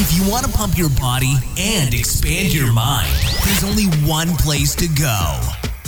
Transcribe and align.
If 0.00 0.16
you 0.16 0.30
want 0.30 0.46
to 0.46 0.52
pump 0.52 0.78
your 0.78 0.90
body 0.90 1.34
and 1.58 1.92
expand 1.92 2.54
your 2.54 2.72
mind, 2.72 3.12
there's 3.44 3.64
only 3.64 3.86
one 4.08 4.28
place 4.36 4.76
to 4.76 4.86
go 4.86 5.40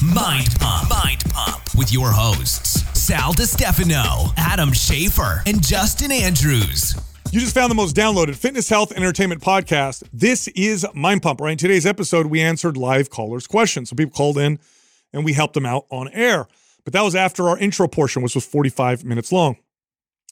Mind 0.03 0.49
Pump. 0.59 0.91
Mind 0.91 1.23
Pump 1.31 1.63
with 1.77 1.93
your 1.93 2.11
hosts, 2.11 2.83
Sal 2.99 3.33
DiStefano, 3.33 4.35
Adam 4.37 4.73
Schaefer, 4.73 5.45
and 5.47 5.65
Justin 5.65 6.11
Andrews. 6.11 6.97
You 7.31 7.39
just 7.39 7.55
found 7.55 7.71
the 7.71 7.77
most 7.77 7.95
downloaded 7.95 8.35
fitness, 8.35 8.69
health, 8.69 8.91
entertainment 8.91 9.43
podcast. 9.43 10.03
This 10.13 10.49
is 10.49 10.85
Mind 10.93 11.23
Pump. 11.23 11.41
Right 11.41 11.53
in 11.53 11.59
today's 11.59 11.87
episode, 11.87 12.27
we 12.27 12.41
answered 12.41 12.77
live 12.77 13.11
callers' 13.11 13.47
questions. 13.47 13.91
So 13.91 13.97
people 13.97 14.17
called 14.17 14.39
in 14.39 14.59
and 15.13 15.25
we 15.25 15.35
helped 15.35 15.55
them 15.55 15.67
out 15.67 15.87
on 15.89 16.09
air. 16.09 16.49
But 16.83 16.95
that 16.95 17.03
was 17.03 17.15
after 17.15 17.49
our 17.49 17.57
intro 17.59 17.87
portion, 17.87 18.23
which 18.23 18.35
was 18.35 18.45
45 18.45 19.05
minutes 19.05 19.31
long. 19.31 19.57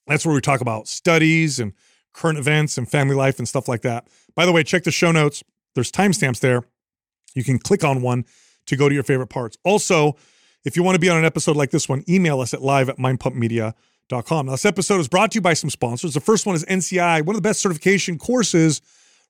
That's 0.09 0.27
where 0.27 0.35
we 0.35 0.41
talk 0.41 0.63
about 0.63 0.89
studies 0.89 1.61
and 1.61 1.75
current 2.13 2.39
events 2.39 2.79
and 2.79 2.89
family 2.89 3.15
life 3.15 3.39
and 3.39 3.49
stuff 3.49 3.69
like 3.69 3.83
that. 3.83 4.09
By 4.35 4.47
the 4.47 4.53
way, 4.53 4.63
check 4.63 4.85
the 4.85 4.91
show 4.91 5.13
notes. 5.13 5.43
There's 5.75 5.93
timestamps 5.93 6.41
there. 6.41 6.65
You 7.35 7.45
can 7.45 7.59
click 7.59 7.85
on 7.85 8.03
one 8.03 8.25
to 8.67 8.77
go 8.77 8.89
to 8.89 8.95
your 8.95 9.05
favorite 9.05 9.29
parts. 9.29 9.57
Also, 9.65 10.17
if 10.65 10.77
you 10.77 10.83
want 10.83 10.97
to 10.97 11.01
be 11.01 11.09
on 11.09 11.17
an 11.17 11.25
episode 11.25 11.57
like 11.57 11.71
this 11.71 11.89
one, 11.89 12.05
email 12.09 12.41
us 12.41 12.53
at 12.53 12.63
live 12.63 12.89
at 12.89 12.99
mindpumpmedia.com. 12.99 14.47
Now, 14.47 14.53
this 14.53 14.65
episode 14.65 15.01
is 15.01 15.09
brought 15.09 15.33
to 15.33 15.37
you 15.37 15.41
by 15.41 15.55
some 15.55 15.71
sponsors. 15.71 16.15
The 16.15 16.21
first 16.21 16.47
one 16.47 16.55
is 16.55 16.65
NCI, 16.65 17.25
one 17.25 17.37
of 17.37 17.43
the 17.43 17.49
best 17.49 17.61
certification 17.61 18.19
courses 18.19 18.83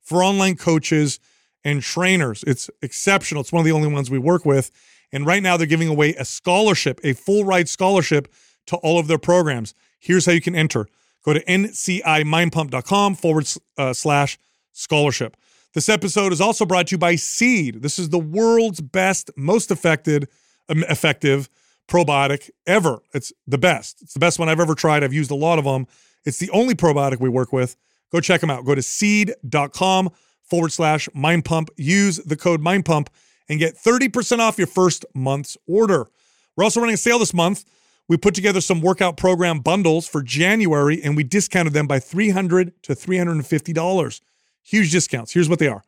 for 0.02 0.22
online 0.22 0.56
coaches 0.56 1.20
and 1.64 1.83
trainers. 1.83 2.42
It's 2.47 2.70
exceptional. 2.83 3.42
It's 3.42 3.52
one 3.52 3.60
of 3.60 3.66
the 3.66 3.72
only 3.72 3.88
ones 3.88 4.10
we 4.10 4.19
work 4.19 4.45
with. 4.45 4.70
And 5.12 5.27
right 5.27 5.42
now, 5.42 5.56
they're 5.56 5.66
giving 5.66 5.88
away 5.88 6.14
a 6.14 6.24
scholarship, 6.24 7.00
a 7.05 7.12
full 7.12 7.45
ride 7.45 7.69
scholarship 7.69 8.33
to 8.66 8.77
all 8.77 8.98
of 8.98 9.06
their 9.06 9.19
programs. 9.19 9.74
Here's 9.98 10.27
how 10.27 10.33
you 10.33 10.41
can 10.41 10.55
enter 10.55 10.88
go 11.28 11.34
to 11.34 11.45
ncimindpump.com 11.45 13.14
forward 13.14 13.48
uh, 13.77 13.92
slash 13.92 14.38
scholarship. 14.73 15.36
This 15.74 15.88
episode 15.91 16.32
is 16.32 16.41
also 16.41 16.64
brought 16.64 16.86
to 16.88 16.95
you 16.95 16.98
by 16.98 17.16
Seed. 17.16 17.82
This 17.82 17.98
is 17.98 18.09
the 18.09 18.19
world's 18.19 18.80
best, 18.80 19.30
most 19.36 19.70
effective, 19.70 20.25
um, 20.70 20.84
effective 20.84 21.50
probiotic 21.86 22.48
ever. 22.67 23.00
It's 23.12 23.33
the 23.47 23.58
best. 23.58 24.00
It's 24.00 24.14
the 24.14 24.20
best 24.20 24.39
one 24.39 24.48
I've 24.48 24.61
ever 24.61 24.75
tried. 24.75 25.05
I've 25.05 25.12
used 25.12 25.30
a 25.30 25.34
lot 25.34 25.58
of 25.58 25.67
them. 25.67 25.86
It's 26.25 26.39
the 26.39 26.50
only 26.50 26.75
probiotic 26.75 27.20
we 27.20 27.28
work 27.28 27.52
with. 27.52 27.77
Go 28.11 28.20
check 28.20 28.41
them 28.41 28.50
out. 28.50 28.64
Go 28.64 28.74
to 28.74 28.83
seed.com 28.83 30.11
forward 30.42 30.72
slash 30.72 31.08
mind 31.12 31.45
pump. 31.45 31.69
Use 31.77 32.17
the 32.17 32.36
code 32.36 32.62
mind 32.62 32.86
pump 32.86 33.11
and 33.50 33.58
get 33.58 33.77
30% 33.77 34.39
off 34.39 34.56
your 34.56 34.67
first 34.67 35.05
month's 35.14 35.58
order. 35.67 36.08
We're 36.56 36.64
also 36.64 36.80
running 36.80 36.95
a 36.95 36.98
sale 36.98 37.19
this 37.19 37.34
month. 37.34 37.67
We 38.09 38.17
put 38.17 38.34
together 38.34 38.61
some 38.62 38.81
workout 38.81 39.17
program 39.17 39.61
bundles 39.61 40.09
for 40.09 40.23
January 40.23 41.03
and 41.03 41.17
we 41.17 41.25
discounted 41.25 41.75
them 41.75 41.87
by 41.87 42.01
300 42.01 42.83
to 42.84 42.95
$350. 42.95 44.20
Huge 44.62 44.91
discounts. 44.91 45.33
Here's 45.33 45.48
what 45.48 45.59
they 45.59 45.69
are 45.69 45.84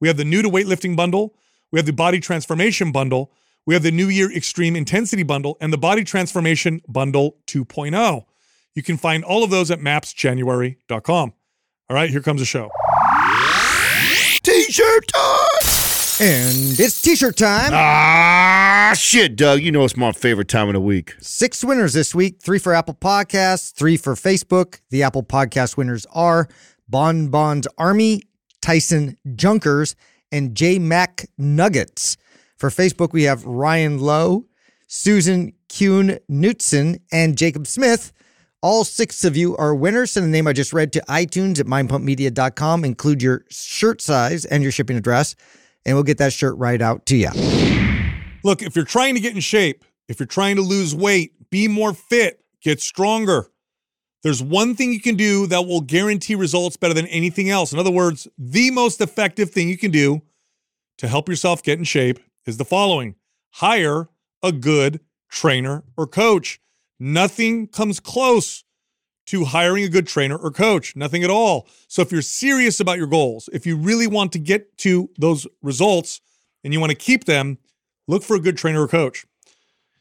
we 0.00 0.08
have 0.08 0.16
the 0.16 0.24
new 0.24 0.42
to 0.42 0.48
weightlifting 0.48 0.96
bundle, 0.96 1.34
we 1.72 1.78
have 1.78 1.86
the 1.86 1.92
body 1.92 2.20
transformation 2.20 2.92
bundle, 2.92 3.32
we 3.66 3.74
have 3.74 3.82
the 3.82 3.90
New 3.90 4.08
Year 4.08 4.30
Extreme 4.30 4.76
Intensity 4.76 5.22
bundle, 5.22 5.56
and 5.60 5.72
the 5.72 5.78
Body 5.78 6.04
Transformation 6.04 6.82
Bundle 6.86 7.36
2.0. 7.46 8.24
You 8.74 8.82
can 8.82 8.96
find 8.96 9.24
all 9.24 9.42
of 9.42 9.50
those 9.50 9.70
at 9.70 9.80
mapsjanuary.com. 9.80 11.32
All 11.88 11.94
right, 11.94 12.10
here 12.10 12.20
comes 12.20 12.40
the 12.40 12.46
show. 12.46 12.70
T-shirt 14.42 15.08
time. 15.08 15.53
And 16.24 16.80
it's 16.80 17.02
t-shirt 17.02 17.36
time. 17.36 17.70
Ah, 17.74 18.94
shit, 18.96 19.36
Doug. 19.36 19.60
You 19.60 19.70
know 19.70 19.84
it's 19.84 19.94
my 19.94 20.10
favorite 20.10 20.48
time 20.48 20.68
of 20.68 20.72
the 20.72 20.80
week. 20.80 21.14
Six 21.20 21.62
winners 21.62 21.92
this 21.92 22.14
week. 22.14 22.40
Three 22.40 22.58
for 22.58 22.72
Apple 22.72 22.94
Podcasts, 22.94 23.74
three 23.74 23.98
for 23.98 24.14
Facebook. 24.14 24.80
The 24.88 25.02
Apple 25.02 25.22
Podcast 25.22 25.76
winners 25.76 26.06
are 26.14 26.48
Bon 26.88 27.28
Bon's 27.28 27.66
Army, 27.76 28.22
Tyson 28.62 29.18
Junkers, 29.36 29.96
and 30.32 30.54
J 30.54 30.78
Mac 30.78 31.26
Nuggets. 31.36 32.16
For 32.56 32.70
Facebook, 32.70 33.12
we 33.12 33.24
have 33.24 33.44
Ryan 33.44 33.98
Lowe, 33.98 34.46
Susan 34.86 35.52
Kuhn 35.68 36.18
Knutson, 36.30 37.00
and 37.12 37.36
Jacob 37.36 37.66
Smith. 37.66 38.14
All 38.62 38.84
six 38.84 39.24
of 39.24 39.36
you 39.36 39.58
are 39.58 39.74
winners. 39.74 40.12
Send 40.12 40.24
the 40.24 40.30
name 40.30 40.46
I 40.46 40.54
just 40.54 40.72
read 40.72 40.90
to 40.94 41.02
iTunes 41.06 41.60
at 41.60 41.66
mindpumpmedia.com. 41.66 42.82
Include 42.82 43.22
your 43.22 43.44
shirt 43.50 44.00
size 44.00 44.46
and 44.46 44.62
your 44.62 44.72
shipping 44.72 44.96
address, 44.96 45.36
and 45.84 45.96
we'll 45.96 46.04
get 46.04 46.18
that 46.18 46.32
shirt 46.32 46.56
right 46.56 46.80
out 46.80 47.06
to 47.06 47.16
you. 47.16 47.30
Look, 48.42 48.62
if 48.62 48.76
you're 48.76 48.84
trying 48.84 49.14
to 49.14 49.20
get 49.20 49.34
in 49.34 49.40
shape, 49.40 49.84
if 50.08 50.20
you're 50.20 50.26
trying 50.26 50.56
to 50.56 50.62
lose 50.62 50.94
weight, 50.94 51.32
be 51.50 51.68
more 51.68 51.94
fit, 51.94 52.44
get 52.60 52.80
stronger, 52.80 53.50
there's 54.22 54.42
one 54.42 54.74
thing 54.74 54.92
you 54.92 55.00
can 55.00 55.16
do 55.16 55.46
that 55.48 55.66
will 55.66 55.82
guarantee 55.82 56.34
results 56.34 56.78
better 56.78 56.94
than 56.94 57.06
anything 57.08 57.50
else. 57.50 57.72
In 57.72 57.78
other 57.78 57.90
words, 57.90 58.26
the 58.38 58.70
most 58.70 59.02
effective 59.02 59.50
thing 59.50 59.68
you 59.68 59.76
can 59.76 59.90
do 59.90 60.22
to 60.96 61.08
help 61.08 61.28
yourself 61.28 61.62
get 61.62 61.78
in 61.78 61.84
shape 61.84 62.18
is 62.46 62.56
the 62.56 62.64
following 62.64 63.16
hire 63.52 64.08
a 64.42 64.50
good 64.50 65.00
trainer 65.30 65.84
or 65.96 66.06
coach. 66.06 66.58
Nothing 66.98 67.66
comes 67.66 68.00
close 68.00 68.64
to 69.26 69.44
hiring 69.44 69.84
a 69.84 69.88
good 69.88 70.06
trainer 70.06 70.36
or 70.36 70.50
coach, 70.50 70.96
nothing 70.96 71.24
at 71.24 71.30
all. 71.30 71.66
So 71.88 72.02
if 72.02 72.12
you're 72.12 72.22
serious 72.22 72.80
about 72.80 72.98
your 72.98 73.06
goals, 73.06 73.48
if 73.52 73.66
you 73.66 73.76
really 73.76 74.06
want 74.06 74.32
to 74.32 74.38
get 74.38 74.76
to 74.78 75.10
those 75.18 75.46
results 75.62 76.20
and 76.62 76.72
you 76.72 76.80
want 76.80 76.90
to 76.90 76.96
keep 76.96 77.24
them, 77.24 77.58
look 78.06 78.22
for 78.22 78.36
a 78.36 78.40
good 78.40 78.56
trainer 78.56 78.82
or 78.82 78.88
coach 78.88 79.26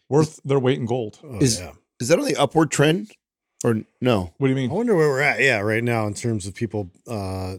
worth 0.10 0.40
their 0.44 0.60
weight 0.60 0.80
in 0.80 0.86
gold. 0.86 1.20
is 1.40 1.62
is 2.00 2.10
that 2.10 2.20
on 2.20 2.26
the 2.26 2.36
upward 2.36 2.72
trend 2.72 3.12
or 3.64 3.82
no? 4.02 4.34
What 4.38 4.48
do 4.48 4.50
you 4.50 4.56
mean? 4.56 4.72
I 4.72 4.74
wonder 4.74 4.96
where 4.96 5.10
we're 5.10 5.22
at. 5.22 5.40
Yeah, 5.40 5.60
right 5.60 5.84
now 5.84 6.06
in 6.08 6.14
terms 6.14 6.46
of 6.46 6.54
people, 6.54 6.92
uh, 7.08 7.54
uh 7.54 7.58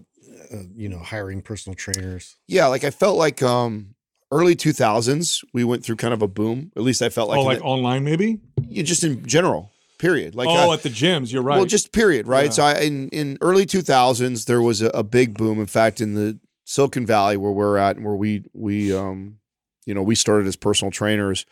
you 0.75 0.89
know, 0.89 0.99
hiring 0.99 1.41
personal 1.43 1.75
trainers. 1.75 2.37
Yeah, 2.47 2.67
like 2.67 2.85
I 2.85 2.91
felt 2.91 3.17
like 3.17 3.43
um 3.43 3.95
early 4.31 4.57
2000s 4.57 5.45
we 5.53 5.65
went 5.65 5.85
through 5.85 5.97
kind 5.97 6.13
of 6.15 6.23
a 6.23 6.29
boom. 6.29 6.73
At 6.77 6.83
least 6.83 7.03
I 7.03 7.09
felt 7.09 7.29
like, 7.29 7.39
oh, 7.39 7.45
like 7.45 7.59
the- 7.59 7.65
online 7.65 8.05
maybe? 8.05 8.41
yeah, 8.69 8.83
just 8.83 9.05
in 9.05 9.27
general. 9.27 9.71
Period. 10.05 10.35
Like 10.35 10.49
oh, 10.49 10.71
uh, 10.71 10.75
at 10.75 10.83
the 10.83 10.91
gyms, 10.91 11.33
you're 11.33 11.43
right. 11.43 11.57
Well, 11.57 11.65
just 11.65 11.91
period, 11.93 12.27
right? 12.27 12.45
Yeah. 12.47 12.51
So 12.51 12.63
I, 12.63 12.75
in 12.81 13.09
in 13.09 13.39
early 13.41 13.65
2000s 13.65 14.45
there 14.45 14.61
was 14.61 14.83
a, 14.83 14.89
a 14.89 15.03
big 15.03 15.39
boom. 15.39 15.59
In 15.59 15.65
fact, 15.67 16.01
in 16.03 16.13
the 16.15 16.39
Silicon 16.65 17.07
Valley 17.07 17.39
where 17.39 17.53
we're 17.53 17.79
at 17.79 17.97
and 17.97 18.05
where 18.05 18.15
we 18.15 18.45
we 18.53 18.95
um 18.95 19.39
you 19.87 19.95
know, 19.95 20.03
we 20.03 20.15
started 20.15 20.47
as 20.47 20.57
personal 20.57 20.91
trainers, 20.91 21.47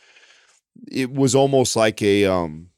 it 0.91 1.11
was 1.13 1.35
almost 1.35 1.77
like 1.77 2.03
a 2.03 2.27
um 2.27 2.69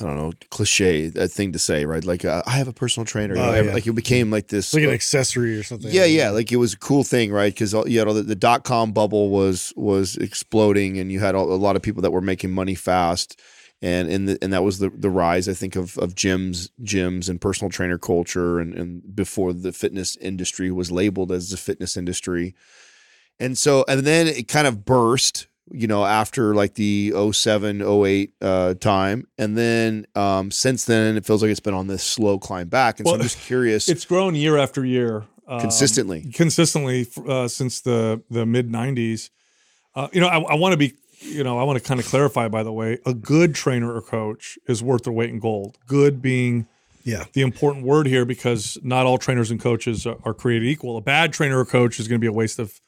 I 0.00 0.04
don't 0.04 0.16
know, 0.16 0.32
cliche 0.50 1.12
a 1.16 1.28
thing 1.28 1.52
to 1.52 1.58
say, 1.58 1.86
right? 1.86 2.04
Like 2.04 2.24
uh, 2.24 2.42
I 2.46 2.50
have 2.52 2.68
a 2.68 2.72
personal 2.72 3.04
trainer. 3.06 3.34
you 3.36 3.40
Oh, 3.40 3.46
know, 3.46 3.52
I 3.52 3.60
yeah. 3.62 3.72
Like 3.72 3.86
it 3.86 3.92
became 3.94 4.30
like 4.30 4.48
this 4.48 4.66
It's 4.66 4.74
like 4.74 4.82
an 4.84 4.90
uh, 4.90 4.92
accessory 4.94 5.56
or 5.56 5.62
something. 5.62 5.90
yeah, 5.92 6.04
yeah, 6.04 6.30
like 6.30 6.50
it 6.52 6.56
was 6.56 6.74
a 6.74 6.78
cool 6.78 7.04
thing, 7.04 7.32
right? 7.32 7.54
Because 7.54 7.72
you 7.86 8.04
know 8.04 8.12
the, 8.12 8.22
the 8.22 8.34
dot 8.34 8.64
com 8.64 8.92
bubble 8.92 9.30
was 9.30 9.72
was 9.76 10.16
exploding, 10.16 10.98
and 10.98 11.10
you 11.10 11.20
had 11.20 11.34
a 11.34 11.38
a 11.38 11.60
lot 11.66 11.76
of 11.76 11.82
people 11.82 12.02
that 12.02 12.10
were 12.10 12.20
making 12.20 12.50
money 12.50 12.74
fast, 12.74 13.40
and 13.82 14.08
and 14.08 14.28
the, 14.28 14.38
and 14.40 14.52
that 14.52 14.62
was 14.62 14.78
the 14.78 14.90
the 14.90 15.10
rise, 15.10 15.48
I 15.48 15.54
think, 15.54 15.74
of 15.74 15.98
of 15.98 16.14
gyms, 16.14 16.70
gyms, 16.82 17.28
and 17.28 17.40
personal 17.40 17.68
trainer 17.68 17.98
culture, 17.98 18.60
and 18.60 18.72
and 18.74 19.14
before 19.14 19.52
the 19.52 19.72
fitness 19.72 20.16
industry 20.16 20.70
was 20.70 20.92
labeled 20.92 21.32
as 21.32 21.50
the 21.50 21.56
fitness 21.56 21.96
industry, 21.96 22.54
and 23.40 23.58
so 23.58 23.84
and 23.88 24.00
then 24.06 24.28
it 24.28 24.46
kind 24.46 24.68
of 24.68 24.84
burst, 24.84 25.48
you 25.72 25.88
know, 25.88 26.04
after 26.04 26.54
like 26.54 26.74
the 26.74 27.12
07, 27.32 27.82
08 27.82 28.34
uh, 28.40 28.74
time, 28.74 29.26
and 29.36 29.58
then 29.58 30.06
um, 30.14 30.52
since 30.52 30.84
then 30.84 31.16
it 31.16 31.26
feels 31.26 31.42
like 31.42 31.50
it's 31.50 31.60
been 31.60 31.74
on 31.74 31.88
this 31.88 32.04
slow 32.04 32.38
climb 32.38 32.68
back, 32.68 33.00
and 33.00 33.08
so 33.08 33.14
I'm 33.16 33.20
just 33.20 33.40
curious, 33.40 33.88
it's 33.88 34.04
grown 34.04 34.36
year 34.36 34.56
after 34.58 34.84
year. 34.84 35.24
um, 35.48 35.60
consistently. 35.60 36.30
consistently 36.32 37.08
uh, 37.26 37.48
since 37.48 37.80
the 37.80 38.22
the 38.30 38.46
mid 38.46 38.70
'90s. 38.70 39.30
Uh, 39.94 40.08
you 40.10 40.20
know, 40.22 40.26
I, 40.26 40.38
I 40.38 40.54
want 40.54 40.72
to 40.72 40.78
be, 40.78 40.94
you 41.22 41.42
know, 41.44 41.58
I 41.58 41.62
want 41.64 41.78
to 41.82 41.84
kind 41.86 41.98
of 42.00 42.06
clarify. 42.06 42.48
By 42.48 42.62
the 42.62 42.72
way, 42.72 42.98
a 43.06 43.14
good 43.14 43.54
trainer 43.54 43.92
or 43.94 44.02
coach 44.02 44.58
is 44.66 44.82
worth 44.82 45.04
their 45.04 45.12
weight 45.12 45.30
in 45.30 45.38
gold. 45.38 45.78
Good 45.86 46.20
being 46.22 46.66
Yeah. 47.04 47.24
the 47.32 47.42
important 47.42 47.84
word 47.84 48.06
here 48.06 48.24
because 48.24 48.78
not 48.82 49.06
all 49.06 49.18
trainers 49.18 49.50
and 49.50 49.60
coaches 49.60 50.06
are, 50.06 50.16
are 50.24 50.34
created 50.34 50.66
equal. 50.68 50.96
A 50.96 51.00
bad 51.00 51.32
trainer 51.32 51.58
or 51.58 51.64
coach 51.64 51.98
is 52.00 52.08
going 52.08 52.20
to 52.20 52.24
be 52.24 52.28
a 52.28 52.32
waste 52.32 52.58
of 52.58 52.80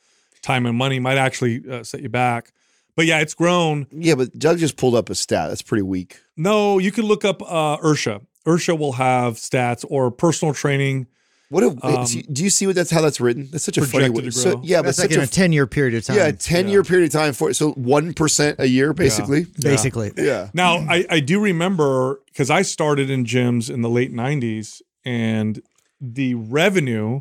time 0.42 0.66
and 0.66 0.76
money. 0.76 0.98
Might 1.00 1.18
actually 1.18 1.62
uh, 1.70 1.82
set 1.84 2.00
you 2.02 2.08
back. 2.08 2.52
But 2.96 3.06
yeah, 3.06 3.18
it's 3.20 3.34
grown. 3.34 3.86
Yeah, 3.90 4.14
but 4.14 4.38
Doug 4.38 4.58
just 4.58 4.76
pulled 4.76 4.94
up 4.94 5.10
a 5.10 5.14
stat. 5.16 5.48
That's 5.48 5.62
pretty 5.62 5.82
weak. 5.82 6.20
No, 6.36 6.78
you 6.78 6.92
can 6.92 7.04
look 7.06 7.24
up 7.24 7.42
uh, 7.42 7.76
IHRSA. 7.78 8.24
IHRSA 8.46 8.78
will 8.78 8.92
have 8.92 9.34
stats 9.34 9.84
or 9.88 10.10
personal 10.12 10.54
training. 10.54 11.06
What? 11.50 11.62
A, 11.62 11.86
Um, 11.86 12.06
do 12.32 12.42
you 12.42 12.50
see 12.50 12.66
what 12.66 12.74
that's 12.74 12.90
how 12.90 13.00
that's 13.00 13.20
written? 13.20 13.48
That's 13.52 13.64
such 13.64 13.76
a 13.78 13.82
funny 13.82 14.06
projected 14.06 14.24
way. 14.24 14.30
So, 14.30 14.52
grow. 14.54 14.62
yeah, 14.64 14.78
but 14.78 14.86
That's 14.86 14.98
like 14.98 15.10
such 15.10 15.16
in 15.16 15.20
a 15.20 15.24
a 15.24 15.26
10 15.28 15.52
year 15.52 15.66
period 15.66 15.94
of 15.94 16.04
time. 16.04 16.16
yeah 16.16 16.30
ten 16.32 16.68
year 16.68 16.82
period 16.82 17.06
of 17.06 17.12
time 17.12 17.32
for 17.34 17.52
so 17.52 17.72
one 17.72 18.14
percent 18.14 18.58
a 18.58 18.66
year 18.66 18.92
basically. 18.92 19.46
basically. 19.60 20.12
Yeah. 20.16 20.48
Now, 20.54 20.78
I, 20.78 21.04
I 21.10 21.20
do 21.20 21.40
remember 21.40 22.20
because 22.26 22.50
I 22.50 22.62
started 22.62 23.10
in 23.10 23.24
gyms 23.24 23.70
in 23.70 23.82
the 23.82 23.88
late 23.90 24.12
90s, 24.12 24.80
and 25.04 25.62
the 26.00 26.34
revenue 26.34 27.20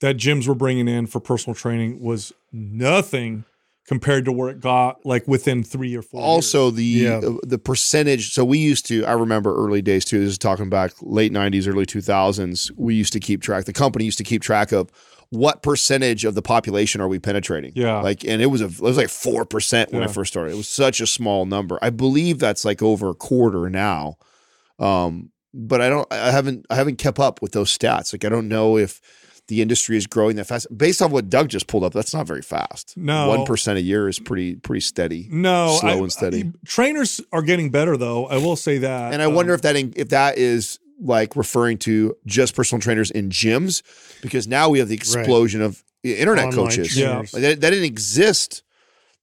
that 0.00 0.16
gyms 0.16 0.46
were 0.46 0.54
bringing 0.54 0.86
in 0.88 1.06
for 1.06 1.20
personal 1.20 1.54
training 1.54 2.00
was 2.00 2.32
nothing 2.52 3.44
compared 3.86 4.24
to 4.24 4.32
where 4.32 4.48
it 4.48 4.60
got 4.60 5.04
like 5.04 5.28
within 5.28 5.62
three 5.62 5.94
or 5.94 6.02
four. 6.02 6.20
also 6.22 6.64
years. 6.70 6.74
the 6.76 6.84
Yeah. 6.84 7.16
uh, 7.28 7.36
the 7.42 7.58
percentage 7.58 8.32
so 8.32 8.44
we 8.44 8.58
used 8.58 8.86
to 8.86 9.04
i 9.04 9.12
remember 9.12 9.54
early 9.54 9.82
days 9.82 10.04
too 10.06 10.18
this 10.20 10.30
is 10.30 10.38
talking 10.38 10.70
back 10.70 10.92
late 11.02 11.32
90s 11.32 11.68
early 11.68 11.84
2000s 11.86 12.70
we 12.76 12.94
used 12.94 13.12
to 13.12 13.20
keep 13.20 13.42
track 13.42 13.66
the 13.66 13.72
company 13.74 14.04
used 14.06 14.18
to 14.18 14.24
keep 14.24 14.40
track 14.42 14.72
of 14.72 14.90
what 15.30 15.62
percentage 15.62 16.24
of 16.24 16.34
the 16.34 16.42
population 16.42 17.00
are 17.00 17.08
we 17.08 17.18
penetrating 17.18 17.72
Yeah. 17.74 18.00
like 18.00 18.24
and 18.24 18.40
it 18.40 18.46
was 18.46 18.60
a 18.62 18.66
it 18.66 18.80
was 18.80 18.96
like 18.96 19.08
4% 19.08 19.92
when 19.92 20.02
i 20.02 20.06
first 20.06 20.32
started 20.32 20.52
it 20.52 20.56
was 20.56 20.68
such 20.68 21.00
a 21.00 21.06
small 21.06 21.44
number 21.44 21.78
i 21.82 21.90
believe 21.90 22.38
that's 22.38 22.64
like 22.64 22.80
over 22.82 23.10
a 23.10 23.14
quarter 23.14 23.68
now 23.68 24.16
um 24.78 25.30
but 25.52 25.80
i 25.80 25.88
don't 25.88 26.06
i 26.12 26.30
haven't 26.30 26.64
i 26.70 26.74
haven't 26.74 26.96
kept 26.96 27.18
up 27.18 27.42
with 27.42 27.52
those 27.52 27.76
stats 27.76 28.12
like 28.12 28.24
i 28.24 28.28
don't 28.28 28.48
know 28.48 28.76
if 28.78 29.00
the 29.48 29.60
industry 29.60 29.96
is 29.96 30.06
growing 30.06 30.36
that 30.36 30.46
fast 30.46 30.66
based 30.76 31.02
on 31.02 31.10
what 31.10 31.28
doug 31.28 31.48
just 31.48 31.66
pulled 31.66 31.84
up 31.84 31.92
that's 31.92 32.14
not 32.14 32.26
very 32.26 32.40
fast 32.42 32.94
No. 32.96 33.28
1% 33.46 33.76
a 33.76 33.80
year 33.80 34.08
is 34.08 34.18
pretty 34.18 34.54
pretty 34.56 34.80
steady 34.80 35.28
no 35.30 35.76
slow 35.80 35.90
I- 35.90 35.96
and 35.96 36.12
steady. 36.12 36.40
I- 36.44 36.52
trainers 36.66 37.20
are 37.32 37.42
getting 37.42 37.70
better 37.70 37.96
though. 37.96 38.26
I 38.26 38.36
will 38.38 38.56
say 38.56 38.78
that. 38.78 39.12
And 39.12 39.20
I 39.20 39.26
Um, 39.26 39.34
wonder 39.34 39.52
if 39.54 39.62
that 39.62 39.76
if 39.76 40.08
that 40.10 40.38
is 40.38 40.78
like 41.00 41.34
referring 41.36 41.76
to 41.78 42.16
just 42.24 42.54
personal 42.54 42.80
trainers 42.80 43.10
in 43.10 43.28
gyms, 43.28 43.82
because 44.22 44.46
now 44.46 44.68
we 44.70 44.78
have 44.78 44.88
the 44.88 44.94
explosion 44.94 45.60
of 45.60 45.82
internet 46.04 46.46
Online 46.46 46.68
coaches. 46.68 46.96
Yeah. 46.96 47.18
Like, 47.18 47.30
that, 47.32 47.60
that 47.62 47.70
didn't 47.70 47.84
exist, 47.84 48.62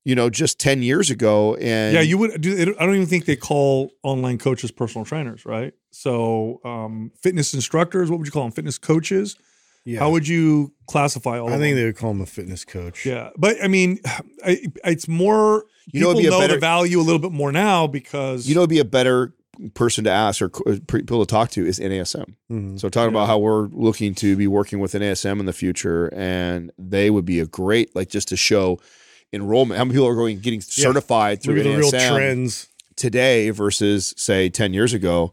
you 0.03 0.13
know, 0.13 0.29
just 0.29 0.59
ten 0.59 0.83
years 0.83 1.09
ago. 1.09 1.56
And 1.56 1.94
yeah, 1.94 2.01
you 2.01 2.18
would 2.18 2.41
do. 2.41 2.75
I 2.79 2.85
don't 2.85 2.95
even 2.95 3.07
think 3.07 3.25
they 3.25 3.35
call 3.38 3.91
online 4.03 4.38
coaches 4.38 4.69
personal 4.71 5.06
trainers, 5.06 5.45
right? 5.45 5.73
So, 5.91 6.59
um, 6.65 7.12
fitness 7.21 7.53
instructors. 7.53 8.09
What 8.12 8.19
would 8.19 8.27
you 8.27 8.31
call 8.31 8.44
them? 8.44 8.51
Fitness 8.51 8.77
coaches. 8.77 9.35
Yeah. 9.83 10.00
How 10.00 10.12
would 10.12 10.28
you 10.28 10.74
classify 10.88 11.39
all? 11.39 11.50
I 11.51 11.57
think 11.57 11.75
they 11.75 11.86
would 11.86 11.98
call 11.98 12.12
him 12.12 12.22
a 12.22 12.25
fitness 12.25 12.63
coach. 12.66 13.06
Yeah, 13.06 13.30
but 13.38 13.57
I 13.63 13.68
mean, 13.68 14.00
I, 14.45 14.60
it's 14.83 15.07
more. 15.07 15.66
You 15.92 16.01
know, 16.01 16.13
be 16.13 16.28
a 16.28 16.30
know 16.30 16.39
better- 16.39 16.54
the 16.54 16.60
value 16.60 17.00
a 17.00 17.01
little 17.01 17.19
bit 17.19 17.31
more 17.31 17.51
now 17.51 17.88
because 17.88 18.48
you 18.48 18.54
know, 18.56 18.68
be 18.68 18.80
a 18.80 18.86
better 18.86 19.33
person 19.74 20.04
to 20.06 20.10
ask 20.10 20.42
or 20.42 20.50
people 20.50 21.19
to 21.19 21.25
talk 21.30 21.50
to 21.51 21.66
is 21.66 21.80
NASM. 21.80 22.36
Mhm. 22.51 22.80
So 22.80 22.89
talking 22.89 23.10
about 23.10 23.28
how 23.28 23.38
we're 23.39 23.68
looking 23.68 24.16
to 24.16 24.36
be 24.36 24.48
working 24.48 24.80
with 24.80 24.94
NASM 24.94 25.39
in 25.39 25.45
the 25.45 25.54
future, 25.54 26.07
and 26.16 26.72
they 26.78 27.10
would 27.10 27.25
be 27.25 27.39
a 27.39 27.45
great 27.45 27.95
like 27.95 28.10
just 28.10 28.28
to 28.30 28.38
show 28.38 28.80
enrollment. 29.33 29.78
How 29.78 29.83
many 29.86 29.95
people 29.95 30.07
are 30.07 30.16
going 30.16 30.39
getting 30.39 30.62
certified 30.62 31.42
through 31.42 31.60
at 31.60 31.63
the 31.63 31.75
real 31.75 31.92
NASM? 31.92 32.16
trends. 32.16 32.68
today 32.95 33.50
versus 33.50 34.13
say 34.18 34.50
10 34.50 34.74
years 34.74 34.94
ago 34.94 35.31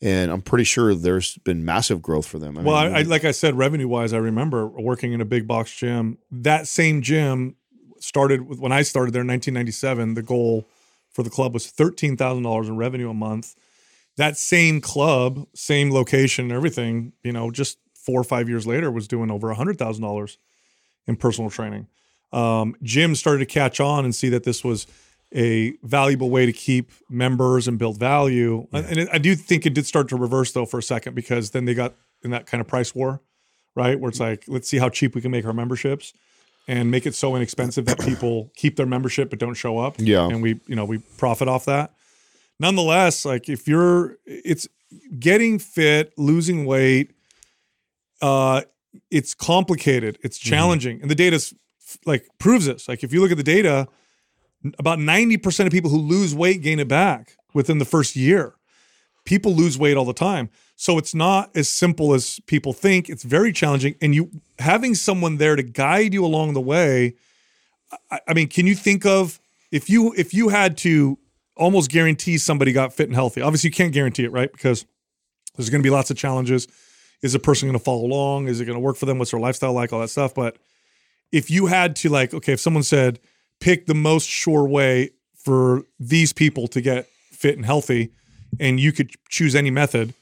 and 0.00 0.30
i'm 0.30 0.40
pretty 0.40 0.64
sure 0.64 0.94
there's 0.94 1.36
been 1.38 1.64
massive 1.64 2.00
growth 2.02 2.26
for 2.26 2.38
them 2.38 2.56
I 2.58 2.62
Well, 2.62 2.84
mean, 2.84 2.94
I, 2.94 2.98
I 3.00 3.02
like 3.02 3.24
I 3.24 3.32
said, 3.32 3.56
revenue 3.56 3.88
wise, 3.88 4.12
I 4.12 4.18
remember 4.18 4.66
working 4.68 5.12
in 5.12 5.20
a 5.20 5.24
big 5.24 5.46
box 5.46 5.74
gym. 5.76 6.18
That 6.30 6.66
same 6.68 7.02
gym 7.02 7.56
started 8.00 8.46
with 8.48 8.58
when 8.60 8.70
I 8.72 8.82
started 8.82 9.12
there 9.12 9.22
in 9.22 9.28
1997. 9.28 10.14
The 10.14 10.22
goal 10.22 10.68
for 11.10 11.22
the 11.24 11.30
club 11.30 11.52
was 11.54 11.66
thirteen 11.66 12.16
thousand 12.16 12.44
dollars 12.44 12.68
in 12.68 12.76
revenue 12.76 13.10
a 13.10 13.14
month. 13.14 13.54
That 14.16 14.36
same 14.36 14.80
club, 14.80 15.46
same 15.54 15.90
location, 15.92 16.50
everything, 16.52 17.12
you 17.24 17.32
know, 17.32 17.50
just 17.50 17.78
four 17.94 18.20
or 18.20 18.24
five 18.24 18.48
years 18.48 18.66
later, 18.66 18.90
was 18.90 19.08
doing 19.08 19.30
over 19.30 19.52
hundred 19.52 19.78
thousand 19.78 20.02
dollars 20.02 20.38
in 21.06 21.16
personal 21.16 21.50
training. 21.50 21.88
Um, 22.32 22.74
gyms 22.84 23.16
started 23.16 23.40
to 23.40 23.46
catch 23.46 23.80
on 23.80 24.04
and 24.04 24.14
see 24.14 24.28
that 24.28 24.44
this 24.44 24.62
was 24.62 24.86
a 25.34 25.74
valuable 25.82 26.30
way 26.30 26.46
to 26.46 26.52
keep 26.52 26.90
members 27.10 27.68
and 27.68 27.78
build 27.78 27.98
value. 27.98 28.66
And- 28.72 28.86
And 28.86 28.98
it, 28.98 29.08
I 29.12 29.18
do 29.18 29.34
think 29.34 29.66
it 29.66 29.74
did 29.74 29.86
start 29.86 30.08
to 30.08 30.16
reverse 30.16 30.52
though 30.52 30.64
for 30.66 30.78
a 30.78 30.82
second 30.82 31.14
because 31.14 31.50
then 31.50 31.64
they 31.66 31.74
got 31.74 31.94
in 32.22 32.30
that 32.30 32.46
kind 32.46 32.60
of 32.60 32.66
price 32.66 32.94
war, 32.94 33.20
right? 33.76 33.98
Where 34.00 34.08
it's 34.08 34.20
like, 34.20 34.44
let's 34.48 34.68
see 34.68 34.78
how 34.78 34.88
cheap 34.88 35.14
we 35.14 35.20
can 35.20 35.30
make 35.30 35.44
our 35.44 35.52
memberships 35.52 36.12
and 36.66 36.90
make 36.90 37.06
it 37.06 37.14
so 37.14 37.36
inexpensive 37.36 37.84
that 37.86 37.98
people 38.00 38.50
keep 38.56 38.76
their 38.76 38.86
membership 38.86 39.30
but 39.30 39.38
don't 39.38 39.54
show 39.54 39.78
up. 39.78 39.96
Yeah. 39.98 40.26
And 40.28 40.42
we, 40.42 40.60
you 40.66 40.74
know, 40.76 40.84
we 40.84 40.98
profit 41.18 41.46
off 41.48 41.66
that. 41.66 41.92
Nonetheless, 42.60 43.24
like 43.24 43.48
if 43.48 43.68
you're 43.68 44.16
it's 44.26 44.66
getting 45.18 45.58
fit, 45.58 46.12
losing 46.16 46.64
weight, 46.64 47.12
uh 48.22 48.62
it's 49.10 49.34
complicated, 49.34 50.18
it's 50.22 50.38
challenging. 50.38 51.00
And 51.02 51.10
the 51.10 51.14
data's 51.14 51.54
like 52.04 52.26
proves 52.38 52.66
this. 52.66 52.88
Like 52.88 53.04
if 53.04 53.12
you 53.12 53.20
look 53.20 53.30
at 53.30 53.36
the 53.36 53.42
data, 53.42 53.86
about 54.78 54.98
90% 54.98 55.66
of 55.66 55.72
people 55.72 55.90
who 55.90 55.98
lose 55.98 56.34
weight 56.34 56.62
gain 56.62 56.78
it 56.78 56.88
back 56.88 57.36
within 57.54 57.78
the 57.78 57.84
first 57.84 58.16
year. 58.16 58.54
People 59.24 59.54
lose 59.54 59.78
weight 59.78 59.96
all 59.96 60.04
the 60.04 60.12
time. 60.12 60.50
So 60.76 60.96
it's 60.96 61.14
not 61.14 61.54
as 61.56 61.68
simple 61.68 62.14
as 62.14 62.40
people 62.46 62.72
think. 62.72 63.08
It's 63.08 63.24
very 63.24 63.52
challenging. 63.52 63.96
And 64.00 64.14
you 64.14 64.30
having 64.58 64.94
someone 64.94 65.36
there 65.36 65.56
to 65.56 65.62
guide 65.62 66.14
you 66.14 66.24
along 66.24 66.54
the 66.54 66.60
way. 66.60 67.16
I, 68.10 68.20
I 68.28 68.34
mean, 68.34 68.48
can 68.48 68.66
you 68.66 68.74
think 68.74 69.04
of 69.04 69.40
if 69.72 69.90
you 69.90 70.14
if 70.16 70.32
you 70.32 70.48
had 70.48 70.76
to 70.78 71.18
almost 71.56 71.90
guarantee 71.90 72.38
somebody 72.38 72.72
got 72.72 72.92
fit 72.92 73.08
and 73.08 73.14
healthy? 73.14 73.42
Obviously, 73.42 73.68
you 73.68 73.74
can't 73.74 73.92
guarantee 73.92 74.24
it, 74.24 74.32
right? 74.32 74.50
Because 74.50 74.86
there's 75.56 75.68
going 75.68 75.82
to 75.82 75.86
be 75.86 75.90
lots 75.90 76.10
of 76.10 76.16
challenges. 76.16 76.68
Is 77.20 77.34
a 77.34 77.40
person 77.40 77.68
going 77.68 77.78
to 77.78 77.84
follow 77.84 78.04
along? 78.04 78.46
Is 78.46 78.60
it 78.60 78.64
going 78.64 78.76
to 78.76 78.80
work 78.80 78.96
for 78.96 79.06
them? 79.06 79.18
What's 79.18 79.32
their 79.32 79.40
lifestyle 79.40 79.72
like? 79.72 79.92
All 79.92 80.00
that 80.00 80.08
stuff. 80.08 80.32
But 80.32 80.56
if 81.32 81.50
you 81.50 81.66
had 81.66 81.96
to 81.96 82.08
like, 82.08 82.32
okay, 82.32 82.52
if 82.52 82.60
someone 82.60 82.84
said, 82.84 83.18
pick 83.60 83.86
the 83.86 83.94
most 83.94 84.28
sure 84.28 84.66
way 84.66 85.10
for 85.36 85.84
these 85.98 86.32
people 86.32 86.68
to 86.68 86.80
get 86.80 87.08
fit 87.32 87.56
and 87.56 87.64
healthy, 87.66 88.10
and 88.60 88.78
you 88.80 88.92
could 88.92 89.10
choose 89.28 89.54
any 89.54 89.70
method, 89.70 90.14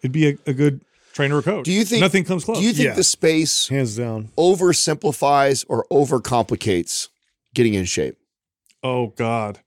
it'd 0.00 0.12
be 0.12 0.28
a, 0.28 0.38
a 0.46 0.52
good 0.52 0.80
trainer 1.14 1.36
or 1.38 1.42
coach. 1.42 1.64
do 1.64 1.72
you 1.72 1.84
think 1.84 2.00
nothing 2.00 2.24
comes 2.24 2.44
close? 2.44 2.58
do 2.58 2.64
you 2.64 2.72
think 2.72 2.88
Yeah. 2.88 2.94
the 2.94 3.02
space 3.04 3.68
Hands 3.68 3.96
down. 3.96 4.28
oversimplifies 4.36 5.64
or 5.68 5.86
overcomplicates 5.90 7.08
getting 7.54 7.74
in 7.74 7.84
shape 7.86 8.16
oh 8.82 9.08
God, 9.16 9.60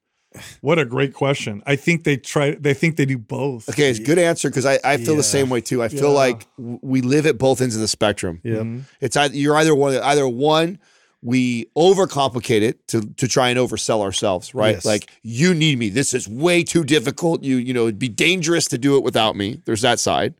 what 0.61 0.77
a 0.79 0.85
great 0.85 1.13
question. 1.13 1.61
I 1.65 1.75
think 1.75 2.03
they 2.05 2.15
try. 2.15 2.51
They 2.51 2.73
think 2.75 2.95
they 2.95 3.05
do 3.05 3.17
both. 3.17 3.67
okay 3.67 3.89
it's 3.89 3.99
a 3.99 4.03
good 4.03 4.19
answer 4.19 4.49
because 4.49 4.65
I, 4.65 4.79
I 4.83 4.97
feel 4.97 5.11
Yeah. 5.13 5.17
the 5.17 5.23
same 5.23 5.49
way 5.49 5.59
too 5.61 5.81
i 5.81 5.87
feel 5.89 6.11
Yeah. 6.13 6.23
like 6.25 6.45
we 6.57 7.01
live 7.01 7.25
at 7.25 7.37
both 7.39 7.61
ends 7.61 7.75
of 7.75 7.81
the 7.81 7.87
spectrum 7.87 8.39
Yeah. 8.43 8.57
Mhm. 8.57 8.83
it's 9.01 9.17
either 9.17 9.35
you're 9.35 9.55
either 9.57 9.73
one 9.75 9.95
either 9.97 10.27
one 10.27 10.77
we 11.21 11.65
overcomplicate 11.75 12.61
it 12.61 12.87
to 12.87 13.01
to 13.17 13.27
try 13.27 13.49
and 13.49 13.59
oversell 13.59 14.01
ourselves 14.01 14.53
right 14.55 14.75
Yes. 14.75 14.85
like 14.85 15.09
you 15.21 15.53
need 15.53 15.77
me 15.77 15.89
this 15.89 16.13
is 16.13 16.27
way 16.29 16.63
too 16.63 16.83
difficult 16.83 17.43
you 17.43 17.57
you 17.57 17.73
know 17.73 17.83
it'd 17.83 17.99
be 17.99 18.07
dangerous 18.09 18.67
to 18.67 18.77
do 18.77 18.95
it 18.95 19.03
without 19.03 19.35
me 19.35 19.61
there's 19.65 19.81
that 19.81 19.99
side 19.99 20.33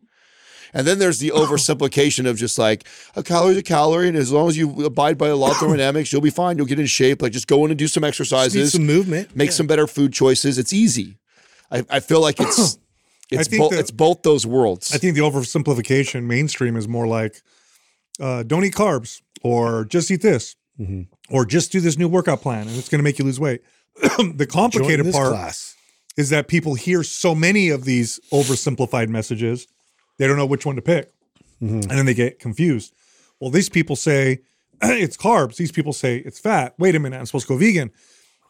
and 0.74 0.86
then 0.88 0.98
there's 1.00 1.20
the 1.20 1.30
oversimplification 1.36 2.26
of 2.30 2.38
just 2.38 2.58
like 2.58 2.88
a 3.16 3.24
calorie 3.24 3.54
is 3.54 3.58
a 3.58 3.64
calorie, 3.64 4.08
and 4.08 4.16
as 4.16 4.32
long 4.32 4.48
as 4.48 4.56
you 4.58 4.86
abide 4.86 5.18
by 5.18 5.28
the 5.28 5.36
law 5.36 5.50
of 5.50 5.58
thermodynamics, 5.58 6.14
you'll 6.14 6.22
be 6.22 6.30
fine. 6.30 6.58
You'll 6.60 6.68
get 6.68 6.80
in 6.80 6.86
shape. 6.86 7.24
Like 7.24 7.32
just 7.32 7.48
go 7.48 7.66
in 7.66 7.72
and 7.72 7.78
do 7.80 7.88
some 7.88 8.04
exercises, 8.04 8.74
some 8.74 8.86
movement. 8.86 9.36
make 9.36 9.48
Yeah. 9.50 9.54
some 9.56 9.66
better 9.66 9.88
food 9.88 10.14
choices. 10.14 10.60
It's 10.60 10.72
easy. 10.72 11.18
I, 11.72 11.84
I 11.90 12.00
feel 12.00 12.22
like 12.22 12.40
it's 12.40 12.78
it's 13.32 13.48
both 13.48 13.74
it's 13.74 13.90
both 13.90 14.22
those 14.22 14.46
worlds. 14.46 14.94
I 14.94 15.00
think 15.00 15.16
the 15.16 15.22
oversimplification 15.22 16.26
mainstream 16.26 16.76
is 16.76 16.88
more 16.88 17.08
like, 17.08 17.42
uh, 18.20 18.44
don't 18.44 18.64
eat 18.64 18.76
carbs, 18.76 19.22
or 19.42 19.86
just 19.86 20.12
eat 20.12 20.22
this, 20.22 20.56
Mhm. 20.80 21.08
or 21.30 21.46
just 21.46 21.72
do 21.72 21.80
this 21.82 21.98
new 21.98 22.08
workout 22.08 22.42
plan, 22.42 22.68
and 22.68 22.78
it's 22.78 22.88
going 22.90 23.00
to 23.00 23.04
make 23.04 23.20
you 23.20 23.26
lose 23.26 23.40
weight. 23.40 23.62
the 24.02 24.48
complicated 24.50 25.12
part 25.12 25.34
class. 25.34 25.76
is 26.18 26.30
that 26.30 26.48
people 26.48 26.76
hear 26.76 27.04
so 27.04 27.36
many 27.36 27.70
of 27.70 27.84
these 27.86 28.20
oversimplified 28.32 29.10
messages, 29.10 29.68
they 30.18 30.28
don't 30.28 30.38
know 30.38 30.46
which 30.46 30.66
one 30.66 30.76
to 30.78 30.82
pick. 30.82 31.12
And 31.62 31.84
then 31.84 32.06
they 32.06 32.14
get 32.14 32.40
confused. 32.40 32.94
Well, 33.42 33.50
these 33.52 33.68
people 33.68 33.98
say 33.98 34.40
it's 34.82 35.18
carbs. 35.18 35.58
These 35.58 35.74
people 35.74 35.92
say 35.92 36.18
it's 36.20 36.40
fat. 36.40 36.74
Wait 36.78 36.96
a 36.96 37.00
minute, 37.00 37.18
I'm 37.20 37.26
supposed 37.26 37.48
to 37.48 37.54
go 37.54 37.58
vegan. 37.58 37.92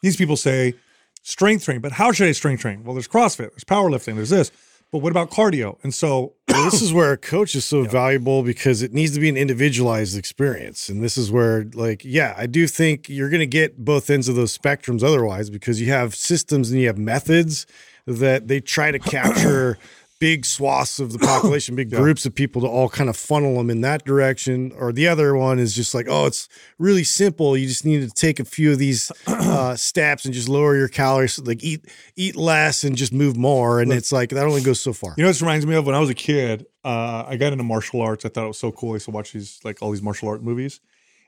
These 0.03 0.15
people 0.15 0.37
say 0.37 0.75
strength 1.23 1.65
train. 1.65 1.79
But 1.81 1.93
how 1.93 2.11
should 2.11 2.27
I 2.27 2.31
strength 2.33 2.61
train? 2.61 2.83
Well, 2.83 2.93
there's 2.93 3.07
CrossFit, 3.07 3.49
there's 3.49 3.63
powerlifting, 3.63 4.15
there's 4.15 4.29
this. 4.29 4.51
But 4.91 4.99
what 4.99 5.11
about 5.11 5.31
cardio? 5.31 5.77
And 5.83 5.93
so 5.93 6.33
this 6.65 6.81
is 6.81 6.93
where 6.93 7.11
a 7.11 7.17
coach 7.17 7.55
is 7.55 7.65
so 7.65 7.83
valuable 7.83 8.43
because 8.43 8.81
it 8.81 8.93
needs 8.93 9.13
to 9.13 9.19
be 9.19 9.29
an 9.29 9.37
individualized 9.37 10.17
experience. 10.17 10.89
And 10.89 11.03
this 11.03 11.17
is 11.17 11.31
where, 11.31 11.65
like, 11.73 12.03
yeah, 12.03 12.33
I 12.37 12.45
do 12.45 12.67
think 12.67 13.09
you're 13.09 13.29
going 13.29 13.39
to 13.39 13.45
get 13.45 13.83
both 13.83 14.09
ends 14.09 14.27
of 14.27 14.35
those 14.35 14.57
spectrums 14.57 15.03
otherwise 15.03 15.49
because 15.49 15.81
you 15.81 15.91
have 15.91 16.15
systems 16.15 16.71
and 16.71 16.79
you 16.79 16.87
have 16.87 16.97
methods 16.97 17.65
that 18.05 18.47
they 18.47 18.59
try 18.59 18.91
to 18.91 18.99
capture 18.99 19.77
big 20.19 20.45
swaths 20.45 20.99
of 20.99 21.13
the 21.13 21.19
population, 21.27 21.75
big 21.75 21.89
groups 21.89 22.25
of 22.25 22.35
people 22.35 22.61
to 22.61 22.67
all 22.67 22.89
kind 22.89 23.09
of 23.09 23.17
funnel 23.17 23.57
them 23.57 23.69
in 23.69 23.81
that 23.81 24.05
direction. 24.05 24.71
Or 24.77 24.91
the 24.91 25.07
other 25.07 25.35
one 25.35 25.59
is 25.59 25.73
just 25.73 25.93
like, 25.93 26.07
oh, 26.09 26.25
it's 26.25 26.47
really 26.77 27.03
simple. 27.03 27.57
You 27.57 27.67
just 27.67 27.85
need 27.85 28.01
to 28.01 28.09
take 28.09 28.39
a 28.39 28.45
few 28.45 28.71
of 28.71 28.77
these 28.77 29.11
uh, 29.27 29.75
steps 29.75 30.25
and 30.25 30.33
just 30.33 30.49
lower 30.49 30.75
your 30.75 30.87
calories, 30.87 31.39
like 31.39 31.63
eat 31.63 31.85
eat 32.15 32.35
less 32.35 32.83
and 32.83 32.95
just 32.95 33.13
move 33.13 33.37
more. 33.37 33.79
And 33.79 33.91
it's 33.91 34.11
like 34.11 34.29
that 34.29 34.45
only 34.45 34.61
goes 34.61 34.81
so 34.81 34.93
far. 34.93 35.15
You 35.17 35.23
know, 35.23 35.29
this 35.29 35.41
reminds 35.41 35.65
me 35.65 35.75
of 35.75 35.85
when 35.85 35.95
I 35.95 35.99
was 35.99 36.09
a 36.09 36.15
kid. 36.15 36.65
Uh, 36.83 37.25
I 37.27 37.35
got 37.35 37.51
into 37.51 37.63
martial 37.63 38.01
arts. 38.01 38.25
I 38.25 38.29
thought 38.29 38.45
it 38.45 38.47
was 38.47 38.59
so 38.59 38.71
cool. 38.71 38.91
I 38.91 38.93
used 38.95 39.05
to 39.05 39.11
watch 39.11 39.33
these 39.33 39.59
like 39.63 39.81
all 39.81 39.91
these 39.91 40.01
martial 40.01 40.29
art 40.29 40.43
movies, 40.43 40.79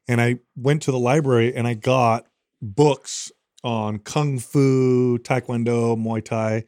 and 0.08 0.22
I 0.22 0.40
went 0.56 0.82
to 0.84 0.92
the 0.92 1.00
library 1.00 1.56
and 1.56 1.68
I 1.68 1.74
got 1.74 2.28
books 2.62 3.32
on 3.64 4.00
kung 4.00 4.40
fu, 4.40 5.20
taekwondo, 5.20 5.96
muay 5.98 6.24
thai, 6.24 6.64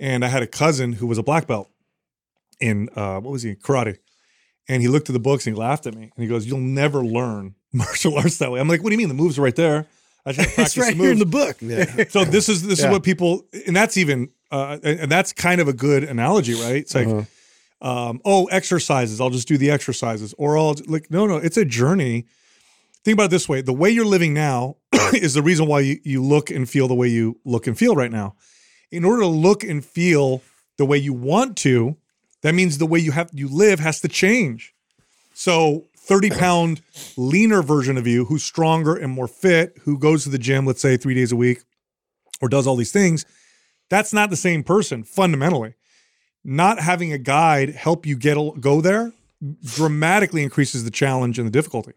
and 0.00 0.24
I 0.24 0.28
had 0.28 0.42
a 0.42 0.46
cousin 0.46 0.94
who 0.94 1.06
was 1.06 1.18
a 1.18 1.22
black 1.22 1.46
belt 1.46 1.70
in 2.60 2.88
uh, 2.96 3.20
what 3.20 3.30
was 3.32 3.42
he 3.42 3.54
karate, 3.54 3.98
and 4.68 4.82
he 4.82 4.88
looked 4.88 5.08
at 5.08 5.12
the 5.12 5.20
books 5.20 5.46
and 5.46 5.54
he 5.56 5.60
laughed 5.60 5.86
at 5.86 5.94
me 5.94 6.02
and 6.14 6.22
he 6.22 6.26
goes, 6.26 6.46
"You'll 6.46 6.58
never 6.60 7.04
learn 7.04 7.54
martial 7.72 8.16
arts 8.18 8.38
that 8.38 8.50
way." 8.50 8.60
I'm 8.60 8.68
like, 8.68 8.82
"What 8.82 8.90
do 8.90 8.94
you 8.94 8.98
mean? 8.98 9.08
The 9.08 9.14
moves 9.14 9.38
are 9.38 9.42
right 9.42 9.56
there." 9.56 9.86
I 10.26 10.32
should 10.32 10.44
have 10.44 10.54
practiced 10.54 10.76
It's 10.76 10.86
right 10.86 10.96
the 10.96 11.02
here 11.02 11.12
in 11.12 11.18
the 11.20 11.26
book. 11.26 11.56
so 12.10 12.24
this 12.24 12.48
is 12.48 12.66
this 12.66 12.80
Yeah. 12.80 12.86
is 12.86 12.92
what 12.92 13.02
people 13.02 13.46
and 13.66 13.74
that's 13.74 13.96
even 13.96 14.28
uh 14.50 14.76
and, 14.82 15.00
and 15.00 15.10
that's 15.12 15.32
kind 15.32 15.58
of 15.60 15.68
a 15.68 15.72
good 15.72 16.04
analogy 16.04 16.54
right 16.54 16.76
it's 16.76 16.94
like 16.94 17.06
Uh-huh. 17.08 18.08
um 18.10 18.20
oh 18.26 18.44
exercises 18.46 19.20
i'll 19.22 19.30
just 19.30 19.48
do 19.48 19.56
the 19.56 19.70
exercises 19.70 20.34
or 20.36 20.58
i'll 20.58 20.74
like 20.86 21.10
no 21.10 21.26
no 21.26 21.36
it's 21.36 21.56
a 21.56 21.64
journey 21.64 22.26
think 23.04 23.14
about 23.14 23.26
it 23.26 23.30
this 23.30 23.48
way 23.48 23.62
the 23.62 23.72
way 23.72 23.88
you're 23.90 24.04
living 24.04 24.34
now 24.34 24.76
is 25.14 25.32
the 25.34 25.42
reason 25.42 25.66
why 25.66 25.80
you, 25.80 25.98
you 26.02 26.22
look 26.22 26.50
and 26.50 26.68
feel 26.68 26.88
the 26.88 26.94
way 26.94 27.08
you 27.08 27.38
look 27.44 27.66
and 27.66 27.78
feel 27.78 27.94
right 27.94 28.10
now 28.12 28.34
in 28.90 29.04
order 29.04 29.22
to 29.22 29.28
look 29.28 29.62
and 29.62 29.84
feel 29.84 30.42
the 30.76 30.84
way 30.84 30.96
you 30.96 31.12
want 31.12 31.56
to 31.56 31.96
that 32.42 32.54
means 32.54 32.78
the 32.78 32.86
way 32.86 32.98
you 32.98 33.12
have 33.12 33.30
you 33.32 33.48
live 33.48 33.80
has 33.80 34.00
to 34.00 34.08
change 34.08 34.74
so 35.34 35.84
30 36.08 36.30
pound 36.30 36.80
leaner 37.18 37.62
version 37.62 37.98
of 37.98 38.06
you 38.06 38.24
who's 38.24 38.42
stronger 38.42 38.96
and 38.96 39.12
more 39.12 39.28
fit, 39.28 39.76
who 39.82 39.98
goes 39.98 40.24
to 40.24 40.30
the 40.30 40.38
gym, 40.38 40.64
let's 40.64 40.80
say 40.80 40.96
three 40.96 41.14
days 41.14 41.30
a 41.30 41.36
week, 41.36 41.60
or 42.40 42.48
does 42.48 42.66
all 42.66 42.76
these 42.76 42.92
things, 42.92 43.26
that's 43.90 44.12
not 44.12 44.30
the 44.30 44.36
same 44.36 44.64
person 44.64 45.04
fundamentally. 45.04 45.74
Not 46.42 46.80
having 46.80 47.12
a 47.12 47.18
guide 47.18 47.74
help 47.74 48.06
you 48.06 48.16
get 48.16 48.38
go 48.60 48.80
there 48.80 49.12
dramatically 49.62 50.42
increases 50.42 50.84
the 50.84 50.90
challenge 50.90 51.38
and 51.38 51.46
the 51.46 51.52
difficulty. 51.52 51.92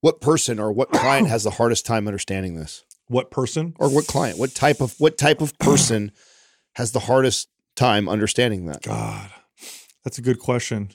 What 0.00 0.20
person 0.20 0.58
or 0.58 0.72
what 0.72 0.90
client 0.90 1.28
has 1.28 1.44
the 1.44 1.52
hardest 1.52 1.86
time 1.86 2.08
understanding 2.08 2.56
this? 2.56 2.84
What 3.08 3.30
person? 3.30 3.74
Or 3.78 3.88
what 3.88 4.06
client? 4.06 4.38
What 4.38 4.54
type 4.54 4.80
of 4.80 4.94
what 4.98 5.18
type 5.18 5.40
of 5.40 5.58
person 5.58 6.12
has 6.74 6.92
the 6.92 7.00
hardest 7.00 7.48
time 7.74 8.08
understanding 8.08 8.66
that? 8.66 8.82
God, 8.82 9.30
that's 10.04 10.18
a 10.18 10.22
good 10.22 10.38
question. 10.38 10.90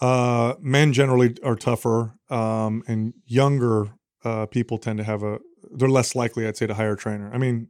Uh, 0.00 0.54
men 0.60 0.92
generally 0.92 1.36
are 1.42 1.56
tougher, 1.56 2.14
um, 2.28 2.82
and 2.86 3.14
younger 3.26 3.90
uh, 4.24 4.46
people 4.46 4.78
tend 4.78 4.98
to 4.98 5.04
have 5.04 5.22
a. 5.22 5.38
They're 5.70 5.88
less 5.88 6.14
likely, 6.14 6.46
I'd 6.46 6.56
say, 6.56 6.66
to 6.66 6.74
hire 6.74 6.92
a 6.92 6.96
trainer. 6.96 7.30
I 7.32 7.38
mean, 7.38 7.68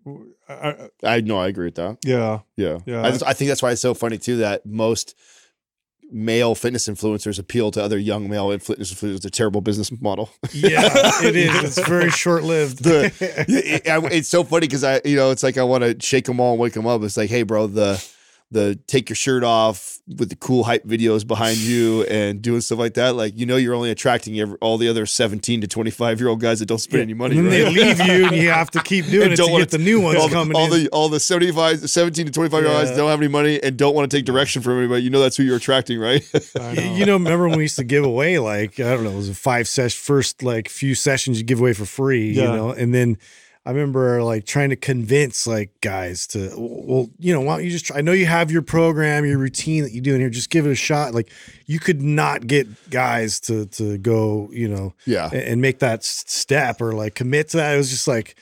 I, 0.48 0.54
I, 0.54 0.88
I 1.16 1.20
know 1.20 1.38
I 1.38 1.48
agree 1.48 1.66
with 1.66 1.76
that. 1.76 1.98
yeah, 2.04 2.40
Yeah. 2.56 2.78
Yeah. 2.86 3.02
I, 3.06 3.10
just- 3.10 3.22
I 3.24 3.32
think 3.34 3.48
that's 3.48 3.62
why 3.62 3.70
it's 3.72 3.80
so 3.80 3.94
funny 3.94 4.18
too 4.18 4.38
that 4.38 4.66
most 4.66 5.14
male 6.10 6.54
fitness 6.54 6.88
influencers 6.88 7.38
appeal 7.38 7.70
to 7.72 7.82
other 7.82 7.98
young 7.98 8.28
male 8.28 8.56
fitness 8.58 8.92
influencers. 8.92 9.16
It's 9.16 9.24
a 9.24 9.30
terrible 9.30 9.60
business 9.60 9.90
model. 10.00 10.30
Yeah, 10.52 10.82
it 11.22 11.36
is. 11.36 11.78
It's 11.78 11.88
very 11.88 12.10
short 12.10 12.44
lived. 12.44 12.84
the 12.84 13.06
it- 13.48 13.82
it's 14.12 14.28
so 14.28 14.44
funny 14.44 14.66
because 14.66 14.84
I 14.84 15.00
you 15.04 15.16
know 15.16 15.30
it's 15.30 15.42
like 15.42 15.58
I 15.58 15.62
want 15.64 15.82
to 15.84 15.96
shake 16.00 16.24
them 16.26 16.40
all 16.40 16.52
and 16.52 16.60
wake 16.60 16.72
them 16.74 16.86
up. 16.86 17.02
It's 17.02 17.16
like, 17.16 17.30
hey, 17.30 17.42
bro, 17.42 17.66
the 17.66 18.04
the 18.54 18.78
take 18.86 19.10
your 19.10 19.16
shirt 19.16 19.44
off 19.44 19.98
with 20.06 20.30
the 20.30 20.36
cool 20.36 20.64
hype 20.64 20.84
videos 20.84 21.26
behind 21.26 21.58
you 21.58 22.04
and 22.04 22.40
doing 22.40 22.60
stuff 22.62 22.78
like 22.78 22.94
that. 22.94 23.14
Like 23.16 23.36
you 23.36 23.44
know, 23.44 23.56
you're 23.56 23.74
only 23.74 23.90
attracting 23.90 24.40
every, 24.40 24.56
all 24.62 24.78
the 24.78 24.88
other 24.88 25.04
17 25.04 25.60
to 25.60 25.66
25 25.66 26.20
year 26.20 26.28
old 26.30 26.40
guys 26.40 26.60
that 26.60 26.66
don't 26.66 26.78
spend 26.78 27.02
any 27.02 27.12
money. 27.14 27.36
and 27.36 27.46
right? 27.48 27.50
they 27.52 27.70
leave 27.70 27.98
you, 28.00 28.26
and 28.28 28.36
you 28.36 28.48
have 28.50 28.70
to 28.70 28.82
keep 28.84 29.04
doing 29.06 29.24
And 29.24 29.32
it 29.32 29.36
don't 29.36 29.50
to 29.52 29.58
get 29.58 29.70
the 29.70 29.78
new 29.78 30.00
ones 30.00 30.18
all 30.18 30.28
the, 30.28 30.34
coming 30.34 30.56
all 30.56 30.72
in. 30.72 30.84
the 30.84 30.88
all 30.90 31.08
the 31.10 31.20
75 31.20 31.90
17 31.90 32.26
to 32.26 32.32
25 32.32 32.62
year 32.62 32.70
old 32.70 32.80
guys 32.80 32.90
Yeah. 32.90 32.96
don't 32.96 33.10
have 33.10 33.20
any 33.20 33.28
money 33.28 33.62
and 33.62 33.76
don't 33.76 33.94
want 33.94 34.10
to 34.10 34.16
take 34.16 34.24
direction 34.24 34.62
from 34.62 34.78
anybody 34.78 35.02
you 35.02 35.10
know 35.10 35.20
that's 35.20 35.36
who 35.36 35.42
you're 35.42 35.56
attracting 35.56 35.98
right 35.98 36.24
know. 36.54 36.70
You 36.72 37.04
know, 37.06 37.14
remember 37.14 37.48
when 37.48 37.58
we 37.58 37.64
used 37.64 37.76
to 37.76 37.84
give 37.84 38.04
away 38.04 38.38
like 38.38 38.78
I 38.80 38.94
don't 38.94 39.04
know, 39.04 39.10
it 39.10 39.16
was 39.16 39.28
a 39.28 39.34
five 39.34 39.68
session 39.68 39.98
first 40.00 40.42
like 40.42 40.68
few 40.68 40.94
sessions 40.94 41.38
you 41.38 41.44
give 41.44 41.60
away 41.60 41.72
for 41.72 41.84
free, 41.84 42.28
you 42.28 42.42
Yeah. 42.42 42.54
know, 42.54 42.70
and 42.70 42.94
then 42.94 43.18
I 43.66 43.70
remember 43.70 44.22
like 44.22 44.44
trying 44.44 44.70
to 44.70 44.76
convince 44.76 45.46
like 45.46 45.70
guys 45.80 46.26
to 46.28 46.52
well, 46.56 47.08
you 47.18 47.32
know, 47.32 47.40
why 47.40 47.56
don't 47.56 47.64
you 47.64 47.70
just 47.70 47.86
try? 47.86 47.98
I 47.98 48.00
know 48.02 48.12
you 48.12 48.26
have 48.26 48.50
your 48.50 48.60
program, 48.62 49.24
your 49.24 49.38
routine 49.38 49.82
that 49.84 49.92
you 49.92 50.00
do 50.02 50.14
in 50.14 50.20
here, 50.20 50.28
just 50.30 50.50
give 50.50 50.66
it 50.66 50.70
a 50.70 50.74
shot. 50.74 51.14
Like 51.14 51.30
you 51.66 51.78
could 51.78 52.02
not 52.02 52.46
get 52.46 52.90
guys 52.90 53.40
to 53.40 53.64
to 53.66 53.96
go, 53.98 54.50
you 54.52 54.68
know, 54.68 54.92
Yeah. 55.06 55.30
and, 55.32 55.42
and 55.42 55.60
make 55.62 55.78
that 55.78 56.04
step 56.04 56.80
or 56.82 56.92
like 56.92 57.14
commit 57.14 57.48
to 57.50 57.56
that. 57.56 57.74
It 57.74 57.78
was 57.78 57.88
just 57.90 58.06
like 58.06 58.36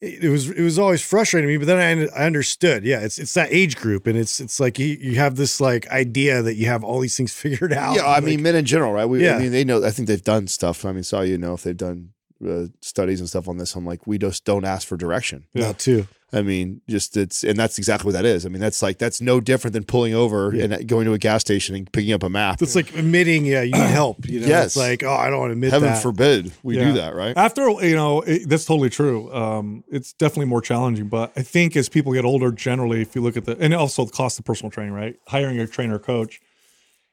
it 0.00 0.30
was 0.30 0.50
it 0.50 0.62
was 0.62 0.78
always 0.80 1.00
frustrating 1.02 1.46
to 1.48 1.52
me, 1.52 1.58
but 1.58 1.66
then 1.66 2.08
I, 2.16 2.22
I 2.22 2.26
understood. 2.26 2.82
Yeah, 2.84 3.00
it's 3.00 3.18
it's 3.18 3.34
that 3.34 3.52
age 3.52 3.76
group, 3.76 4.06
and 4.08 4.18
it's 4.18 4.40
it's 4.40 4.58
like 4.58 4.78
you, 4.78 4.86
you 4.86 5.14
have 5.16 5.36
this 5.36 5.60
like 5.60 5.86
idea 5.90 6.42
that 6.42 6.54
you 6.56 6.66
have 6.66 6.82
all 6.82 6.98
these 6.98 7.16
things 7.16 7.32
figured 7.44 7.72
out. 7.72 7.94
yeah 7.96 8.02
i 8.06 8.14
Like, 8.14 8.24
mean 8.24 8.42
men 8.42 8.56
in 8.56 8.64
general 8.64 8.92
right 8.92 9.04
we, 9.04 9.22
Yeah. 9.22 9.36
i 9.36 9.38
mean 9.38 9.52
they 9.52 9.62
know 9.64 9.84
i 9.84 9.90
think 9.90 10.08
they've 10.08 10.24
done 10.24 10.48
stuff 10.48 10.84
i 10.84 10.90
mean 10.92 11.02
saw 11.04 11.20
you 11.20 11.38
know 11.38 11.52
if 11.54 11.62
they've 11.62 11.76
done 11.76 12.14
uh, 12.46 12.66
studies 12.80 13.20
and 13.20 13.28
stuff 13.28 13.48
on 13.48 13.56
this 13.58 13.74
i'm 13.76 13.86
like 13.86 14.06
we 14.06 14.18
just 14.18 14.44
don't 14.44 14.64
ask 14.64 14.86
for 14.88 14.96
direction 14.96 15.44
not 15.54 15.78
too. 15.78 16.06
I 16.34 16.40
mean, 16.40 16.80
just 16.88 17.14
it's 17.18 17.44
and 17.44 17.58
that's 17.58 17.76
exactly 17.76 18.06
what 18.08 18.14
that 18.14 18.24
is. 18.24 18.46
I 18.46 18.48
mean, 18.48 18.62
that's 18.62 18.80
like 18.80 18.96
that's 18.96 19.20
no 19.20 19.38
different 19.38 19.74
than 19.74 19.84
pulling 19.84 20.14
over 20.14 20.50
and 20.50 20.88
going 20.88 21.04
to 21.04 21.12
a 21.12 21.18
gas 21.18 21.42
station 21.42 21.74
and 21.76 21.92
picking 21.92 22.14
up 22.14 22.22
a 22.22 22.30
map. 22.30 22.62
It's 22.62 22.74
like 22.74 22.96
admitting, 22.96 23.44
yeah, 23.44 23.60
you 23.60 23.72
need 23.72 23.80
help. 24.00 24.26
You 24.26 24.40
know, 24.40 24.46
Yes. 24.46 24.68
it's 24.68 24.76
like, 24.78 25.02
oh, 25.02 25.12
I 25.12 25.28
don't 25.28 25.40
want 25.40 25.50
to 25.50 25.52
admit 25.52 25.72
Heaven 25.72 25.90
that. 25.90 26.00
forbid 26.02 26.50
we 26.62 26.78
Yeah. 26.78 26.84
do 26.86 26.92
that, 26.94 27.14
right? 27.14 27.36
After 27.36 27.68
you 27.86 27.94
know, 27.94 28.22
it, 28.22 28.48
that's 28.48 28.64
totally 28.64 28.88
true. 28.88 29.30
Um, 29.30 29.84
it's 29.92 30.14
definitely 30.14 30.46
more 30.46 30.62
challenging, 30.62 31.08
but 31.08 31.32
I 31.36 31.42
think 31.42 31.76
as 31.76 31.90
people 31.90 32.14
get 32.14 32.24
older, 32.24 32.50
generally, 32.50 33.02
if 33.02 33.14
you 33.14 33.20
look 33.20 33.36
at 33.36 33.44
the 33.44 33.54
and 33.60 33.74
also 33.74 34.06
the 34.06 34.12
cost 34.12 34.38
of 34.38 34.46
personal 34.46 34.70
training, 34.70 34.94
right? 34.94 35.16
Hiring 35.28 35.58
a 35.60 35.66
trainer 35.66 35.96
or 35.96 35.98
coach 35.98 36.40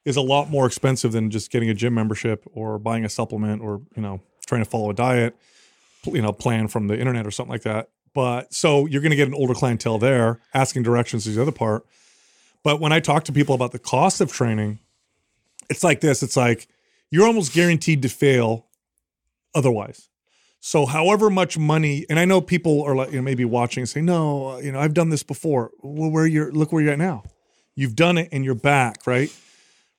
is 0.06 0.16
a 0.16 0.22
lot 0.22 0.48
more 0.48 0.64
expensive 0.64 1.12
than 1.12 1.28
just 1.28 1.50
getting 1.50 1.68
a 1.68 1.74
gym 1.74 1.92
membership 1.92 2.46
or 2.54 2.78
buying 2.78 3.04
a 3.04 3.08
supplement 3.10 3.60
or 3.60 3.82
you 3.94 4.00
know 4.00 4.22
trying 4.50 4.62
to 4.62 4.68
follow 4.68 4.90
a 4.90 4.94
diet, 4.94 5.34
you 6.04 6.20
know, 6.20 6.32
plan 6.32 6.68
from 6.68 6.88
the 6.88 6.98
internet 6.98 7.26
or 7.26 7.30
something 7.30 7.52
like 7.52 7.62
that. 7.62 7.88
But 8.12 8.52
so 8.52 8.86
you're 8.86 9.00
going 9.00 9.10
to 9.10 9.16
get 9.16 9.28
an 9.28 9.34
older 9.34 9.54
clientele 9.54 9.98
there 9.98 10.40
asking 10.52 10.82
directions 10.82 11.26
is 11.26 11.36
the 11.36 11.42
other 11.42 11.52
part. 11.52 11.86
But 12.62 12.80
when 12.80 12.92
I 12.92 13.00
talk 13.00 13.24
to 13.24 13.32
people 13.32 13.54
about 13.54 13.72
the 13.72 13.78
cost 13.78 14.20
of 14.20 14.30
training, 14.30 14.80
it's 15.70 15.82
like 15.82 16.00
this. 16.00 16.22
It's 16.22 16.36
like 16.36 16.66
you're 17.10 17.26
almost 17.26 17.54
guaranteed 17.54 18.02
to 18.02 18.08
fail 18.08 18.66
otherwise. 19.54 20.08
So, 20.62 20.84
however 20.84 21.30
much 21.30 21.56
money, 21.56 22.04
and 22.10 22.18
I 22.18 22.26
know 22.26 22.42
people 22.42 22.82
are 22.82 22.94
like, 22.94 23.10
you 23.12 23.16
know, 23.16 23.22
maybe 23.22 23.46
watching 23.46 23.80
and 23.80 23.88
say, 23.88 24.02
no, 24.02 24.58
you 24.58 24.70
know, 24.72 24.78
I've 24.78 24.92
done 24.92 25.08
this 25.08 25.22
before. 25.22 25.70
Well, 25.80 26.10
where 26.10 26.26
you're, 26.26 26.52
look 26.52 26.70
where 26.70 26.82
you're 26.82 26.92
at 26.92 26.98
now. 26.98 27.22
You've 27.74 27.96
done 27.96 28.18
it 28.18 28.28
and 28.30 28.44
you're 28.44 28.54
back, 28.54 29.06
right? 29.06 29.34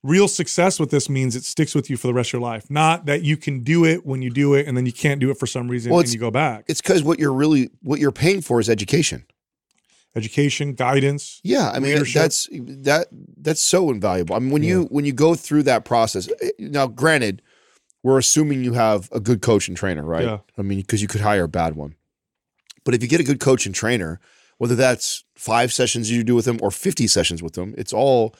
Real 0.03 0.27
success 0.27 0.79
with 0.79 0.89
this 0.89 1.10
means 1.10 1.36
it 1.36 1.43
sticks 1.43 1.75
with 1.75 1.88
you 1.89 1.96
for 1.96 2.08
the 2.08 2.13
rest 2.13 2.29
of 2.29 2.34
your 2.34 2.41
life. 2.41 2.70
Not 2.72 3.05
that 3.05 3.22
you 3.24 3.38
can 3.38 3.62
do 3.62 3.86
it 3.86 4.03
when 4.05 4.24
you 4.24 4.31
do 4.31 4.55
it 4.55 4.67
and 4.67 4.75
then 4.75 4.88
you 4.88 4.91
can't 4.91 5.20
do 5.22 5.29
it 5.29 5.38
for 5.38 5.46
some 5.46 5.67
reason 5.67 5.91
Well, 5.91 6.00
and 6.00 6.12
you 6.12 6.17
go 6.20 6.31
back. 6.31 6.65
It's 6.67 6.81
because 6.81 7.03
what 7.03 7.20
you're 7.20 7.34
really 7.34 7.70
what 7.84 8.00
you're 8.00 8.12
paying 8.12 8.41
for 8.41 8.60
is 8.60 8.67
education. 8.70 9.25
Education, 10.15 10.74
guidance. 10.74 11.39
Yeah, 11.43 11.70
I 11.70 11.79
mean 11.79 11.93
Leadership. 11.93 12.22
that's 12.22 12.50
that 12.51 13.08
that's 13.38 13.62
so 13.62 13.91
invaluable. 13.91 14.36
I 14.36 14.39
mean 14.39 14.50
when 14.51 14.63
you 14.63 14.84
when 14.86 15.05
you 15.05 15.13
go 15.13 15.36
through 15.36 15.63
that 15.63 15.86
process. 15.86 16.27
eh, 16.41 16.50
Now, 16.60 16.88
granted, 16.88 17.41
we're 18.03 18.17
assuming 18.17 18.63
you 18.63 18.74
have 18.74 19.08
a 19.12 19.20
good 19.20 19.41
coach 19.41 19.67
and 19.67 19.77
trainer, 19.77 20.03
right? 20.03 20.25
Yeah. 20.25 20.38
I 20.58 20.63
mean, 20.63 20.79
because 20.81 21.01
you 21.01 21.08
could 21.08 21.22
hire 21.22 21.43
a 21.43 21.48
bad 21.48 21.75
one. 21.75 21.96
But 22.84 22.96
if 22.96 23.03
you 23.03 23.08
get 23.08 23.22
a 23.22 23.24
good 23.24 23.39
coach 23.39 23.67
and 23.67 23.75
trainer, 23.75 24.20
whether 24.58 24.75
that's 24.75 25.24
five 25.36 25.72
sessions 25.72 26.10
you 26.12 26.24
do 26.24 26.34
with 26.36 26.46
them 26.46 26.58
or 26.62 26.72
50 26.72 27.05
sessions 27.08 27.43
with 27.43 27.53
them, 27.53 27.75
it's 27.77 27.93
all 27.93 28.36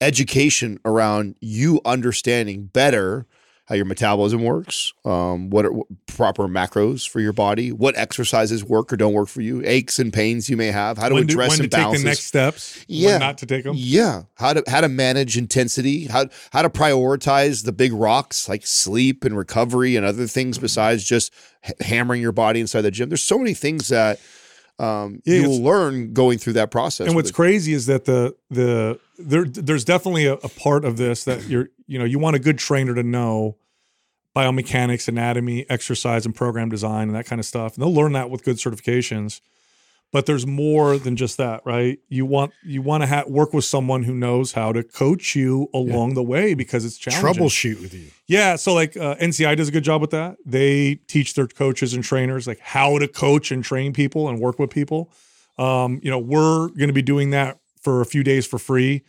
education 0.00 0.78
around 0.84 1.36
you 1.40 1.80
understanding 1.84 2.66
better 2.66 3.26
how 3.66 3.74
your 3.74 3.86
metabolism 3.86 4.42
works, 4.42 4.92
um, 5.06 5.48
what 5.48 5.64
are 5.64 5.72
what 5.72 5.86
proper 6.06 6.46
macros 6.46 7.08
for 7.08 7.20
your 7.20 7.32
body, 7.32 7.72
what 7.72 7.96
exercises 7.96 8.62
work 8.62 8.92
or 8.92 8.96
don't 8.96 9.14
work 9.14 9.28
for 9.28 9.40
you, 9.40 9.62
aches 9.64 9.98
and 9.98 10.12
pains 10.12 10.50
you 10.50 10.56
may 10.56 10.66
have, 10.66 10.98
how 10.98 11.08
to 11.08 11.14
when 11.14 11.24
address 11.24 11.50
when 11.50 11.60
to 11.60 11.68
take 11.68 11.92
the 11.92 12.04
next 12.04 12.24
steps. 12.24 12.84
Yeah. 12.88 13.16
Not 13.16 13.38
to 13.38 13.46
take 13.46 13.64
them. 13.64 13.74
Yeah, 13.76 14.24
how 14.34 14.52
to 14.52 14.62
how 14.68 14.82
to 14.82 14.88
manage 14.88 15.38
intensity, 15.38 16.06
how 16.06 16.26
how 16.52 16.60
to 16.60 16.68
prioritize 16.68 17.64
the 17.64 17.72
big 17.72 17.94
rocks 17.94 18.50
like 18.50 18.66
sleep 18.66 19.24
and 19.24 19.34
recovery 19.34 19.96
and 19.96 20.04
other 20.04 20.26
things 20.26 20.58
besides 20.58 21.02
just 21.02 21.32
hammering 21.80 22.20
your 22.20 22.32
body 22.32 22.60
inside 22.60 22.82
the 22.82 22.90
gym. 22.90 23.08
There's 23.08 23.22
so 23.22 23.38
many 23.38 23.54
things 23.54 23.88
that 23.88 24.20
um, 24.78 25.20
Yeah, 25.24 25.40
you 25.40 25.48
will 25.48 25.62
learn 25.62 26.12
going 26.12 26.38
through 26.38 26.54
that 26.54 26.70
process. 26.70 27.06
and 27.06 27.14
what's 27.16 27.28
with- 27.28 27.34
crazy 27.36 27.72
is 27.72 27.86
that 27.86 28.04
the 28.06 28.34
the 28.50 28.98
there 29.18 29.44
there's 29.44 29.84
definitely 29.84 30.26
a, 30.26 30.34
a 30.34 30.48
part 30.48 30.84
of 30.84 30.96
this 30.96 31.24
that 31.24 31.44
you're 31.48 31.68
you 31.86 31.98
know 31.98 32.04
you 32.04 32.18
want 32.18 32.34
a 32.36 32.40
good 32.40 32.58
trainer 32.58 32.94
to 32.94 33.02
know 33.02 33.56
biomechanics 34.34 35.06
anatomy 35.06 35.64
exercise 35.70 36.26
and 36.26 36.34
program 36.34 36.68
design 36.68 37.08
and 37.08 37.14
that 37.14 37.24
kind 37.26 37.38
of 37.38 37.46
stuff 37.46 37.74
and 37.74 37.82
they'll 37.82 37.94
learn 37.94 38.12
that 38.12 38.30
with 38.30 38.42
good 38.44 38.56
certifications 38.56 39.40
but 40.14 40.26
there's 40.26 40.46
more 40.46 40.96
than 40.96 41.16
just 41.16 41.38
that 41.38 41.60
right 41.64 41.98
you 42.08 42.24
want 42.24 42.52
you 42.62 42.80
want 42.80 43.02
to 43.02 43.06
ha- 43.08 43.24
work 43.26 43.52
with 43.52 43.64
someone 43.64 44.04
who 44.04 44.14
knows 44.14 44.52
how 44.52 44.70
to 44.70 44.84
coach 44.84 45.34
you 45.34 45.68
along 45.74 46.14
the 46.14 46.22
way 46.22 46.54
because 46.54 46.84
it's 46.84 46.96
challenging 46.96 47.42
troubleshoot 47.42 47.80
with 47.82 47.92
you. 47.92 48.06
yeah, 48.28 48.54
so 48.54 48.72
like 48.72 48.96
uh, 48.96 49.16
NCI 49.16 49.56
does 49.56 49.68
a 49.68 49.72
good 49.72 49.82
job 49.82 50.00
with 50.00 50.10
that. 50.10 50.36
They 50.46 50.94
teach 51.08 51.34
their 51.34 51.48
coaches 51.48 51.94
and 51.94 52.04
trainers 52.04 52.46
like 52.46 52.60
how 52.60 52.96
to 53.00 53.08
coach 53.08 53.50
and 53.50 53.64
train 53.64 53.92
people 53.92 54.28
and 54.28 54.38
work 54.38 54.60
with 54.60 54.70
people. 54.70 55.10
Um, 55.58 55.98
you 56.00 56.12
know, 56.12 56.20
we're 56.20 56.68
going 56.68 56.86
to 56.86 56.94
be 56.94 57.02
doing 57.02 57.30
that 57.30 57.58
for 57.80 58.00
a 58.00 58.06
few 58.06 58.22
days 58.22 58.46
for 58.46 58.60
free, 58.60 59.02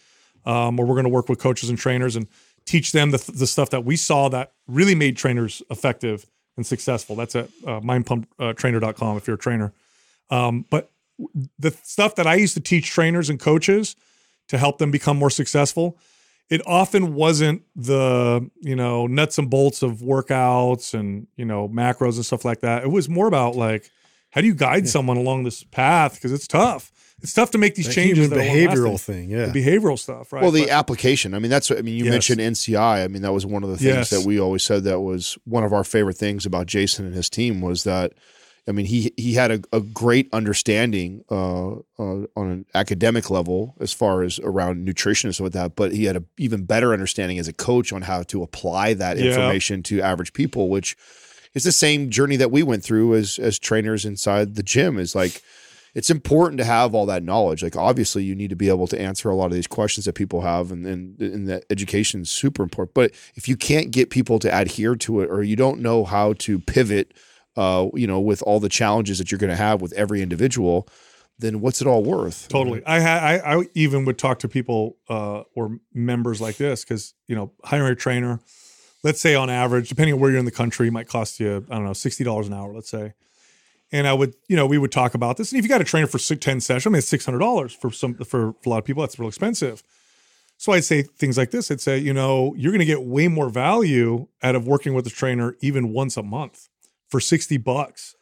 um, 0.43 0.75
where 0.75 0.88
we're 0.88 0.95
going 0.95 1.05
to 1.05 1.09
work 1.09 1.29
with 1.29 1.38
coaches 1.38 1.69
and 1.69 1.77
trainers 1.77 2.15
and 2.15 2.27
teach 2.65 2.93
them 2.93 3.12
the, 3.12 3.31
the 3.31 3.45
stuff 3.45 3.69
that 3.69 3.85
we 3.85 3.95
saw 3.95 4.27
that 4.29 4.53
really 4.67 4.95
made 4.95 5.17
trainers 5.17 5.62
effective 5.69 6.25
and 6.57 6.65
successful. 6.65 7.15
That's 7.15 7.35
at 7.35 7.45
uh, 7.63 7.79
mindpumptrainer.com 7.81 9.17
if 9.17 9.27
you're 9.27 9.35
a 9.35 9.39
trainer. 9.39 9.71
Um, 10.31 10.65
but 10.71 10.89
the 11.60 11.72
stuff 11.84 12.15
that 12.15 12.27
I 12.27 12.36
used 12.36 12.53
to 12.55 12.60
teach 12.62 12.89
trainers 12.89 13.29
and 13.29 13.39
coaches 13.39 13.95
to 14.50 14.57
help 14.57 14.77
them 14.79 14.91
become 14.91 15.17
more 15.17 15.29
successful 15.29 15.98
it 16.48 16.62
often 16.67 17.15
wasn't 17.15 17.63
the 17.75 18.48
you 18.62 18.75
know 18.75 19.07
nuts 19.07 19.39
and 19.39 19.50
bolts 19.50 19.81
of 19.81 19.93
workouts 20.01 20.93
and 20.93 21.25
you 21.38 21.45
know 21.45 21.67
macros 21.67 22.17
and 22.17 22.25
stuff 22.25 22.45
like 22.45 22.60
that. 22.60 22.84
It 22.84 22.91
was 22.91 23.10
more 23.10 23.25
about 23.27 23.55
like 23.55 23.89
how 24.29 24.41
do 24.41 24.48
you 24.48 24.53
guide 24.53 24.88
someone 24.88 25.17
along 25.17 25.43
this 25.45 25.63
path 25.63 26.13
because 26.13 26.31
it's 26.31 26.48
tough. 26.48 26.91
It's 27.24 27.34
tough 27.34 27.50
to 27.51 27.57
make 27.57 27.74
these 27.74 27.88
The 27.88 27.93
changes. 27.93 28.27
human 28.27 28.38
behavioral 28.38 29.00
thing, 29.01 29.31
yeah. 29.31 29.48
The 29.48 29.60
behavioral 29.60 29.98
stuff, 29.98 30.31
right? 30.31 30.43
Well, 30.43 30.51
the 30.51 30.65
But- 30.65 30.69
application. 30.69 31.34
I 31.34 31.39
mean, 31.39 31.50
that's. 31.50 31.69
what 31.72 31.79
I 31.79 31.81
mean, 31.81 31.95
you 31.95 32.03
Yes. 32.05 32.12
mentioned 32.12 32.41
NCI. 32.41 33.03
I 33.03 33.07
mean, 33.07 33.24
that 33.24 33.34
was 33.34 33.45
one 33.48 33.63
of 33.63 33.69
the 33.72 33.77
things 33.77 33.86
Yes. 33.95 34.10
that 34.12 34.22
we 34.22 34.39
always 34.39 34.62
said 34.62 34.84
that 34.84 35.00
was 35.00 35.39
one 35.45 35.63
of 35.63 35.74
our 35.74 35.84
favorite 35.84 36.17
things 36.17 36.45
about 36.45 36.67
Jason 36.67 37.07
and 37.07 37.15
his 37.15 37.27
team 37.29 37.60
was 37.62 37.86
that. 37.86 38.13
I 38.67 38.72
mean, 38.72 38.88
he 38.88 39.13
he 39.15 39.34
had 39.34 39.51
a, 39.51 39.62
a 39.72 39.79
great 39.79 40.27
understanding 40.34 41.24
uh, 41.29 41.74
uh, 42.00 42.25
on 42.36 42.50
an 42.50 42.65
academic 42.74 43.29
level 43.29 43.75
as 43.79 43.93
far 43.93 44.24
as 44.24 44.39
around 44.39 44.84
nutrition 44.84 45.27
and 45.27 45.36
stuff 45.36 45.45
like 45.45 45.53
that, 45.53 45.75
but 45.75 45.91
he 45.91 46.05
had 46.05 46.15
an 46.15 46.25
even 46.38 46.65
better 46.65 46.91
understanding 46.91 47.38
as 47.38 47.48
a 47.48 47.53
coach 47.53 47.93
on 47.93 48.01
how 48.03 48.24
to 48.24 48.41
apply 48.41 48.95
that 48.95 49.17
Yeah. 49.17 49.25
information 49.25 49.84
to 49.84 50.01
average 50.01 50.34
people, 50.34 50.69
which 50.69 50.98
is 51.53 51.63
the 51.63 51.72
same 51.72 52.10
journey 52.10 52.38
that 52.38 52.50
we 52.51 52.63
went 52.63 52.84
through 52.84 53.13
as 53.15 53.38
as 53.38 53.60
trainers 53.60 54.03
inside 54.03 54.55
the 54.55 54.63
gym. 54.63 54.98
Is 54.98 55.13
like 55.13 55.43
it's 55.93 56.10
important 56.10 56.57
to 56.57 56.65
have 56.65 56.95
all 56.95 57.05
that 57.05 57.24
knowledge. 57.24 57.62
Like 57.62 57.75
obviously 57.77 58.24
you 58.24 58.34
need 58.36 58.50
to 58.50 58.55
be 58.55 58.67
able 58.67 58.88
to 58.88 59.00
answer 59.00 59.29
a 59.29 59.36
lot 59.36 59.45
of 59.45 59.53
these 59.53 59.67
questions 59.67 60.05
that 60.05 60.13
people 60.13 60.41
have 60.41 60.72
and 60.72 60.88
and, 60.88 61.22
and 61.22 61.48
that 61.50 61.65
education 61.69 62.22
is 62.22 62.31
super 62.31 62.63
important. 62.63 62.95
But 62.95 63.12
if 63.36 63.48
you 63.48 63.55
can't 63.55 63.91
get 63.91 64.10
people 64.10 64.39
to 64.39 64.50
adhere 64.50 64.95
to 64.95 65.22
it 65.22 65.29
or 65.29 65.43
you 65.43 65.55
don't 65.55 65.81
know 65.81 66.03
how 66.03 66.34
to 66.34 66.57
pivot 66.60 67.13
uh, 67.55 67.88
you 67.93 68.07
know, 68.07 68.19
with 68.19 68.41
all 68.43 68.59
the 68.59 68.69
challenges 68.69 69.17
that 69.17 69.31
you're 69.31 69.39
going 69.39 69.50
to 69.50 69.55
have 69.55 69.81
with 69.81 69.93
every 69.93 70.21
individual, 70.21 70.88
then 71.39 71.62
what's 71.62 71.81
it 71.81 71.88
all 71.88 72.03
worth? 72.03 72.47
Totally. 72.47 72.83
I 72.85 72.97
I, 72.97 73.57
I 73.57 73.63
even 73.74 74.05
would 74.05 74.17
talk 74.17 74.39
to 74.39 74.47
people 74.47 74.97
uh, 75.09 75.43
or 75.53 75.79
members 75.93 76.39
like 76.41 76.57
this 76.57 76.83
because 76.83 77.13
you 77.27 77.35
know 77.35 77.51
hiring 77.63 77.91
a 77.91 77.95
trainer, 77.95 78.39
let's 79.03 79.19
say 79.19 79.35
on 79.35 79.50
average, 79.50 79.89
depending 79.89 80.13
on 80.13 80.19
where 80.19 80.31
you're 80.31 80.39
in 80.39 80.45
the 80.45 80.51
country, 80.51 80.89
might 80.89 81.07
cost 81.07 81.39
you 81.39 81.65
I 81.69 81.75
don't 81.75 81.85
know 81.85 81.93
sixty 81.93 82.24
dollars 82.24 82.47
an 82.47 82.53
hour, 82.53 82.74
let's 82.74 82.89
say. 82.89 83.13
And 83.91 84.07
I 84.07 84.13
would 84.13 84.35
you 84.47 84.55
know 84.55 84.65
we 84.65 84.77
would 84.77 84.91
talk 84.91 85.13
about 85.13 85.38
this, 85.38 85.51
and 85.51 85.59
if 85.59 85.65
you 85.65 85.69
got 85.69 85.81
a 85.81 85.85
trainer 85.85 86.07
for 86.07 86.19
six, 86.19 86.43
ten 86.43 86.59
sessions, 86.59 86.88
I 86.88 86.89
mean 86.89 87.00
it's 87.00 87.07
six 87.07 87.25
hundred 87.25 87.39
dollars 87.39 87.74
for 87.74 87.91
some 87.91 88.15
for 88.15 88.55
a 88.65 88.69
lot 88.69 88.79
of 88.79 88.85
people 88.85 89.01
that's 89.01 89.19
real 89.19 89.29
expensive. 89.29 89.83
So 90.57 90.71
I'd 90.71 90.85
say 90.85 91.01
things 91.01 91.38
like 91.38 91.51
this. 91.51 91.69
I'd 91.69 91.81
say 91.81 91.97
you 91.97 92.13
know 92.13 92.53
you're 92.57 92.71
going 92.71 92.79
to 92.79 92.85
get 92.85 93.03
way 93.03 93.27
more 93.27 93.50
value 93.50 94.27
out 94.41 94.55
of 94.55 94.67
working 94.67 94.93
with 94.93 95.05
a 95.05 95.09
trainer 95.09 95.57
even 95.59 95.91
once 95.91 96.15
a 96.15 96.24
month 96.24 96.69
for 97.15 97.22
sixty 97.22 97.55
bucks 97.55 98.13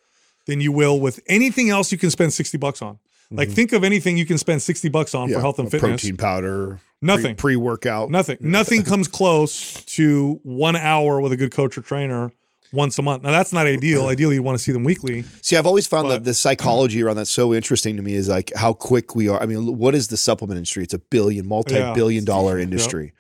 than 0.46 0.62
you 0.62 0.72
will 0.72 1.00
with 1.00 1.20
anything 1.26 1.72
else 1.72 1.92
you 1.92 1.98
can 1.98 2.12
spend 2.12 2.32
sixty 2.32 2.60
bucks 2.60 2.80
on. 2.80 3.00
Like 3.32 3.48
mm-hmm. 3.48 3.56
think 3.56 3.74
of 3.74 3.84
anything 3.84 4.16
you 4.18 4.28
can 4.28 4.38
spend 4.38 4.62
60 4.62 4.90
bucks 4.90 5.16
on 5.16 5.28
Yeah, 5.28 5.38
for 5.38 5.42
health 5.42 5.58
and 5.58 5.72
fitness. 5.72 6.02
protein 6.02 6.18
powder, 6.18 6.80
Nothing. 7.02 7.36
pre 7.36 7.56
workout, 7.56 8.12
Nothing. 8.12 8.38
Nothing 8.42 8.84
comes 8.84 9.08
close 9.08 9.84
to 9.86 10.40
one 10.44 10.76
hour 10.76 11.20
with 11.20 11.32
a 11.32 11.38
good 11.38 11.52
coach 11.52 11.76
or 11.76 11.82
trainer 11.82 12.32
once 12.72 13.00
a 13.00 13.02
month. 13.02 13.24
Now 13.24 13.32
that's 13.32 13.52
not 13.52 13.66
ideal. 13.66 14.06
Ideally, 14.06 14.36
you 14.36 14.44
want 14.44 14.60
to 14.60 14.64
see 14.64 14.72
them 14.72 14.84
weekly. 14.84 15.24
See, 15.42 15.58
I've 15.58 15.66
always 15.66 15.88
found 15.88 16.10
But- 16.10 16.10
that 16.10 16.24
the 16.26 16.36
psychology 16.36 17.02
around 17.02 17.16
that 17.16 17.26
so 17.26 17.56
interesting 17.56 17.96
to 17.98 18.04
me 18.04 18.14
is 18.14 18.30
like 18.30 18.52
how 18.56 18.74
quick 18.74 19.16
we 19.16 19.30
are. 19.30 19.42
I 19.42 19.48
mean, 19.48 19.78
what 19.78 19.96
is 19.96 20.10
the 20.10 20.18
supplement 20.18 20.58
industry? 20.58 20.84
It's 20.84 20.94
a 20.94 21.00
billion, 21.00 21.48
multi-billion 21.48 22.26
dollar 22.26 22.60
industry. 22.60 23.14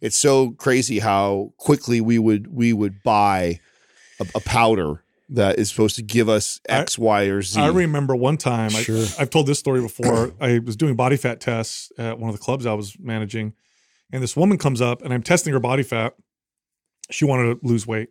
It's 0.00 0.16
so 0.16 0.52
crazy 0.52 0.98
how 0.98 1.52
quickly 1.58 2.00
we 2.00 2.18
would 2.18 2.52
we 2.52 2.72
would 2.72 3.02
buy 3.04 3.60
a, 4.18 4.26
a 4.34 4.40
powder 4.40 5.01
that 5.34 5.58
is 5.58 5.70
supposed 5.70 5.96
to 5.96 6.02
give 6.02 6.28
us 6.28 6.60
X, 6.68 6.98
Y, 6.98 7.24
or 7.24 7.42
Z. 7.42 7.60
I 7.60 7.68
remember 7.68 8.14
one 8.14 8.36
time, 8.36 8.70
Sure. 8.70 8.98
I, 8.98 9.22
I've 9.22 9.30
told 9.30 9.46
this 9.46 9.58
story 9.58 9.80
before. 9.80 10.32
I 10.40 10.58
was 10.58 10.76
doing 10.76 10.94
body 10.94 11.16
fat 11.16 11.40
tests 11.40 11.90
at 11.98 12.18
one 12.18 12.28
of 12.30 12.36
the 12.36 12.42
clubs 12.42 12.66
I 12.66 12.74
was 12.74 12.96
managing, 12.98 13.54
and 14.12 14.22
this 14.22 14.36
woman 14.36 14.58
comes 14.58 14.80
up 14.80 15.02
and 15.02 15.12
I'm 15.12 15.22
testing 15.22 15.52
her 15.52 15.60
body 15.60 15.82
fat. 15.82 16.14
She 17.10 17.24
wanted 17.24 17.60
to 17.60 17.66
lose 17.66 17.86
weight. 17.86 18.10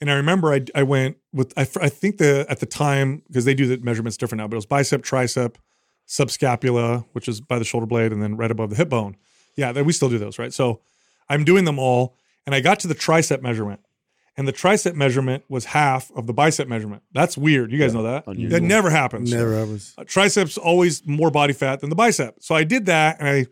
And 0.00 0.10
I 0.10 0.14
remember 0.14 0.52
I, 0.52 0.62
I 0.74 0.82
went 0.82 1.18
with, 1.32 1.52
I, 1.58 1.62
I 1.80 1.88
think 1.90 2.18
the, 2.18 2.46
at 2.48 2.60
the 2.60 2.66
time, 2.66 3.22
because 3.26 3.44
they 3.44 3.54
do 3.54 3.66
the 3.66 3.82
measurements 3.84 4.16
different 4.16 4.38
now, 4.40 4.48
but 4.48 4.54
it 4.54 4.56
was 4.56 4.66
bicep, 4.66 5.02
tricep, 5.02 5.56
subscapula, 6.08 7.04
which 7.12 7.28
is 7.28 7.40
by 7.40 7.58
the 7.58 7.64
shoulder 7.64 7.86
blade, 7.86 8.12
and 8.12 8.22
then 8.22 8.36
right 8.36 8.50
above 8.50 8.70
the 8.70 8.76
hip 8.76 8.88
bone. 8.88 9.16
Yeah, 9.56 9.72
we 9.82 9.92
still 9.92 10.08
do 10.08 10.18
those, 10.18 10.38
right? 10.38 10.52
So 10.52 10.80
I'm 11.28 11.44
doing 11.44 11.64
them 11.64 11.78
all. 11.78 12.16
And 12.46 12.54
I 12.54 12.60
got 12.60 12.80
to 12.80 12.88
the 12.88 12.94
tricep 12.94 13.42
measurement 13.42 13.80
and 14.40 14.48
the 14.48 14.52
tricep 14.54 14.94
measurement 14.94 15.44
was 15.50 15.66
half 15.66 16.10
of 16.16 16.26
the 16.26 16.32
bicep 16.32 16.66
measurement. 16.66 17.02
That's 17.12 17.36
weird. 17.36 17.70
You 17.70 17.78
guys 17.78 17.92
know 17.92 18.04
that. 18.04 18.26
unusual. 18.26 18.58
That 18.58 18.66
never 18.66 18.88
happens. 18.88 19.30
Never 19.30 19.54
happens. 19.54 19.92
Uh, 19.98 20.04
triceps 20.04 20.56
always 20.56 21.06
more 21.06 21.30
body 21.30 21.52
fat 21.52 21.80
than 21.80 21.90
the 21.90 21.96
bicep. 21.96 22.36
So 22.40 22.54
I 22.54 22.64
did 22.64 22.86
that 22.86 23.18
and 23.20 23.28
I 23.28 23.46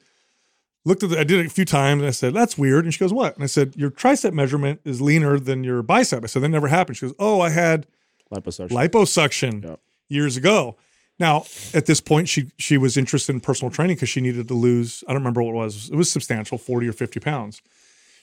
looked 0.87 1.03
at 1.03 1.11
the, 1.11 1.21
I 1.21 1.25
did 1.25 1.41
it 1.41 1.47
a 1.47 1.51
few 1.51 1.67
times 1.67 2.01
and 2.01 2.09
I 2.09 2.13
said, 2.13 2.33
that's 2.33 2.57
weird. 2.57 2.85
And 2.87 2.95
she 2.95 3.01
goes, 3.01 3.13
what? 3.13 3.35
And 3.35 3.45
I 3.45 3.49
said, 3.49 3.75
your 3.77 3.91
tricep 3.91 4.33
measurement 4.33 4.81
is 4.87 5.03
leaner 5.03 5.39
than 5.39 5.63
your 5.63 5.83
bicep. 5.83 6.25
I 6.25 6.27
said, 6.27 6.41
that 6.41 6.49
never 6.49 6.69
happened. 6.69 6.97
She 6.97 7.05
goes, 7.07 7.15
oh, 7.19 7.43
I 7.43 7.51
had 7.51 7.87
Liposuction. 8.33 8.71
liposuction 8.71 9.65
Yep. 9.65 9.81
years 10.09 10.39
ago. 10.39 10.77
Now, 11.21 11.45
at 11.75 11.85
this 11.87 12.01
point, 12.01 12.29
she 12.31 12.51
she 12.57 12.79
was 12.79 12.97
interested 12.97 13.35
in 13.35 13.41
personal 13.41 13.71
training 13.71 13.97
because 13.97 14.09
she 14.09 14.21
needed 14.23 14.47
to 14.49 14.55
lose. 14.55 15.05
I 15.07 15.13
don't 15.13 15.21
remember 15.21 15.43
what 15.43 15.51
it 15.51 15.57
was. 15.57 15.91
It 15.91 15.97
was 15.97 16.11
substantial, 16.11 16.57
forty 16.59 16.87
or 16.89 16.93
fifty 16.93 17.19
pounds. 17.21 17.61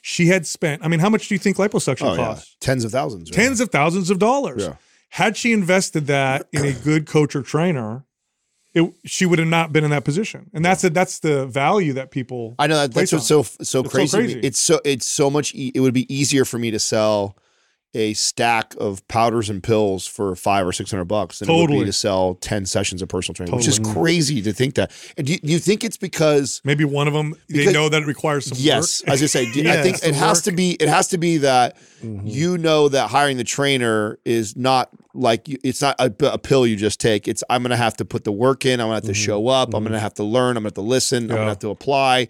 She 0.08 0.28
had 0.28 0.46
spent. 0.46 0.86
I 0.86 0.88
mean, 0.88 1.00
how 1.00 1.10
much 1.10 1.30
do 1.30 1.34
you 1.34 1.39
think 1.39 1.58
liposuction 1.58 2.06
oh 2.06 2.12
yeah, 2.12 2.26
costs? 2.26 2.56
tens 2.60 2.86
of 2.86 2.91
thousands. 2.91 3.32
right? 3.32 3.36
Tens 3.36 3.60
of 3.60 3.72
thousands 3.72 4.12
of 4.12 4.20
dollars. 4.20 4.62
Yeah. 4.62 4.76
Had 5.10 5.36
she 5.36 5.52
invested 5.52 6.06
that 6.06 6.48
in 6.54 6.63
a 6.63 6.74
good 6.74 7.08
coach 7.08 7.36
or 7.36 7.41
trainer, 7.41 8.06
it, 8.76 8.94
she 9.04 9.26
would 9.26 9.39
have 9.39 9.48
not 9.48 9.74
been 9.74 9.84
in 9.84 9.89
that 9.89 10.06
position. 10.06 10.52
And 10.54 10.63
that's 10.63 10.84
a, 10.84 10.91
that's 10.91 11.18
the 11.22 11.48
value 11.48 11.94
that 11.94 12.12
people. 12.12 12.54
I 12.60 12.68
know 12.68 12.76
that, 12.76 12.94
that's 12.94 13.13
what's 13.13 13.26
so 13.26 13.41
so 13.41 13.63
so 13.63 13.84
crazy. 13.84 14.15
to 14.15 14.24
crazy. 14.24 14.39
It's 14.41 14.60
so 14.60 14.80
it's 14.86 15.08
so 15.08 15.32
much. 15.32 15.56
E- 15.56 15.72
it 15.74 15.80
would 15.80 15.96
be 15.96 16.13
easier 16.13 16.46
for 16.46 16.60
me 16.60 16.70
to 16.70 16.78
sell 16.78 17.36
a 17.95 18.13
stack 18.13 18.75
of 18.79 19.08
powders 19.08 19.49
and 19.49 19.63
pills 19.63 20.05
for 20.05 20.36
five 20.36 20.67
or 20.67 20.71
six 20.71 20.91
hundred 20.91 21.05
bucks 21.05 21.39
than 21.39 21.49
it 21.49 21.53
would 21.55 21.69
be 21.69 21.86
to 21.86 21.93
sell 21.93 22.36
ten 22.36 22.65
sessions 22.65 23.01
of 23.01 23.08
personal 23.10 23.34
training, 23.34 23.55
which 23.55 23.67
is 23.67 23.79
crazy 23.79 24.41
to 24.41 24.53
think 24.53 24.75
that. 24.75 24.91
And 25.17 25.25
do 25.25 25.34
you, 25.34 25.39
do 25.39 25.51
you 25.51 25.60
think 25.60 25.84
it's 25.84 25.97
because? 25.97 26.62
Maybe 26.63 26.84
one 26.86 27.08
of 27.08 27.13
them 27.13 27.36
they 27.49 27.71
know 27.71 27.89
that 27.89 28.03
it 28.03 28.05
requires 28.05 28.45
some 28.47 28.58
Yes, 28.62 29.01
work. 29.01 29.10
I 29.10 29.12
was 29.13 29.21
gonna 29.21 29.27
say. 29.29 29.51
do- 29.51 29.69
I 29.69 29.81
think 29.81 30.03
it 30.03 30.13
has 30.13 30.38
work. 30.39 30.43
to 30.45 30.51
be. 30.51 30.71
It 30.73 30.89
has 30.89 31.08
to 31.10 31.17
be 31.17 31.38
that 31.38 31.77
Mm-hmm. 32.03 32.27
you 32.27 32.58
know 32.60 32.88
that 32.89 33.10
hiring 33.10 33.38
the 33.38 33.43
trainer 33.43 34.19
is 34.25 34.55
not 34.55 34.89
like 35.15 35.47
it's 35.47 35.81
not 35.81 35.95
a, 35.97 36.13
a 36.34 36.38
pill 36.38 36.67
you 36.67 36.75
just 36.75 36.99
take. 36.99 37.27
It's 37.27 37.43
I'm 37.49 37.63
gonna 37.63 37.77
have 37.77 37.95
to 37.97 38.05
put 38.05 38.25
the 38.25 38.34
work 38.34 38.65
in. 38.65 38.79
I'm 38.79 38.86
gonna 38.88 38.95
have 38.95 39.05
to 39.05 39.13
show 39.15 39.47
up. 39.47 39.73
I'm 39.73 39.84
gonna 39.84 39.99
have 39.99 40.13
to 40.15 40.23
learn. 40.23 40.49
I'm 40.58 40.62
gonna 40.63 40.67
have 40.67 40.73
to 40.75 40.81
listen. 40.81 41.23
I'm 41.23 41.27
Mm-hmm. 41.29 41.36
Gonna 41.38 41.49
have 41.49 41.60
to 41.60 41.69
apply. 41.69 42.27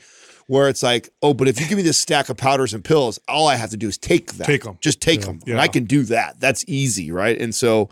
Where 0.47 0.69
it's 0.69 0.84
like, 0.84 1.10
oh, 1.23 1.34
but 1.34 1.47
if 1.47 1.60
you 1.60 1.67
give 1.67 1.77
me 1.77 1.84
this 1.84 1.97
stack 1.97 2.29
of 2.29 2.38
powders 2.38 2.73
and 2.73 2.84
pills, 2.84 3.19
all 3.27 3.47
I 3.47 3.55
have 3.55 3.71
to 3.71 3.77
do 3.77 3.88
is 3.88 3.97
take 3.97 4.34
that. 4.34 4.45
Take 4.45 4.65
'em. 4.65 4.77
Just 4.79 5.01
take 5.01 5.21
them, 5.21 5.39
and 5.47 5.60
I 5.60 5.67
can 5.67 5.86
do 5.86 6.03
that. 6.03 6.39
That's 6.39 6.63
easy, 6.67 7.12
right? 7.12 7.39
And 7.39 7.53
so, 7.55 7.89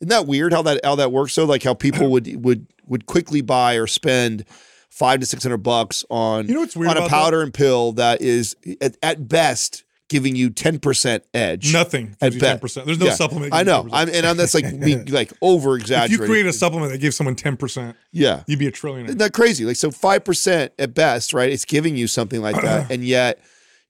isn't 0.00 0.08
that 0.10 0.26
weird 0.26 0.52
how 0.52 0.62
that 0.62 0.80
how 0.84 0.94
that 0.94 1.10
works? 1.10 1.32
So, 1.32 1.44
like 1.44 1.64
how 1.64 1.74
people 1.74 2.08
would 2.12 2.44
would 2.44 2.66
would 2.86 3.06
quickly 3.06 3.40
buy 3.40 3.74
or 3.74 3.86
spend 3.88 4.44
five 4.90 5.18
to 5.20 5.26
six 5.26 5.42
hundred 5.42 5.58
bucks 5.58 6.04
on 6.08 6.46
You 6.46 6.54
know 6.54 6.60
what's 6.60 6.76
weird 6.76 6.90
on 6.90 6.96
a 6.96 7.00
about 7.00 7.10
that? 7.10 7.16
powder 7.16 7.42
and 7.42 7.52
pill 7.52 7.92
that 7.92 8.22
is 8.22 8.54
at, 8.80 8.96
at 9.02 9.28
best 9.28 9.82
giving 10.08 10.34
you 10.36 10.50
ten 10.50 10.78
percent 10.78 11.24
edge. 11.34 11.72
Nothing. 11.72 12.16
at 12.20 12.34
you 12.34 12.40
best. 12.40 12.62
10%. 12.62 12.84
There's 12.84 12.98
no 12.98 13.06
Yeah, 13.06 13.12
supplement. 13.12 13.54
I 13.54 13.62
know. 13.62 13.88
I'm, 13.92 14.08
and 14.08 14.26
I'm, 14.26 14.36
that's 14.36 14.54
like 14.54 14.72
me, 14.72 14.96
like 15.08 15.32
over 15.42 15.76
if 15.78 16.10
you 16.10 16.18
create 16.18 16.46
a 16.46 16.52
supplement 16.52 16.92
that 16.92 16.98
gives 16.98 17.16
someone 17.16 17.36
10%, 17.36 17.94
yeah, 18.12 18.42
you'd 18.46 18.58
be 18.58 18.66
a 18.66 18.72
trillionaire. 18.72 19.06
isn't 19.06 19.18
that 19.18 19.32
crazy? 19.32 19.64
Like 19.64 19.76
so, 19.76 19.90
five 19.90 20.24
percent 20.24 20.72
at 20.78 20.94
best, 20.94 21.32
right? 21.32 21.50
It's 21.50 21.64
giving 21.64 21.96
you 21.96 22.06
something 22.06 22.40
like 22.42 22.60
that, 22.62 22.90
and 22.90 23.04
yet 23.04 23.40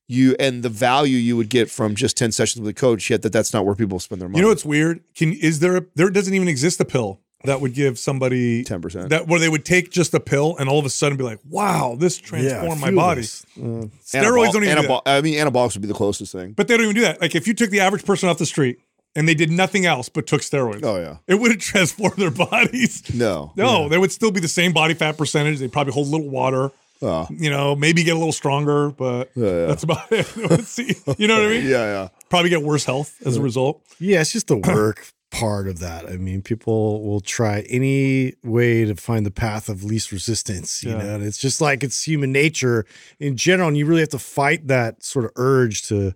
you 0.06 0.34
and 0.40 0.62
the 0.62 0.68
value 0.70 1.16
you 1.18 1.36
would 1.36 1.50
get 1.50 1.70
from 1.70 1.94
just 1.94 2.16
ten 2.16 2.32
sessions 2.32 2.60
with 2.62 2.70
a 2.70 2.78
coach. 2.78 3.10
Yet 3.10 3.22
that 3.22 3.32
that's 3.32 3.52
not 3.52 3.64
where 3.64 3.74
people 3.74 3.98
spend 3.98 4.20
their 4.20 4.28
money. 4.28 4.38
You 4.38 4.42
know 4.42 4.48
what's 4.48 4.64
weird? 4.64 5.00
Can 5.14 5.32
is 5.32 5.60
there 5.60 5.76
a, 5.76 5.86
there 5.94 6.10
doesn't 6.10 6.34
even 6.34 6.48
exist 6.48 6.80
a 6.80 6.84
pill 6.84 7.20
that 7.44 7.60
would 7.60 7.72
give 7.74 7.98
somebody 7.98 8.64
10%. 8.64 9.10
that 9.10 9.28
where 9.28 9.38
they 9.38 9.48
would 9.48 9.64
take 9.64 9.90
just 9.90 10.12
a 10.14 10.20
pill 10.20 10.56
and 10.58 10.68
all 10.68 10.78
of 10.78 10.84
a 10.84 10.90
sudden 10.90 11.16
be 11.16 11.24
like, 11.24 11.38
"Wow, 11.48 11.96
this 11.98 12.18
transformed 12.18 12.80
my 12.80 12.90
body." 12.90 13.20
this. 13.20 13.46
Uh, 13.56 13.86
Steroids 14.04 14.52
don't 14.52 14.64
even 14.64 14.76
do 14.82 14.88
Anabol- 14.88 15.04
that. 15.04 15.18
I 15.18 15.20
mean, 15.20 15.34
anabolics 15.34 15.74
would 15.74 15.82
be 15.82 15.88
the 15.88 15.94
closest 15.94 16.32
thing. 16.32 16.52
But 16.52 16.66
they 16.68 16.76
don't 16.76 16.84
even 16.84 16.96
do 16.96 17.02
that. 17.02 17.20
Like 17.20 17.34
if 17.34 17.46
you 17.46 17.54
took 17.54 17.70
the 17.70 17.80
average 17.80 18.04
person 18.04 18.28
off 18.28 18.38
the 18.38 18.46
street 18.46 18.78
and 19.14 19.28
they 19.28 19.34
did 19.34 19.50
nothing 19.50 19.86
else 19.86 20.08
but 20.08 20.26
took 20.26 20.40
steroids, 20.40 20.80
Oh 20.84 20.96
yeah, 20.98 21.18
it 21.28 21.36
wouldn't 21.36 21.60
transform 21.72 22.14
their 22.16 22.30
bodies. 22.32 23.02
no, 23.14 23.52
No, 23.56 23.88
they 23.88 23.98
would 23.98 24.10
still 24.12 24.30
be 24.32 24.40
the 24.40 24.48
same 24.48 24.72
body 24.72 24.94
fat 24.94 25.16
percentage. 25.16 25.58
They'd 25.60 25.72
probably 25.72 25.92
hold 25.92 26.08
a 26.08 26.10
little 26.10 26.28
water. 26.30 26.70
Oh. 27.00 27.28
You 27.30 27.48
know, 27.50 27.76
maybe 27.76 28.02
get 28.02 28.16
a 28.16 28.18
little 28.18 28.32
stronger, 28.32 28.90
but 28.90 29.30
Yeah, 29.36 29.46
yeah. 29.46 29.66
that's 29.66 29.84
about 29.84 30.06
it. 30.10 30.26
See. 30.64 30.96
You 31.16 31.28
know 31.28 31.36
what 31.36 31.44
I 31.44 31.48
mean? 31.50 31.62
yeah, 31.68 31.84
yeah. 31.84 32.08
Probably 32.28 32.50
get 32.50 32.62
worse 32.62 32.84
health 32.84 33.14
as 33.24 33.36
a 33.36 33.40
result. 33.42 33.80
Yeah, 34.00 34.20
it's 34.22 34.32
just 34.32 34.48
the 34.48 34.56
work 34.56 35.06
part 35.30 35.68
of 35.68 35.78
that. 35.78 36.06
I 36.08 36.16
mean, 36.16 36.40
people 36.40 37.02
will 37.06 37.20
try 37.20 37.60
any 37.68 38.32
way 38.42 38.86
to 38.86 38.94
find 38.96 39.26
the 39.26 39.30
path 39.30 39.68
of 39.68 39.84
least 39.84 40.10
resistance, 40.10 40.82
you 40.82 40.90
Yeah. 40.92 40.98
know, 41.02 41.14
and 41.16 41.24
it's 41.24 41.36
just 41.36 41.60
like 41.60 41.84
it's 41.84 42.02
human 42.06 42.32
nature 42.32 42.86
in 43.20 43.36
general. 43.36 43.68
And 43.68 43.76
you 43.76 43.84
really 43.84 44.00
have 44.00 44.08
to 44.10 44.18
fight 44.18 44.68
that 44.68 45.02
sort 45.04 45.26
of 45.26 45.32
urge 45.36 45.82
to, 45.88 46.14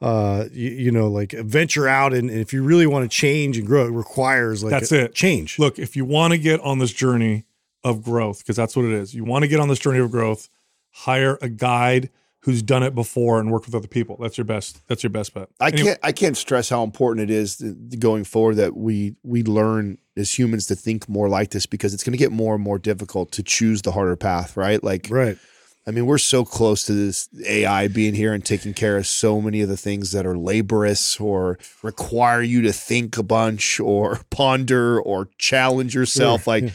uh, 0.00 0.44
you, 0.52 0.70
you 0.70 0.90
know, 0.92 1.08
like 1.08 1.32
venture 1.32 1.88
out. 1.88 2.14
And, 2.14 2.30
and 2.30 2.38
if 2.38 2.52
you 2.52 2.62
really 2.62 2.86
want 2.86 3.02
to 3.04 3.08
change 3.08 3.58
and 3.58 3.66
grow, 3.66 3.86
it 3.86 3.90
requires 3.90 4.62
like 4.62 4.70
That's 4.70 4.92
it. 4.92 5.12
change. 5.14 5.58
Look, 5.58 5.78
if 5.80 5.96
you 5.96 6.04
want 6.04 6.32
to 6.32 6.38
get 6.38 6.60
on 6.60 6.78
this 6.78 6.92
journey 6.92 7.44
of 7.82 8.02
growth, 8.04 8.38
because 8.38 8.54
that's 8.56 8.76
what 8.76 8.84
it 8.84 8.92
is, 8.92 9.12
you 9.12 9.24
want 9.24 9.42
to 9.42 9.48
get 9.48 9.58
on 9.58 9.68
this 9.68 9.80
journey 9.80 9.98
of 9.98 10.10
growth, 10.12 10.48
hire 10.92 11.36
a 11.42 11.48
guide 11.48 12.10
who's 12.42 12.62
done 12.62 12.82
it 12.82 12.94
before 12.94 13.38
and 13.40 13.50
worked 13.50 13.66
with 13.66 13.74
other 13.74 13.88
people. 13.88 14.16
That's 14.20 14.36
your 14.36 14.44
best. 14.44 14.86
That's 14.88 15.02
your 15.02 15.10
best 15.10 15.32
bet. 15.34 15.48
I 15.60 15.68
Anyway, 15.68 15.84
can't 15.84 15.98
I 16.02 16.12
can't 16.12 16.36
stress 16.36 16.68
how 16.68 16.82
important 16.82 17.30
it 17.30 17.34
is 17.34 17.56
going 17.98 18.24
forward 18.24 18.56
that 18.56 18.76
we 18.76 19.14
we 19.22 19.42
learn 19.42 19.98
as 20.16 20.36
humans 20.38 20.66
to 20.66 20.74
think 20.74 21.08
more 21.08 21.28
like 21.28 21.50
this 21.50 21.66
because 21.66 21.94
it's 21.94 22.04
going 22.04 22.12
to 22.12 22.18
get 22.18 22.32
more 22.32 22.54
and 22.54 22.62
more 22.62 22.78
difficult 22.78 23.32
to 23.32 23.42
choose 23.42 23.82
the 23.82 23.92
harder 23.92 24.16
path, 24.16 24.56
right? 24.56 24.82
Like 24.82 25.08
Right. 25.10 25.38
I 25.84 25.90
mean, 25.90 26.06
we're 26.06 26.18
so 26.18 26.44
close 26.44 26.84
to 26.84 26.92
this 26.92 27.28
AI 27.44 27.88
being 27.88 28.14
here 28.14 28.32
and 28.32 28.44
taking 28.44 28.72
care 28.72 28.96
of 28.98 29.06
so 29.06 29.40
many 29.40 29.62
of 29.62 29.68
the 29.68 29.76
things 29.76 30.12
that 30.12 30.24
are 30.24 30.38
laborious 30.38 31.18
or 31.18 31.58
require 31.82 32.40
you 32.40 32.62
to 32.62 32.72
think 32.72 33.18
a 33.18 33.24
bunch 33.24 33.80
or 33.80 34.20
ponder 34.30 35.00
or 35.00 35.28
challenge 35.38 35.92
yourself. 35.92 36.46
Like, 36.46 36.72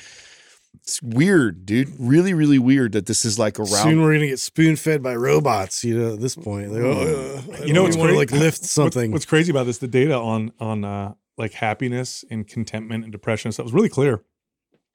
it's 0.81 1.01
weird, 1.01 1.65
dude. 1.65 1.93
Really, 1.99 2.33
really 2.33 2.59
weird 2.59 2.93
that 2.93 3.05
this 3.05 3.25
is 3.25 3.37
like 3.37 3.59
around. 3.59 3.67
Soon 3.67 4.01
we're 4.01 4.13
gonna 4.13 4.27
get 4.27 4.39
spoon 4.39 4.75
fed 4.75 5.03
by 5.03 5.15
robots. 5.15 5.83
You 5.83 5.99
know, 5.99 6.13
at 6.13 6.19
this 6.19 6.35
point, 6.35 6.71
like, 6.71 6.81
oh, 6.81 7.43
uh, 7.53 7.63
you 7.65 7.73
know 7.73 7.83
what's 7.83 7.97
want 7.97 8.11
to 8.11 8.17
like 8.17 8.31
lift 8.31 8.63
something. 8.63 9.11
what's 9.11 9.25
crazy 9.25 9.51
about 9.51 9.65
this? 9.65 9.79
The 9.79 9.87
data 9.87 10.15
on 10.15 10.51
on 10.59 10.85
uh, 10.85 11.13
like 11.37 11.53
happiness 11.53 12.23
and 12.29 12.47
contentment 12.47 13.03
and 13.03 13.11
depression 13.11 13.49
and 13.49 13.53
stuff 13.53 13.65
was 13.65 13.73
really 13.73 13.89
clear. 13.89 14.23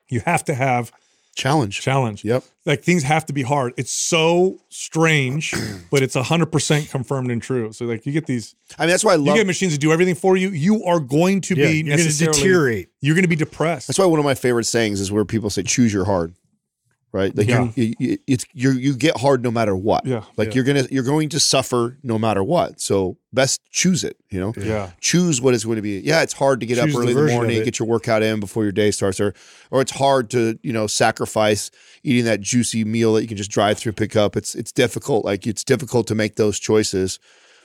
You 0.09 0.21
have 0.21 0.45
to 0.45 0.55
have 0.55 0.92
challenge. 1.35 1.81
challenge. 1.81 2.25
Yep. 2.25 2.45
Like 2.64 2.83
things 2.83 3.03
have 3.03 3.27
to 3.27 3.33
be 3.33 3.42
hard. 3.42 3.75
It's 3.77 3.90
so 3.90 4.61
strange, 4.68 5.55
but 5.90 6.03
it's 6.03 6.14
hundred 6.14 6.47
percent 6.47 6.88
confirmed 6.90 7.31
and 7.31 7.42
true. 7.42 7.73
So 7.73 7.85
like 7.87 8.07
you 8.07 8.12
get 8.12 8.27
these, 8.27 8.55
I 8.79 8.83
mean, 8.83 8.90
that's 8.90 9.05
why 9.05 9.14
I 9.14 9.16
you 9.16 9.35
get 9.35 9.47
machines 9.47 9.73
to 9.73 9.79
do 9.79 9.92
everything 9.92 10.14
for 10.14 10.37
you. 10.37 10.51
You 10.51 10.85
are 10.85 11.01
going 11.01 11.40
to 11.42 11.55
yeah, 11.55 11.66
be 11.66 11.73
you're 11.79 11.83
gonna 11.85 11.97
necessarily 11.97 12.38
deteriorate. 12.38 12.88
You're 13.01 13.14
going 13.14 13.25
to 13.25 13.29
be 13.29 13.37
depressed. 13.37 13.88
That's 13.88 13.99
why 13.99 14.07
one 14.07 14.18
of 14.18 14.25
my 14.25 14.35
favorite 14.35 14.64
sayings 14.64 15.01
is 15.01 15.11
where 15.11 15.25
people 15.25 15.51
say, 15.51 15.62
"Choose 15.62 15.92
your 15.92 16.05
hard." 16.05 16.35
Right, 17.14 17.37
like 17.37 17.46
Yeah. 17.46 17.70
you, 17.77 17.94
you, 17.98 18.18
it's 18.27 18.46
you 18.55 18.70
you 18.70 18.96
get 18.96 19.18
hard 19.18 19.42
no 19.42 19.51
matter 19.51 19.77
what. 19.77 20.07
Yeah, 20.07 20.25
like 20.38 20.48
yeah. 20.48 20.55
you're 20.55 20.64
gonna 20.64 20.87
you're 20.90 21.03
going 21.05 21.29
to 21.29 21.38
suffer 21.40 21.98
no 22.03 22.18
matter 22.18 22.42
what. 22.42 22.81
So 22.81 23.18
best 23.35 23.61
choose 23.70 24.03
it. 24.03 24.16
You 24.31 24.40
know, 24.40 24.55
yeah. 24.57 24.92
choose 24.98 25.38
what 25.38 25.53
is 25.53 25.62
going 25.64 25.77
to 25.77 25.83
be. 25.83 26.01
Yeah, 26.01 26.22
it's 26.22 26.33
hard 26.33 26.61
to 26.61 26.66
get 26.66 26.77
Choose 26.79 26.85
up 26.85 26.90
the 26.90 26.96
early 26.98 27.12
in 27.12 27.27
the 27.27 27.33
morning, 27.35 27.64
get 27.64 27.79
your 27.79 27.87
workout 27.87 28.22
in 28.22 28.40
before 28.40 28.62
your 28.62 28.72
day 28.72 28.90
starts, 28.90 29.20
or 29.20 29.35
or 29.70 29.83
it's 29.83 29.92
hard 29.92 30.31
to 30.31 30.59
you 30.62 30.72
know 30.72 30.87
sacrifice 30.87 31.70
eating 32.03 32.25
that 32.25 32.40
juicy 32.40 32.83
meal 32.83 33.12
that 33.12 33.20
you 33.22 33.29
can 33.29 33.37
just 33.37 33.51
drive 33.51 33.77
through 33.79 33.92
pick 33.92 34.16
up. 34.16 34.35
It's 34.35 34.55
it's 34.55 34.72
difficult. 34.72 35.22
Like 35.22 35.46
it's 35.46 35.64
difficult 35.64 36.07
to 36.07 36.14
make 36.14 36.37
those 36.37 36.59
choices, 36.59 37.18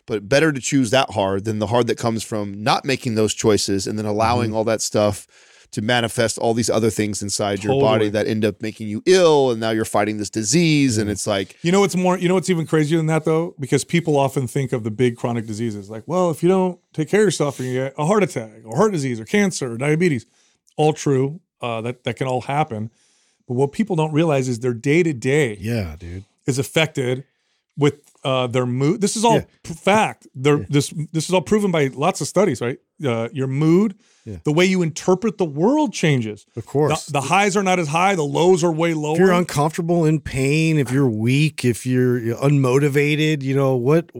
but 0.05 0.27
better 0.27 0.51
to 0.51 0.59
choose 0.59 0.91
that 0.91 1.11
hard 1.11 1.45
than 1.45 1.59
the 1.59 1.67
hard 1.67 1.87
that 1.87 1.97
comes 1.97 2.21
from 2.21 2.61
not 2.61 2.83
making 2.83 3.15
those 3.15 3.33
choices 3.33 3.87
and 3.87 3.97
then 3.97 4.05
allowing 4.05 4.49
Mm-hmm. 4.49 4.57
all 4.57 4.63
that 4.65 4.81
stuff 4.81 5.25
to 5.71 5.81
manifest 5.81 6.37
all 6.37 6.53
these 6.53 6.69
other 6.69 6.89
things 6.89 7.21
inside 7.21 7.63
your 7.63 7.79
body 7.79 8.09
that 8.09 8.25
end 8.25 8.45
up 8.45 8.61
making 8.61 8.87
you 8.87 9.03
ill, 9.05 9.51
and 9.51 9.59
now 9.59 9.69
you're 9.71 9.85
fighting 9.85 10.17
this 10.17 10.29
disease, 10.29 10.97
and 10.97 11.09
it's 11.09 11.27
like 11.27 11.57
You 11.61 11.71
know 11.71 11.81
what's 11.81 11.95
more? 11.95 12.17
You 12.17 12.27
know 12.29 12.33
what's 12.35 12.49
even 12.49 12.65
crazier 12.65 12.97
than 12.97 13.07
that 13.07 13.25
though, 13.25 13.53
because 13.59 13.83
people 13.83 14.17
often 14.17 14.47
think 14.47 14.71
of 14.73 14.83
the 14.83 14.91
big 14.91 15.17
chronic 15.17 15.45
diseases 15.45 15.89
like, 15.89 16.03
well, 16.07 16.31
if 16.31 16.41
you 16.41 16.49
don't 16.49 16.79
take 16.93 17.09
care 17.09 17.21
of 17.21 17.27
yourself, 17.27 17.59
you 17.59 17.73
get 17.73 17.93
a 17.97 18.05
heart 18.05 18.23
attack 18.23 18.51
or 18.65 18.75
heart 18.77 18.91
disease 18.93 19.19
or 19.19 19.25
cancer 19.25 19.73
or 19.73 19.77
diabetes. 19.77 20.25
All 20.77 20.93
true. 20.93 21.39
Uh, 21.61 21.81
that 21.81 22.03
that 22.05 22.15
can 22.17 22.27
all 22.27 22.41
happen. 22.41 22.89
But 23.47 23.55
what 23.55 23.71
people 23.71 23.95
don't 23.95 24.13
realize 24.13 24.47
is 24.47 24.59
their 24.59 24.73
day 24.73 25.03
to 25.03 25.13
day 25.13 25.57
Yeah, 25.59 25.95
dude. 25.97 26.23
is 26.45 26.59
affected 26.59 27.23
with 27.77 28.01
uh, 28.27 28.47
their 28.47 28.65
mood. 28.65 28.99
This 29.01 29.15
is 29.15 29.23
all 29.23 29.35
Yeah. 29.35 29.73
fact. 29.91 30.27
They're, 30.43 30.65
This 30.69 30.93
this 31.15 31.25
is 31.27 31.33
all 31.35 31.41
proven 31.51 31.71
by 31.71 31.83
lots 32.05 32.19
of 32.21 32.27
studies, 32.27 32.59
right? 32.61 32.77
Uh, 33.11 33.29
your 33.31 33.47
mood, 33.47 33.89
Yeah. 34.25 34.37
the 34.43 34.51
way 34.51 34.65
you 34.73 34.81
interpret 34.81 35.37
the 35.37 35.45
world 35.61 35.93
changes. 35.93 36.45
Of 36.55 36.65
course. 36.65 37.05
The, 37.05 37.11
the 37.19 37.21
highs 37.35 37.55
are 37.55 37.63
not 37.63 37.79
as 37.79 37.87
high. 37.87 38.15
The 38.15 38.23
lows 38.39 38.63
are 38.63 38.73
way 38.83 38.93
lower. 38.93 39.13
if 39.15 39.19
you're 39.19 39.31
uncomfortable 39.43 40.03
in 40.09 40.19
pain, 40.19 40.77
if 40.83 40.91
you're 40.91 41.09
weak, 41.27 41.63
if 41.63 41.85
you're 41.85 42.19
unmotivated, 42.47 43.43
you 43.43 43.55
know 43.55 43.75
what? 43.75 44.11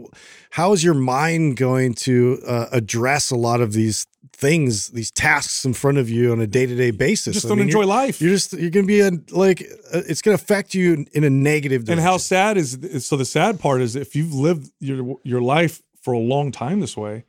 How 0.52 0.74
is 0.74 0.84
your 0.84 0.94
mind 1.18 1.58
going 1.58 1.94
to 2.06 2.40
uh, 2.48 2.68
address 2.72 3.32
a 3.32 3.36
lot 3.36 3.60
of 3.62 3.74
these 3.74 4.06
things, 4.38 4.90
these 4.90 5.10
tasks 5.12 5.66
in 5.66 5.74
front 5.74 5.98
of 5.98 6.10
you 6.10 6.32
on 6.32 6.40
a 6.40 6.48
day 6.48 6.66
to 6.66 6.76
day 6.76 6.92
basis? 6.92 7.34
just 7.34 7.46
I 7.46 7.50
don't 7.50 7.58
mean, 7.60 7.68
enjoy 7.68 7.80
you're- 7.80 7.88
life. 7.88 8.22
You're 8.22 8.32
just 8.34 8.54
you're 8.54 8.70
gonna 8.70 8.86
be 8.86 9.00
a 9.02 9.12
like 9.32 9.62
uh, 9.94 10.02
it's 10.08 10.22
gonna 10.22 10.36
affect 10.36 10.74
you 10.74 10.94
in, 10.94 11.08
in 11.14 11.24
a 11.24 11.30
negative. 11.30 11.86
Direction. 11.86 12.00
and 12.00 12.08
how 12.08 12.18
sad 12.18 12.58
is 12.58 12.76
is- 12.76 13.06
so 13.06 13.18
the 13.18 13.26
sad 13.26 13.60
part 13.60 13.82
is 13.82 13.96
if 13.96 14.16
you've 14.16 14.34
lived 14.34 14.72
your 14.80 15.18
your 15.24 15.42
life 15.42 15.82
for 16.02 16.14
a 16.14 16.20
long 16.20 16.52
time 16.52 16.80
this 16.80 16.96
way 16.96 17.26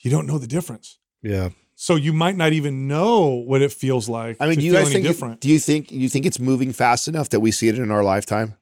you 0.00 0.10
don't 0.10 0.26
know 0.26 0.38
the 0.38 0.46
difference 0.46 0.98
Yeah, 1.22 1.48
so 1.74 1.96
you 1.96 2.12
might 2.12 2.36
not 2.36 2.52
even 2.52 2.86
know 2.86 3.26
what 3.50 3.60
it 3.62 3.72
feels 3.72 4.08
like 4.08 4.36
I 4.40 4.46
mean, 4.46 4.54
to 4.56 4.60
do 4.60 4.66
you 4.66 4.72
feel 4.72 4.82
guys 4.82 4.92
think? 4.92 5.06
different 5.06 5.40
Do 5.40 5.48
you 5.48 5.58
think 5.58 5.90
you 5.90 6.08
think 6.08 6.26
it's 6.26 6.38
moving 6.38 6.72
fast 6.72 7.08
enough 7.08 7.28
that 7.30 7.40
we 7.40 7.50
see 7.50 7.68
it 7.68 7.78
in 7.78 7.90
our 7.90 8.04
lifetime, 8.04 8.54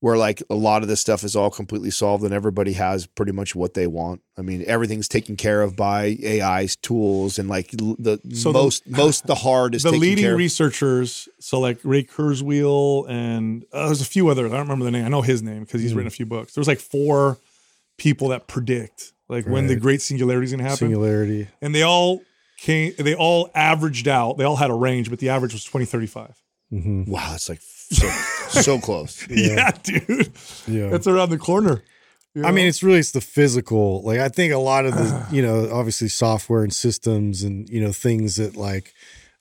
where 0.00 0.16
like 0.16 0.42
a 0.50 0.54
lot 0.54 0.82
of 0.82 0.88
this 0.88 1.00
stuff 1.00 1.24
is 1.24 1.34
all 1.34 1.50
completely 1.50 1.90
solved 1.90 2.22
and 2.22 2.34
everybody 2.34 2.74
has 2.74 3.06
pretty 3.06 3.32
much 3.32 3.54
what 3.54 3.74
they 3.74 3.86
want? 3.86 4.20
I 4.38 4.42
mean, 4.42 4.62
everything's 4.66 5.08
taken 5.08 5.36
care 5.36 5.62
of 5.62 5.74
by 5.74 6.16
AI's 6.22 6.76
tools 6.76 7.38
and 7.38 7.48
like 7.48 7.70
the 7.70 8.20
So 8.34 8.52
the- 8.52 8.58
most 8.58 8.86
most 8.86 9.26
the 9.26 9.34
hard 9.36 9.74
is 9.74 9.82
the 9.82 9.90
taken 9.90 10.00
leading 10.02 10.24
care 10.24 10.32
of. 10.32 10.38
researchers 10.38 11.28
so 11.40 11.58
like 11.60 11.78
ray 11.82 12.02
kurzweil 12.04 13.08
and 13.08 13.64
uh, 13.72 13.86
there's 13.86 14.00
a 14.02 14.04
few 14.04 14.28
others 14.28 14.52
i 14.52 14.56
don't 14.56 14.64
remember 14.68 14.84
the 14.84 14.90
name 14.90 15.04
i 15.04 15.08
know 15.08 15.22
his 15.22 15.42
name 15.42 15.60
because 15.64 15.80
he's 15.80 15.92
Hmm. 15.92 15.98
written 15.98 16.08
a 16.08 16.10
few 16.10 16.26
books 16.26 16.54
there's 16.54 16.68
like 16.68 16.78
four 16.80 17.38
people 17.98 18.28
that 18.28 18.46
predict 18.46 19.12
like 19.28 19.46
when 19.46 19.66
the 19.66 19.76
great 19.76 20.02
singularity 20.02 20.44
is 20.44 20.50
going 20.52 20.58
to 20.58 20.64
happen 20.64 20.76
singularity. 20.88 21.48
and 21.62 21.74
they 21.74 21.82
all 21.82 22.20
came 22.58 22.92
they 22.98 23.14
all 23.14 23.50
averaged 23.54 24.08
out 24.08 24.36
they 24.38 24.44
all 24.44 24.56
had 24.56 24.70
a 24.70 24.74
range 24.74 25.08
but 25.10 25.18
the 25.20 25.28
average 25.30 25.52
was 25.54 25.64
2035 25.64 26.42
Mm-hmm. 26.72 27.08
wow, 27.08 27.30
it's 27.34 27.48
like 27.48 27.60
so 27.90 28.08
so 28.60 28.78
close. 28.78 29.26
yeah, 29.28 29.70
dude 29.82 30.32
Yeah, 30.66 30.88
that's 30.88 31.06
around 31.06 31.30
the 31.30 31.38
corner 31.38 31.82
you 32.36 32.44
I 32.44 32.50
mean, 32.50 32.66
it's 32.66 32.82
really 32.82 32.98
it's 32.98 33.12
the 33.12 33.22
physical. 33.22 34.02
Like 34.02 34.20
I 34.20 34.28
think 34.28 34.52
a 34.52 34.58
lot 34.58 34.84
of 34.84 34.92
the 34.94 35.26
you 35.32 35.40
know 35.40 35.70
obviously 35.72 36.08
software 36.08 36.62
and 36.62 36.72
systems 36.72 37.42
and 37.42 37.66
you 37.70 37.80
know 37.80 37.92
things 37.92 38.36
that 38.36 38.56
like 38.56 38.92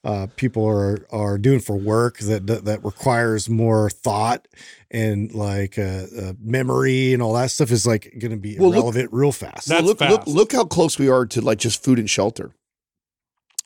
uh, 0.06 0.28
people 0.38 0.66
are 0.66 1.06
are 1.12 1.38
doing 1.38 1.60
for 1.60 1.76
work 1.76 2.20
that 2.20 2.48
that, 2.48 2.64
that 2.66 2.86
requires 2.86 3.50
more 3.50 3.90
thought 3.90 4.48
and 4.90 5.34
like 5.34 5.78
uh, 5.78 6.06
uh, 6.18 6.34
memory 6.42 7.12
and 7.14 7.22
all 7.22 7.34
that 7.34 7.52
stuff 7.52 7.70
is 7.70 7.86
like 7.86 8.14
going 8.18 8.32
to 8.32 8.38
be 8.38 8.58
Well, 8.58 8.70
look- 8.70 8.76
irrelevant 8.78 9.10
real 9.12 9.34
fast. 9.34 9.68
That's 9.68 9.84
look, 9.84 10.00
look 10.00 10.26
look 10.26 10.52
how 10.54 10.64
close 10.64 10.98
we 10.98 11.10
are 11.10 11.26
to 11.26 11.42
like 11.42 11.58
just 11.58 11.84
food 11.84 12.00
and 12.00 12.10
shelter. 12.10 12.56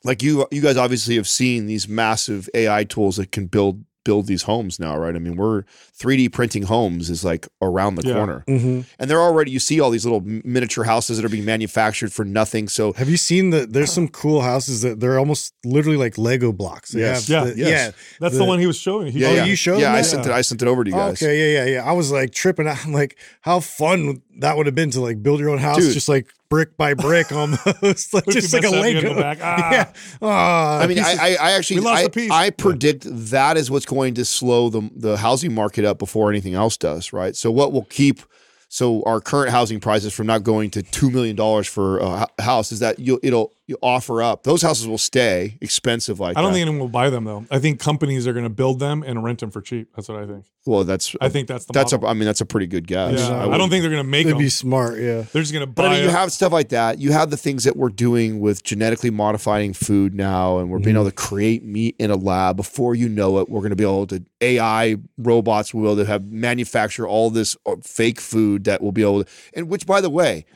Like 0.02 0.24
you 0.24 0.48
you 0.50 0.60
guys 0.60 0.76
obviously 0.76 1.14
have 1.16 1.28
seen 1.28 1.66
these 1.66 1.86
massive 1.86 2.48
AI 2.52 2.82
tools 2.82 3.16
that 3.18 3.30
can 3.30 3.46
build 3.46 3.84
build 4.04 4.26
these 4.26 4.42
homes 4.44 4.78
now, 4.80 4.96
right? 4.96 5.14
I 5.14 5.18
mean, 5.18 5.36
we're 5.36 5.64
3D 6.00 6.32
printing 6.32 6.62
homes 6.64 7.10
is 7.10 7.22
like 7.24 7.46
around 7.60 7.96
the 7.96 8.06
Yeah. 8.08 8.14
corner. 8.14 8.44
Mhm. 8.48 8.84
And 8.98 9.10
they're 9.10 9.20
already 9.20 9.50
you 9.50 9.58
see 9.58 9.78
all 9.80 9.90
these 9.90 10.04
little 10.04 10.22
miniature 10.24 10.84
houses 10.84 11.16
that 11.18 11.24
are 11.24 11.28
being 11.28 11.44
manufactured 11.44 12.12
for 12.12 12.24
nothing. 12.24 12.68
So 12.68 12.92
Have 12.94 13.08
you 13.10 13.16
seen 13.18 13.50
the? 13.50 13.66
There's 13.66 13.92
some 13.92 14.08
cool 14.08 14.40
houses 14.40 14.80
that 14.82 15.00
they're 15.00 15.18
almost 15.18 15.52
literally 15.64 15.98
like 15.98 16.16
Lego 16.16 16.52
blocks. 16.52 16.90
They 16.92 17.00
Yes. 17.00 17.28
have 17.28 17.46
Yeah. 17.48 17.52
the- 17.52 17.58
Yes. 17.58 17.68
yeah. 17.68 17.90
That's 18.20 18.36
the, 18.36 18.44
one 18.44 18.58
he 18.58 18.66
was 18.66 18.76
showing. 18.78 19.12
He 19.12 19.20
yeah, 19.20 19.28
Oh, 19.28 19.34
yeah. 19.34 19.44
you 19.44 19.54
showed 19.54 19.78
Yeah, 19.78 19.86
them 19.88 19.94
I 19.94 19.98
that? 20.02 20.04
sent 20.08 20.26
it 20.26 20.32
I 20.32 20.40
sent 20.40 20.62
it 20.62 20.68
over 20.68 20.82
to 20.84 20.90
you 20.90 20.96
guys. 20.96 21.22
Okay, 21.22 21.54
yeah, 21.54 21.64
yeah, 21.64 21.70
yeah. 21.74 21.84
I 21.84 21.92
was 21.92 22.10
like 22.10 22.32
tripping 22.32 22.66
out. 22.66 22.78
I'm 22.86 22.92
like, 22.92 23.16
how 23.42 23.60
fun 23.60 24.22
that 24.38 24.56
would 24.56 24.66
have 24.66 24.74
been 24.74 24.90
to 24.92 25.00
like 25.00 25.22
build 25.22 25.40
your 25.40 25.50
own 25.50 25.58
house, 25.58 25.78
Dude. 25.84 25.92
just 25.92 26.08
like 26.08 26.26
brick 26.50 26.76
by 26.76 26.92
brick, 26.94 27.32
almost 27.32 27.62
like 28.12 28.26
just 28.26 28.52
like 28.52 28.64
a 28.64 28.70
mess 28.70 28.74
up, 28.74 28.86
you 28.86 29.00
gotta 29.00 29.20
Lego. 29.20 29.40
Ah. 29.42 29.70
Yeah. 29.72 29.92
Ah, 30.20 30.80
I 30.80 30.86
mean, 30.86 30.98
I, 30.98 31.16
I, 31.18 31.36
I 31.40 31.50
actually, 31.52 31.80
We 31.80 31.86
lost 31.86 32.02
I, 32.02 32.06
a 32.06 32.10
piece. 32.10 32.30
I 32.30 32.50
predict 32.50 33.06
that 33.08 33.56
is 33.56 33.70
what's 33.70 33.86
going 33.86 34.14
to 34.14 34.24
slow 34.24 34.68
the 34.68 34.90
the 34.94 35.16
housing 35.16 35.54
market 35.54 35.84
up 35.84 35.98
before 35.98 36.28
anything 36.30 36.54
else 36.54 36.76
does, 36.76 37.12
right? 37.12 37.34
So 37.34 37.50
what 37.50 37.72
will 37.72 37.84
keep 37.84 38.20
so 38.68 39.02
our 39.04 39.20
current 39.20 39.50
housing 39.50 39.80
prices 39.80 40.12
from 40.12 40.26
not 40.26 40.44
going 40.44 40.70
to 40.70 40.82
two 40.82 41.10
million 41.10 41.34
dollars 41.36 41.66
for 41.66 41.98
a 41.98 42.26
house 42.40 42.70
is 42.70 42.80
that 42.80 42.98
you'll 42.98 43.18
it'll 43.22 43.52
you 43.70 43.78
offer 43.82 44.22
up 44.22 44.42
those 44.42 44.60
houses 44.62 44.86
will 44.86 44.98
stay 44.98 45.56
expensive 45.60 46.20
like 46.20 46.36
I 46.36 46.42
don't 46.42 46.50
that. 46.50 46.56
think 46.58 46.62
anyone 46.66 46.80
will 46.80 46.88
buy 46.88 47.08
them 47.08 47.24
though. 47.24 47.46
I 47.50 47.58
think 47.58 47.80
companies 47.80 48.26
are 48.26 48.32
going 48.34 48.44
to 48.44 48.50
build 48.50 48.78
them 48.80 49.02
and 49.02 49.24
rent 49.24 49.38
them 49.40 49.50
for 49.50 49.62
cheap. 49.62 49.88
That's 49.96 50.08
what 50.08 50.18
I 50.22 50.26
think. 50.26 50.44
well 50.66 50.84
that's 50.84 51.16
I 51.20 51.28
think 51.30 51.48
that's 51.48 51.64
the 51.64 51.72
that's 51.72 51.92
a 51.92 51.96
model. 51.96 52.10
I 52.10 52.14
mean 52.14 52.24
that's 52.26 52.40
a 52.42 52.46
pretty 52.46 52.66
good 52.66 52.86
guess. 52.86 53.18
yeah, 53.20 53.44
I 53.44 53.54
I, 53.54 53.58
don't 53.58 53.70
think 53.70 53.82
they're 53.82 53.90
going 53.90 54.02
to 54.04 54.08
make 54.10 54.26
they'd 54.26 54.32
them. 54.32 54.38
be 54.38 54.48
smart. 54.50 54.98
Yeah. 54.98 55.22
they're 55.32 55.42
just 55.42 55.52
going 55.52 55.62
to 55.62 55.66
buy. 55.66 55.82
But 55.84 55.86
I 55.86 55.94
mean, 55.94 56.02
you 56.02 56.08
it. 56.08 56.12
have 56.12 56.32
stuff 56.32 56.52
like 56.52 56.68
that. 56.70 56.98
You 56.98 57.12
have 57.12 57.30
the 57.30 57.36
things 57.36 57.64
that 57.64 57.76
we're 57.76 57.88
doing 57.88 58.40
with 58.40 58.62
genetically 58.64 59.10
modifying 59.10 59.72
food 59.72 60.14
now, 60.14 60.58
and 60.58 60.68
we're 60.70 60.78
being 60.78 60.90
Mm-hmm. 60.96 61.02
able 61.02 61.10
to 61.10 61.16
create 61.16 61.64
meat 61.64 61.94
in 62.00 62.10
a 62.10 62.16
lab. 62.16 62.56
Before 62.56 62.94
you 62.96 63.08
know 63.08 63.38
it, 63.38 63.48
we're 63.48 63.60
going 63.60 63.70
to 63.70 63.76
be 63.76 63.84
able 63.84 64.06
to 64.08 64.24
AI 64.40 64.96
robots 65.18 65.72
will 65.72 65.82
be 65.82 65.86
able 65.88 65.96
to 65.98 66.06
have 66.06 66.24
manufacture 66.24 67.06
all 67.06 67.30
this 67.30 67.56
uh, 67.66 67.76
fake 67.82 68.20
food 68.20 68.64
that 68.64 68.82
will 68.82 68.90
be 68.92 69.02
able 69.02 69.22
to. 69.24 69.30
And 69.54 69.68
which, 69.68 69.86
by 69.86 70.00
the 70.00 70.10
way, 70.10 70.46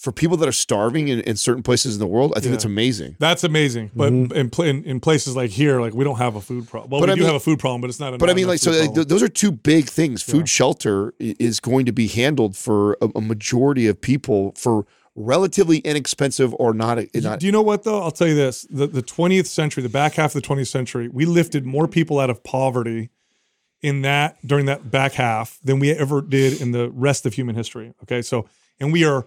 for 0.00 0.12
people 0.12 0.36
that 0.38 0.48
are 0.48 0.52
starving 0.66 1.08
in, 1.08 1.20
in 1.20 1.36
certain 1.36 1.62
places 1.62 1.94
in 1.94 2.00
the 2.00 2.06
world, 2.06 2.32
I 2.32 2.40
think 2.40 2.46
Yeah. 2.46 2.52
that's 2.52 2.64
amazing. 2.64 3.16
That's 3.18 3.44
amazing, 3.44 3.90
but 3.94 4.10
Mm-hmm. 4.12 4.62
in, 4.62 4.66
in 4.76 4.84
in 4.84 5.00
places 5.00 5.36
like 5.36 5.50
here, 5.50 5.78
like 5.80 5.92
we 5.92 6.04
don't 6.04 6.16
have 6.18 6.36
a 6.36 6.40
food 6.40 6.66
problem. 6.68 6.90
Well, 6.90 7.00
But 7.02 7.08
we 7.08 7.12
I 7.12 7.14
do 7.16 7.20
mean- 7.20 7.26
have 7.26 7.36
a 7.36 7.44
food 7.48 7.58
problem, 7.58 7.82
but 7.82 7.90
it's 7.90 8.00
not. 8.00 8.18
But 8.18 8.30
I 8.30 8.34
mean, 8.34 8.46
like, 8.48 8.60
so 8.60 8.70
like, 8.70 8.94
th- 8.94 9.08
those 9.08 9.22
are 9.22 9.28
two 9.28 9.52
big 9.52 9.84
things. 9.98 10.22
Food 10.22 10.46
Yeah. 10.48 10.56
shelter 10.58 11.12
is 11.18 11.60
going 11.60 11.84
to 11.86 11.92
be 11.92 12.06
handled 12.08 12.56
for 12.56 12.96
a, 13.02 13.08
a 13.14 13.20
majority 13.20 13.86
of 13.88 14.00
people 14.00 14.52
for 14.56 14.86
relatively 15.16 15.78
inexpensive 15.78 16.54
or 16.58 16.72
not. 16.72 16.98
not 17.14 17.38
do 17.40 17.44
you 17.46 17.52
know 17.52 17.60
what 17.62 17.82
though? 17.82 18.00
I'll 18.02 18.10
tell 18.10 18.28
you 18.28 18.34
this: 18.34 18.66
the 18.70 18.86
the 18.86 19.02
twentieth 19.02 19.46
century, 19.48 19.82
the 19.82 19.88
back 19.90 20.14
half 20.14 20.30
of 20.30 20.40
the 20.40 20.46
twentieth 20.46 20.68
century, 20.68 21.08
we 21.08 21.26
lifted 21.26 21.66
more 21.66 21.86
people 21.86 22.18
out 22.18 22.30
of 22.30 22.42
poverty 22.42 23.10
in 23.82 24.00
that 24.02 24.36
during 24.46 24.64
that 24.66 24.90
back 24.90 25.12
half 25.14 25.58
than 25.62 25.78
we 25.78 25.90
ever 25.90 26.22
did 26.22 26.60
in 26.60 26.72
the 26.72 26.90
rest 26.90 27.26
of 27.26 27.34
human 27.34 27.54
history. 27.54 27.92
Okay, 28.04 28.22
so 28.22 28.46
and 28.78 28.92
we 28.94 29.04
are 29.04 29.26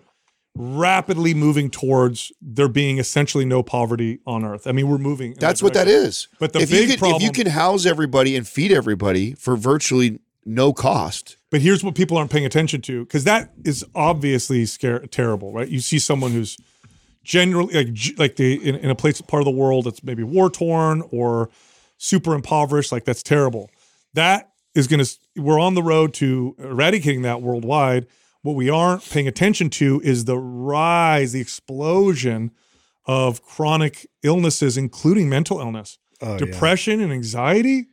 rapidly 0.56 1.34
moving 1.34 1.70
towards 1.70 2.32
there 2.42 2.68
being 2.68 3.00
essentially 3.00 3.46
no 3.46 3.64
poverty 3.64 4.20
on 4.26 4.46
Earth. 4.46 4.68
I 4.68 4.72
mean, 4.72 4.88
we're 4.88 4.98
moving. 5.00 5.34
That's 5.40 5.64
what 5.64 5.74
that 5.74 5.88
is. 5.88 6.28
But 6.40 6.54
the 6.54 6.60
if 6.60 6.70
big 6.70 6.90
you 6.90 6.98
can, 6.98 7.16
if 7.16 7.22
you 7.22 7.32
can 7.32 7.48
house 7.48 7.86
everybody 7.86 8.36
and 8.36 8.48
feed 8.48 8.72
everybody 8.72 9.34
for 9.34 9.56
virtually 9.56 10.20
no 10.46 10.74
cost, 10.74 11.38
But 11.50 11.62
here's 11.62 11.84
what 11.84 11.96
people 11.96 12.18
aren't 12.18 12.32
paying 12.32 12.46
attention 12.46 12.82
to 12.82 13.04
because 13.06 13.24
that 13.24 13.54
is 13.64 13.86
obviously 13.96 14.66
scare 14.66 15.00
terrible, 15.08 15.54
right? 15.54 15.68
You 15.68 15.80
see 15.80 16.00
someone 16.00 16.32
who's 16.32 16.58
generally 17.24 17.74
like 17.74 17.98
like 18.18 18.36
the 18.36 18.56
in, 18.68 18.76
in 18.76 18.90
a 18.90 18.96
place 18.96 19.22
part 19.22 19.42
of 19.42 19.46
the 19.46 19.52
world 19.52 19.86
that's 19.86 20.04
maybe 20.04 20.24
war 20.24 20.50
torn 20.50 21.02
or 21.12 21.50
super 21.98 22.36
impoverished, 22.36 22.92
like 22.92 23.06
that's 23.06 23.24
terrible. 23.24 23.72
That 24.14 24.52
is 24.76 24.88
going 24.88 25.04
to 25.04 25.42
we're 25.42 25.60
on 25.60 25.74
the 25.74 25.84
road 25.84 26.14
to 26.16 26.56
eradicating 26.60 27.24
that 27.24 27.42
worldwide. 27.42 28.08
What 28.44 28.56
we 28.56 28.70
aren't 28.70 29.04
paying 29.10 29.28
attention 29.28 29.70
to 29.72 30.00
is 30.04 30.26
the 30.26 30.38
rise, 30.38 31.32
the 31.32 31.42
explosion 31.42 32.52
of 33.06 33.42
chronic 33.42 34.06
illnesses, 34.22 34.78
including 34.78 35.28
mental 35.30 35.60
illness, 35.60 35.98
Oh, 36.22 36.34
yeah. 36.34 36.38
depression, 36.38 37.02
and 37.02 37.12
anxiety 37.12 37.88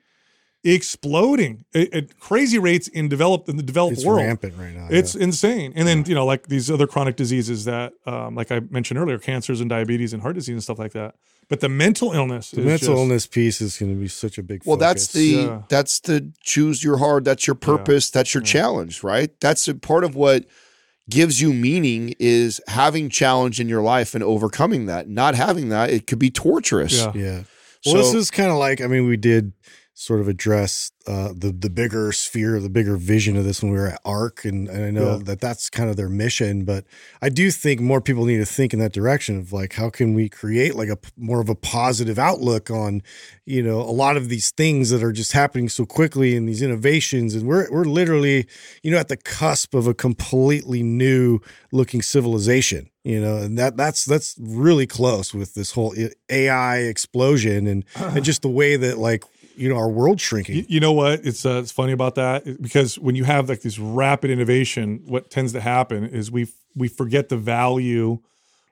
exploding 0.62 1.64
at, 1.74 2.18
crazy 2.20 2.58
rates 2.58 2.86
in 2.86 3.08
developed 3.08 3.48
in 3.48 3.56
the 3.56 3.62
developed 3.62 3.96
It's 3.96 4.04
world. 4.04 4.20
rampant 4.26 4.54
right 4.58 4.74
now. 4.74 4.88
It's 4.90 5.14
yeah. 5.14 5.22
insane. 5.24 5.72
And 5.74 5.88
then, 5.88 6.04
you 6.06 6.14
know, 6.14 6.26
like 6.26 6.48
these 6.48 6.70
other 6.70 6.86
chronic 6.86 7.16
diseases 7.16 7.64
that, 7.64 7.92
um, 8.06 8.34
like 8.34 8.52
I 8.52 8.60
mentioned 8.70 8.98
earlier, 9.00 9.18
cancers 9.18 9.60
and 9.60 9.70
diabetes 9.70 10.12
and 10.12 10.20
heart 10.22 10.34
disease 10.34 10.52
and 10.52 10.62
stuff 10.62 10.78
like 10.78 10.92
that. 10.92 11.14
But 11.50 11.60
the 11.60 11.68
mental 11.68 12.12
illness 12.12 12.52
the 12.52 12.60
is 12.60 12.66
mental 12.66 12.88
just- 12.88 12.98
illness 12.98 13.26
piece 13.26 13.60
is 13.60 13.76
going 13.76 13.92
to 13.92 14.00
be 14.00 14.08
such 14.08 14.38
a 14.38 14.42
big. 14.42 14.62
well, 14.64 14.78
that's 14.78 15.08
the 15.08 15.24
Yeah. 15.26 15.62
that's 15.68 16.00
the 16.00 16.32
choose 16.42 16.82
your 16.82 16.96
heart. 16.96 17.24
That's 17.24 17.46
your 17.46 17.56
purpose. 17.56 18.08
That's 18.08 18.32
your 18.32 18.42
challenge, 18.42 19.02
right? 19.02 19.30
That's 19.40 19.68
a 19.68 19.74
part 19.74 20.04
of 20.04 20.14
what 20.14 20.46
gives 21.10 21.40
you 21.40 21.52
meaning 21.52 22.14
is 22.20 22.60
having 22.68 23.08
challenge 23.10 23.58
in 23.60 23.68
your 23.68 23.82
life 23.82 24.14
and 24.14 24.22
overcoming 24.22 24.86
that. 24.86 25.08
Not 25.08 25.34
having 25.34 25.68
that, 25.70 25.90
it 25.90 26.06
could 26.06 26.20
be 26.20 26.30
torturous. 26.30 26.92
Yeah. 26.94 27.12
Yeah. 27.16 27.42
Well, 27.84 27.96
this 27.96 28.14
is 28.14 28.30
kind 28.30 28.50
of 28.50 28.56
like 28.56 28.80
I 28.80 28.86
mean, 28.86 29.06
we 29.06 29.16
did 29.16 29.52
sort 29.94 30.20
of 30.20 30.28
address 30.28 30.92
uh, 31.06 31.32
the 31.34 31.50
the 31.50 31.70
bigger 31.70 32.12
sphere, 32.12 32.60
the 32.60 32.68
bigger 32.68 32.96
vision 32.96 33.36
of 33.36 33.44
this 33.44 33.62
when 33.62 33.72
we 33.72 33.78
were 33.78 33.88
at 33.88 34.00
ARC, 34.04 34.44
and, 34.44 34.68
and 34.68 34.84
I 34.84 34.90
know 34.90 35.16
Yeah. 35.16 35.22
that 35.24 35.40
that's 35.40 35.70
kind 35.70 35.88
of 35.88 35.96
their 35.96 36.10
mission. 36.10 36.64
But 36.64 36.84
I 37.22 37.30
do 37.30 37.50
think 37.50 37.80
more 37.80 38.00
people 38.02 38.26
need 38.26 38.36
to 38.38 38.44
think 38.46 38.72
in 38.74 38.78
that 38.80 38.92
direction 38.92 39.38
of 39.38 39.52
like, 39.52 39.72
how 39.74 39.88
can 39.90 40.12
we 40.14 40.28
create 40.28 40.74
like 40.76 40.90
a 40.90 40.98
more 41.16 41.40
of 41.40 41.48
a 41.48 41.54
positive 41.54 42.18
outlook 42.18 42.70
on, 42.70 43.02
you 43.46 43.62
know, 43.62 43.80
a 43.80 43.90
lot 43.90 44.18
of 44.18 44.28
these 44.28 44.50
things 44.50 44.90
that 44.90 45.02
are 45.02 45.12
just 45.12 45.32
happening 45.32 45.68
so 45.70 45.86
quickly 45.86 46.36
and 46.36 46.46
these 46.48 46.60
innovations, 46.62 47.34
and 47.34 47.46
we're 47.46 47.70
we're 47.72 47.84
literally, 47.84 48.46
you 48.82 48.90
know, 48.90 48.98
at 48.98 49.08
the 49.08 49.16
cusp 49.16 49.74
of 49.74 49.86
a 49.86 49.94
completely 49.94 50.82
new 50.82 51.40
looking 51.72 52.02
civilization 52.02 52.90
you 53.02 53.18
know 53.18 53.38
and 53.38 53.56
that 53.58 53.76
that's 53.78 54.04
that's 54.04 54.36
really 54.38 54.86
close 54.86 55.32
with 55.32 55.54
this 55.54 55.72
whole 55.72 55.94
ai 56.28 56.78
explosion 56.78 57.66
and 57.66 57.84
and 57.96 58.24
just 58.24 58.42
the 58.42 58.48
way 58.48 58.76
that 58.76 58.98
like 58.98 59.24
you 59.56 59.68
know 59.70 59.76
our 59.76 59.88
world 59.88 60.20
shrinking 60.20 60.56
You, 60.56 60.64
you 60.68 60.80
know 60.80 60.89
what? 60.92 61.20
It's 61.24 61.44
uh, 61.44 61.60
it's 61.62 61.72
funny 61.72 61.92
about 61.92 62.14
that 62.16 62.44
because 62.62 62.98
when 62.98 63.14
you 63.16 63.24
have 63.24 63.48
like 63.48 63.60
this 63.62 63.78
rapid 63.78 64.30
innovation, 64.30 65.02
what 65.06 65.30
tends 65.30 65.52
to 65.52 65.60
happen 65.60 66.04
is 66.04 66.30
we 66.30 66.48
we 66.74 66.88
forget 66.88 67.28
the 67.28 67.36
value 67.36 68.18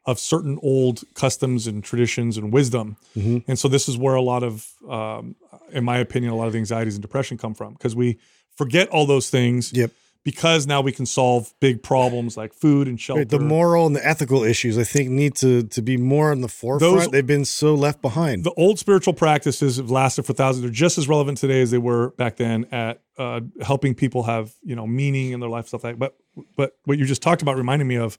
of 0.07 0.19
certain 0.19 0.59
old 0.63 1.05
customs 1.15 1.67
and 1.67 1.85
traditions 1.85 2.39
and 2.39 2.53
wisdom, 2.53 2.97
Mm-hmm. 3.17 3.39
and 3.51 3.59
so 3.59 3.69
this 3.69 3.89
is 3.89 3.99
where 3.99 4.15
a 4.15 4.23
lot 4.23 4.43
of, 4.43 4.67
um, 4.89 5.35
in 5.71 5.85
my 5.85 5.99
opinion, 5.99 6.33
a 6.33 6.37
lot 6.37 6.47
of 6.47 6.53
the 6.55 6.59
anxieties 6.59 6.95
and 6.95 7.03
depression 7.03 7.37
come 7.37 7.53
from 7.55 7.75
because 7.75 7.95
we 7.95 8.19
forget 8.57 8.89
all 8.89 9.05
those 9.07 9.29
things. 9.29 9.71
Yep. 9.73 9.91
Because 10.31 10.67
now 10.67 10.81
we 10.83 10.93
can 10.93 11.07
solve 11.07 11.55
big 11.59 11.83
problems 11.83 12.37
like 12.37 12.53
food 12.53 12.87
and 12.89 13.01
shelter. 13.01 13.21
Right, 13.21 13.29
the 13.29 13.41
moral 13.41 13.87
and 13.87 13.97
the 13.97 14.07
ethical 14.07 14.45
issues 14.45 14.77
i 14.77 14.85
think 14.85 15.09
need 15.09 15.35
to 15.37 15.63
to 15.63 15.81
be 15.81 15.97
more 15.97 16.31
on 16.31 16.41
the 16.43 16.49
forefront 16.49 16.95
Those- 16.95 17.09
they've 17.09 17.27
been 17.27 17.47
so 17.47 17.75
left 17.75 18.03
behind 18.03 18.45
the 18.45 18.53
old 18.53 18.79
spiritual 18.79 19.15
practices 19.15 19.79
have 19.79 19.91
lasted 19.91 20.25
for 20.27 20.35
thousands. 20.35 20.63
They're 20.63 20.71
just 20.71 20.99
as 20.99 21.09
relevant 21.09 21.39
today 21.39 21.61
as 21.63 21.71
they 21.71 21.79
were 21.79 22.11
back 22.11 22.37
then 22.37 22.67
at 22.71 23.01
uh, 23.17 23.41
helping 23.63 23.95
people 23.95 24.23
have 24.25 24.53
you 24.63 24.77
know 24.77 24.87
meaning 24.87 25.33
in 25.33 25.41
their 25.41 25.49
life, 25.49 25.69
stuff 25.69 25.85
like. 25.85 25.99
That. 25.99 26.13
But 26.37 26.45
but 26.57 26.77
what 26.85 26.99
you 26.99 27.05
just 27.07 27.23
talked 27.23 27.43
about 27.43 27.57
reminded 27.57 27.87
me 27.87 27.97
of 27.97 28.19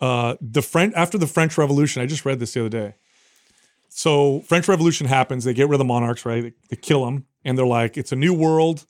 uh, 0.00 0.36
the 0.40 0.62
French 0.62 0.94
after 0.96 1.18
the 1.18 1.26
French 1.26 1.58
Revolution. 1.58 2.02
I 2.02 2.06
just 2.06 2.24
read 2.24 2.38
this 2.40 2.54
the 2.54 2.60
other 2.60 2.68
day. 2.68 2.94
So 3.88 4.40
French 4.40 4.68
Revolution 4.68 5.06
happens. 5.06 5.44
They 5.44 5.54
get 5.54 5.68
rid 5.68 5.74
of 5.74 5.78
the 5.80 5.84
monarchs, 5.84 6.24
right? 6.24 6.42
They, 6.42 6.52
they 6.70 6.76
kill 6.76 7.04
them, 7.04 7.26
and 7.44 7.58
they're 7.58 7.66
like, 7.66 7.96
"It's 7.96 8.12
a 8.12 8.16
new 8.16 8.32
world. 8.34 8.86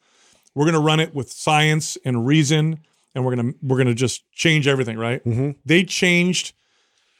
We're 0.54 0.64
going 0.64 0.74
to 0.74 0.80
run 0.80 1.00
it 1.00 1.14
with 1.14 1.30
science 1.30 1.96
and 2.04 2.26
reason, 2.26 2.80
and 3.14 3.24
we're 3.24 3.36
gonna 3.36 3.52
we're 3.62 3.78
gonna 3.78 3.94
just 3.94 4.30
change 4.32 4.66
everything." 4.66 4.98
Right? 4.98 5.24
Mm-hmm. 5.24 5.52
They 5.64 5.84
changed. 5.84 6.54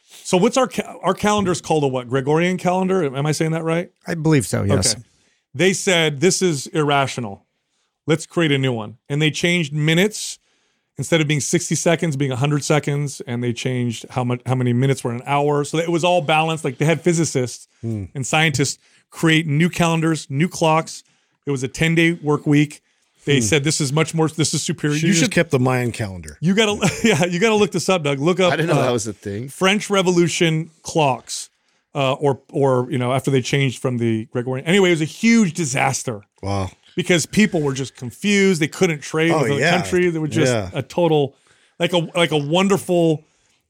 So 0.08 0.36
what's 0.36 0.56
our 0.56 0.68
ca- 0.68 0.98
our 1.02 1.14
calendar 1.14 1.52
is 1.52 1.60
called 1.60 1.84
a 1.84 1.88
what? 1.88 2.08
Gregorian 2.08 2.56
calendar? 2.56 3.04
Am 3.04 3.26
I 3.26 3.32
saying 3.32 3.52
that 3.52 3.64
right? 3.64 3.90
I 4.06 4.14
believe 4.14 4.46
so. 4.46 4.62
Yes. 4.64 4.94
Okay. 4.94 5.04
They 5.54 5.72
said 5.72 6.20
this 6.20 6.42
is 6.42 6.66
irrational. 6.68 7.46
Let's 8.06 8.26
create 8.26 8.52
a 8.52 8.58
new 8.58 8.72
one. 8.72 8.98
And 9.08 9.20
they 9.20 9.30
changed 9.30 9.72
minutes 9.72 10.38
instead 10.98 11.20
of 11.22 11.26
being 11.26 11.40
60 11.40 11.74
seconds 11.76 12.14
being 12.14 12.30
100 12.30 12.62
seconds 12.62 13.22
and 13.22 13.42
they 13.42 13.54
changed 13.54 14.04
how 14.10 14.22
much 14.22 14.42
how 14.44 14.54
many 14.54 14.74
minutes 14.74 15.02
were 15.02 15.12
an 15.12 15.22
hour. 15.24 15.64
So 15.64 15.78
that 15.78 15.84
it 15.84 15.90
was 15.90 16.04
all 16.04 16.20
balanced 16.20 16.64
like 16.64 16.78
they 16.78 16.84
had 16.84 17.00
physicists 17.00 17.68
hmm. 17.80 18.04
and 18.14 18.26
scientists 18.26 18.78
create 19.10 19.46
new 19.46 19.68
calendars, 19.68 20.28
new 20.30 20.48
clocks. 20.48 21.02
It 21.46 21.50
was 21.50 21.62
a 21.64 21.68
10-day 21.68 22.12
work 22.22 22.46
week. 22.46 22.82
They 23.24 23.40
said 23.40 23.64
this 23.64 23.80
is 23.80 23.92
much 23.92 24.14
more 24.14 24.28
this 24.28 24.54
is 24.54 24.62
superior. 24.62 24.96
you, 24.96 25.08
you 25.08 25.12
just 25.12 25.24
should 25.24 25.30
kept 25.32 25.50
the 25.50 25.58
mayan 25.58 25.92
calendar 25.92 26.36
you 26.40 26.54
got 26.54 26.66
to 26.66 26.90
yeah, 27.08 27.24
you 27.26 27.38
got 27.38 27.50
to 27.50 27.54
look 27.56 27.70
this 27.72 27.88
up, 27.88 28.02
Doug. 28.02 28.18
Look 28.18 28.40
up 28.40 28.52
I 28.52 28.56
didn't 28.56 28.70
know 28.74 28.80
uh, 28.80 28.86
that 28.86 28.92
was 28.92 29.06
a 29.06 29.12
thing. 29.12 29.48
French 29.48 29.90
Revolution 29.90 30.70
clocks, 30.82 31.50
uh, 31.94 32.14
or 32.14 32.40
or 32.52 32.90
you 32.90 32.98
know 32.98 33.12
after 33.12 33.30
they 33.30 33.42
changed 33.42 33.80
from 33.80 33.98
the 33.98 34.26
Gregorian. 34.26 34.66
Anyway, 34.66 34.88
it 34.88 34.92
was 34.92 35.02
a 35.02 35.04
huge 35.04 35.52
disaster 35.54 36.22
wow 36.42 36.70
because 36.96 37.24
people 37.26 37.60
were 37.62 37.72
just 37.74 37.94
confused. 37.94 38.60
They 38.60 38.68
couldn't 38.68 39.00
trade 39.00 39.30
Oh, 39.30 39.40
with 39.42 39.48
the 39.50 39.58
yeah. 39.58 39.70
country. 39.70 40.10
They 40.10 40.18
were 40.18 40.26
just 40.28 40.52
Yeah. 40.52 40.70
a 40.72 40.82
total, 40.82 41.34
like 41.78 41.92
a 41.92 41.98
like 42.16 42.32
a 42.32 42.38
wonderful 42.38 43.22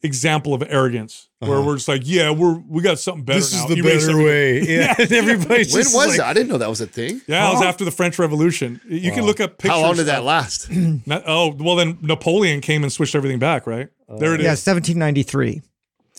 example 0.02 0.54
of 0.54 0.62
arrogance 0.66 1.28
where 1.40 1.60
we're 1.60 1.76
just 1.76 1.88
like, 1.88 2.02
yeah, 2.04 2.30
we're 2.30 2.54
we 2.68 2.82
got 2.82 2.98
something 2.98 3.24
better 3.24 3.38
Uh-huh. 3.38 3.46
this 3.46 3.54
now. 3.54 3.64
is 3.64 3.68
the 3.68 3.88
Erase 3.88 4.06
better 4.06 4.18
everything. 4.20 4.66
way 4.66 4.76
yeah, 4.78 4.94
and 4.98 5.12
everybody's 5.30 5.72
When 5.74 5.84
was 5.84 5.94
like, 5.94 6.16
that? 6.18 6.26
I 6.26 6.32
didn't 6.32 6.48
know 6.48 6.58
that 6.58 6.68
was 6.70 6.80
a 6.80 6.86
thing. 6.86 7.20
Yeah, 7.26 7.48
it 7.50 7.54
was 7.54 7.62
after 7.62 7.84
the 7.84 7.90
French 7.90 8.18
Revolution. 8.18 8.80
You 8.88 9.10
can 9.12 9.24
look 9.26 9.40
up 9.40 9.58
pictures. 9.58 9.70
How 9.70 9.82
long 9.82 9.96
did 9.96 10.06
that 10.06 10.24
last? 10.24 10.70
not- 10.70 11.24
oh, 11.26 11.54
well, 11.58 11.76
then 11.76 11.98
Napoleon 12.02 12.60
came 12.60 12.82
and 12.82 12.92
switched 12.92 13.14
everything 13.14 13.38
back, 13.38 13.66
right? 13.66 13.88
there 14.18 14.34
it 14.34 14.40
is. 14.40 14.44
Yeah, 14.44 14.50
1793. 14.52 15.62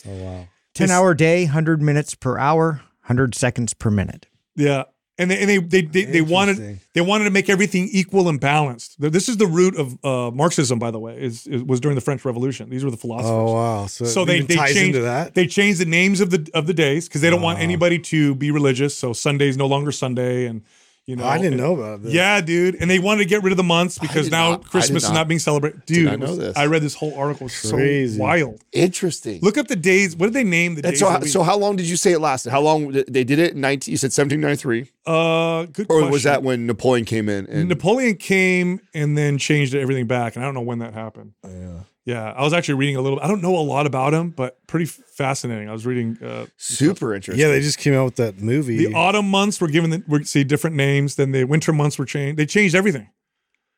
oh 0.07 0.09
wow 0.23 0.47
10 0.73 0.87
This- 0.87 0.91
hour 0.91 1.13
day, 1.13 1.43
100 1.45 1.81
minutes 1.81 2.15
per 2.15 2.37
hour, 2.37 2.81
100 3.03 3.35
seconds 3.35 3.73
per 3.73 3.89
minute. 3.91 4.27
Yeah. 4.55 4.83
And 5.21 5.29
they, 5.29 5.39
and 5.39 5.49
they, 5.49 5.57
they, 5.60 5.81
they, 5.81 6.05
they 6.05 6.21
wanted 6.21 6.79
they 6.93 7.01
wanted 7.01 7.25
to 7.25 7.29
make 7.29 7.47
everything 7.47 7.88
equal 7.91 8.27
and 8.27 8.39
balanced. 8.39 8.95
This 8.99 9.29
is 9.29 9.38
the 9.38 9.45
root 9.45 9.75
of 9.77 10.03
uh, 10.03 10.31
Marxism, 10.31 10.79
by 10.79 10.89
the 10.89 10.99
way. 10.99 11.21
Is, 11.21 11.45
is 11.45 11.62
was 11.63 11.79
during 11.79 11.95
the 11.95 12.01
French 12.01 12.25
Revolution. 12.25 12.69
These 12.69 12.84
were 12.84 12.91
the 12.91 12.97
philosophers. 12.97 13.31
oh 13.31 13.53
wow 13.53 13.86
so, 13.86 14.05
so 14.05 14.23
it 14.23 14.25
they 14.25 14.41
they 14.41 14.55
ties 14.55 14.73
changed 14.73 14.95
into 14.95 15.01
that 15.01 15.36
they 15.36 15.45
changed 15.45 15.79
the 15.79 15.86
names 15.86 16.21
of 16.21 16.31
the 16.31 16.49
of 16.53 16.65
the 16.65 16.73
days 16.73 17.07
because 17.07 17.21
they 17.21 17.29
don't 17.29 17.41
want 17.41 17.60
anybody 17.60 17.99
to 17.99 18.34
be 18.36 18.49
religious. 18.49 18.97
So 18.97 19.13
Sunday's 19.13 19.57
no 19.57 19.67
longer 19.67 19.91
Sunday, 19.91 20.47
and 20.47 20.63
you 21.12 21.17
know 21.17 21.26
i 21.26 21.38
didn't 21.38 21.58
know 21.58 21.74
about 21.76 22.02
this 22.04 22.13
Yeah, 22.13 22.39
dude, 22.41 22.76
and 22.80 22.89
they 22.89 23.00
wanted 23.00 23.24
to 23.24 23.30
get 23.30 23.43
rid 23.43 23.52
of 23.52 23.58
the 23.58 23.63
months 23.63 24.00
because 24.00 24.32
now 24.32 24.52
not- 24.52 24.65
Christmas 24.65 25.04
did 25.04 25.08
is 25.08 25.10
not- 25.10 25.13
not 25.21 25.28
being 25.28 25.39
celebrated. 25.39 25.86
Dude, 25.86 26.06
not 26.06 26.13
it 26.13 26.19
was- 26.21 26.30
know 26.30 26.36
this. 26.45 26.58
I 26.58 26.65
read 26.67 26.82
this 26.82 26.95
whole 26.95 27.13
article. 27.15 27.47
It's 27.47 27.56
so 27.56 27.76
Crazy. 27.76 28.19
wild. 28.19 28.62
Interesting. 28.71 29.39
Look 29.41 29.58
up 29.58 29.67
the 29.67 29.76
days. 29.76 30.15
What 30.15 30.28
did 30.28 30.34
they 30.34 30.43
name 30.43 30.76
the 30.76 30.84
and 30.86 30.91
days? 30.93 31.00
so, 31.00 31.10
how, 31.10 31.17
the 31.19 31.28
so 31.28 31.43
how 31.43 31.58
long 31.58 31.76
did 31.76 31.88
you 31.88 31.97
say 31.97 32.13
it 32.13 32.19
lasted? 32.19 32.52
How 32.52 32.62
long 32.62 32.91
did- 32.91 33.13
they 33.13 33.24
did 33.24 33.39
it? 33.39 33.54
in 33.54 33.62
19, 33.62 33.91
you 33.91 33.97
said 33.97 34.12
1793, 34.13 34.89
uh, 35.06 35.65
good 35.65 35.88
or 35.89 35.97
question. 35.97 36.12
was 36.12 36.24
that 36.24 36.43
when 36.43 36.65
Napoleon 36.65 37.06
came 37.06 37.28
in? 37.30 37.45
And 37.47 37.67
Napoleon 37.69 38.15
came 38.15 38.80
and 38.93 39.17
then 39.17 39.38
changed 39.38 39.76
everything 39.76 40.08
back, 40.08 40.36
and 40.36 40.43
I 40.43 40.47
don't 40.47 40.54
know 40.56 40.62
when 40.62 40.80
that 40.80 40.93
happened. 40.93 41.34
Yeah, 41.43 41.82
yeah. 42.05 42.31
I 42.31 42.43
was 42.43 42.53
actually 42.53 42.75
reading 42.75 42.95
a 42.95 43.01
little. 43.01 43.19
I 43.19 43.27
don't 43.27 43.41
know 43.41 43.55
a 43.55 43.61
lot 43.61 43.85
about 43.85 44.13
him, 44.13 44.31
but 44.31 44.65
pretty 44.67 44.85
fascinating. 44.85 45.69
I 45.69 45.73
was 45.73 45.85
reading. 45.85 46.17
Uh, 46.21 46.45
super 46.57 47.13
interesting. 47.13 47.41
yeah 47.41 47.51
they 47.51 47.61
just 47.61 47.77
came 47.77 47.93
out 47.93 48.05
with 48.05 48.15
that 48.15 48.39
movie 48.39 48.77
the 48.85 48.93
autumn 48.93 49.29
months 49.29 49.59
were 49.61 49.67
given 49.67 49.89
the, 49.89 50.03
were 50.07 50.23
see 50.23 50.43
different 50.43 50.75
names. 50.75 51.15
Then 51.15 51.31
the 51.31 51.43
winter 51.43 51.73
months 51.73 51.97
were 51.97 52.05
changed. 52.05 52.37
They 52.37 52.45
changed 52.45 52.75
everything. 52.75 53.09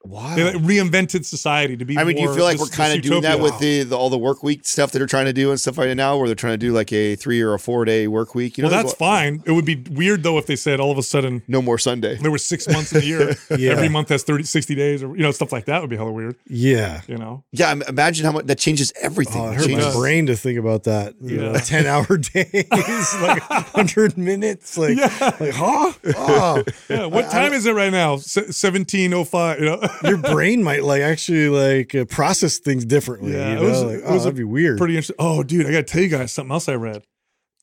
Wow. 0.05 0.35
They 0.35 0.43
like, 0.43 0.55
reinvented 0.55 1.23
society 1.23 1.77
to 1.77 1.85
be. 1.85 1.97
I 1.97 2.03
mean, 2.03 2.17
do 2.17 2.23
you 2.23 2.33
feel 2.35 2.43
like 2.43 2.57
this- 2.57 2.69
we're 2.69 2.75
kind 2.75 2.91
of 2.93 3.01
this 3.01 3.09
doing 3.09 3.21
that 3.21 3.39
with 3.39 3.57
the, 3.59 3.83
the 3.83 3.97
all 3.97 4.09
the 4.09 4.17
work 4.17 4.43
week 4.43 4.65
stuff 4.65 4.91
that 4.91 4.99
they're 4.99 5.07
trying 5.07 5.25
to 5.25 5.33
do 5.33 5.49
and 5.51 5.59
stuff 5.59 5.77
right 5.77 5.95
now, 5.95 6.17
where 6.17 6.27
they're 6.27 6.35
trying 6.35 6.53
to 6.53 6.57
do 6.57 6.73
like 6.73 6.91
a 6.91 7.15
three 7.15 7.39
or 7.41 7.53
a 7.53 7.59
four 7.59 7.85
day 7.85 8.07
work 8.07 8.35
week? 8.35 8.57
You 8.57 8.63
know, 8.63 8.69
Well, 8.69 8.79
there's 8.81 8.91
that's 8.91 8.99
fine. 8.99 9.41
It 9.45 9.51
would 9.53 9.63
be 9.65 9.81
weird 9.91 10.23
though 10.23 10.37
if 10.37 10.45
they 10.45 10.57
said 10.57 10.79
all 10.81 10.91
of 10.91 10.97
a 10.97 11.03
sudden 11.03 11.41
no 11.47 11.61
more 11.61 11.77
Sunday. 11.77 12.15
there 12.17 12.31
were 12.31 12.37
six 12.37 12.67
months 12.67 12.91
in 12.91 13.01
a 13.01 13.05
year. 13.05 13.35
Yeah. 13.57 13.71
Every 13.71 13.87
month 13.87 14.09
has 14.09 14.23
30, 14.23 14.43
60 14.43 14.75
days, 14.75 15.03
or 15.03 15.15
you 15.15 15.21
know, 15.21 15.31
stuff 15.31 15.51
like 15.53 15.65
that 15.65 15.79
would 15.79 15.89
be 15.89 15.95
hella 15.95 16.11
weird. 16.11 16.35
Yeah. 16.47 17.01
You 17.07 17.17
know, 17.17 17.43
Yeah, 17.51 17.73
imagine 17.87 18.25
how 18.25 18.31
much 18.33 18.45
that 18.47 18.57
changes 18.57 18.91
everything. 19.01 19.41
Oh, 19.41 19.49
it 19.49 19.53
It 19.53 19.55
hurt 19.55 19.69
my 19.69 19.75
changes- 19.75 19.95
brain 19.95 20.25
to 20.25 20.35
think 20.35 20.59
about 20.59 20.83
that. 20.83 21.13
You 21.21 21.37
know, 21.37 21.51
Yeah. 21.53 21.59
ten 21.59 21.85
hour 21.85 22.17
days, 22.17 22.65
like 23.21 23.41
hundred 23.43 24.17
minutes. 24.17 24.77
Like, 24.77 24.97
like, 24.97 25.53
huh? 25.53 25.93
Oh, 26.17 26.63
yeah. 26.89 27.05
What 27.05 27.29
time 27.31 27.53
is 27.53 27.65
it 27.65 27.73
right 27.73 27.91
now? 27.91 28.17
Seventeen 28.17 29.13
oh 29.13 29.23
five. 29.23 29.59
You 29.59 29.65
know, 29.67 29.81
your 30.03 30.17
brain 30.17 30.63
might 30.63 30.83
like 30.83 31.01
actually 31.01 31.49
like 31.49 31.95
uh, 31.95 32.05
process 32.05 32.57
things 32.59 32.85
differently. 32.85 33.33
Yeah, 33.33 33.59
you 33.59 33.65
it 33.65 33.69
was- 33.69 33.83
like, 33.83 33.95
it 33.97 34.03
oh, 34.05 34.13
was 34.13 34.23
that'd 34.23 34.37
be 34.37 34.43
weird. 34.43 34.77
pretty 34.77 34.95
interesting. 34.95 35.15
Oh, 35.19 35.43
dude, 35.43 35.65
I 35.65 35.71
got 35.71 35.77
to 35.77 35.83
tell 35.83 36.01
you 36.01 36.09
guys 36.09 36.31
something 36.31 36.51
else 36.51 36.67
I 36.69 36.75
read. 36.75 37.03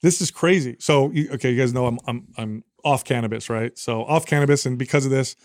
This 0.03 0.21
is 0.23 0.31
crazy. 0.31 0.77
So, 0.79 1.11
you, 1.11 1.29
okay, 1.33 1.51
you 1.51 1.59
guys 1.61 1.75
know 1.75 1.87
I'm 1.87 1.99
I'm 2.07 2.27
I'm 2.39 2.65
off 2.85 3.05
cannabis, 3.05 3.51
right? 3.51 3.77
So 3.79 4.05
off 4.05 4.25
cannabis, 4.27 4.65
and 4.65 4.79
because 4.79 5.05
of 5.05 5.11
this, 5.11 5.37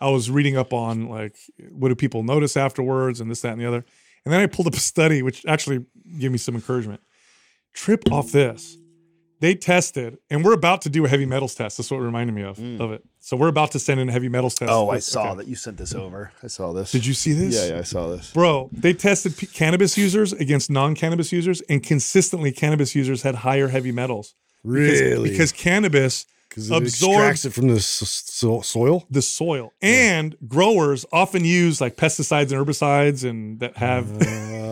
I 0.00 0.10
was 0.10 0.30
reading 0.30 0.56
up 0.56 0.72
on 0.72 1.08
like 1.08 1.36
what 1.70 1.88
do 1.88 1.94
people 1.96 2.22
notice 2.22 2.56
afterwards, 2.56 3.20
and 3.20 3.30
this, 3.30 3.40
that, 3.40 3.52
and 3.52 3.60
the 3.60 3.66
other. 3.66 3.84
And 4.24 4.32
then 4.32 4.40
I 4.40 4.46
pulled 4.46 4.68
up 4.68 4.74
a 4.74 4.80
study, 4.80 5.22
which 5.22 5.44
actually 5.46 5.84
gave 6.18 6.30
me 6.32 6.38
some 6.38 6.54
encouragement. 6.54 7.00
Trip 7.74 8.04
off 8.12 8.30
this. 8.32 8.78
They 9.44 9.54
tested, 9.54 10.16
and 10.30 10.42
we're 10.42 10.54
about 10.54 10.80
to 10.82 10.88
do 10.88 11.04
a 11.04 11.08
heavy 11.08 11.26
metals 11.26 11.54
test. 11.54 11.76
That's 11.76 11.90
what 11.90 11.98
it 11.98 12.04
reminded 12.04 12.32
me 12.34 12.42
of 12.44 12.58
of 12.80 12.92
it. 12.92 13.04
So 13.20 13.36
we're 13.36 13.48
about 13.48 13.72
to 13.72 13.78
send 13.78 14.00
in 14.00 14.08
a 14.08 14.12
heavy 14.12 14.30
metals 14.30 14.54
test. 14.54 14.70
Mm. 14.70 14.74
Oh, 14.74 14.88
I 14.88 15.00
saw 15.00 15.26
okay. 15.32 15.36
that 15.38 15.46
you 15.48 15.54
sent 15.54 15.76
this 15.76 15.94
over. 15.94 16.32
I 16.42 16.46
saw 16.46 16.72
this. 16.72 16.90
Did 16.92 17.04
you 17.04 17.12
see 17.12 17.34
this? 17.34 17.54
Yeah, 17.54 17.74
yeah, 17.74 17.80
I 17.80 17.82
saw 17.82 18.08
this. 18.08 18.32
Bro, 18.32 18.70
they 18.72 18.94
tested 18.94 19.36
p- 19.36 19.44
cannabis 19.46 19.98
users 19.98 20.32
against 20.32 20.70
non-cannabis 20.70 21.30
users, 21.30 21.60
and 21.68 21.82
consistently, 21.82 22.52
cannabis 22.52 22.94
users 22.94 23.20
had 23.20 23.34
higher 23.46 23.68
heavy 23.68 23.92
metals. 23.92 24.34
Because- 24.64 25.00
Really? 25.02 25.28
Because, 25.30 25.52
cannabis 25.52 26.24
'Cause 26.48 26.70
it 26.70 26.76
absorbs 26.76 27.14
extracts 27.18 27.44
it 27.44 27.52
from 27.52 27.68
the 27.68 27.80
so- 27.80 28.62
soil. 28.62 29.04
the 29.10 29.20
soil, 29.20 29.72
and 29.82 30.36
growers 30.48 31.04
often 31.12 31.44
use 31.44 31.82
like 31.82 31.96
pesticides 31.96 32.50
and 32.50 32.58
herbicides, 32.66 33.28
and 33.28 33.60
that 33.60 33.76
have. 33.76 34.06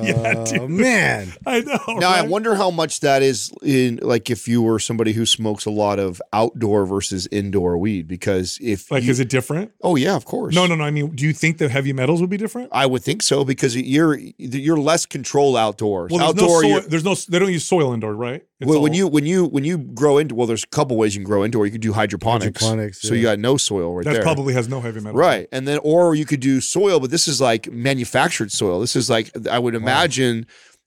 yeah, 0.06 0.34
Oh 0.36 0.44
dude. 0.44 0.70
man, 0.70 1.32
I 1.46 1.60
know. 1.60 1.78
Now 1.98 2.10
I 2.10 2.22
wonder 2.22 2.54
how 2.54 2.70
much 2.70 3.00
that 3.00 3.22
is 3.22 3.52
in 3.62 3.98
like 4.02 4.30
if 4.30 4.46
you 4.48 4.62
were 4.62 4.78
somebody 4.78 5.12
who 5.12 5.26
smokes 5.26 5.64
a 5.66 5.70
lot 5.70 5.98
of 5.98 6.20
outdoor 6.32 6.86
versus 6.86 7.28
indoor 7.30 7.78
weed 7.78 8.08
because 8.08 8.58
if 8.60 8.90
Like, 8.90 9.04
you- 9.04 9.10
is 9.10 9.20
it 9.20 9.28
different? 9.28 9.72
oh 9.82 9.96
yeah 9.96 10.14
of 10.16 10.24
course 10.24 10.54
No, 10.54 10.66
no, 10.66 10.74
no. 10.74 10.84
I 10.84 10.90
mean, 10.90 11.14
do 11.14 11.24
you 11.24 11.32
think 11.32 11.58
the 11.58 11.68
heavy 11.68 11.92
metals 11.92 12.20
would 12.20 12.30
be 12.30 12.36
different? 12.36 12.68
I 12.72 12.86
would 12.86 13.02
think 13.02 13.22
so 13.22 13.44
because 13.44 13.76
you're 13.76 14.18
you're 14.38 14.78
less 14.78 15.06
control 15.06 15.56
outdoors 15.56 16.10
Well, 16.10 16.18
there's 16.18 16.30
outdoor 16.44 16.62
no 16.62 16.68
soil. 16.80 16.88
There's 16.88 17.04
no. 17.04 17.14
They 17.14 17.38
don't 17.38 17.52
use 17.52 17.64
soil 17.64 17.92
indoor, 17.92 18.14
right? 18.14 18.42
It's 18.60 18.68
well, 18.68 18.80
when 18.80 18.92
all- 18.92 18.96
you 18.96 19.06
when 19.08 19.26
you 19.26 19.44
when 19.46 19.64
you 19.64 19.78
grow 19.78 20.18
into 20.18 20.34
well 20.34 20.46
there's 20.46 20.62
a 20.64 20.68
couple 20.68 20.96
ways 20.96 21.14
you 21.14 21.20
can 21.20 21.26
grow 21.26 21.44
indoor 21.44 21.66
you 21.66 21.72
could 21.72 21.80
do 21.80 21.92
hydroponics, 21.92 22.60
Hydroponics, 22.62 23.02
so 23.02 23.14
you 23.14 23.22
got 23.22 23.38
no 23.38 23.56
soil 23.56 23.94
right 23.94 24.04
that 24.04 24.12
there 24.14 24.22
probably 24.22 24.54
has 24.54 24.68
no 24.68 24.80
heavy 24.80 25.00
metals. 25.00 25.18
Right. 25.18 25.48
And 25.52 25.66
then, 25.66 25.78
or 25.82 26.14
you 26.14 26.24
could 26.24 26.40
do 26.40 26.60
soil, 26.60 27.00
but 27.00 27.10
this 27.10 27.26
is 27.28 27.40
like 27.40 27.70
manufactured 27.72 28.52
soil. 28.52 28.80
This 28.80 28.94
is 28.96 29.10
like, 29.10 29.30
I 29.50 29.58
would 29.58 29.74
imagine 29.74 29.91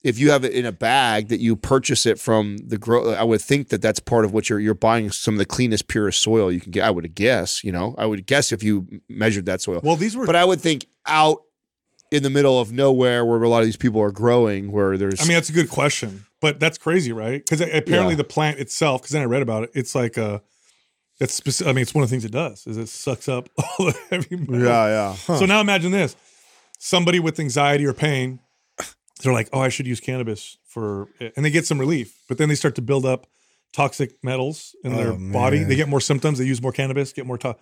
if 0.03 0.19
you 0.19 0.29
have 0.31 0.45
it 0.45 0.51
in 0.53 0.65
a 0.65 0.71
bag 0.71 1.29
that 1.29 1.39
you 1.39 1.55
purchase 1.55 2.05
it 2.05 2.19
from 2.19 2.57
the 2.57 2.77
grow, 2.77 3.11
I 3.13 3.23
would 3.23 3.41
think 3.41 3.69
that 3.69 3.81
that's 3.81 3.99
part 3.99 4.23
of 4.23 4.31
what 4.33 4.49
you're, 4.49 4.59
you're 4.59 4.75
buying 4.75 5.09
some 5.11 5.33
of 5.33 5.39
the 5.39 5.45
cleanest, 5.47 5.87
purest 5.87 6.21
soil 6.21 6.51
you 6.51 6.61
can 6.61 6.71
get. 6.71 6.83
I 6.85 6.91
would 6.91 7.15
guess, 7.15 7.63
you 7.63 7.71
know, 7.71 7.95
I 7.97 8.05
would 8.05 8.25
guess 8.27 8.51
if 8.51 8.61
you 8.61 8.87
measured 9.09 9.45
that 9.47 9.61
soil. 9.61 9.81
Well, 9.83 9.95
these 9.95 10.15
were. 10.15 10.25
but 10.27 10.35
I 10.35 10.45
would 10.45 10.61
think 10.61 10.85
out 11.07 11.39
in 12.11 12.21
the 12.21 12.29
middle 12.29 12.59
of 12.59 12.71
nowhere 12.71 13.25
where 13.25 13.41
a 13.41 13.49
lot 13.49 13.59
of 13.61 13.65
these 13.65 13.77
people 13.77 13.99
are 13.99 14.11
growing, 14.11 14.71
where 14.71 14.95
there's, 14.95 15.19
I 15.21 15.23
mean, 15.23 15.33
that's 15.33 15.49
a 15.49 15.53
good 15.53 15.69
question, 15.71 16.27
but 16.39 16.59
that's 16.59 16.77
crazy, 16.77 17.11
right? 17.11 17.43
Because 17.43 17.61
apparently 17.61 18.13
Yeah. 18.13 18.17
the 18.17 18.23
plant 18.25 18.59
itself, 18.59 19.01
because 19.01 19.13
then 19.13 19.23
I 19.23 19.25
read 19.25 19.41
about 19.41 19.63
it, 19.63 19.71
it's 19.73 19.95
like 19.95 20.17
a, 20.17 20.43
it's 21.19 21.33
specific. 21.33 21.69
I 21.69 21.73
mean, 21.73 21.81
it's 21.81 21.95
one 21.95 22.03
of 22.03 22.09
the 22.09 22.13
things 22.13 22.25
it 22.25 22.31
does 22.31 22.67
is 22.67 22.77
it 22.77 22.89
sucks 22.89 23.27
up 23.27 23.49
all 23.57 23.85
the 23.87 23.97
heavy 24.11 24.35
metals. 24.35 24.63
yeah, 24.65 24.87
yeah. 24.87 25.13
So 25.37 25.45
now 25.45 25.61
imagine 25.61 25.91
this: 25.91 26.15
somebody 26.77 27.19
with 27.19 27.39
anxiety 27.39 27.85
or 27.85 27.93
pain, 27.93 28.39
they're 29.21 29.33
like, 29.33 29.49
"Oh, 29.53 29.59
I 29.59 29.69
should 29.69 29.87
use 29.87 29.99
cannabis 29.99 30.57
for," 30.65 31.07
and 31.19 31.45
they 31.45 31.49
get 31.49 31.65
some 31.65 31.79
relief, 31.79 32.21
but 32.27 32.37
then 32.37 32.49
they 32.49 32.55
start 32.55 32.75
to 32.75 32.81
build 32.81 33.05
up 33.05 33.27
toxic 33.73 34.23
metals 34.23 34.75
in 34.83 34.93
oh, 34.93 34.97
their 34.97 35.11
Oh, 35.11 35.31
body. 35.33 35.63
They 35.63 35.75
get 35.75 35.89
more 35.89 36.01
symptoms. 36.01 36.39
They 36.39 36.45
use 36.45 36.61
more 36.61 36.71
cannabis, 36.71 37.13
get 37.13 37.25
more. 37.25 37.37
To- 37.39 37.57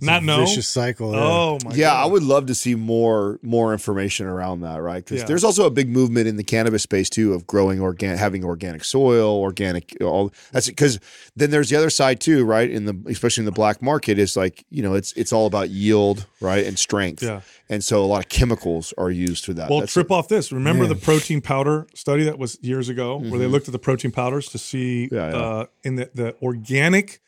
Not 0.00 0.24
no. 0.24 0.38
vicious 0.40 0.66
cycle. 0.68 1.12
yeah. 1.12 1.20
Oh 1.22 1.58
my. 1.64 1.74
yeah, 1.74 1.90
God. 1.90 2.02
I 2.02 2.06
would 2.06 2.22
love 2.22 2.46
to 2.46 2.54
see 2.54 2.74
more 2.74 3.38
more 3.42 3.72
information 3.72 4.26
around 4.26 4.60
that, 4.62 4.82
right? 4.82 5.04
Because 5.04 5.20
Yeah. 5.20 5.26
there's 5.26 5.44
also 5.44 5.66
a 5.66 5.70
big 5.70 5.88
movement 5.88 6.26
in 6.26 6.36
the 6.36 6.44
cannabis 6.44 6.82
space 6.82 7.08
too 7.08 7.32
of 7.34 7.46
growing 7.46 7.80
organic, 7.80 8.18
having 8.18 8.44
organic 8.44 8.84
soil, 8.84 9.36
organic. 9.40 9.96
All 10.02 10.32
that's 10.52 10.66
because 10.68 10.98
then 11.36 11.50
there's 11.50 11.70
the 11.70 11.76
other 11.76 11.90
side 11.90 12.20
too, 12.20 12.44
right? 12.44 12.68
In 12.70 12.84
the 12.86 12.96
especially 13.08 13.42
in 13.42 13.46
the 13.46 13.52
black 13.52 13.80
market 13.82 14.18
is 14.18 14.36
like 14.36 14.64
you 14.70 14.82
know 14.82 14.94
it's 14.94 15.12
it's 15.12 15.32
all 15.32 15.46
about 15.46 15.70
yield, 15.70 16.26
right, 16.40 16.66
and 16.66 16.78
strength. 16.78 17.22
Yeah. 17.22 17.40
and 17.70 17.82
so 17.82 18.04
a 18.04 18.06
lot 18.06 18.18
of 18.24 18.28
chemicals 18.28 18.92
are 18.98 19.10
used 19.10 19.44
for 19.46 19.54
that. 19.54 19.70
Well, 19.70 19.80
That's- 19.80 19.92
trip 19.94 20.10
off 20.10 20.28
this. 20.28 20.52
Remember 20.52 20.84
Yeah. 20.84 20.90
the 20.90 20.96
protein 20.96 21.40
powder 21.40 21.86
study 21.94 22.24
that 22.24 22.38
was 22.38 22.58
years 22.60 22.88
ago, 22.90 23.16
where 23.18 23.38
they 23.38 23.46
looked 23.46 23.68
at 23.68 23.72
the 23.72 23.78
protein 23.78 24.10
powders 24.10 24.48
to 24.48 24.58
see 24.58 24.74
Mm-hmm. 25.06 25.14
Yeah, 25.14 25.30
yeah. 25.30 25.36
Uh, 25.36 25.64
in 25.82 25.94
the, 25.96 26.10
the 26.14 26.34
organic 26.42 27.20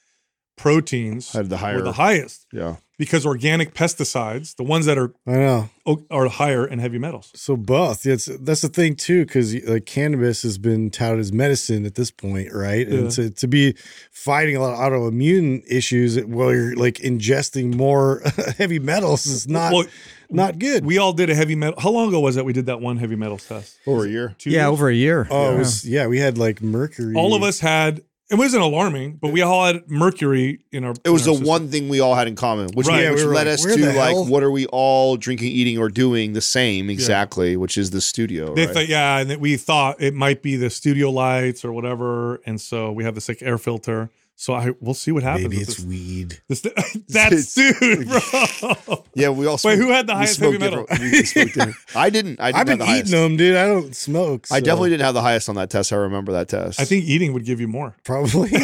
proteins 0.56 1.32
Had 1.32 1.48
the 1.50 1.56
were 1.56 1.82
the 1.82 1.92
highest 1.92 2.46
Yeah, 2.52 2.76
because 2.98 3.26
organic 3.26 3.74
pesticides, 3.74 4.56
the 4.56 4.64
ones 4.64 4.86
that 4.86 4.96
are 4.98 5.12
I 5.26 5.32
know. 5.32 5.68
are 6.10 6.28
higher 6.28 6.66
in 6.66 6.78
heavy 6.78 6.98
metals. 6.98 7.30
So 7.34 7.56
both. 7.56 8.06
It's 8.06 8.26
that's 8.40 8.62
the 8.62 8.68
thing 8.68 8.96
too, 8.96 9.24
because 9.26 9.54
like 9.66 9.84
cannabis 9.86 10.42
has 10.42 10.56
been 10.58 10.90
touted 10.90 11.20
as 11.20 11.32
medicine 11.32 11.84
at 11.86 11.94
this 11.94 12.10
point, 12.10 12.52
right? 12.52 12.88
Yeah. 12.88 12.98
And 12.98 13.10
to, 13.12 13.30
to 13.30 13.46
be 13.46 13.74
fighting 14.10 14.56
a 14.56 14.60
lot 14.60 14.72
of 14.72 14.78
autoimmune 14.78 15.62
issues 15.68 16.18
while 16.24 16.52
you're 16.52 16.74
like 16.74 16.94
ingesting 16.94 17.74
more 17.74 18.22
heavy 18.58 18.78
metals 18.78 19.26
is 19.26 19.46
not 19.46 19.72
Well, 19.72 19.84
not 20.28 20.58
good. 20.58 20.84
We 20.84 20.98
all 20.98 21.12
did 21.12 21.30
a 21.30 21.34
heavy 21.36 21.54
metal. 21.54 21.78
How 21.80 21.90
long 21.90 22.08
ago 22.08 22.18
was 22.20 22.34
that 22.34 22.44
we 22.44 22.52
did 22.52 22.66
that 22.66 22.80
one 22.80 22.96
heavy 22.96 23.14
metals 23.14 23.46
test? 23.46 23.78
over 23.86 24.04
a 24.06 24.08
year. 24.08 24.34
Two 24.38 24.50
Yeah, 24.50 24.62
years? 24.62 24.72
over 24.72 24.88
a 24.88 24.94
year. 24.94 25.28
oh, 25.30 25.50
yeah. 25.50 25.54
it 25.54 25.58
was 25.58 25.84
yeah. 25.88 26.06
We 26.08 26.18
had 26.18 26.36
like 26.38 26.62
mercury. 26.62 27.14
all 27.14 27.34
of 27.34 27.42
us 27.42 27.60
had. 27.60 28.00
It 28.28 28.34
wasn't 28.34 28.64
alarming, 28.64 29.18
but 29.22 29.30
we 29.30 29.40
all 29.42 29.66
had 29.66 29.88
mercury 29.88 30.58
in 30.72 30.84
our. 30.84 30.94
It 31.04 31.10
was 31.10 31.26
in 31.26 31.32
the 31.32 31.36
system. 31.36 31.46
one 31.46 31.68
thing 31.68 31.88
we 31.88 32.00
all 32.00 32.16
had 32.16 32.26
in 32.26 32.34
common, 32.34 32.70
which, 32.74 32.88
Right. 32.88 33.04
Yeah, 33.04 33.10
which 33.10 33.20
we 33.20 33.26
were 33.28 33.34
led 33.34 33.46
like, 33.46 33.54
us 33.54 33.64
where 33.64 33.76
to 33.76 33.80
the 33.80 33.92
like, 33.92 34.14
hell? 34.14 34.24
what 34.26 34.42
are 34.42 34.50
we 34.50 34.66
all 34.66 35.16
drinking, 35.16 35.52
eating, 35.52 35.78
or 35.78 35.88
doing 35.88 36.32
the 36.32 36.40
same 36.40 36.90
exactly, 36.90 37.56
which 37.56 37.78
is 37.78 37.90
the 37.90 38.00
studio. 38.00 38.52
They 38.54 38.66
right? 38.66 38.74
thought, 38.74 38.88
yeah, 38.88 39.18
and 39.18 39.30
that 39.30 39.38
we 39.38 39.56
thought 39.56 40.02
it 40.02 40.12
might 40.12 40.42
be 40.42 40.56
the 40.56 40.70
studio 40.70 41.10
lights 41.10 41.64
or 41.64 41.72
whatever, 41.72 42.40
and 42.46 42.60
so 42.60 42.90
we 42.90 43.04
have 43.04 43.14
this 43.14 43.28
like 43.28 43.42
air 43.42 43.58
filter. 43.58 44.10
So 44.38 44.52
I 44.52 44.72
we'll 44.80 44.92
see 44.92 45.12
what 45.12 45.22
happens. 45.22 45.44
maybe 45.48 45.62
it's 45.62 45.76
this. 45.76 45.84
weed. 45.86 46.40
This, 46.46 46.60
that's 47.08 47.54
dude, 47.54 48.06
bro. 48.06 48.20
Yeah, 49.14 49.30
we 49.30 49.46
all. 49.46 49.54
Wait, 49.54 49.60
smoked- 49.60 49.78
who 49.78 49.88
had 49.90 50.06
the 50.06 50.14
highest 50.14 50.38
heavy 50.38 50.58
metal? 50.58 50.84
I 50.90 50.96
didn't. 50.98 51.76
I 51.94 52.10
didn't 52.10 52.38
I've 52.38 52.66
been 52.66 52.78
the 52.78 52.84
eating 52.84 52.86
highest. 52.86 53.10
them, 53.12 53.36
dude. 53.38 53.56
I 53.56 53.66
don't 53.66 53.96
smoke. 53.96 54.46
I 54.52 54.60
definitely 54.60 54.90
didn't 54.90 55.06
have 55.06 55.14
the 55.14 55.22
highest 55.22 55.48
on 55.48 55.54
that 55.54 55.70
test. 55.70 55.90
I 55.90 55.96
remember 55.96 56.32
that 56.32 56.48
test. 56.50 56.78
I 56.78 56.84
think 56.84 57.06
eating 57.06 57.32
would 57.32 57.46
give 57.46 57.60
you 57.60 57.68
more. 57.68 57.96
probably. 58.04 58.50
no. 58.50 58.60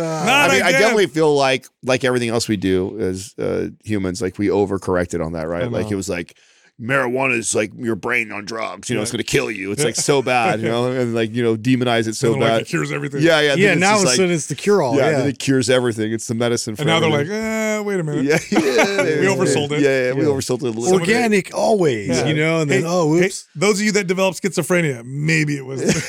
I 0.00 0.48
mean, 0.50 0.62
I 0.62 0.72
definitely 0.72 1.06
feel 1.08 1.34
like 1.34 1.66
like 1.82 2.04
everything 2.04 2.30
else 2.30 2.48
we 2.48 2.56
do 2.56 2.98
as 2.98 3.34
uh, 3.38 3.68
humans, 3.84 4.22
like 4.22 4.38
we 4.38 4.48
overcorrected 4.48 5.24
on 5.24 5.32
that, 5.32 5.48
right? 5.48 5.70
Like 5.70 5.90
it 5.90 5.96
was 5.96 6.08
like 6.08 6.36
marijuana 6.80 7.38
is 7.38 7.54
like 7.54 7.70
your 7.76 7.94
brain 7.94 8.32
on 8.32 8.44
drugs. 8.44 8.90
You 8.90 8.96
know, 8.96 9.02
it's 9.02 9.12
going 9.12 9.18
to 9.18 9.24
kill 9.24 9.50
you. 9.50 9.70
It's 9.72 9.84
like 9.84 9.94
so 10.10 10.22
bad, 10.22 10.60
you 10.60 10.68
know, 10.68 10.90
and 10.90 11.14
like 11.14 11.32
you 11.34 11.42
know, 11.42 11.56
demonize 11.56 12.08
it 12.08 12.14
so 12.16 12.32
And, 12.32 12.40
like, 12.40 12.50
bad. 12.50 12.60
it 12.62 12.66
cures 12.66 12.90
everything. 12.90 13.22
yeah, 13.22 13.40
yeah. 13.40 13.54
yeah, 13.54 13.74
now 13.74 13.92
all 13.92 13.94
just 13.94 14.04
a 14.04 14.08
like- 14.08 14.16
sudden 14.16 14.30
it's 14.32 14.46
the 14.46 14.54
cure 14.54 14.82
all. 14.82 14.96
yeah, 14.96 15.10
Yeah. 15.10 15.18
then 15.18 15.28
it 15.28 15.38
cures 15.38 15.70
everything. 15.70 16.12
It's 16.12 16.26
the 16.26 16.34
medicine 16.34 16.74
for. 16.76 16.82
and 16.82 16.88
now 16.88 17.00
they're 17.00 17.08
like, 17.10 17.20
everything. 17.28 17.42
eh, 17.42 17.80
wait 17.80 18.00
a 18.00 18.02
minute. 18.02 18.24
yeah, 18.24 18.38
yeah, 18.50 19.20
We 19.20 19.26
oversold 19.26 19.70
it. 19.72 19.80
Yeah, 19.80 20.06
yeah, 20.08 20.12
we 20.14 20.22
Yeah. 20.22 20.28
oversold 20.28 20.56
it 20.58 20.62
a 20.62 20.70
little. 20.70 20.98
bit. 20.98 21.08
Organic 21.08 21.54
always, 21.54 22.08
Yeah. 22.08 22.26
you 22.26 22.34
know, 22.34 22.60
and 22.62 22.70
then 22.70 22.82
Hey, 22.82 22.88
oh, 22.88 23.14
hey, 23.16 23.30
those 23.54 23.78
of 23.78 23.86
you 23.86 23.92
that 23.92 24.06
develop 24.06 24.34
schizophrenia, 24.34 25.04
maybe 25.04 25.56
it 25.56 25.64
was. 25.64 25.80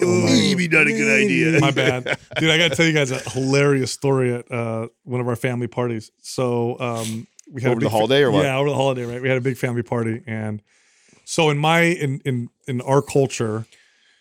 Maybe 0.00 0.68
not 0.68 0.86
a 0.86 0.92
good 0.92 1.24
idea. 1.24 1.60
My 1.60 1.70
bad, 1.70 2.18
dude. 2.38 2.50
I 2.50 2.58
got 2.58 2.70
to 2.70 2.76
tell 2.76 2.86
you 2.86 2.92
guys 2.92 3.10
a 3.10 3.18
hilarious 3.30 3.92
story 3.92 4.34
at 4.34 4.50
uh, 4.50 4.88
one 5.04 5.20
of 5.20 5.28
our 5.28 5.36
family 5.36 5.66
parties. 5.66 6.10
So 6.22 6.78
um, 6.80 7.26
we 7.50 7.62
had 7.62 7.68
Over 7.70 7.76
a 7.76 7.80
the 7.80 7.86
big 7.86 7.90
fa- 7.90 7.96
holiday 7.96 8.22
or 8.22 8.30
what? 8.30 8.44
Yeah, 8.44 8.56
over 8.56 8.68
the 8.68 8.74
holiday, 8.74 9.04
right? 9.04 9.22
We 9.22 9.28
had 9.28 9.38
a 9.38 9.42
big 9.42 9.56
family 9.56 9.82
party, 9.82 10.22
and 10.26 10.62
so 11.24 11.50
in 11.50 11.58
my 11.58 11.80
in 11.82 12.20
in 12.24 12.48
in 12.66 12.80
our 12.80 13.02
culture, 13.02 13.66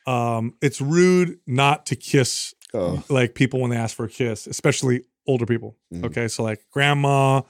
um, 0.07 0.53
it's 0.61 0.81
rude 0.81 1.39
not 1.47 1.85
to 1.88 1.95
kiss 1.95 2.53
Oh. 2.73 3.01
like 3.09 3.35
people 3.35 3.61
when 3.61 3.69
they 3.71 3.77
ask 3.77 3.95
for 3.95 4.05
a 4.05 4.09
kiss, 4.09 4.47
especially 4.47 5.03
older 5.25 5.45
people. 5.45 5.77
Mm. 5.93 6.05
Okay, 6.05 6.27
so 6.27 6.43
like 6.43 6.61
grandma, 6.71 7.41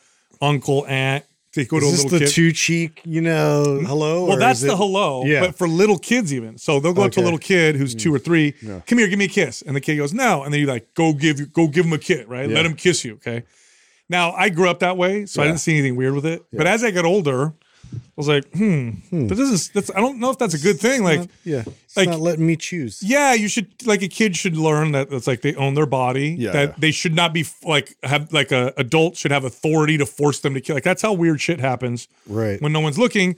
uncle, 0.41 0.85
aunt. 0.87 1.25
They 1.55 1.63
go 1.65 1.79
to 1.79 1.85
a 1.85 1.89
Is 1.89 1.95
this 1.95 2.03
little 2.03 2.19
the 2.19 2.25
kid. 2.25 2.31
two 2.33 2.51
cheek, 2.51 3.01
you 3.05 3.21
know, 3.21 3.79
hello? 3.85 4.25
Well, 4.25 4.37
that's 4.37 4.59
the 4.59 4.73
it- 4.73 4.77
hello, 4.77 5.23
Yeah. 5.25 5.39
but 5.39 5.55
for 5.57 5.69
little 5.69 5.97
kids 5.97 6.33
even. 6.33 6.57
So 6.57 6.81
they'll 6.81 6.91
go 6.93 7.03
up 7.03 7.13
to 7.13 7.21
a 7.21 7.23
little 7.23 7.39
kid 7.39 7.77
who's 7.77 7.95
two 7.95 8.13
or 8.13 8.19
three. 8.19 8.53
Yeah. 8.61 8.81
Come 8.85 8.97
here, 8.99 9.07
give 9.07 9.17
me 9.17 9.25
a 9.25 9.29
kiss, 9.29 9.61
and 9.61 9.73
the 9.75 9.79
kid 9.81 9.95
goes 9.95 10.13
no, 10.13 10.43
and 10.43 10.53
then 10.53 10.59
you 10.59 10.67
like 10.67 10.93
go 10.95 11.13
give 11.13 11.51
go 11.53 11.67
give 11.69 11.85
him 11.85 11.93
a 11.93 11.97
kiss, 11.97 12.27
right? 12.27 12.47
Yeah. 12.49 12.55
Let 12.55 12.65
him 12.65 12.75
kiss 12.75 13.03
you, 13.05 13.13
okay? 13.15 13.43
Now 14.09 14.31
I 14.33 14.49
grew 14.49 14.69
up 14.69 14.79
that 14.79 14.97
way, 14.97 15.25
so 15.25 15.41
I 15.41 15.45
didn't 15.47 15.59
see 15.59 15.73
anything 15.73 15.95
weird 15.95 16.13
with 16.13 16.25
it. 16.25 16.43
But 16.53 16.67
as 16.67 16.83
I 16.83 16.91
got 16.91 17.05
older, 17.05 17.53
I 17.93 17.97
was 18.17 18.27
like, 18.27 18.45
hmm, 18.53 18.91
that 19.11 19.35
doesn't. 19.35 19.73
That's 19.73 19.89
I 19.95 19.99
don't 19.99 20.19
know 20.19 20.29
if 20.29 20.37
that's 20.37 20.53
a 20.53 20.59
good 20.59 20.79
thing. 20.79 21.03
Like, 21.03 21.29
yeah, 21.43 21.63
it's 21.83 21.97
like- 21.97 22.09
not 22.09 22.19
letting 22.19 22.45
me 22.45 22.55
choose. 22.55 23.01
yeah, 23.03 23.33
you 23.33 23.47
should 23.47 23.67
like 23.85 24.01
a 24.03 24.07
kid 24.07 24.35
should 24.35 24.57
learn 24.57 24.91
that 24.91 25.11
it's 25.11 25.27
like 25.27 25.41
they 25.41 25.55
own 25.55 25.73
their 25.73 25.85
body. 25.85 26.35
Yeah. 26.37 26.51
That 26.51 26.79
they 26.81 26.91
should 26.91 27.15
not 27.15 27.33
be 27.33 27.45
like 27.63 27.95
have 28.03 28.31
like 28.31 28.51
a 28.51 28.73
adult 28.77 29.17
should 29.17 29.31
have 29.31 29.43
authority 29.43 29.97
to 29.97 30.05
force 30.05 30.39
them 30.41 30.53
to 30.53 30.61
kill. 30.61 30.75
Like 30.75 30.83
that's 30.83 31.01
how 31.01 31.13
weird 31.13 31.41
shit 31.41 31.59
happens 31.59 32.07
Right. 32.27 32.61
when 32.61 32.71
no 32.73 32.79
one's 32.81 32.97
looking. 32.99 33.35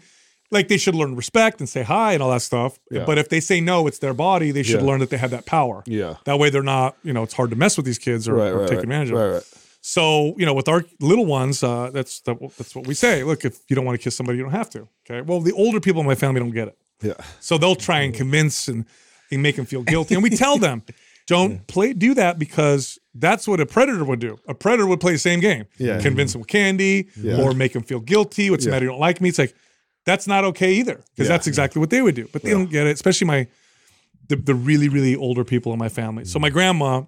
Like 0.49 0.69
they 0.69 0.77
should 0.77 0.95
learn 0.95 1.15
respect 1.17 1.59
and 1.59 1.67
say 1.67 1.83
hi 1.83 2.13
and 2.13 2.23
all 2.23 2.31
that 2.31 2.41
stuff. 2.41 2.79
Yeah. 2.89 3.03
But 3.05 3.17
if 3.17 3.27
they 3.27 3.41
say 3.41 3.59
no, 3.59 3.85
it's 3.85 3.99
their 3.99 4.13
body. 4.13 4.51
They 4.51 4.63
should 4.63 4.79
Yeah. 4.79 4.87
learn 4.87 5.01
that 5.01 5.09
they 5.09 5.17
have 5.17 5.31
that 5.31 5.45
power. 5.45 5.83
Yeah. 5.85 6.15
That 6.23 6.39
way 6.39 6.49
they're 6.49 6.63
not. 6.63 6.95
You 7.03 7.11
know, 7.11 7.23
it's 7.23 7.33
hard 7.33 7.49
to 7.49 7.57
mess 7.57 7.75
with 7.75 7.85
these 7.85 7.99
kids 7.99 8.29
or, 8.29 8.35
Right, 8.35 8.47
or 8.47 8.59
right, 8.59 8.67
take 8.69 8.77
right. 8.77 8.83
advantage 8.83 9.09
of. 9.11 9.15
Right, 9.17 9.23
them. 9.25 9.33
right. 9.33 9.43
So 9.89 10.35
you 10.37 10.45
know, 10.45 10.53
with 10.53 10.67
our 10.67 10.83
little 10.99 11.25
ones, 11.25 11.63
uh, 11.63 11.89
that's 11.93 12.19
that, 12.21 12.37
that's 12.57 12.75
what 12.75 12.85
we 12.85 12.93
say. 12.93 13.23
Look, 13.23 13.45
if 13.45 13.59
you 13.69 13.75
don't 13.77 13.85
want 13.85 13.97
to 13.97 14.03
kiss 14.03 14.17
somebody, 14.17 14.37
you 14.37 14.43
don't 14.43 14.51
have 14.51 14.69
to. 14.71 14.89
Okay. 15.09 15.21
Well, 15.21 15.39
the 15.39 15.53
older 15.53 15.79
people 15.79 16.01
in 16.01 16.07
my 16.07 16.15
family 16.15 16.41
don't 16.41 16.51
get 16.51 16.67
it. 16.67 16.77
Yeah. 17.01 17.13
So 17.39 17.57
they'll 17.57 17.75
try 17.77 18.01
and 18.01 18.13
convince 18.13 18.67
and, 18.67 18.83
and 19.31 19.41
make 19.41 19.55
them 19.55 19.65
feel 19.65 19.83
guilty. 19.83 20.13
And 20.15 20.21
we 20.21 20.29
tell 20.29 20.57
them, 20.57 20.83
don't 21.25 21.65
play 21.67 21.93
do 21.93 22.13
that 22.15 22.37
because 22.37 22.99
that's 23.15 23.47
what 23.47 23.61
a 23.61 23.65
predator 23.65 24.03
would 24.03 24.19
do. 24.19 24.37
A 24.49 24.53
predator 24.53 24.87
would 24.87 24.99
play 24.99 25.13
the 25.13 25.19
same 25.19 25.39
game. 25.39 25.67
Yeah. 25.77 26.01
Convince 26.01 26.33
them 26.33 26.41
with 26.41 26.49
candy 26.49 27.07
Yeah. 27.15 27.41
or 27.41 27.53
make 27.53 27.71
them 27.71 27.83
feel 27.83 28.01
guilty. 28.01 28.49
What's 28.49 28.65
the 28.65 28.71
matter? 28.71 28.83
You 28.85 28.91
don't 28.91 28.99
like 28.99 29.21
me. 29.21 29.29
It's 29.29 29.39
like, 29.39 29.55
that's 30.05 30.27
not 30.27 30.43
okay 30.43 30.73
either. 30.73 30.95
Because 30.95 31.29
Yeah. 31.29 31.35
that's 31.35 31.47
exactly 31.47 31.79
what 31.79 31.91
they 31.91 32.01
would 32.01 32.15
do. 32.15 32.27
But 32.33 32.41
they 32.41 32.49
don't 32.51 32.69
get 32.69 32.87
it, 32.87 32.91
especially 32.91 33.27
my 33.27 33.47
the, 34.27 34.35
the 34.35 34.53
really, 34.55 34.89
really 34.89 35.15
older 35.15 35.45
people 35.45 35.71
in 35.71 35.79
my 35.79 35.87
family. 35.87 36.25
So 36.25 36.39
my 36.39 36.49
grandma, 36.49 37.03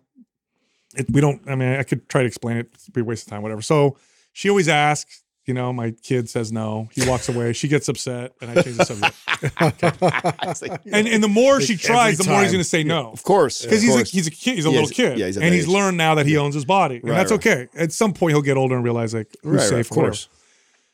it, 0.95 1.05
we 1.09 1.21
don't, 1.21 1.41
I 1.47 1.55
mean, 1.55 1.69
I 1.79 1.83
could 1.83 2.07
try 2.09 2.21
to 2.21 2.27
explain 2.27 2.57
it, 2.57 2.69
it'd 2.81 2.93
be 2.93 3.01
a 3.01 3.03
waste 3.03 3.27
of 3.27 3.31
time, 3.31 3.41
whatever. 3.41 3.61
So 3.61 3.97
she 4.33 4.49
always 4.49 4.67
asks, 4.67 5.23
you 5.45 5.53
know, 5.55 5.73
my 5.73 5.91
kid 5.91 6.29
says 6.29 6.51
no. 6.51 6.89
He 6.93 7.07
walks 7.09 7.27
away. 7.27 7.53
She 7.53 7.67
gets 7.67 7.87
upset, 7.89 8.33
and 8.39 8.51
I 8.51 8.61
change 8.61 8.77
the 8.77 8.85
subject. 8.85 10.83
and 10.93 11.07
and 11.07 11.23
the 11.23 11.27
more 11.27 11.59
she 11.61 11.75
tries, 11.75 12.17
the 12.19 12.29
more 12.29 12.41
he's 12.41 12.51
going 12.51 12.63
to 12.63 12.69
say 12.69 12.83
no. 12.83 13.11
Of 13.11 13.23
course. 13.23 13.63
Because 13.63 13.77
of 13.83 13.83
he's 13.83 13.95
a, 13.95 14.03
he's 14.03 14.27
a 14.27 14.31
kid, 14.31 14.55
he's 14.55 14.65
a 14.65 14.69
Yeah, 14.69 14.73
little 14.81 14.87
he's- 14.89 14.95
kid, 14.95 15.17
yeah, 15.19 15.25
he's 15.27 15.37
and 15.37 15.45
that 15.45 15.53
he's 15.53 15.63
age. 15.63 15.69
learned 15.69 15.97
now 15.97 16.15
that 16.15 16.27
he 16.27 16.37
owns 16.37 16.53
his 16.53 16.65
body, 16.65 16.97
and 16.97 17.05
Right, 17.05 17.15
that's 17.17 17.31
right. 17.31 17.39
okay. 17.39 17.67
At 17.75 17.91
some 17.91 18.13
point, 18.13 18.33
he'll 18.33 18.41
get 18.43 18.57
older 18.57 18.75
and 18.75 18.83
realize 18.83 19.13
like 19.13 19.35
who's 19.41 19.51
right, 19.53 19.59
right, 19.61 19.69
safe. 19.69 19.91
of 19.91 19.97
or 19.97 20.01
whatever. 20.01 20.11
course. 20.11 20.29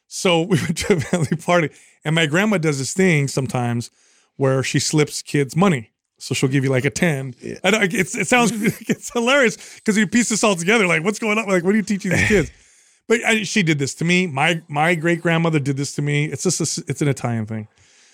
So 0.07 0.41
we 0.49 0.57
went 0.57 0.77
to 0.77 0.93
a 0.93 0.99
family 1.01 1.35
party, 1.37 1.69
and 2.05 2.15
my 2.15 2.25
grandma 2.25 2.57
does 2.57 2.77
this 2.77 2.93
thing 2.93 3.27
sometimes 3.27 3.91
where 4.37 4.63
she 4.63 4.79
slips 4.79 5.21
kids 5.21 5.55
money. 5.55 5.91
So 6.25 6.33
she'll 6.33 6.49
give 6.49 6.63
you 6.63 6.71
like 6.71 6.85
a 6.85 6.89
ten. 6.89 7.35
I 7.63 7.69
know, 7.69 7.81
it's, 7.83 8.15
it 8.15 8.27
sounds 8.27 8.51
it's 8.89 9.13
hilarious 9.13 9.75
because 9.75 9.95
you 9.95 10.07
piece 10.07 10.29
this 10.29 10.43
all 10.43 10.55
together. 10.55 10.87
Like, 10.87 11.03
what's 11.03 11.19
going 11.19 11.37
on? 11.37 11.47
Like, 11.47 11.63
what 11.63 11.75
are 11.75 11.77
you 11.77 11.83
teaching 11.83 12.11
these 12.11 12.27
kids? 12.27 12.51
But 13.07 13.23
I, 13.23 13.43
she 13.43 13.61
did 13.61 13.77
this 13.77 13.93
to 13.95 14.03
me. 14.03 14.25
My 14.25 14.63
my 14.67 14.95
great 14.95 15.21
grandmother 15.21 15.59
did 15.59 15.77
this 15.77 15.93
to 15.93 16.01
me. 16.01 16.25
It's 16.25 16.41
just 16.41 16.59
a, 16.59 16.83
it's 16.89 17.03
an 17.03 17.07
Italian 17.07 17.45
thing. 17.45 17.67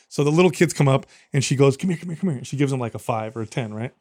So 0.09 0.25
the 0.25 0.29
little 0.29 0.51
kids 0.51 0.73
come 0.73 0.89
up 0.89 1.05
and 1.31 1.41
she 1.41 1.55
goes, 1.55 1.77
"Come 1.77 1.91
here, 1.91 1.97
come 1.97 2.09
here, 2.09 2.17
come 2.17 2.29
here." 2.31 2.43
She 2.43 2.57
gives 2.57 2.71
them 2.71 2.81
like 2.81 2.93
a 2.93 2.99
five 2.99 3.37
or 3.37 3.41
a 3.43 3.47
ten, 3.47 3.73
right? 3.73 3.93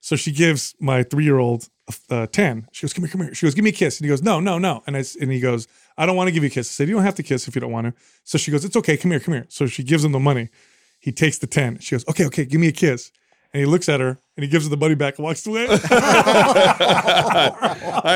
So 0.00 0.16
she 0.16 0.32
gives 0.32 0.74
my 0.80 1.02
three 1.02 1.24
year 1.24 1.36
old 1.36 1.68
a 2.08 2.26
ten. 2.26 2.66
She 2.72 2.86
goes, 2.86 2.94
"Come 2.94 3.04
here, 3.04 3.12
come 3.12 3.20
here." 3.20 3.34
She 3.34 3.44
goes, 3.44 3.54
"Give 3.54 3.62
me 3.62 3.68
a 3.68 3.74
kiss." 3.74 4.00
And 4.00 4.06
he 4.06 4.08
goes, 4.08 4.22
"No, 4.22 4.40
no, 4.40 4.56
no." 4.56 4.82
And 4.86 4.96
I 4.96 5.04
and 5.20 5.30
he 5.30 5.38
goes, 5.38 5.68
"I 5.98 6.06
don't 6.06 6.16
want 6.16 6.28
to 6.28 6.32
give 6.32 6.42
you 6.42 6.48
a 6.48 6.50
kiss." 6.50 6.70
I 6.70 6.72
said, 6.72 6.88
"You 6.88 6.94
don't 6.94 7.04
have 7.04 7.16
to 7.16 7.22
kiss 7.22 7.46
if 7.46 7.54
you 7.54 7.60
don't 7.60 7.72
want 7.72 7.88
to." 7.88 7.92
So 8.24 8.38
she 8.38 8.50
goes, 8.50 8.64
"It's 8.64 8.76
okay. 8.76 8.96
Come 8.96 9.10
here, 9.10 9.20
come 9.20 9.34
here." 9.34 9.46
So 9.50 9.66
she 9.66 9.82
gives 9.82 10.02
him 10.02 10.12
the 10.12 10.18
money. 10.18 10.48
He 10.98 11.12
takes 11.12 11.36
the 11.36 11.46
ten. 11.46 11.78
She 11.80 11.94
goes, 11.94 12.08
"Okay, 12.08 12.24
okay, 12.24 12.46
give 12.46 12.58
me 12.58 12.68
a 12.68 12.72
kiss." 12.72 13.12
And 13.54 13.60
he 13.60 13.66
looks 13.66 13.88
at 13.90 14.00
her 14.00 14.18
and 14.36 14.44
he 14.44 14.48
gives 14.48 14.64
her 14.64 14.70
the 14.70 14.78
money 14.78 14.94
back 14.94 15.18
and 15.18 15.24
walks 15.24 15.46
away. 15.46 15.66
I 15.70 15.76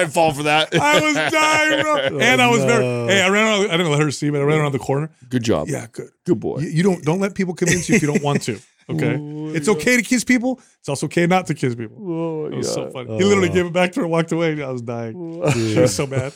didn't 0.00 0.14
fall 0.14 0.32
for 0.32 0.44
that. 0.44 0.74
I 0.74 1.00
was 1.00 1.14
dying, 1.14 1.82
bro. 1.82 1.96
Oh, 2.06 2.20
and 2.20 2.40
I 2.40 2.48
was 2.48 2.64
very. 2.64 2.84
Hey, 2.84 3.22
I 3.22 3.28
ran. 3.28 3.46
Around, 3.46 3.70
I 3.70 3.76
didn't 3.76 3.90
let 3.90 4.00
her 4.00 4.10
see, 4.10 4.30
but 4.30 4.40
I 4.40 4.44
ran 4.44 4.60
around 4.60 4.72
the 4.72 4.78
corner. 4.78 5.10
Good 5.28 5.42
job. 5.42 5.68
Yeah, 5.68 5.86
good. 5.90 6.08
Good 6.24 6.40
boy. 6.40 6.60
You, 6.60 6.68
you 6.68 6.82
don't 6.82 7.02
don't 7.04 7.20
let 7.20 7.34
people 7.34 7.52
convince 7.54 7.88
you 7.88 7.96
if 7.96 8.02
you 8.02 8.08
don't 8.08 8.22
want 8.22 8.42
to. 8.42 8.58
Okay, 8.88 9.18
it's 9.56 9.68
okay 9.68 9.96
to 9.96 10.02
kiss 10.02 10.22
people. 10.22 10.60
It's 10.78 10.88
also 10.88 11.06
okay 11.06 11.26
not 11.26 11.48
to 11.48 11.54
kiss 11.54 11.74
people. 11.74 11.96
Oh, 12.00 12.46
It 12.46 12.54
was 12.54 12.72
so 12.72 12.88
funny. 12.88 13.16
He 13.16 13.24
literally 13.24 13.50
oh. 13.50 13.52
gave 13.52 13.66
it 13.66 13.72
back 13.72 13.90
to 13.94 13.98
her, 13.98 14.04
and 14.04 14.12
walked 14.12 14.30
away. 14.30 14.62
I 14.62 14.70
was 14.70 14.80
dying. 14.80 15.42
She 15.54 15.80
was 15.80 15.92
so 15.92 16.06
bad. 16.06 16.32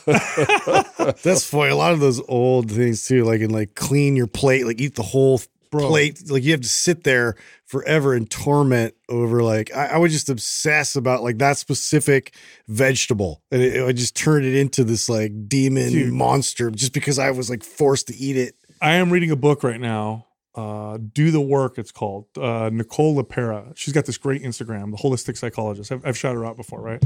That's 1.23 1.45
funny. 1.45 1.71
A 1.71 1.77
lot 1.77 1.93
of 1.93 2.01
those 2.01 2.21
old 2.27 2.69
things 2.69 3.07
too, 3.07 3.23
like 3.23 3.39
in 3.39 3.51
like 3.51 3.75
clean 3.75 4.17
your 4.17 4.27
plate, 4.27 4.65
like 4.65 4.81
eat 4.81 4.95
the 4.95 5.01
whole 5.01 5.39
plate. 5.71 6.29
Like 6.29 6.43
you 6.43 6.51
have 6.51 6.61
to 6.61 6.69
sit 6.69 7.03
there 7.03 7.35
forever 7.65 8.13
in 8.13 8.27
torment 8.27 8.93
over 9.07 9.41
like 9.43 9.73
I, 9.73 9.87
I 9.87 9.97
would 9.97 10.11
just 10.11 10.29
obsess 10.29 10.95
about 10.95 11.23
like 11.23 11.37
that 11.37 11.57
specific 11.57 12.33
vegetable, 12.67 13.41
and 13.51 13.61
it, 13.61 13.77
it 13.77 13.83
would 13.83 13.97
just 13.97 14.15
turned 14.15 14.45
it 14.45 14.55
into 14.55 14.83
this 14.83 15.07
like 15.09 15.47
demon 15.47 15.89
Dude. 15.89 16.13
monster 16.13 16.69
just 16.69 16.93
because 16.93 17.17
I 17.17 17.31
was 17.31 17.49
like 17.49 17.63
forced 17.63 18.07
to 18.07 18.15
eat 18.15 18.37
it. 18.37 18.55
I 18.81 18.93
am 18.93 19.11
reading 19.11 19.31
a 19.31 19.35
book 19.35 19.63
right 19.63 19.79
now. 19.79 20.27
Uh, 20.53 20.97
Do 20.97 21.31
the 21.31 21.39
work. 21.39 21.77
It's 21.77 21.91
called 21.91 22.25
uh, 22.37 22.69
Nicole 22.73 23.21
LePera. 23.21 23.71
She's 23.77 23.93
got 23.93 24.05
this 24.05 24.17
great 24.17 24.43
Instagram, 24.43 24.91
the 24.91 24.97
holistic 24.97 25.37
psychologist. 25.37 25.91
I've, 25.91 26.05
I've 26.05 26.17
shouted 26.17 26.39
her 26.39 26.45
out 26.45 26.57
before, 26.57 26.81
right? 26.81 27.01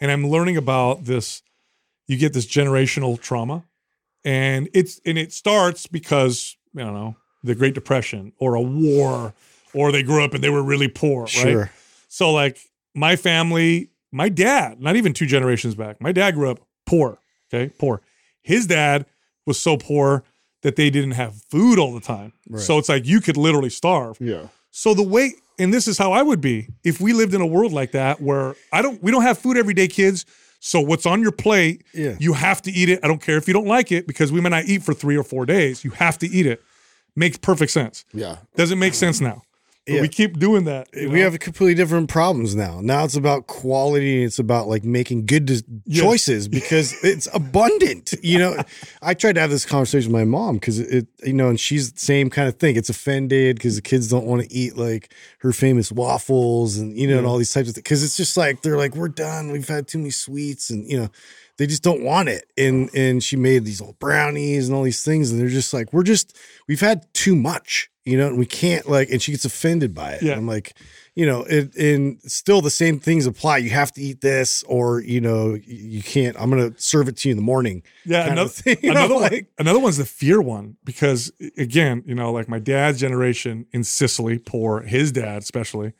And 0.00 0.10
I'm 0.10 0.26
learning 0.26 0.56
about 0.56 1.04
this. 1.04 1.42
You 2.08 2.18
get 2.18 2.32
this 2.32 2.46
generational 2.46 3.18
trauma, 3.18 3.64
and 4.24 4.68
it's 4.74 5.00
and 5.06 5.16
it 5.16 5.32
starts 5.32 5.86
because 5.86 6.56
I 6.76 6.80
don't 6.80 6.94
know 6.94 7.16
the 7.44 7.54
Great 7.54 7.74
Depression 7.74 8.32
or 8.38 8.54
a 8.54 8.60
war, 8.60 9.34
or 9.72 9.92
they 9.92 10.02
grew 10.02 10.24
up 10.24 10.34
and 10.34 10.42
they 10.42 10.50
were 10.50 10.62
really 10.62 10.88
poor, 10.88 11.22
right? 11.22 11.28
Sure. 11.30 11.70
So 12.08 12.32
like 12.32 12.58
my 12.94 13.14
family, 13.16 13.90
my 14.10 14.28
dad, 14.28 14.80
not 14.80 14.96
even 14.96 15.12
two 15.12 15.26
generations 15.26 15.74
back, 15.76 16.00
my 16.00 16.10
dad 16.10 16.32
grew 16.34 16.50
up 16.50 16.60
poor. 16.86 17.18
Okay, 17.52 17.72
poor. 17.78 18.00
His 18.42 18.66
dad 18.66 19.06
was 19.46 19.60
so 19.60 19.76
poor 19.76 20.24
that 20.62 20.76
they 20.76 20.88
didn't 20.90 21.12
have 21.12 21.34
food 21.50 21.78
all 21.78 21.92
the 21.92 22.00
time. 22.00 22.32
So 22.56 22.78
it's 22.78 22.88
like 22.88 23.04
you 23.06 23.20
could 23.20 23.36
literally 23.36 23.68
starve. 23.70 24.16
Yeah. 24.20 24.48
So 24.70 24.94
the 24.94 25.02
way, 25.02 25.34
and 25.58 25.72
this 25.72 25.86
is 25.86 25.98
how 25.98 26.12
I 26.12 26.22
would 26.22 26.40
be 26.40 26.68
if 26.82 27.00
we 27.00 27.12
lived 27.12 27.34
in 27.34 27.40
a 27.42 27.46
world 27.46 27.72
like 27.72 27.92
that 27.92 28.20
where 28.20 28.56
I 28.72 28.80
don't, 28.82 29.00
we 29.02 29.10
don't 29.12 29.22
have 29.22 29.38
food 29.38 29.56
every 29.56 29.74
day, 29.74 29.86
kids. 29.88 30.24
So 30.60 30.80
what's 30.80 31.04
on 31.04 31.20
your 31.20 31.30
plate, 31.32 31.84
Yeah. 31.92 32.16
you 32.18 32.32
have 32.32 32.62
to 32.62 32.70
eat 32.72 32.88
it. 32.88 33.00
I 33.04 33.08
don't 33.08 33.20
care 33.20 33.36
if 33.36 33.46
you 33.46 33.52
don't 33.52 33.66
like 33.66 33.92
it 33.92 34.06
because 34.06 34.32
we 34.32 34.40
may 34.40 34.48
not 34.48 34.64
eat 34.64 34.82
for 34.82 34.94
three 34.94 35.16
or 35.16 35.22
four 35.22 35.44
days. 35.44 35.84
You 35.84 35.90
have 35.90 36.16
to 36.18 36.26
eat 36.26 36.46
it. 36.46 36.62
Makes 37.16 37.38
perfect 37.38 37.70
sense. 37.72 38.04
Yeah. 38.12 38.38
Doesn't 38.56 38.78
make 38.78 38.94
sense 38.94 39.20
now. 39.20 39.42
But 39.86 39.92
Yeah. 39.96 40.00
we 40.00 40.08
keep 40.08 40.38
doing 40.38 40.64
that. 40.64 40.88
we 40.94 41.06
know? 41.06 41.18
have 41.30 41.38
completely 41.40 41.74
different 41.74 42.08
problems 42.08 42.54
now. 42.56 42.80
Now 42.80 43.04
it's 43.04 43.16
about 43.16 43.46
quality 43.46 44.16
and 44.16 44.24
it's 44.24 44.38
about 44.38 44.66
like 44.66 44.82
making 44.82 45.26
good 45.26 45.50
Yes. 45.84 46.00
choices 46.02 46.48
because 46.48 46.94
it's 47.04 47.28
abundant. 47.34 48.14
You 48.22 48.38
know, 48.38 48.56
I 49.02 49.12
tried 49.12 49.34
to 49.34 49.42
have 49.42 49.50
this 49.50 49.66
conversation 49.66 50.10
with 50.10 50.18
my 50.20 50.24
mom 50.24 50.54
because 50.56 50.78
it, 50.80 51.06
you 51.22 51.34
know, 51.34 51.50
and 51.50 51.60
she's 51.60 51.92
the 51.92 52.00
same 52.00 52.30
kind 52.30 52.48
of 52.48 52.56
thing. 52.56 52.76
It's 52.76 52.88
offended 52.88 53.56
because 53.56 53.76
the 53.76 53.82
kids 53.82 54.08
don't 54.08 54.24
want 54.24 54.42
to 54.42 54.50
eat 54.52 54.76
like 54.78 55.12
her 55.40 55.52
famous 55.52 55.92
waffles 55.92 56.78
and, 56.78 56.96
you 56.98 57.06
know, 57.06 57.18
and 57.18 57.26
all 57.26 57.36
these 57.36 57.52
types 57.52 57.68
of 57.68 57.74
things. 57.74 57.86
Cause 57.86 58.02
it's 58.02 58.16
just 58.16 58.38
like, 58.38 58.62
they're 58.62 58.78
like, 58.78 58.96
we're 58.96 59.08
done. 59.08 59.52
We've 59.52 59.68
had 59.68 59.86
too 59.86 59.98
many 59.98 60.10
sweets 60.10 60.70
and, 60.70 60.90
you 60.90 60.96
know, 60.98 61.08
they 61.58 61.66
just 61.66 61.82
don't 61.82 62.02
want 62.02 62.28
it. 62.28 62.44
And, 62.58 62.90
and 62.94 63.22
she 63.22 63.36
made 63.36 63.64
these 63.64 63.80
old 63.80 63.98
brownies 63.98 64.68
and 64.68 64.76
all 64.76 64.82
these 64.82 65.04
things. 65.04 65.30
And 65.30 65.40
they're 65.40 65.48
just 65.48 65.72
like, 65.72 65.92
we're 65.92 66.02
just, 66.02 66.36
we've 66.68 66.80
had 66.80 67.06
too 67.14 67.36
much, 67.36 67.90
you 68.04 68.16
know, 68.18 68.26
and 68.28 68.38
we 68.38 68.46
can't 68.46 68.88
like, 68.88 69.10
and 69.10 69.22
she 69.22 69.32
gets 69.32 69.44
offended 69.44 69.94
by 69.94 70.12
it. 70.14 70.22
Yeah. 70.22 70.32
And 70.32 70.40
I'm 70.40 70.46
like, 70.48 70.76
you 71.16 71.26
know, 71.26 71.42
it, 71.44 71.72
and 71.76 72.20
still 72.22 72.60
the 72.60 72.70
same 72.70 72.98
things 72.98 73.24
apply. 73.26 73.58
You 73.58 73.70
have 73.70 73.92
to 73.92 74.00
eat 74.00 74.20
this, 74.20 74.64
or 74.64 75.00
you 75.00 75.20
know, 75.20 75.54
you 75.64 76.02
can't. 76.02 76.36
I'm 76.40 76.50
gonna 76.50 76.72
serve 76.76 77.06
it 77.06 77.16
to 77.18 77.28
you 77.28 77.34
in 77.34 77.36
the 77.36 77.42
morning. 77.44 77.84
Yeah, 78.04 78.26
another, 78.32 78.48
thing, 78.50 78.78
you 78.82 78.92
know, 78.92 78.98
another 79.04 79.14
one. 79.14 79.22
like- 79.22 79.46
Another 79.56 79.78
one's 79.78 79.96
the 79.98 80.04
fear 80.04 80.40
one 80.42 80.76
because 80.82 81.30
again, 81.56 82.02
you 82.04 82.16
know, 82.16 82.32
like 82.32 82.48
my 82.48 82.58
dad's 82.58 82.98
generation 82.98 83.64
in 83.72 83.84
Sicily, 83.84 84.38
poor, 84.38 84.80
his 84.80 85.12
dad 85.12 85.40
especially. 85.42 85.92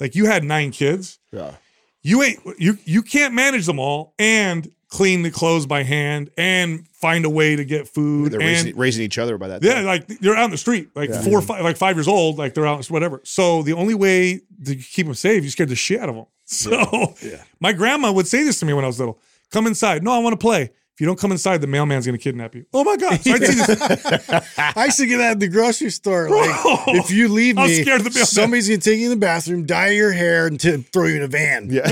Like 0.00 0.14
you 0.14 0.24
had 0.24 0.44
nine 0.44 0.70
kids, 0.70 1.18
Yeah. 1.30 1.56
you 2.02 2.22
ain't 2.22 2.40
you 2.58 2.78
you 2.86 3.02
can't 3.02 3.34
manage 3.34 3.66
them 3.66 3.78
all 3.78 4.14
and 4.18 4.70
clean 4.88 5.22
the 5.22 5.30
clothes 5.30 5.66
by 5.66 5.82
hand 5.82 6.30
and 6.36 6.86
find 6.88 7.24
a 7.24 7.30
way 7.30 7.56
to 7.56 7.64
get 7.64 7.86
food 7.86 8.32
They're 8.32 8.40
and 8.40 8.48
raising, 8.48 8.76
raising 8.76 9.04
each 9.04 9.18
other 9.18 9.38
by 9.38 9.48
that. 9.48 9.62
yeah, 9.62 9.74
time. 9.74 9.84
like 9.84 10.06
they're 10.06 10.36
out 10.36 10.46
in 10.46 10.50
the 10.50 10.58
street, 10.58 10.90
like 10.94 11.10
four 11.10 11.40
mm-hmm. 11.40 11.46
five, 11.46 11.62
like 11.62 11.76
five 11.76 11.96
years 11.96 12.08
old, 12.08 12.38
like 12.38 12.54
they're 12.54 12.66
out, 12.66 12.84
whatever. 12.86 13.20
So 13.24 13.62
the 13.62 13.74
only 13.74 13.94
way 13.94 14.40
to 14.64 14.74
keep 14.76 15.06
them 15.06 15.14
safe, 15.14 15.44
you 15.44 15.50
scared 15.50 15.68
the 15.68 15.76
shit 15.76 16.00
out 16.00 16.08
of 16.08 16.14
them. 16.14 16.26
So 16.50 17.14
my 17.60 17.74
grandma 17.74 18.10
would 18.10 18.26
say 18.26 18.42
this 18.42 18.58
to 18.60 18.64
me 18.66 18.72
when 18.72 18.82
I 18.82 18.86
was 18.86 18.98
little: 18.98 19.18
"Come 19.50 19.66
inside." 19.66 20.02
No, 20.02 20.12
I 20.12 20.18
want 20.18 20.32
to 20.32 20.38
play. 20.38 20.70
If 20.98 21.02
you 21.02 21.06
don't 21.06 21.16
come 21.20 21.30
inside, 21.30 21.60
the 21.60 21.68
mailman's 21.68 22.06
going 22.06 22.18
to 22.18 22.20
kidnap 22.20 22.56
you. 22.56 22.66
Oh 22.74 22.82
my 22.82 22.96
god! 22.96 23.20
So 23.20 23.30
I'd 23.30 23.44
see 23.44 23.54
this. 23.54 24.48
I 24.58 24.86
used 24.86 24.98
to 24.98 25.06
get 25.06 25.18
that 25.18 25.30
at 25.30 25.38
the 25.38 25.46
grocery 25.46 25.90
store. 25.90 26.28
Like, 26.28 26.50
if 26.88 27.12
you 27.12 27.28
leave 27.28 27.56
I 27.56 27.62
was 27.62 27.70
me, 27.70 27.82
scared 27.82 28.00
of 28.00 28.04
the 28.06 28.10
mailman. 28.10 28.26
somebody's 28.26 28.68
gonna 28.68 28.80
take 28.80 28.98
you 28.98 29.04
in 29.04 29.10
the 29.10 29.16
bathroom, 29.16 29.64
dye 29.64 29.90
your 29.90 30.10
hair, 30.10 30.48
and 30.48 30.58
t- 30.58 30.76
throw 30.78 31.04
you 31.06 31.14
in 31.18 31.22
a 31.22 31.28
van. 31.28 31.70
Yeah. 31.70 31.82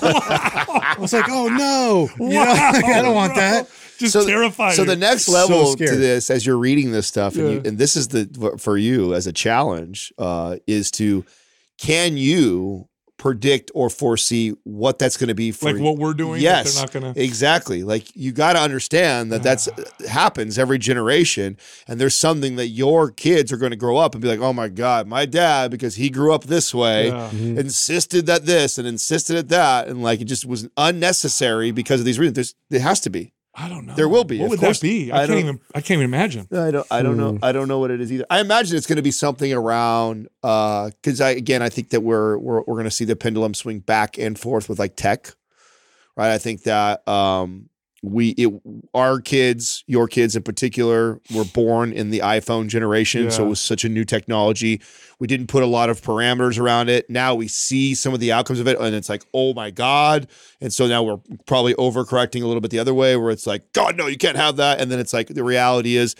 I 0.00 0.96
was 0.98 1.12
like, 1.12 1.28
oh 1.28 1.48
no, 1.48 2.08
you 2.18 2.32
know, 2.32 2.40
like, 2.44 2.84
I 2.86 3.02
don't 3.02 3.14
want 3.14 3.34
bro. 3.34 3.42
that. 3.42 3.68
Just 3.98 4.14
so, 4.14 4.26
terrified. 4.26 4.76
So 4.76 4.84
the 4.84 4.96
next 4.96 5.26
So 5.26 5.32
level 5.32 5.76
to 5.76 5.96
this, 5.96 6.30
as 6.30 6.46
you're 6.46 6.56
reading 6.56 6.92
this 6.92 7.06
stuff, 7.06 7.36
and, 7.36 7.50
you, 7.50 7.62
and 7.66 7.76
this 7.76 7.96
is 7.96 8.08
the 8.08 8.56
for 8.58 8.78
you 8.78 9.12
as 9.12 9.26
a 9.26 9.32
challenge, 9.34 10.10
uh, 10.16 10.56
is 10.66 10.90
to 10.92 11.26
can 11.76 12.16
you 12.16 12.88
predict 13.20 13.70
or 13.74 13.90
foresee 13.90 14.54
what 14.64 14.98
that's 14.98 15.18
going 15.18 15.28
to 15.28 15.34
be 15.34 15.52
for 15.52 15.70
Like 15.70 15.82
what 15.82 15.98
we're 15.98 16.14
doing, 16.14 16.36
that 16.38 16.40
Yes, 16.40 16.74
they're 16.74 16.82
not 16.84 16.92
gonna- 16.92 17.12
exactly. 17.16 17.82
Like 17.82 18.16
you 18.16 18.32
got 18.32 18.54
to 18.54 18.58
understand 18.60 19.30
that 19.30 19.42
that's 19.42 19.68
ah. 19.68 19.74
uh, 19.78 20.08
happens 20.08 20.58
every 20.58 20.78
generation, 20.78 21.58
and 21.86 22.00
there's 22.00 22.16
something 22.16 22.56
that 22.56 22.68
your 22.68 23.10
kids 23.10 23.52
are 23.52 23.58
going 23.58 23.72
to 23.72 23.76
grow 23.76 23.98
up 23.98 24.14
and 24.14 24.22
be 24.22 24.28
like, 24.28 24.40
"Oh 24.40 24.54
my 24.54 24.68
god, 24.68 25.06
my 25.06 25.26
dad 25.26 25.70
because 25.70 25.96
he 25.96 26.08
grew 26.08 26.32
up 26.32 26.44
this 26.44 26.74
way 26.74 27.08
Yeah. 27.08 27.28
Mm-hmm. 27.30 27.58
insisted 27.58 28.24
that 28.24 28.46
this 28.46 28.78
and 28.78 28.88
insisted 28.88 29.36
at 29.36 29.48
that, 29.50 29.86
and 29.88 30.02
like 30.02 30.22
it 30.22 30.24
just 30.24 30.46
was 30.46 30.66
unnecessary 30.78 31.72
because 31.72 32.00
of 32.00 32.06
these 32.06 32.18
reasons." 32.18 32.36
There's 32.36 32.54
it 32.70 32.80
has 32.80 33.00
to 33.00 33.10
be. 33.10 33.34
I 33.60 33.68
don't 33.68 33.84
know. 33.86 33.94
There 33.94 34.08
will 34.08 34.24
be, 34.24 34.38
What 34.38 34.46
of 34.46 34.50
would 34.52 34.60
course. 34.60 34.78
that 34.80 34.86
be? 34.86 35.12
I 35.12 35.16
I, 35.16 35.18
can't 35.20 35.30
don't- 35.30 35.38
even. 35.40 35.60
I 35.74 35.80
can't 35.80 35.90
even 36.00 36.04
imagine. 36.04 36.48
I 36.52 36.70
don't. 36.70 36.86
I 36.90 37.02
don't 37.02 37.16
know. 37.16 37.32
Hmm. 37.32 37.44
I 37.44 37.52
don't 37.52 37.68
know 37.68 37.78
what 37.78 37.90
it 37.90 38.00
is 38.00 38.10
either. 38.10 38.24
I 38.30 38.40
imagine 38.40 38.76
it's 38.76 38.86
going 38.86 38.96
to 38.96 39.02
be 39.02 39.10
something 39.10 39.52
around 39.52 40.28
because 40.42 41.20
I 41.20 41.30
again 41.30 41.60
I 41.62 41.68
think 41.68 41.90
that 41.90 42.00
we're 42.00 42.38
we're 42.38 42.60
we're 42.60 42.74
going 42.76 42.84
to 42.84 42.90
see 42.90 43.04
the 43.04 43.16
pendulum 43.16 43.52
swing 43.54 43.80
back 43.80 44.18
and 44.18 44.38
forth 44.38 44.68
with 44.68 44.78
like 44.78 44.96
tech, 44.96 45.34
right? 46.16 46.30
I 46.32 46.38
think 46.38 46.62
that 46.62 47.06
um 47.08 47.68
we 48.02 48.30
it 48.30 48.50
our 48.94 49.20
kids, 49.20 49.84
your 49.86 50.08
kids 50.08 50.34
in 50.34 50.42
particular, 50.42 51.20
were 51.34 51.44
born 51.44 51.92
in 51.92 52.10
the 52.10 52.20
iPhone 52.20 52.68
generation, 52.68 53.30
so 53.30 53.44
it 53.44 53.48
was 53.48 53.60
such 53.60 53.84
a 53.84 53.88
new 53.88 54.04
technology. 54.04 54.80
We 55.18 55.26
didn't 55.26 55.48
put 55.48 55.62
a 55.62 55.66
lot 55.66 55.90
of 55.90 56.00
parameters 56.00 56.58
around 56.58 56.88
it. 56.88 57.10
Now 57.10 57.34
we 57.34 57.46
see 57.46 57.94
some 57.94 58.14
of 58.14 58.20
the 58.20 58.32
outcomes 58.32 58.58
of 58.58 58.66
it, 58.66 58.78
and 58.78 58.94
it's 58.94 59.10
like, 59.10 59.24
oh 59.34 59.52
my 59.52 59.70
god! 59.70 60.28
And 60.62 60.72
so 60.72 60.86
now 60.86 61.02
we're 61.02 61.20
probably 61.46 61.74
overcorrecting 61.74 62.42
a 62.42 62.46
little 62.46 62.62
bit 62.62 62.70
the 62.70 62.78
other 62.78 62.94
way, 62.94 63.16
where 63.16 63.30
it's 63.30 63.46
like, 63.46 63.70
God, 63.72 63.96
no, 63.96 64.06
you 64.06 64.16
can't 64.16 64.36
have 64.36 64.56
that. 64.56 64.80
And 64.80 64.90
then 64.90 64.98
it's 64.98 65.12
like 65.12 65.28
the 65.28 65.44
reality 65.44 65.96
is, 65.96 66.16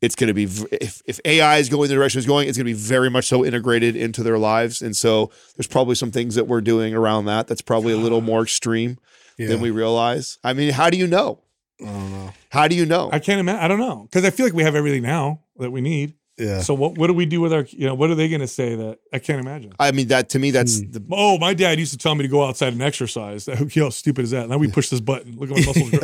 it's 0.00 0.14
going 0.14 0.28
to 0.28 0.34
be 0.34 0.44
if 0.70 1.02
if 1.06 1.18
AI 1.24 1.56
is 1.56 1.68
going 1.68 1.88
the 1.88 1.94
direction 1.94 2.18
it's 2.18 2.28
going, 2.28 2.48
it's 2.48 2.56
going 2.56 2.66
to 2.66 2.72
be 2.72 2.78
very 2.78 3.10
much 3.10 3.24
so 3.24 3.44
integrated 3.44 3.96
into 3.96 4.22
their 4.22 4.38
lives. 4.38 4.82
And 4.82 4.96
so 4.96 5.32
there's 5.56 5.66
probably 5.66 5.96
some 5.96 6.12
things 6.12 6.36
that 6.36 6.46
we're 6.46 6.60
doing 6.60 6.94
around 6.94 7.24
that 7.24 7.48
that's 7.48 7.62
probably 7.62 7.92
a 7.92 7.96
little 7.96 8.18
ah. 8.18 8.20
more 8.20 8.42
extreme 8.42 8.98
Yeah. 9.38 9.48
than 9.48 9.60
we 9.60 9.70
realize. 9.70 10.38
I 10.44 10.52
mean, 10.52 10.72
how 10.72 10.90
do 10.90 10.96
you 10.96 11.06
know? 11.06 11.40
I 11.80 11.86
don't 11.86 12.12
know. 12.12 12.32
How 12.50 12.68
do 12.68 12.76
you 12.76 12.86
know? 12.86 13.10
I 13.12 13.18
can't 13.18 13.40
imagine. 13.40 13.62
I 13.62 13.68
don't 13.68 13.80
know 13.80 14.06
because 14.10 14.24
I 14.24 14.30
feel 14.30 14.46
like 14.46 14.54
we 14.54 14.62
have 14.62 14.76
everything 14.76 15.02
now 15.02 15.40
that 15.58 15.70
we 15.72 15.80
need. 15.80 16.14
Yeah. 16.36 16.62
So 16.62 16.74
what? 16.74 16.98
What 16.98 17.06
do 17.06 17.12
we 17.14 17.26
do 17.26 17.40
with 17.40 17.52
our? 17.52 17.64
You 17.70 17.86
know, 17.86 17.94
what 17.94 18.10
are 18.10 18.16
they 18.16 18.28
going 18.28 18.40
to 18.40 18.48
say 18.48 18.74
that 18.74 18.98
I 19.12 19.20
can't 19.20 19.40
imagine? 19.40 19.72
I 19.78 19.92
mean, 19.92 20.08
that 20.08 20.30
to 20.30 20.40
me, 20.40 20.50
that's 20.50 20.80
Hmm. 20.80 20.90
the 20.90 21.00
Oh, 21.12 21.38
my 21.38 21.54
dad 21.54 21.78
used 21.78 21.92
to 21.92 21.98
tell 21.98 22.14
me 22.16 22.22
to 22.22 22.28
go 22.28 22.44
outside 22.44 22.72
and 22.72 22.82
exercise. 22.82 23.46
How 23.46 23.90
stupid 23.90 24.24
is 24.24 24.30
that? 24.32 24.48
Now 24.48 24.58
we 24.58 24.66
push 24.68 24.88
this 24.88 25.00
button. 25.00 25.36
Look 25.36 25.50
at 25.52 25.58
my 25.58 25.64
muscles. 25.66 25.90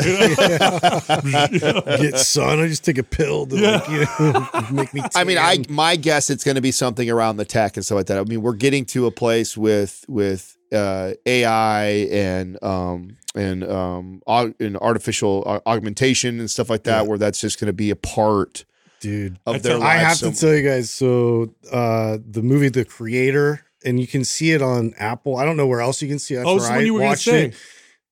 Get 2.01 2.19
son, 2.19 2.61
I 2.61 2.67
just 2.69 2.85
take 2.85 2.99
a 2.99 3.03
pill 3.03 3.47
to 3.47 3.57
like, 3.57 3.89
you 3.89 4.05
know, 4.05 4.49
make 4.73 4.93
me. 4.95 5.03
I 5.15 5.25
mean, 5.25 5.39
I 5.39 5.59
my 5.69 5.97
guess 5.97 6.31
it's 6.31 6.45
going 6.45 6.55
to 6.57 6.61
be 6.61 6.71
something 6.73 7.09
around 7.11 7.37
the 7.39 7.45
tech 7.45 7.77
and 7.77 7.85
stuff 7.85 7.97
like 7.97 8.07
that. 8.07 8.19
I 8.19 8.25
mean, 8.25 8.43
we're 8.43 8.55
getting 8.55 8.85
to 8.87 9.07
a 9.07 9.11
place 9.11 9.57
with 9.57 10.05
with 10.09 10.57
uh, 10.73 11.13
AI 11.27 11.85
and 12.11 12.63
um 12.63 13.17
and 13.35 13.65
um 13.65 14.23
aug- 14.29 14.55
and 14.61 14.77
artificial 14.79 15.43
au- 15.47 15.63
augmentation 15.71 16.39
and 16.41 16.51
stuff 16.51 16.69
like 16.71 16.85
that, 16.85 17.03
Yeah. 17.03 17.09
where 17.09 17.19
that's 17.19 17.41
just 17.41 17.59
going 17.61 17.67
to 17.67 17.73
be 17.73 17.91
a 17.91 17.97
part 17.97 18.65
dude. 19.01 19.39
of 19.47 19.57
I 19.57 19.59
their 19.59 19.73
tell- 19.73 19.81
lives. 19.81 19.91
I 19.91 20.09
have 20.09 20.17
so- 20.17 20.31
to 20.31 20.37
tell 20.37 20.55
you 20.55 20.63
guys. 20.69 20.91
So 20.91 21.55
uh 21.73 22.19
the 22.29 22.43
movie 22.43 22.69
The 22.69 22.85
Creator, 22.85 23.65
and 23.85 23.99
you 24.01 24.07
can 24.07 24.25
see 24.25 24.53
it 24.53 24.63
on 24.63 24.95
Apple. 24.99 25.37
I 25.37 25.45
don't 25.45 25.57
know 25.57 25.67
where 25.67 25.81
else 25.81 26.03
you 26.03 26.09
can 26.09 26.19
see 26.19 26.35
it. 26.35 26.39
That's 26.39 26.49
oh, 26.49 26.53
where 26.55 26.61
this 26.61 26.65
is 26.65 26.71
I 26.71 26.77
what 26.77 26.85
you 26.87 26.95
were 26.95 27.01
going 27.01 27.09
watched 27.11 27.29
it. 27.29 27.55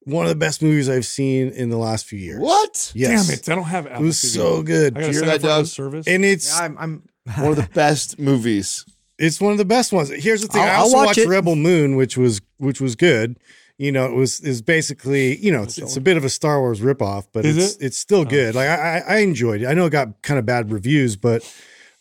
One 0.05 0.25
of 0.25 0.31
the 0.31 0.37
best 0.37 0.63
movies 0.63 0.89
I've 0.89 1.05
seen 1.05 1.49
in 1.51 1.69
the 1.69 1.77
last 1.77 2.07
few 2.07 2.19
years. 2.19 2.41
what? 2.41 2.93
Yes. 2.95 3.27
Damn 3.27 3.35
it! 3.35 3.49
I 3.51 3.55
don't 3.55 3.65
have 3.65 3.87
Apple 3.87 4.05
It 4.05 4.07
was 4.07 4.17
TV. 4.17 4.27
so 4.35 4.63
good. 4.63 4.97
I 4.97 5.01
got 5.01 5.07
to 5.09 5.13
Did 5.13 5.15
you 5.15 5.19
sign 5.21 5.29
hear 5.29 5.39
that, 5.39 5.47
Doug? 5.47 5.67
service. 5.67 6.07
And 6.09 6.25
it's 6.25 6.49
Yeah, 6.59 6.65
I'm, 6.65 6.79
I'm 6.79 7.03
One 7.37 7.51
of 7.51 7.57
the 7.57 7.69
best 7.75 8.19
movies. 8.19 8.87
It's 9.19 9.41
one 9.41 9.53
of 9.53 9.59
the 9.59 9.65
best 9.65 9.93
ones. 9.93 10.09
Here's 10.11 10.43
the 10.43 10.49
thing. 10.49 10.63
I'll- 10.63 10.69
I 10.69 10.75
I'll 10.75 10.83
also 10.83 10.97
watch 10.97 11.07
watched 11.09 11.19
it. 11.19 11.29
Rebel 11.29 11.57
Moon, 11.57 11.97
which 11.97 12.17
was 12.17 12.41
which 12.59 12.81
was 12.81 12.95
good. 12.97 13.39
You 13.77 13.93
know, 13.93 14.07
it 14.07 14.15
was 14.15 14.41
is 14.41 14.61
basically 14.63 15.37
you 15.39 15.53
know 15.53 15.63
it's, 15.63 15.79
it's 15.79 15.97
a 15.97 16.01
bit 16.01 16.17
of 16.17 16.25
a 16.25 16.29
Star 16.29 16.61
Wars 16.61 16.81
ripoff, 16.81 17.27
but 17.33 17.45
Is 17.45 17.57
it's 17.57 17.75
it? 17.75 17.79
Oh. 17.83 17.87
it's 17.87 17.97
still 17.99 18.25
good. 18.25 18.55
Like 18.55 18.69
I, 18.69 18.99
I 18.99 19.15
I 19.15 19.17
enjoyed 19.19 19.63
it. 19.63 19.67
I 19.67 19.75
know 19.75 19.87
it 19.87 19.91
got 19.91 20.21
kind 20.23 20.39
of 20.39 20.45
bad 20.47 20.71
reviews, 20.73 21.15
but 21.17 21.43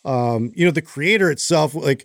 um, 0.04 0.52
you 0.56 0.64
know 0.64 0.70
the 0.72 0.82
creator 0.82 1.30
itself, 1.30 1.74
like 1.74 2.04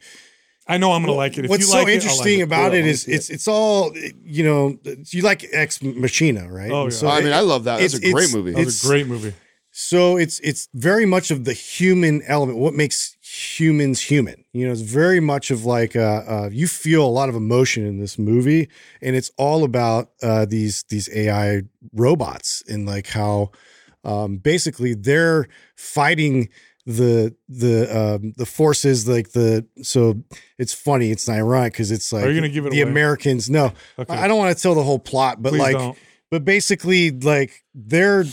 I 0.67 0.77
know 0.77 0.91
I'm 0.93 1.01
going 1.01 1.13
to 1.13 1.17
like 1.17 1.37
it. 1.37 1.45
If 1.45 1.49
what's 1.49 1.61
you 1.61 1.67
so 1.67 1.79
like 1.79 1.87
it, 1.87 1.95
interesting 1.95 2.37
like 2.39 2.45
about 2.47 2.71
Cool, 2.71 2.79
it 2.79 2.85
I 2.85 2.87
is 2.87 3.07
like 3.07 3.15
it's 3.15 3.29
it's 3.31 3.47
all 3.47 3.91
you 4.23 4.43
know. 4.43 4.77
You 5.09 5.23
like 5.23 5.45
Ex 5.51 5.81
Machina, 5.81 6.47
right? 6.51 6.71
Oh, 6.71 6.85
yeah. 6.85 6.89
So 6.91 7.07
I 7.07 7.21
mean, 7.21 7.33
I 7.33 7.39
love 7.41 7.63
that. 7.65 7.79
That's 7.79 7.95
a 7.95 7.97
it's- 7.97 8.13
great 8.13 8.23
it's- 8.25 8.35
movie. 8.35 8.51
That 8.51 8.65
was 8.65 8.67
it's- 8.75 8.83
a 8.85 8.87
great 8.87 9.07
movie. 9.07 9.33
So 9.71 10.17
it's 10.17 10.39
it's 10.41 10.69
very 10.75 11.05
much 11.07 11.31
of 11.31 11.45
the 11.45 11.53
human 11.53 12.21
element. 12.27 12.59
What 12.59 12.75
makes 12.75 13.17
humans 13.21 14.01
human? 14.01 14.42
You 14.53 14.67
know, 14.67 14.71
it's 14.71 14.81
very 14.81 15.19
much 15.19 15.49
of 15.49 15.65
like 15.65 15.95
uh, 15.95 16.21
uh, 16.27 16.49
you 16.51 16.67
feel 16.67 17.03
a 17.03 17.09
lot 17.09 17.27
of 17.27 17.35
emotion 17.35 17.85
in 17.87 17.99
this 17.99 18.19
movie, 18.19 18.69
and 19.01 19.15
it's 19.15 19.31
all 19.37 19.63
about 19.63 20.11
uh, 20.21 20.45
these 20.45 20.83
these 20.89 21.09
AI 21.13 21.63
robots 21.91 22.61
and 22.69 22.85
like 22.85 23.07
how 23.07 23.49
um, 24.03 24.37
basically 24.37 24.93
they're 24.93 25.47
fighting 25.75 26.49
the 26.85 27.33
the 27.49 27.97
um, 27.97 28.33
the 28.37 28.45
forces 28.45 29.07
like 29.07 29.31
the 29.31 29.65
so 29.81 30.21
it's 30.59 30.73
funny 30.73 31.11
it's 31.11 31.27
ironic 31.29 31.71
because 31.73 31.91
it's 31.91 32.11
like 32.11 32.25
Are 32.25 32.29
you 32.29 32.35
gonna 32.35 32.49
give 32.49 32.65
it 32.65 32.71
the 32.73 32.81
away? 32.81 32.91
Americans 32.91 33.49
no 33.49 33.71
Okay. 33.97 34.13
I 34.13 34.27
don't 34.27 34.37
want 34.37 34.55
to 34.55 34.61
tell 34.61 34.75
the 34.75 34.83
whole 34.83 34.99
plot 34.99 35.41
but 35.41 35.51
Please 35.51 35.59
like 35.61 35.77
don't. 35.77 35.97
but 36.29 36.43
basically 36.43 37.09
like 37.09 37.63
they're 37.73 38.25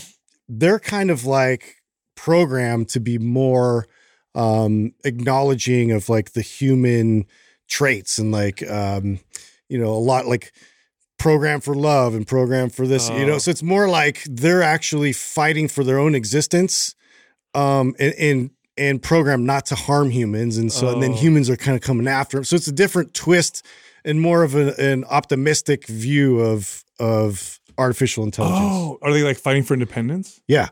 they're 0.49 0.79
kind 0.79 1.09
of 1.09 1.25
like 1.25 1.77
programmed 2.17 2.89
to 2.89 2.99
be 2.99 3.17
more 3.17 3.87
um 4.35 4.93
acknowledging 5.03 5.91
of 5.91 6.07
like 6.09 6.31
the 6.33 6.41
human 6.41 7.25
traits 7.67 8.17
and 8.17 8.31
like 8.31 8.67
um 8.69 9.19
you 9.69 9.77
know 9.77 9.89
a 9.93 9.99
lot 9.99 10.25
like 10.25 10.51
program 11.17 11.61
for 11.61 11.75
love 11.75 12.15
and 12.15 12.25
program 12.27 12.69
for 12.69 12.87
this 12.87 13.09
you 13.09 13.25
know 13.25 13.33
Oh. 13.35 13.37
so 13.37 13.51
it's 13.51 13.61
more 13.63 13.87
like 13.89 14.23
they're 14.25 14.63
actually 14.63 15.13
fighting 15.13 15.67
for 15.67 15.83
their 15.83 15.99
own 15.99 16.15
existence 16.15 16.95
um 17.53 17.93
and 17.99 18.13
and 18.15 18.49
and 18.77 19.03
program 19.03 19.45
not 19.45 19.65
to 19.67 19.75
harm 19.75 20.09
humans 20.09 20.57
and 20.57 20.71
so 20.71 20.89
and 20.93 21.03
then 21.03 21.11
Oh. 21.11 21.15
humans 21.15 21.49
are 21.49 21.57
kind 21.57 21.75
of 21.75 21.81
coming 21.83 22.07
after 22.07 22.37
them 22.37 22.43
so 22.45 22.55
it's 22.55 22.67
a 22.67 22.71
different 22.71 23.13
twist 23.13 23.65
and 24.03 24.19
more 24.19 24.41
of 24.43 24.55
an, 24.55 24.69
an 24.79 25.03
optimistic 25.05 25.85
view 25.87 26.39
of 26.39 26.83
of 26.99 27.59
artificial 27.77 28.23
intelligence 28.23 28.59
Oh, 28.63 28.97
are 29.01 29.11
they 29.13 29.23
like 29.23 29.37
fighting 29.37 29.63
for 29.63 29.73
independence? 29.73 30.41
yeah 30.47 30.69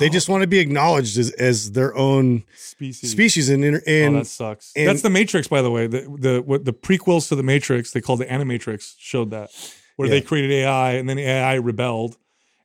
they 0.00 0.06
Oh, 0.06 0.08
just 0.08 0.28
want 0.28 0.40
to 0.42 0.46
be 0.46 0.58
acknowledged 0.58 1.18
as, 1.18 1.30
as 1.32 1.72
their 1.72 1.94
own 1.96 2.44
species. 2.56 3.10
species 3.10 3.48
and 3.50 3.64
inter- 3.64 3.82
oh, 3.86 4.12
that 4.18 4.26
sucks. 4.26 4.72
and- 4.74 4.86
That's 4.88 5.02
the 5.02 5.10
Matrix, 5.10 5.48
by 5.48 5.60
the 5.62 5.70
way. 5.70 5.86
The 5.86 6.00
the 6.18 6.42
what 6.42 6.64
the 6.64 6.72
prequels 6.72 7.28
to 7.28 7.36
the 7.36 7.42
Matrix 7.42 7.90
they 7.92 8.00
called 8.00 8.20
the 8.20 8.26
Animatrix 8.26 8.94
showed 8.98 9.30
that 9.30 9.50
where 9.96 10.08
they 10.08 10.20
created 10.22 10.50
AI 10.50 10.92
and 10.92 11.08
then 11.08 11.16
the 11.18 11.24
AI 11.24 11.54
rebelled, 11.54 12.16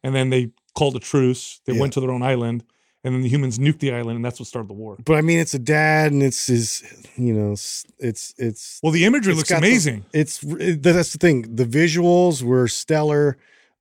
and 0.04 0.16
then 0.16 0.30
they 0.30 0.52
called 0.76 0.96
a 0.96 1.00
truce. 1.00 1.60
They 1.66 1.74
Yeah. 1.74 1.82
went 1.82 1.94
to 1.94 2.00
their 2.00 2.12
own 2.12 2.24
island, 2.24 2.64
and 3.04 3.14
then 3.14 3.22
the 3.22 3.30
humans 3.30 3.60
nuked 3.60 3.80
the 3.80 3.92
island, 3.92 4.16
and 4.16 4.24
that's 4.24 4.40
what 4.40 4.48
started 4.48 4.70
the 4.70 4.74
war. 4.74 4.98
but 5.04 5.16
I 5.18 5.22
mean 5.22 5.40
it's 5.40 5.54
a 5.54 5.60
dad 5.60 6.14
and 6.14 6.24
it's 6.24 6.48
his 6.48 6.84
you 7.18 7.34
know 7.34 7.52
it's 8.00 8.34
it's 8.38 8.80
Well, 8.82 8.94
the 8.94 9.04
imagery 9.06 9.34
looks 9.34 9.50
got 9.50 9.62
the- 9.62 9.68
amazing. 9.68 10.06
it's 10.14 10.42
it- 10.44 10.82
that's 10.84 11.12
the 11.12 11.18
thing 11.18 11.56
the 11.56 11.66
visuals 11.66 12.42
were 12.42 12.68
stellar 12.70 13.38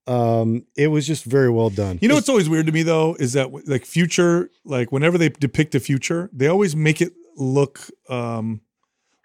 um 0.07 0.65
it 0.75 0.87
was 0.87 1.05
just 1.05 1.25
very 1.25 1.49
well 1.49 1.69
done 1.69 1.99
You 2.01 2.07
know 2.07 2.15
what's 2.15 2.29
always 2.29 2.47
weird 2.49 2.65
to 2.67 2.71
me 2.71 2.83
though 2.83 3.15
is 3.19 3.33
that 3.33 3.67
like 3.67 3.85
future, 3.85 4.49
like 4.63 4.91
whenever 4.91 5.17
they 5.17 5.29
depict 5.29 5.75
a 5.75 5.79
future, 5.79 6.29
they 6.33 6.47
always 6.47 6.75
make 6.75 7.01
it 7.01 7.13
look 7.35 7.79
um 8.09 8.61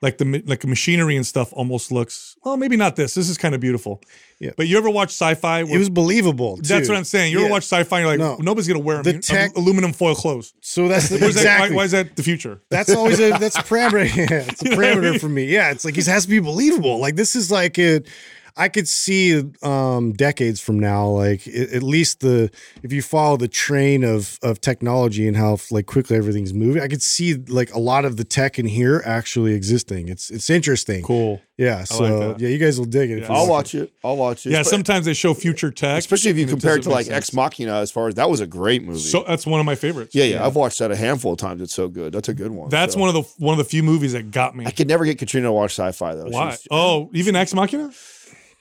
like 0.02 0.18
the 0.18 0.42
like 0.46 0.66
machinery 0.66 1.14
and 1.14 1.24
stuff 1.24 1.52
almost 1.52 1.92
looks 1.92 2.36
well 2.44 2.56
maybe 2.56 2.76
not 2.76 2.96
this. 2.96 3.14
This 3.14 3.28
is 3.28 3.38
kind 3.38 3.54
of 3.54 3.60
beautiful. 3.60 4.02
Yeah. 4.40 4.50
But 4.56 4.66
you 4.66 4.76
ever 4.76 4.90
watch 4.90 5.10
sci-fi? 5.10 5.60
it 5.60 5.78
was 5.78 5.88
believable 5.88 6.56
that's 6.60 6.88
what 6.88 6.98
I'm 6.98 7.04
saying. 7.04 7.30
You 7.30 7.38
ever 7.38 7.46
Yeah. 7.46 7.52
watch 7.52 7.62
sci-fi? 7.62 8.00
And 8.00 8.08
you're 8.08 8.16
like 8.26 8.38
No. 8.38 8.42
nobody's 8.42 8.66
gonna 8.66 8.80
wear 8.80 9.00
The 9.04 9.20
tech- 9.20 9.56
aluminum 9.56 9.92
foil 9.92 10.16
clothes. 10.16 10.52
so 10.60 10.88
that's 10.88 11.08
the, 11.08 11.18
Where's 11.18 11.36
that- 11.36 11.60
why- 11.60 11.70
why, 11.76 11.84
is 11.84 11.92
that 11.92 12.16
the 12.16 12.24
future? 12.24 12.60
That's 12.70 12.90
always 12.90 13.20
a 13.20 13.30
that's 13.38 13.54
a 13.56 13.62
parameter. 13.62 14.16
Yeah, 14.16 14.46
it's 14.48 14.62
a 14.62 14.64
You 14.70 14.70
know 14.72 14.76
what 14.78 14.84
I 14.84 14.94
parameter 14.96 15.20
for 15.20 15.28
me. 15.28 15.44
Yeah, 15.44 15.70
it's 15.70 15.84
like 15.84 15.96
it 15.96 16.06
has 16.06 16.24
to 16.24 16.28
be 16.30 16.40
believable. 16.40 16.98
Like 16.98 17.14
this 17.14 17.36
is 17.36 17.52
like 17.52 17.78
it. 17.78 18.08
I 18.56 18.68
could 18.68 18.86
see 18.88 19.42
um, 19.62 20.12
decades 20.12 20.60
from 20.60 20.78
now, 20.78 21.06
like 21.08 21.46
a- 21.46 21.74
at 21.74 21.82
least 21.82 22.20
the 22.20 22.50
if 22.82 22.92
you 22.92 23.02
follow 23.02 23.36
the 23.36 23.48
train 23.48 24.04
of 24.04 24.38
of 24.42 24.60
technology 24.60 25.26
and 25.26 25.36
how 25.36 25.58
like 25.70 25.86
quickly 25.86 26.16
everything's 26.16 26.52
moving, 26.54 26.82
I 26.82 26.88
could 26.88 27.02
see 27.02 27.34
like 27.34 27.72
a 27.74 27.78
lot 27.78 28.04
of 28.04 28.16
the 28.16 28.24
tech 28.24 28.58
in 28.58 28.66
here 28.66 29.02
actually 29.04 29.54
existing. 29.54 30.08
It's 30.08 30.30
it's 30.30 30.50
interesting. 30.50 31.02
Cool. 31.02 31.40
Yeah. 31.58 31.84
So 31.84 32.18
that. 32.32 32.40
yeah, 32.40 32.48
you 32.48 32.58
guys 32.58 32.78
will 32.78 32.86
dig 32.86 33.10
it. 33.10 33.20
Yeah. 33.20 33.32
I'll 33.32 33.42
like 33.42 33.50
watch 33.50 33.74
it. 33.74 33.92
I'll 34.02 34.16
watch 34.16 34.46
it. 34.46 34.50
Yeah, 34.50 34.60
Espe- 34.62 34.66
sometimes 34.66 35.06
they 35.06 35.14
show 35.14 35.32
future 35.34 35.70
tech, 35.70 35.98
especially 35.98 36.30
if 36.32 36.38
you 36.38 36.46
compare 36.46 36.76
it 36.76 36.82
to 36.82 36.88
make 36.88 37.06
like 37.08 37.10
Ex. 37.10 37.32
Machina. 37.32 37.74
As 37.76 37.90
far 37.90 38.08
as 38.08 38.14
that 38.16 38.28
was 38.28 38.40
a 38.40 38.46
great 38.46 38.82
movie. 38.84 38.98
So 38.98 39.24
that's 39.26 39.46
one 39.46 39.60
of 39.60 39.66
my 39.66 39.74
favorites. 39.76 40.14
yeah, 40.14 40.24
yeah, 40.24 40.44
I've 40.46 40.56
watched 40.56 40.78
that 40.80 40.90
a 40.90 40.96
handful 40.96 41.32
of 41.32 41.38
times. 41.38 41.62
It's 41.62 41.72
so 41.74 41.88
good. 41.88 42.12
That's 42.12 42.28
a 42.28 42.34
good 42.34 42.50
one. 42.50 42.68
That's 42.70 42.94
So. 42.94 43.00
one 43.00 43.08
of 43.08 43.14
the 43.14 43.22
one 43.38 43.52
of 43.52 43.58
the 43.58 43.64
few 43.68 43.82
movies 43.82 44.12
that 44.12 44.30
got 44.30 44.56
me. 44.56 44.66
I 44.66 44.70
could 44.72 44.88
never 44.88 45.04
get 45.04 45.18
Katrina 45.18 45.46
to 45.48 45.52
watch 45.52 45.72
sci-fi 45.72 46.14
though. 46.14 46.24
Why? 46.28 46.50
She's- 46.50 46.68
Oh, 46.70 47.10
even 47.14 47.36
Ex 47.36 47.54
Machina. 47.54 47.90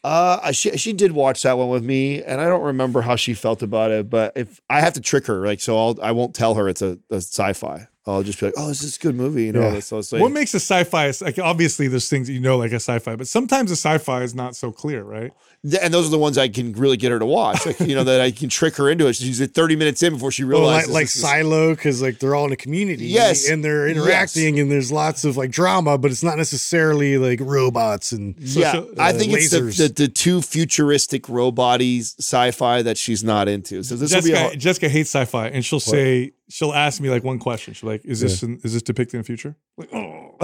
Uh, 0.03 0.51
she 0.51 0.75
she 0.77 0.93
did 0.93 1.11
watch 1.11 1.43
that 1.43 1.57
one 1.57 1.69
with 1.69 1.83
me, 1.83 2.23
and 2.23 2.41
I 2.41 2.45
don't 2.45 2.63
remember 2.63 3.01
how 3.01 3.15
she 3.15 3.33
felt 3.35 3.61
about 3.61 3.91
it. 3.91 4.09
But 4.09 4.33
if 4.35 4.59
I 4.69 4.79
have 4.81 4.93
to 4.93 5.01
trick 5.01 5.27
her, 5.27 5.45
like, 5.45 5.61
so 5.61 5.77
I'll 5.77 5.99
I 6.01 6.11
won't 6.11 6.33
tell 6.33 6.55
her 6.55 6.67
it's 6.67 6.81
a, 6.81 6.97
a 7.11 7.17
sci-fi. 7.17 7.87
I'll 8.07 8.23
just 8.23 8.39
be 8.39 8.47
like, 8.47 8.55
oh, 8.57 8.67
this 8.69 8.81
is 8.81 8.97
a 8.97 8.99
good 8.99 9.13
movie. 9.15 9.43
You 9.45 9.51
know, 9.53 9.61
Yeah. 9.61 9.79
I'll. 9.91 10.01
What 10.19 10.31
makes 10.31 10.53
a 10.55 10.59
sci-fi 10.59 11.11
like 11.21 11.37
obviously 11.37 11.87
there's 11.87 12.09
things 12.09 12.27
that 12.27 12.33
you 12.33 12.39
know 12.39 12.57
like 12.57 12.71
a 12.71 12.75
sci-fi, 12.77 13.15
but 13.15 13.27
sometimes 13.27 13.69
a 13.69 13.75
sci-fi 13.75 14.23
is 14.23 14.33
not 14.33 14.55
so 14.55 14.71
clear, 14.71 15.03
right? 15.03 15.31
And 15.79 15.93
those 15.93 16.07
are 16.07 16.09
the 16.09 16.17
ones 16.17 16.39
I 16.39 16.47
can 16.47 16.73
really 16.73 16.97
get 16.97 17.11
her 17.11 17.19
to 17.19 17.25
watch. 17.25 17.63
Like, 17.67 17.79
you 17.81 17.93
know, 17.93 18.03
that 18.03 18.19
I 18.19 18.31
can 18.31 18.49
trick 18.49 18.75
her 18.77 18.89
into 18.89 19.05
it. 19.05 19.13
She's 19.15 19.39
at 19.41 19.53
30 19.53 19.75
minutes 19.75 20.01
in 20.01 20.13
before 20.13 20.31
she 20.31 20.43
Well, 20.43 20.61
like, 20.61 20.87
realizes. 20.87 20.93
like 20.93 21.05
this 21.05 21.21
Silo, 21.21 21.69
because 21.75 22.01
like 22.01 22.17
they're 22.17 22.33
all 22.33 22.45
in 22.47 22.51
a 22.51 22.55
community, 22.55 23.05
Yes. 23.05 23.47
and 23.47 23.63
they're 23.63 23.87
interacting, 23.87 24.59
and 24.59 24.71
there's 24.71 24.91
lots 24.91 25.23
of 25.23 25.37
like 25.37 25.51
drama, 25.51 25.99
but 25.99 26.09
it's 26.09 26.23
not 26.23 26.37
necessarily 26.37 27.19
like 27.19 27.39
robots 27.39 28.11
and 28.11 28.33
yeah, 28.39 28.71
so- 28.71 28.89
I 28.97 29.11
uh, 29.11 29.13
think 29.13 29.33
it's 29.33 29.51
the, 29.51 29.61
the 29.61 29.93
the 29.95 30.07
two 30.07 30.41
futuristic 30.41 31.23
roboties 31.23 32.15
sci-fi 32.19 32.81
that 32.81 32.97
she's 32.97 33.23
not 33.23 33.47
into. 33.47 33.83
So 33.83 33.95
this 33.95 34.15
will 34.15 34.23
be 34.23 34.31
a 34.31 34.35
Jessica, 34.35 34.57
Jessica 34.57 34.89
hates 34.89 35.09
sci-fi, 35.11 35.47
and 35.49 35.63
she'll 35.63 35.79
say 35.79 36.31
she'll 36.51 36.73
ask 36.73 37.01
me 37.01 37.09
like 37.09 37.23
one 37.23 37.39
question. 37.39 37.73
She'll 37.73 37.89
be 37.89 37.93
like, 37.95 38.05
"Is 38.05 38.19
this 38.19 38.43
in, 38.43 38.59
is 38.63 38.73
this 38.73 38.81
depicted 38.83 39.15
in 39.15 39.21
the 39.21 39.25
future?" 39.25 39.55
Like, 39.77 39.89
oh, 39.93 40.35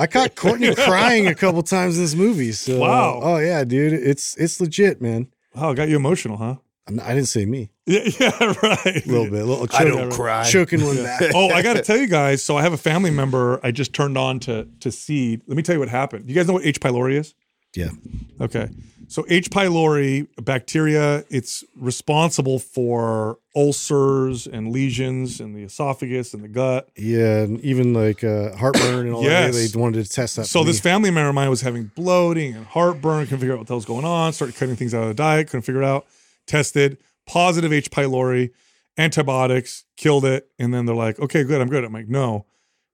I 0.00 0.06
caught 0.06 0.34
Courtney 0.34 0.74
crying 0.74 1.26
a 1.26 1.34
couple 1.34 1.62
times 1.62 1.96
in 1.96 2.04
this 2.04 2.14
movie. 2.14 2.52
So 2.52 2.76
uh, 2.76 2.80
Wow. 2.80 3.20
oh 3.22 3.38
yeah, 3.38 3.64
dude, 3.64 3.92
it's 3.92 4.36
it's 4.36 4.60
legit, 4.60 5.00
man. 5.02 5.28
wow, 5.54 5.72
got 5.74 5.88
you 5.88 5.96
emotional, 5.96 6.36
huh? 6.36 6.56
I'm- 6.88 7.00
I 7.02 7.12
didn't 7.14 7.28
say 7.28 7.44
me. 7.44 7.70
Yeah, 7.86 8.00
yeah, 8.20 8.54
right. 8.62 9.06
A 9.06 9.08
little 9.08 9.30
bit, 9.30 9.42
a 9.42 9.44
little 9.44 9.64
I 9.72 9.84
choke, 9.84 9.98
don't 9.98 10.10
cry. 10.12 10.44
choking 10.44 10.82
one 10.84 10.96
back. 10.96 11.22
oh, 11.34 11.48
I 11.50 11.60
got 11.62 11.74
to 11.74 11.82
tell 11.88 11.98
you 11.98 12.06
guys. 12.06 12.42
So 12.42 12.56
I 12.56 12.62
have 12.62 12.72
a 12.72 12.78
family 12.78 13.10
member. 13.10 13.60
I 13.62 13.70
just 13.72 13.92
turned 13.92 14.16
on 14.16 14.40
to 14.40 14.66
to 14.80 14.90
seed. 14.90 15.42
Let 15.46 15.56
me 15.56 15.62
tell 15.62 15.74
you 15.74 15.80
what 15.80 15.88
happened. 15.88 16.28
You 16.28 16.34
guys 16.34 16.46
know 16.46 16.54
what 16.54 16.64
H. 16.64 16.80
pylori 16.80 17.14
is? 17.18 17.34
Yeah, 17.76 17.90
Okay. 18.40 18.68
So 19.10 19.24
H. 19.28 19.48
pylori 19.50 20.28
bacteria, 20.42 21.24
it's 21.30 21.64
responsible 21.76 22.58
for 22.58 23.38
ulcers 23.56 24.46
and 24.46 24.70
lesions 24.70 25.40
in 25.40 25.54
the 25.54 25.62
esophagus 25.62 26.34
and 26.34 26.44
the 26.44 26.48
gut. 26.48 26.90
yeah, 26.96 27.38
and 27.42 27.58
even 27.62 27.94
like 27.94 28.22
uh, 28.22 28.54
heartburn 28.56 29.06
and 29.06 29.14
all 29.14 29.24
Yes. 29.24 29.56
that. 29.56 29.72
They 29.72 29.80
wanted 29.80 30.04
to 30.04 30.10
test 30.10 30.36
that. 30.36 30.44
So 30.46 30.62
this 30.62 30.78
family 30.78 31.10
member 31.10 31.30
of 31.30 31.34
mine 31.34 31.48
was 31.48 31.62
having 31.62 31.90
bloating 31.96 32.54
and 32.54 32.66
heartburn, 32.66 33.24
couldn't 33.24 33.38
figure 33.38 33.54
out 33.54 33.58
what 33.60 33.66
the 33.66 33.72
hell's 33.72 33.86
going 33.86 34.04
on, 34.04 34.32
started 34.34 34.56
cutting 34.56 34.76
things 34.76 34.92
out 34.94 35.02
of 35.02 35.08
the 35.08 35.14
diet, 35.14 35.46
couldn't 35.48 35.62
figure 35.62 35.82
it 35.82 35.86
out. 35.86 36.06
Tested 36.46 36.98
positive 37.26 37.72
H. 37.72 37.90
pylori, 37.90 38.50
antibiotics, 38.98 39.84
killed 39.96 40.24
it. 40.26 40.48
And 40.58 40.72
then 40.74 40.84
they're 40.86 40.94
like, 40.94 41.18
okay, 41.18 41.44
good, 41.44 41.60
I'm 41.60 41.68
good. 41.68 41.82
I'm 41.84 41.92
like, 41.92 42.08
no. 42.08 42.44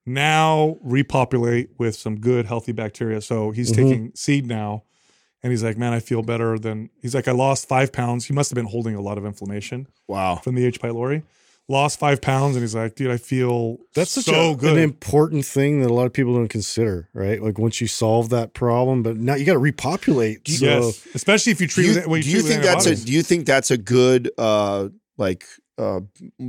Now 0.07 0.77
repopulate 0.83 1.71
with 1.79 1.97
some 1.97 2.21
good, 2.21 2.47
healthy 2.47 2.73
bacteria. 2.73 3.21
So 3.21 3.51
he's 3.53 3.73
Mhm. 3.73 3.75
taking 3.77 4.13
seed 4.15 4.47
now. 4.47 4.85
And 5.45 5.53
he's 5.53 5.63
like, 5.63 5.77
man, 5.77 5.93
I 5.93 6.01
feel 6.01 6.23
better 6.23 6.59
than 6.59 6.89
he's 7.03 7.15
like, 7.15 7.29
I 7.29 7.33
lost 7.33 7.69
five 7.69 7.93
pounds. 7.93 8.25
He 8.25 8.33
must 8.33 8.49
have 8.51 8.55
been 8.55 8.65
holding 8.65 8.95
a 8.95 9.03
lot 9.03 9.19
of 9.19 9.27
inflammation 9.27 9.87
wow. 10.09 10.37
from 10.37 10.55
the 10.55 10.65
H. 10.65 10.81
pylori. 10.81 11.23
Lost 11.69 11.99
five 11.99 12.21
pounds, 12.23 12.57
and 12.57 12.63
he's 12.63 12.75
like, 12.75 12.95
dude, 12.95 13.11
I 13.11 13.19
feel 13.19 13.77
That's 13.95 14.11
such 14.13 14.25
so 14.25 14.53
a, 14.53 14.57
good. 14.57 14.77
an 14.77 14.83
important 14.83 15.45
thing 15.45 15.81
that 15.83 15.91
a 15.91 15.95
lot 15.95 16.07
of 16.07 16.15
people 16.15 16.35
don't 16.35 16.49
consider, 16.49 17.09
right? 17.13 17.43
Like 17.43 17.59
once 17.59 17.81
you 17.81 17.87
solve 17.87 18.31
that 18.31 18.55
problem, 18.55 19.03
but 19.03 19.17
now 19.19 19.35
you 19.35 19.45
got 19.45 19.53
to 19.53 19.59
repopulate. 19.59 20.49
So 20.49 20.65
yes, 20.65 21.07
especially 21.15 21.53
if 21.53 21.61
you 21.61 21.67
Do 21.67 21.73
treat 21.75 21.87
you, 21.89 21.99
it. 21.99 22.07
when 22.07 22.23
do 22.23 22.31
you 22.31 22.41
think 22.41 22.63
that's 22.63 22.87
a 22.87 22.97
do 22.97 23.13
you 23.13 23.23
think 23.23 23.45
that's 23.47 23.71
a 23.71 23.79
good 23.79 24.31
uh 24.37 24.89
like 25.17 25.45
uh 25.79 26.01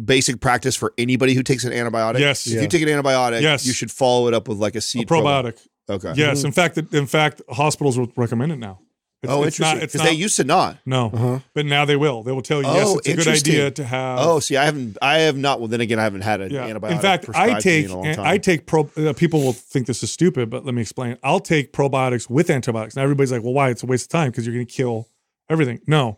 basic 0.03 0.39
practice 0.41 0.75
for 0.75 0.93
anybody 0.97 1.33
who 1.33 1.43
takes 1.43 1.63
an 1.63 1.71
antibiotic? 1.71 2.19
Yes. 2.19 2.45
If 2.47 2.53
Yeah. 2.53 2.61
you 2.61 2.67
take 2.67 2.81
an 2.81 2.89
antibiotic, 2.89 3.41
Yes. 3.41 3.65
you 3.65 3.71
should 3.73 3.91
follow 3.91 4.27
it 4.27 4.33
up 4.33 4.47
with 4.49 4.57
like 4.57 4.75
a 4.75 4.79
a 4.79 4.81
seed 4.81 5.07
probiotic? 5.07 5.57
Okay. 5.89 6.13
Yes, 6.15 6.43
in 6.43 6.51
fact, 6.51 6.77
in 6.77 7.05
fact, 7.05 7.41
hospitals 7.49 7.97
will 7.97 8.11
recommend 8.15 8.51
it 8.51 8.57
now. 8.57 8.79
It's, 9.23 9.31
Oh, 9.31 9.43
it's 9.43 9.59
interesting. 9.59 9.79
not. 9.79 9.91
Because 9.91 10.01
they 10.01 10.13
used 10.13 10.35
to 10.37 10.43
not. 10.43 10.77
no, 10.85 11.07
Uh-huh. 11.07 11.39
but 11.55 11.65
now 11.65 11.85
they 11.85 11.95
will. 11.95 12.21
They 12.23 12.31
will 12.31 12.41
tell 12.43 12.61
you 12.61 12.67
yes, 12.67 12.87
Oh, 12.87 12.97
it's 12.99 13.07
a 13.07 13.15
good 13.15 13.27
idea 13.27 13.71
to 13.71 13.83
have. 13.83 14.19
Oh, 14.19 14.39
see, 14.39 14.55
I 14.57 14.65
haven't. 14.65 14.97
I 15.01 15.19
have 15.19 15.37
not. 15.37 15.59
Well, 15.59 15.67
then 15.67 15.81
again, 15.81 15.97
I 15.99 16.03
haven't 16.03 16.21
had 16.21 16.41
an 16.41 16.51
yeah. 16.51 16.67
antibiotic. 16.69 16.91
In 16.91 16.99
fact, 16.99 17.25
prescribed 17.25 17.53
I 17.53 17.59
to 17.59 17.67
me 17.69 17.73
take 17.81 17.85
in 17.85 17.91
a 17.91 17.95
long 17.95 18.19
I 18.25 18.37
take 18.37 18.65
pro. 18.67 18.89
Uh, 18.97 19.13
people 19.13 19.41
will 19.41 19.53
think 19.53 19.87
this 19.87 20.03
is 20.03 20.11
stupid, 20.11 20.49
but 20.49 20.65
let 20.65 20.75
me 20.75 20.81
explain. 20.81 21.17
I'll 21.23 21.39
take 21.39 21.71
probiotics 21.73 22.29
with 22.29 22.49
antibiotics. 22.49 22.95
Now 22.95 23.03
everybody's 23.03 23.31
like, 23.31 23.41
"Well, 23.43 23.53
why? 23.53 23.69
It's 23.69 23.81
a 23.83 23.87
waste 23.87 24.05
of 24.05 24.09
time 24.09 24.29
because 24.31 24.45
you're 24.45 24.53
going 24.55 24.67
to 24.67 24.71
kill 24.73 25.07
everything." 25.49 25.79
No. 25.87 26.17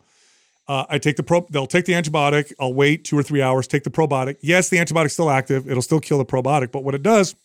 Uh, 0.67 0.85
I 0.89 0.97
take 0.97 1.15
the 1.15 1.23
pro. 1.23 1.45
They'll 1.49 1.65
take 1.67 1.85
the 1.85 1.93
antibiotic. 1.93 2.51
I'll 2.59 2.73
wait 2.73 3.05
two 3.05 3.17
or 3.17 3.23
three 3.23 3.41
hours. 3.41 3.67
Take 3.67 3.85
the 3.85 3.89
probiotic. 3.89 4.35
Yes, 4.41 4.67
the 4.67 4.79
antibiotic's 4.79 5.13
still 5.13 5.29
active. 5.29 5.69
It'll 5.69 5.81
still 5.81 6.01
kill 6.01 6.17
the 6.17 6.25
probiotic. 6.25 6.73
But 6.73 6.83
what 6.83 6.93
it 6.93 7.03
does 7.03 7.35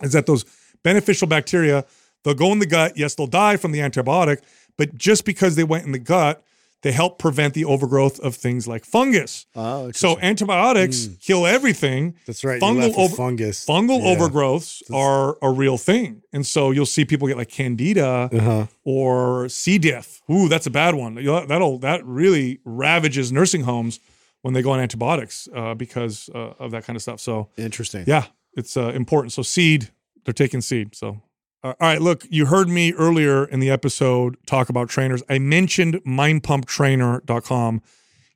is 0.00 0.12
that 0.12 0.24
those 0.24 0.44
beneficial 0.90 1.26
bacteria 1.36 1.84
they'll 2.22 2.34
go 2.46 2.50
in 2.52 2.58
the 2.58 2.66
gut. 2.76 2.90
Yes, 2.96 3.14
they'll 3.14 3.26
die 3.46 3.56
from 3.56 3.72
the 3.72 3.80
antibiotic, 3.88 4.38
but 4.78 4.88
just 4.96 5.24
because 5.24 5.52
they 5.56 5.64
went 5.64 5.84
in 5.86 5.92
the 5.92 5.98
gut, 6.14 6.42
they 6.82 6.92
help 6.92 7.18
prevent 7.18 7.54
the 7.54 7.64
overgrowth 7.64 8.18
of 8.20 8.34
things 8.36 8.66
like 8.72 8.84
fungus. 8.84 9.46
Oh, 9.54 9.90
So 9.92 10.18
antibiotics 10.20 11.08
kill 11.20 11.46
everything. 11.46 12.14
That's 12.26 12.44
right. 12.44 12.60
Fungal 12.60 12.94
over- 12.96 13.14
fungus. 13.16 13.64
Fungal 13.66 14.00
Yeah. 14.02 14.14
overgrowths 14.14 14.82
are 14.92 15.36
a 15.42 15.50
real 15.62 15.78
thing, 15.78 16.22
and 16.32 16.44
so 16.46 16.70
you'll 16.74 16.86
see 16.96 17.04
people 17.04 17.26
get 17.28 17.36
like 17.36 17.48
candida 17.50 18.28
Uh-huh. 18.32 18.66
or 18.84 19.48
C. 19.48 19.78
diff. 19.78 20.20
Ooh, 20.30 20.48
that's 20.48 20.66
a 20.66 20.70
bad 20.70 20.94
one. 20.94 21.14
That'll 21.50 21.78
that 21.78 22.04
really 22.04 22.58
ravages 22.64 23.30
nursing 23.32 23.62
homes 23.64 23.98
when 24.42 24.54
they 24.54 24.62
go 24.62 24.70
on 24.72 24.80
antibiotics 24.80 25.48
uh, 25.54 25.74
because 25.74 26.28
uh, 26.34 26.54
of 26.64 26.70
that 26.72 26.84
kind 26.84 26.96
of 26.96 27.02
stuff. 27.02 27.20
So 27.20 27.48
interesting. 27.56 28.04
yeah, 28.06 28.24
it's 28.56 28.76
uh, 28.76 28.90
important. 28.94 29.32
So 29.32 29.42
seed, 29.42 29.90
they're 30.26 30.34
taking 30.34 30.60
seed. 30.60 30.94
So 30.94 31.22
uh, 31.66 31.74
all 31.80 31.88
right, 31.88 32.00
look, 32.00 32.24
you 32.30 32.46
heard 32.46 32.68
me 32.68 32.92
earlier 32.92 33.44
in 33.44 33.58
the 33.58 33.70
episode 33.70 34.36
talk 34.46 34.68
about 34.68 34.88
trainers. 34.88 35.22
I 35.28 35.38
mentioned 35.38 35.94
mindpumptrainer.com. 36.06 37.82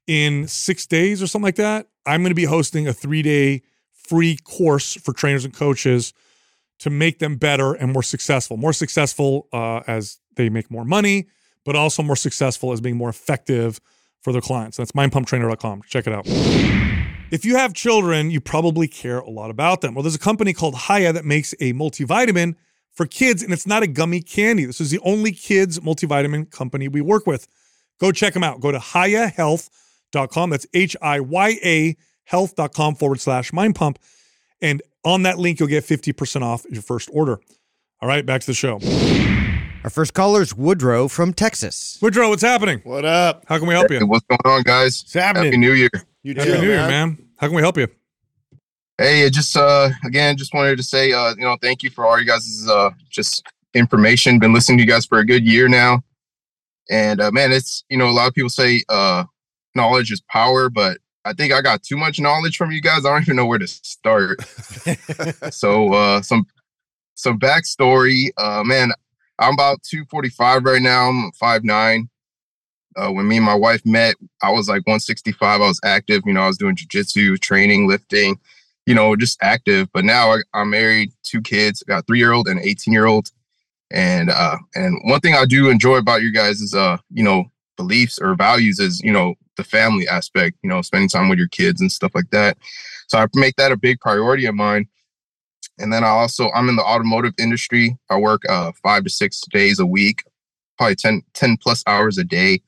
In 0.07 0.49
six 0.49 0.87
days 0.87 1.23
or 1.23 1.29
something 1.29 1.45
like 1.45 1.55
that, 1.57 1.87
I'm 2.07 2.23
going 2.23 2.31
to 2.31 2.35
be 2.35 2.47
hosting 2.47 2.89
a 2.89 2.93
three 2.93 3.23
day 3.23 3.63
free 3.93 4.37
course 4.43 4.95
for 4.95 5.13
trainers 5.13 5.45
and 5.45 5.55
coaches 5.55 6.13
to 6.81 6.91
make 6.91 7.21
them 7.21 7.37
better 7.37 7.75
and 7.75 7.93
more 7.93 8.03
successful. 8.03 8.57
More 8.57 8.73
successful 8.73 9.47
uh, 9.53 9.83
as 9.87 10.19
they 10.35 10.49
make 10.49 10.69
more 10.69 10.85
money, 10.85 11.29
but 11.65 11.77
also 11.77 12.03
more 12.03 12.17
successful 12.17 12.73
as 12.73 12.81
being 12.81 12.97
more 12.97 13.11
effective 13.11 13.81
for 14.23 14.33
their 14.33 14.43
clients. 14.43 14.79
That's 14.79 14.93
mindpumptrainer.com. 14.93 15.83
Check 15.87 16.09
it 16.09 16.13
out. 16.13 17.00
If 17.31 17.45
you 17.45 17.57
have 17.57 17.75
children, 17.75 18.31
you 18.31 18.41
probably 18.41 18.89
care 18.89 19.21
a 19.21 19.31
lot 19.31 19.51
about 19.51 19.81
them. 19.83 19.95
Well, 19.95 20.03
there's 20.03 20.17
a 20.17 20.19
company 20.19 20.53
called 20.53 20.75
Hiya 20.89 21.13
that 21.13 21.25
makes 21.25 21.53
a 21.61 21.73
multivitamin 21.73 22.57
for 22.93 23.07
kids, 23.07 23.43
and 23.43 23.53
it's 23.53 23.67
not 23.69 23.85
a 23.85 23.87
gummy 23.87 24.21
candy. 24.21 24.65
This 24.65 24.81
is 24.81 24.91
the 24.91 24.99
only 25.01 25.31
kids 25.33 25.79
multivitamin 25.79 26.51
company 26.51 26.89
we 26.89 27.01
work 27.01 27.27
with. 27.29 27.47
Go 28.01 28.11
check 28.11 28.35
them 28.35 28.43
out. 28.43 28.61
Go 28.61 28.73
to 28.73 28.79
hiyahealth.com. 28.79 30.51
That's 30.51 30.67
H 30.75 30.97
I 31.01 31.21
Y 31.21 31.57
A 31.65 31.97
health.com 32.25 32.97
forward 32.97 33.21
slash 33.21 33.53
mind 33.53 33.75
pump. 33.77 33.99
And 34.61 34.83
on 35.05 35.23
that 35.23 35.39
link, 35.39 35.61
you'll 35.61 35.69
get 35.69 35.85
50% 35.85 36.43
off 36.43 36.65
your 36.71 36.83
first 36.83 37.09
order. 37.13 37.41
All 38.03 38.09
right, 38.09 38.25
back 38.27 38.41
to 38.41 38.47
the 38.47 38.55
show. 38.55 38.81
Our 39.85 39.91
first 39.91 40.15
caller 40.15 40.43
is 40.43 40.55
Woodrow 40.55 41.09
from 41.09 41.33
Texas. 41.33 41.99
Woodrow, 42.03 42.29
what's 42.29 42.43
happening? 42.43 42.81
What 42.85 43.05
up? 43.05 43.45
How 43.47 43.59
can 43.59 43.67
we 43.69 43.75
help 43.75 43.89
Hey, 43.89 43.99
you? 43.99 44.07
what's 44.07 44.27
going 44.27 44.41
on, 44.45 44.63
guys? 44.63 45.03
It's 45.03 45.15
happening. 45.15 45.47
Happy 45.47 45.57
New 45.59 45.73
Year. 45.73 45.91
You 46.23 46.35
Happy 46.35 46.51
too, 46.51 46.59
New 46.59 46.69
Year, 46.69 46.87
man. 46.87 47.17
How 47.39 47.47
can 47.47 47.57
we 47.57 47.63
help 47.63 47.79
you? 47.79 47.89
Hey, 48.99 49.31
just 49.31 49.57
uh 49.57 49.89
again, 50.05 50.37
just 50.37 50.53
wanted 50.53 50.77
to 50.77 50.83
say 50.83 51.13
uh, 51.13 51.35
you 51.35 51.43
know, 51.43 51.57
thank 51.63 51.83
you 51.83 51.89
for 51.89 52.05
all 52.05 52.21
you 52.21 52.27
guys' 52.27 52.69
uh 52.71 52.91
just 53.09 53.43
information. 53.73 54.39
Been 54.39 54.53
listening 54.53 54.79
to 54.79 54.85
you 54.85 54.91
guys 54.91 55.07
for 55.07 55.19
a 55.19 55.25
good 55.25 55.47
year 55.47 55.69
now. 55.69 56.03
And 56.91 57.23
uh 57.23 57.31
man, 57.31 57.53
it's 57.53 57.85
you 57.89 57.97
know, 57.97 58.09
a 58.09 58.13
lot 58.13 58.29
of 58.29 58.35
people 58.35 58.51
say 58.51 58.83
uh 58.91 59.25
knowledge 59.75 60.13
is 60.13 60.21
power, 60.29 60.69
but 60.69 60.99
I 61.25 61.33
think 61.33 61.55
I 61.55 61.63
got 61.63 61.83
too 61.83 61.97
much 61.97 62.21
knowledge 62.21 62.59
from 62.59 62.71
you 62.71 62.83
guys. 62.83 63.07
I 63.07 63.11
don't 63.11 63.23
even 63.23 63.37
know 63.37 63.47
where 63.47 63.59
to 63.59 63.67
start. 63.67 64.43
so 65.51 65.95
uh 65.95 66.21
some 66.21 66.45
some 67.15 67.39
backstory. 67.39 68.29
Uh 68.37 68.63
man, 68.63 68.93
I'm 69.39 69.55
about 69.55 69.83
245 69.85 70.65
right 70.65 70.83
now. 70.83 71.09
I'm 71.09 71.33
5'9. 71.43 72.09
Uh, 72.97 73.11
when 73.11 73.29
me 73.29 73.37
and 73.37 73.47
my 73.47 73.55
wife 73.55 73.85
met, 73.85 74.17
I 74.43 74.51
was 74.51 74.69
like 74.69 74.87
165. 74.87 75.61
I 75.61 75.65
was 75.65 75.81
active. 75.85 76.23
You 76.27 76.33
know, 76.33 76.43
I 76.43 76.49
was 76.49 76.59
doing 76.59 76.77
jujitsu, 76.77 77.39
training, 77.41 77.87
lifting, 77.87 78.39
you 78.87 78.95
know, 78.95 79.15
just 79.17 79.39
active. 79.43 79.89
But 79.93 80.05
now 80.05 80.33
I, 80.33 80.39
I'm 80.55 80.71
married, 80.71 81.13
two 81.23 81.41
kids, 81.41 81.83
I 81.87 81.93
got 81.93 82.07
three 82.07 82.19
year 82.19 82.33
old 82.33 82.49
and 82.49 82.61
18 82.61 82.93
year 82.93 83.07
old. 83.07 83.31
And 83.93 84.31
uh, 84.31 84.57
and 84.75 85.01
one 85.05 85.21
thing 85.21 85.35
I 85.35 85.45
do 85.47 85.69
enjoy 85.69 85.97
about 85.97 86.23
you 86.23 86.33
guys 86.33 86.61
is 86.61 86.75
uh, 86.75 86.99
you 87.11 87.25
know, 87.25 87.45
beliefs 87.77 88.19
or 88.21 88.35
values 88.35 88.79
is, 88.79 89.01
you 89.01 89.13
know, 89.13 89.35
the 89.57 89.65
family 89.65 90.07
aspect, 90.07 90.57
you 90.63 90.71
know, 90.71 90.83
spending 90.83 91.09
time 91.09 91.29
with 91.29 91.39
your 91.39 91.49
kids 91.49 91.81
and 91.81 91.91
stuff 91.91 92.13
like 92.15 92.31
that. 92.31 92.57
So 93.09 93.19
I 93.19 93.27
make 93.35 93.57
that 93.57 93.73
a 93.73 93.77
big 93.77 94.01
priority 94.01 94.47
of 94.47 94.55
mine. 94.55 94.87
And 95.79 95.93
then 95.93 96.05
I 96.05 96.09
also 96.09 96.51
I'm 96.53 96.69
in 96.69 96.77
the 96.77 96.85
automotive 96.85 97.35
industry. 97.39 97.99
I 98.11 98.17
work 98.17 98.43
uh 98.49 98.73
five 98.83 99.05
to 99.05 99.11
six 99.11 99.43
days 99.51 99.81
a 99.81 99.87
week, 99.87 100.23
probably 100.79 100.97
10, 100.97 101.23
10 101.35 101.57
plus 101.57 101.83
hours 101.87 102.19
a 102.19 102.25
day. 102.25 102.61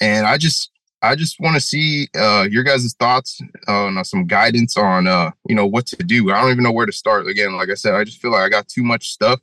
And 0.00 0.26
I 0.26 0.38
just 0.38 0.70
I 1.02 1.14
just 1.14 1.40
want 1.40 1.54
to 1.54 1.60
see 1.60 2.08
uh 2.16 2.46
your 2.50 2.62
guys' 2.62 2.94
thoughts 2.98 3.40
on 3.68 3.98
uh, 3.98 4.04
some 4.04 4.26
guidance 4.26 4.76
on 4.76 5.06
uh 5.06 5.30
you 5.48 5.54
know 5.54 5.66
what 5.66 5.86
to 5.88 5.96
do. 5.96 6.30
I 6.30 6.40
don't 6.40 6.50
even 6.50 6.64
know 6.64 6.72
where 6.72 6.86
to 6.86 6.92
start. 6.92 7.26
Again, 7.26 7.56
like 7.56 7.70
I 7.70 7.74
said, 7.74 7.94
I 7.94 8.04
just 8.04 8.20
feel 8.20 8.32
like 8.32 8.42
I 8.42 8.48
got 8.48 8.68
too 8.68 8.82
much 8.82 9.10
stuff 9.10 9.40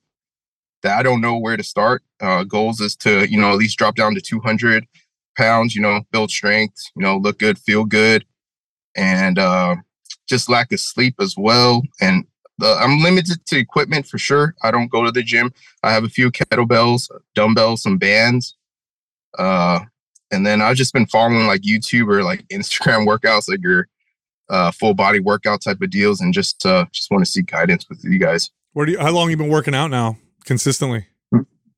that 0.84 0.97
I 0.97 1.03
don't 1.03 1.22
know 1.22 1.38
where 1.38 1.58
to 1.58 1.64
start. 1.64 2.03
Uh 2.20 2.43
goals 2.43 2.82
is 2.82 2.95
to, 2.97 3.30
you 3.30 3.39
know, 3.39 3.51
at 3.51 3.58
least 3.58 3.78
drop 3.78 3.95
down 3.95 4.16
to 4.16 4.22
200 4.22 4.86
pounds, 5.38 5.76
you 5.76 5.82
know, 5.82 6.01
build 6.12 6.32
strength, 6.32 6.82
you 6.95 7.03
know, 7.03 7.18
look 7.18 7.39
good, 7.39 7.58
feel 7.60 7.86
good. 7.86 8.26
And 8.95 9.39
uh 9.39 9.76
just 10.28 10.49
lack 10.49 10.72
of 10.72 10.80
sleep 10.80 11.16
as 11.20 11.36
well. 11.38 11.82
And 12.01 12.26
the, 12.58 12.76
I'm 12.80 12.99
limited 12.99 13.45
to 13.45 13.58
equipment 13.58 14.08
for 14.08 14.18
sure. 14.18 14.55
I 14.64 14.72
don't 14.72 14.91
go 14.91 15.03
to 15.03 15.12
the 15.12 15.24
gym. 15.24 15.53
I 15.84 15.91
have 15.91 16.03
a 16.03 16.10
few 16.10 16.32
kettlebells, 16.32 17.10
dumbbells, 17.36 17.84
some 17.84 17.97
bands. 17.97 18.55
Uh, 19.38 19.82
and 20.32 20.45
then 20.45 20.61
I've 20.61 20.75
just 20.75 20.93
been 20.93 21.07
following 21.07 21.47
like 21.47 21.61
YouTube 21.61 22.11
or 22.11 22.23
like 22.23 22.47
Instagram 22.49 23.07
workouts, 23.07 23.49
like 23.49 23.61
your 23.61 23.88
uh, 24.49 24.71
full 24.71 24.93
body 24.93 25.19
workout 25.19 25.61
type 25.61 25.82
of 25.82 25.89
deals, 25.89 26.21
and 26.21 26.34
just 26.34 26.65
uh, 26.65 26.86
just 26.91 27.11
want 27.11 27.23
to 27.25 27.30
seek 27.30 27.47
guidance 27.47 27.88
with 27.89 28.03
you 28.03 28.19
guys. 28.19 28.51
Where 28.73 28.86
do 28.86 28.93
you, 28.93 28.99
how 28.99 29.11
long 29.11 29.30
you 29.30 29.38
been 29.38 29.49
working 29.49 29.75
out 29.75 29.89
now 29.89 30.17
consistently? 30.45 31.07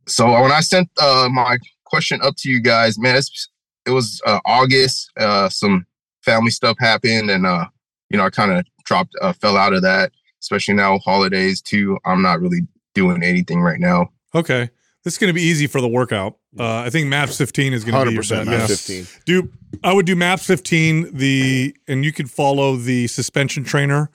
So 0.08 0.30
when 0.41 0.52
I 0.52 0.60
sent 0.62 0.89
uh, 1.00 1.30
my 1.32 1.58
question 1.86 2.20
up 2.22 2.36
to 2.38 2.50
you 2.50 2.62
guys, 2.62 2.97
man, 2.97 3.16
it's, 3.16 3.50
it 3.86 3.91
was 3.91 4.22
uh, 4.26 4.39
August. 4.45 5.12
Uh, 5.18 5.50
some 5.50 5.86
family 6.24 6.52
stuff 6.52 6.78
happened, 6.80 7.30
and 7.30 7.45
uh, 7.45 7.66
you 8.10 8.18
know 8.18 8.26
I 8.26 8.30
kind 8.30 8.52
of 8.52 8.66
dropped, 8.86 9.16
uh, 9.22 9.34
fell 9.34 9.58
out 9.58 9.74
of 9.74 9.82
that. 9.84 10.12
Especially 10.41 10.74
now 10.74 10.97
holidays 11.00 11.62
too. 11.62 11.97
I'm 12.06 12.22
not 12.22 12.39
really 12.39 12.62
doing 12.93 13.24
anything 13.24 13.62
right 13.62 13.80
now. 13.80 14.10
Okay. 14.34 14.70
This 15.10 15.16
is 15.16 15.18
going 15.18 15.30
to 15.30 15.34
be 15.34 15.41
easy 15.41 15.66
for 15.66 15.82
the 15.82 15.88
workout. 15.88 16.38
Uh, 16.60 16.82
I 16.82 16.91
think 16.91 17.07
Maps 17.07 17.36
15 17.36 17.74
is 17.74 17.84
going 17.84 17.99
to 17.99 18.05
be 18.12 18.14
your 18.14 18.22
100% 18.22 18.30
bet. 18.30 18.45
Maps 18.45 18.89
Yeah. 18.89 19.01
15. 19.01 19.07
Do 19.26 19.51
I 19.84 19.91
would 19.91 20.05
do 20.05 20.16
Maps 20.16 20.45
15 20.45 21.18
the 21.18 21.76
and 21.88 22.05
you 22.05 22.14
could 22.14 22.30
follow 22.30 22.76
the 22.76 23.07
suspension 23.07 23.64
trainer 23.64 24.12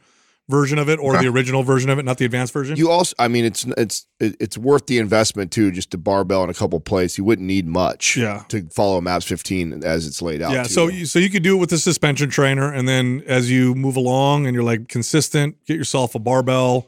version 0.48 0.78
of 0.78 0.88
it 0.88 1.00
or 1.00 1.16
the 1.20 1.26
original 1.26 1.64
version 1.64 1.90
of 1.90 1.98
it, 1.98 2.04
not 2.04 2.18
the 2.18 2.24
advanced 2.24 2.52
version. 2.52 2.76
You 2.76 2.92
also, 2.92 3.12
I 3.18 3.26
mean, 3.26 3.44
it's 3.44 3.64
it's 3.76 4.06
it's 4.20 4.56
worth 4.56 4.86
the 4.86 4.98
investment 4.98 5.50
too. 5.50 5.72
Just 5.72 5.92
a 5.94 5.98
barbell 5.98 6.42
and 6.42 6.50
a 6.50 6.54
couple 6.54 6.78
plates, 6.78 7.18
you 7.18 7.24
wouldn't 7.24 7.48
need 7.48 7.66
much. 7.66 8.16
Yeah. 8.16 8.44
To 8.50 8.62
follow 8.68 9.00
Maps 9.00 9.24
15 9.24 9.82
as 9.82 10.06
it's 10.06 10.22
laid 10.22 10.42
out. 10.42 10.52
yeah, 10.52 10.62
to 10.62 10.68
so 10.68 10.86
you. 10.86 10.98
you, 10.98 11.06
so 11.06 11.18
you 11.18 11.28
could 11.28 11.42
do 11.42 11.56
it 11.56 11.58
with 11.58 11.70
the 11.70 11.78
suspension 11.78 12.30
trainer, 12.30 12.72
and 12.72 12.86
then 12.88 13.24
as 13.26 13.50
you 13.50 13.74
move 13.74 13.96
along 13.96 14.46
and 14.46 14.54
you're 14.54 14.62
like 14.62 14.86
consistent, 14.86 15.56
get 15.66 15.76
yourself 15.76 16.14
a 16.14 16.20
barbell, 16.20 16.86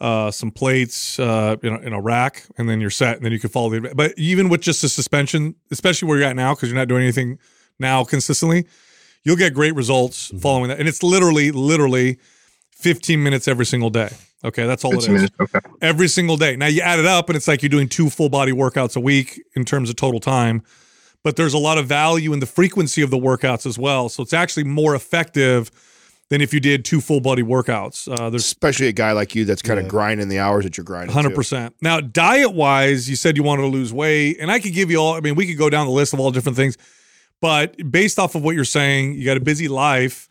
uh, 0.00 0.30
some 0.30 0.50
plates, 0.50 1.18
uh, 1.18 1.56
in 1.62 1.72
a, 1.72 1.78
in 1.80 1.92
a 1.92 2.00
rack, 2.00 2.44
and 2.58 2.68
then 2.68 2.80
you're 2.80 2.90
set. 2.90 3.16
And 3.16 3.24
then 3.24 3.32
you 3.32 3.38
can 3.40 3.50
follow 3.50 3.70
the. 3.70 3.92
But 3.94 4.12
even 4.18 4.48
with 4.48 4.60
just 4.60 4.82
the 4.82 4.88
suspension, 4.88 5.54
especially 5.70 6.08
where 6.08 6.18
you're 6.18 6.28
at 6.28 6.36
now, 6.36 6.54
because 6.54 6.68
you're 6.68 6.78
not 6.78 6.88
doing 6.88 7.02
anything 7.02 7.38
now 7.78 8.04
consistently, 8.04 8.66
you'll 9.24 9.36
get 9.36 9.54
great 9.54 9.74
results 9.74 10.28
Mm-hmm. 10.28 10.38
following 10.38 10.68
that. 10.68 10.78
And 10.78 10.88
it's 10.88 11.02
literally, 11.02 11.50
literally, 11.50 12.18
15 12.72 13.22
minutes 13.22 13.48
every 13.48 13.64
single 13.66 13.90
day. 13.90 14.10
Okay, 14.44 14.66
that's 14.66 14.84
all 14.84 14.92
it 14.92 14.98
is. 14.98 15.08
minutes. 15.08 15.34
Okay. 15.40 15.60
every 15.80 16.08
single 16.08 16.36
day. 16.36 16.56
Now 16.56 16.66
you 16.66 16.82
add 16.82 16.98
it 16.98 17.06
up 17.06 17.28
and 17.30 17.36
it's 17.36 17.48
like 17.48 17.62
you're 17.62 17.70
doing 17.70 17.88
two 17.88 18.10
full 18.10 18.28
body 18.28 18.52
workouts 18.52 18.96
a 18.96 19.00
week 19.00 19.42
in 19.54 19.64
terms 19.64 19.88
of 19.88 19.96
total 19.96 20.20
time. 20.20 20.62
But 21.24 21.36
there's 21.36 21.54
a 21.54 21.58
lot 21.58 21.78
of 21.78 21.86
value 21.86 22.32
in 22.34 22.38
the 22.40 22.46
frequency 22.46 23.00
of 23.02 23.10
the 23.10 23.16
workouts 23.16 23.64
as 23.66 23.78
well. 23.78 24.08
So 24.10 24.22
it's 24.22 24.34
actually 24.34 24.64
more 24.64 24.94
effective 24.94 25.70
than 26.28 26.40
if 26.40 26.52
you 26.52 26.60
did 26.60 26.84
two 26.84 27.00
full 27.00 27.20
body 27.20 27.42
workouts. 27.42 28.08
Uh, 28.08 28.30
there's 28.30 28.44
especially 28.44 28.88
a 28.88 28.92
guy 28.92 29.12
like 29.12 29.34
you 29.34 29.44
that's 29.44 29.62
kind 29.62 29.78
of 29.78 29.88
grinding 29.88 30.28
the 30.28 30.38
hours 30.38 30.64
that 30.64 30.76
you're 30.76 30.84
grinding. 30.84 31.12
Hundred 31.12 31.34
percent. 31.34 31.74
Now, 31.80 32.00
diet 32.00 32.52
wise, 32.52 33.08
you 33.08 33.16
said 33.16 33.36
you 33.36 33.42
wanted 33.42 33.62
to 33.62 33.68
lose 33.68 33.92
weight, 33.92 34.38
and 34.40 34.50
I 34.50 34.58
could 34.58 34.72
give 34.72 34.90
you 34.90 34.98
all. 34.98 35.14
I 35.14 35.20
mean, 35.20 35.34
we 35.34 35.46
could 35.46 35.58
go 35.58 35.70
down 35.70 35.86
the 35.86 35.92
list 35.92 36.12
of 36.12 36.20
all 36.20 36.30
different 36.30 36.56
things, 36.56 36.76
but 37.40 37.76
based 37.90 38.18
off 38.18 38.34
of 38.34 38.42
what 38.42 38.54
you're 38.54 38.64
saying, 38.64 39.14
you 39.14 39.24
got 39.24 39.36
a 39.36 39.40
busy 39.40 39.68
life. 39.68 40.28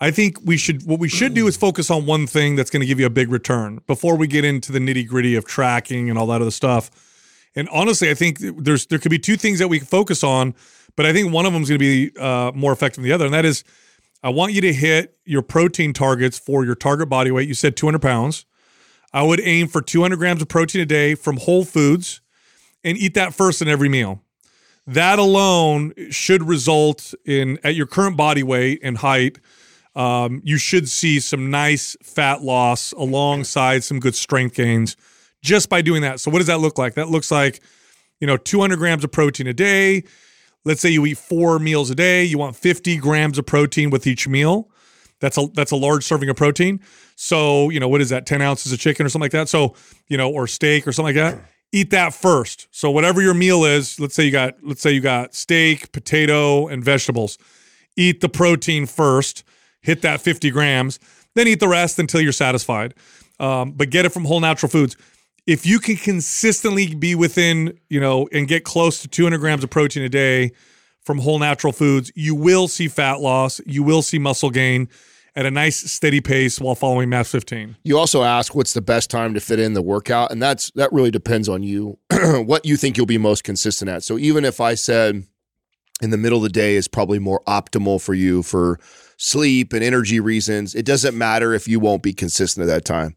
I 0.00 0.10
think 0.10 0.38
we 0.44 0.56
should. 0.56 0.84
What 0.84 0.98
we 0.98 1.08
should 1.08 1.34
do 1.34 1.46
is 1.46 1.56
focus 1.56 1.90
on 1.90 2.06
one 2.06 2.26
thing 2.26 2.56
that's 2.56 2.70
going 2.70 2.80
to 2.80 2.86
give 2.86 2.98
you 2.98 3.06
a 3.06 3.10
big 3.10 3.30
return 3.30 3.80
before 3.86 4.16
we 4.16 4.26
get 4.26 4.44
into 4.44 4.72
the 4.72 4.80
nitty 4.80 5.06
gritty 5.06 5.36
of 5.36 5.44
tracking 5.44 6.10
and 6.10 6.18
all 6.18 6.26
that 6.26 6.40
other 6.40 6.50
stuff. 6.50 6.90
And 7.54 7.68
honestly, 7.68 8.10
I 8.10 8.14
think 8.14 8.38
there's 8.40 8.86
there 8.86 8.98
could 8.98 9.10
be 9.10 9.18
two 9.18 9.36
things 9.36 9.58
that 9.58 9.68
we 9.68 9.78
can 9.78 9.86
focus 9.86 10.24
on, 10.24 10.54
but 10.96 11.06
I 11.06 11.12
think 11.12 11.32
one 11.32 11.46
of 11.46 11.52
them 11.52 11.62
is 11.62 11.68
going 11.68 11.78
to 11.78 12.10
be 12.10 12.18
uh, 12.18 12.50
more 12.54 12.72
effective 12.72 13.02
than 13.02 13.08
the 13.08 13.12
other, 13.12 13.26
and 13.26 13.34
that 13.34 13.44
is, 13.44 13.62
I 14.22 14.30
want 14.30 14.52
you 14.52 14.60
to 14.60 14.72
hit 14.72 15.16
your 15.24 15.42
protein 15.42 15.92
targets 15.92 16.38
for 16.38 16.64
your 16.64 16.74
target 16.74 17.08
body 17.08 17.30
weight. 17.30 17.48
You 17.48 17.54
said 17.54 17.76
200 17.76 18.00
pounds. 18.00 18.44
I 19.12 19.22
would 19.22 19.40
aim 19.40 19.68
for 19.68 19.82
200 19.82 20.16
grams 20.16 20.40
of 20.40 20.48
protein 20.48 20.80
a 20.80 20.86
day 20.86 21.14
from 21.14 21.36
whole 21.38 21.64
foods 21.64 22.20
and 22.84 22.96
eat 22.96 23.14
that 23.14 23.34
first 23.34 23.60
in 23.60 23.68
every 23.68 23.88
meal. 23.88 24.22
That 24.86 25.18
alone 25.18 25.92
should 26.10 26.42
result 26.42 27.14
in, 27.24 27.58
at 27.62 27.74
your 27.74 27.86
current 27.86 28.16
body 28.16 28.42
weight 28.42 28.80
and 28.82 28.98
height, 28.98 29.38
um, 29.94 30.40
you 30.44 30.56
should 30.56 30.88
see 30.88 31.20
some 31.20 31.50
nice 31.50 31.96
fat 32.02 32.42
loss 32.42 32.92
alongside 32.92 33.84
some 33.84 34.00
good 34.00 34.14
strength 34.14 34.56
gains 34.56 34.96
just 35.42 35.68
by 35.68 35.82
doing 35.82 36.02
that. 36.02 36.20
So, 36.20 36.30
what 36.30 36.38
does 36.38 36.46
that 36.46 36.60
look 36.60 36.78
like? 36.78 36.94
That 36.94 37.10
looks 37.10 37.30
like, 37.30 37.60
you 38.18 38.26
know, 38.26 38.36
200 38.36 38.78
grams 38.78 39.04
of 39.04 39.12
protein 39.12 39.46
a 39.46 39.52
day. 39.52 40.04
Let's 40.64 40.80
say 40.80 40.90
you 40.90 41.04
eat 41.06 41.18
four 41.18 41.58
meals 41.58 41.90
a 41.90 41.94
day. 41.94 42.24
You 42.24 42.38
want 42.38 42.56
50 42.56 42.96
grams 42.98 43.38
of 43.38 43.46
protein 43.46 43.90
with 43.90 44.06
each 44.06 44.28
meal. 44.28 44.68
That's 45.22 45.38
a 45.38 45.46
that's 45.54 45.70
a 45.70 45.76
large 45.76 46.04
serving 46.04 46.28
of 46.28 46.36
protein. 46.36 46.80
So 47.14 47.70
you 47.70 47.78
know 47.78 47.88
what 47.88 48.00
is 48.00 48.10
that? 48.10 48.26
Ten 48.26 48.42
ounces 48.42 48.72
of 48.72 48.80
chicken 48.80 49.06
or 49.06 49.08
something 49.08 49.24
like 49.24 49.32
that. 49.32 49.48
So 49.48 49.74
you 50.08 50.16
know, 50.16 50.28
or 50.28 50.46
steak 50.48 50.86
or 50.86 50.92
something 50.92 51.14
like 51.14 51.34
that. 51.34 51.40
Eat 51.70 51.90
that 51.90 52.12
first. 52.12 52.66
So 52.72 52.90
whatever 52.90 53.22
your 53.22 53.32
meal 53.32 53.64
is, 53.64 53.98
let's 54.00 54.14
say 54.14 54.24
you 54.24 54.32
got 54.32 54.56
let's 54.62 54.82
say 54.82 54.90
you 54.90 55.00
got 55.00 55.34
steak, 55.34 55.92
potato, 55.92 56.66
and 56.66 56.84
vegetables. 56.84 57.38
Eat 57.96 58.20
the 58.20 58.28
protein 58.28 58.84
first. 58.84 59.44
Hit 59.80 60.02
that 60.02 60.20
fifty 60.20 60.50
grams. 60.50 60.98
Then 61.34 61.46
eat 61.46 61.60
the 61.60 61.68
rest 61.68 62.00
until 62.00 62.20
you're 62.20 62.32
satisfied. 62.32 62.94
Um, 63.38 63.72
but 63.72 63.90
get 63.90 64.04
it 64.04 64.10
from 64.10 64.24
whole 64.24 64.40
natural 64.40 64.70
foods. 64.70 64.96
If 65.46 65.66
you 65.66 65.80
can 65.80 65.96
consistently 65.96 66.94
be 66.94 67.14
within, 67.14 67.78
you 67.88 68.00
know, 68.00 68.28
and 68.32 68.46
get 68.46 68.64
close 68.64 69.02
to 69.02 69.08
200 69.08 69.38
grams 69.38 69.64
of 69.64 69.70
protein 69.70 70.04
a 70.04 70.08
day 70.08 70.52
from 71.00 71.18
whole 71.18 71.38
natural 71.38 71.72
foods, 71.72 72.12
you 72.14 72.34
will 72.34 72.68
see 72.68 72.86
fat 72.86 73.20
loss. 73.20 73.60
You 73.66 73.82
will 73.82 74.02
see 74.02 74.20
muscle 74.20 74.50
gain 74.50 74.88
at 75.34 75.46
a 75.46 75.50
nice 75.50 75.90
steady 75.90 76.20
pace 76.20 76.60
while 76.60 76.74
following 76.74 77.08
MAPS 77.08 77.30
15. 77.30 77.76
You 77.82 77.98
also 77.98 78.22
ask 78.22 78.54
what's 78.54 78.74
the 78.74 78.82
best 78.82 79.10
time 79.10 79.34
to 79.34 79.40
fit 79.40 79.58
in 79.58 79.72
the 79.72 79.82
workout, 79.82 80.30
and 80.30 80.42
that's 80.42 80.70
that 80.72 80.92
really 80.92 81.10
depends 81.10 81.48
on 81.48 81.62
you, 81.62 81.98
what 82.10 82.64
you 82.64 82.76
think 82.76 82.96
you'll 82.96 83.06
be 83.06 83.18
most 83.18 83.42
consistent 83.42 83.90
at. 83.90 84.04
So 84.04 84.18
even 84.18 84.44
if 84.44 84.60
I 84.60 84.74
said 84.74 85.24
in 86.02 86.10
the 86.10 86.18
middle 86.18 86.38
of 86.38 86.44
the 86.44 86.50
day 86.50 86.76
is 86.76 86.86
probably 86.86 87.18
more 87.18 87.42
optimal 87.46 88.00
for 88.00 88.14
you 88.14 88.42
for 88.42 88.78
sleep 89.16 89.72
and 89.72 89.82
energy 89.82 90.20
reasons, 90.20 90.74
it 90.74 90.84
doesn't 90.84 91.16
matter 91.16 91.54
if 91.54 91.66
you 91.66 91.80
won't 91.80 92.02
be 92.02 92.12
consistent 92.12 92.62
at 92.62 92.72
that 92.72 92.84
time. 92.84 93.14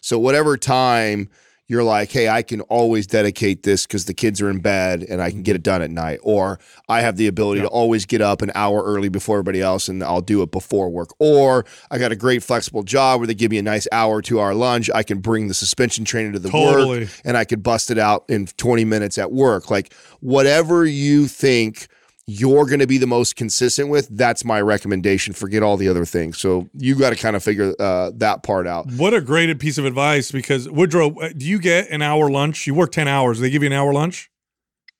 So 0.00 0.18
whatever 0.18 0.56
time 0.56 1.28
you're 1.72 1.82
like, 1.82 2.12
hey, 2.12 2.28
I 2.28 2.42
can 2.42 2.60
always 2.62 3.06
dedicate 3.06 3.62
this 3.62 3.86
because 3.86 4.04
the 4.04 4.14
kids 4.14 4.40
are 4.42 4.50
in 4.50 4.60
bed 4.60 5.04
and 5.08 5.22
I 5.22 5.30
can 5.30 5.42
get 5.42 5.56
it 5.56 5.62
done 5.62 5.80
at 5.80 5.90
night, 5.90 6.20
or 6.22 6.60
I 6.88 7.00
have 7.00 7.16
the 7.16 7.26
ability 7.26 7.62
to 7.62 7.66
always 7.68 8.04
get 8.04 8.20
up 8.20 8.42
an 8.42 8.52
hour 8.54 8.82
early 8.84 9.08
before 9.08 9.36
everybody 9.36 9.62
else 9.62 9.88
and 9.88 10.04
I'll 10.04 10.20
do 10.20 10.42
it 10.42 10.50
before 10.50 10.90
work, 10.90 11.08
or 11.18 11.64
I 11.90 11.98
got 11.98 12.12
a 12.12 12.16
great 12.16 12.42
flexible 12.42 12.82
job 12.82 13.20
where 13.20 13.26
they 13.26 13.34
give 13.34 13.50
me 13.50 13.58
a 13.58 13.62
nice 13.62 13.88
hour, 13.90 14.20
two 14.20 14.38
hour 14.38 14.54
lunch. 14.54 14.90
I 14.94 15.02
can 15.02 15.20
bring 15.20 15.48
the 15.48 15.54
suspension 15.54 16.04
trainer 16.04 16.32
to 16.32 16.38
the 16.38 16.50
Totally. 16.50 17.00
work 17.00 17.08
and 17.24 17.36
I 17.36 17.44
could 17.44 17.62
bust 17.62 17.90
it 17.90 17.98
out 17.98 18.24
in 18.28 18.46
20 18.46 18.84
minutes 18.84 19.16
at 19.16 19.32
work. 19.32 19.70
Like 19.70 19.94
whatever 20.20 20.84
you 20.84 21.26
think 21.26 21.88
you're 22.26 22.66
going 22.66 22.80
to 22.80 22.86
be 22.86 22.98
the 22.98 23.06
most 23.06 23.34
consistent 23.36 23.88
with, 23.88 24.08
that's 24.16 24.44
my 24.44 24.60
recommendation. 24.60 25.34
Forget 25.34 25.62
all 25.62 25.76
the 25.76 25.88
other 25.88 26.04
things. 26.04 26.38
So 26.38 26.68
you 26.74 26.94
got 26.94 27.10
to 27.10 27.16
kind 27.16 27.34
of 27.34 27.42
figure 27.42 27.74
uh, 27.80 28.12
that 28.16 28.42
part 28.42 28.66
out. 28.66 28.86
What 28.92 29.12
a 29.12 29.20
great 29.20 29.58
piece 29.58 29.76
of 29.78 29.84
advice 29.84 30.30
because 30.30 30.68
Woodrow, 30.68 31.18
uh, 31.20 31.30
do 31.36 31.46
you 31.46 31.58
get 31.58 31.90
an 31.90 32.00
hour 32.00 32.30
lunch? 32.30 32.66
You 32.66 32.74
work 32.74 32.92
10 32.92 33.08
hours. 33.08 33.40
They 33.40 33.50
give 33.50 33.62
you 33.62 33.66
an 33.66 33.72
hour 33.72 33.92
lunch? 33.92 34.30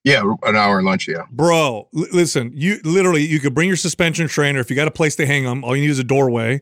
Yeah, 0.05 0.23
an 0.43 0.57
hour 0.57 0.83
lunch. 0.83 1.07
Yeah. 1.07 1.27
Bro, 1.31 1.89
l- 1.97 2.07
listen, 2.13 2.51
you 2.55 2.81
literally 2.83 3.25
you 3.25 3.39
could 3.39 3.55
bring 3.55 3.69
your 3.69 3.77
suspension 3.77 4.27
trainer 4.27 4.59
if 4.59 4.69
you 4.69 4.75
got 4.75 4.89
a 4.89 4.93
place 4.93 5.15
to 5.17 5.27
hang 5.27 5.45
them. 5.45 5.63
All 5.63 5.77
you 5.77 5.83
need 5.83 5.91
is 5.91 6.01
a 6.01 6.05
doorway. 6.05 6.61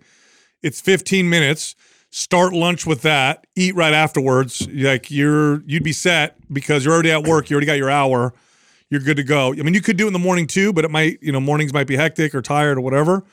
It's 0.62 0.80
15 0.80 1.28
minutes. 1.30 1.74
Start 2.10 2.52
lunch 2.52 2.86
with 2.86 3.00
that. 3.02 3.46
Eat 3.56 3.74
right 3.74 3.94
afterwards. 3.94 4.68
Like 4.68 5.10
you're 5.10 5.62
you'd 5.62 5.84
be 5.84 5.92
set 5.92 6.36
because 6.52 6.84
you're 6.84 6.92
already 6.92 7.12
at 7.12 7.26
work. 7.26 7.48
You 7.48 7.54
already 7.54 7.66
got 7.66 7.78
your 7.78 7.88
hour. 7.88 8.34
You're 8.90 9.00
good 9.00 9.16
to 9.18 9.22
go. 9.22 9.52
I 9.52 9.56
mean, 9.62 9.74
you 9.74 9.80
could 9.80 9.96
do 9.96 10.04
it 10.04 10.08
in 10.08 10.12
the 10.12 10.18
morning 10.18 10.46
too, 10.46 10.72
but 10.72 10.84
it 10.84 10.90
might 10.90 11.18
you 11.22 11.32
know 11.32 11.40
mornings 11.40 11.72
might 11.72 11.86
be 11.86 11.96
hectic 11.96 12.34
or 12.34 12.42
tired 12.42 12.76
or 12.76 12.80
whatever. 12.80 13.24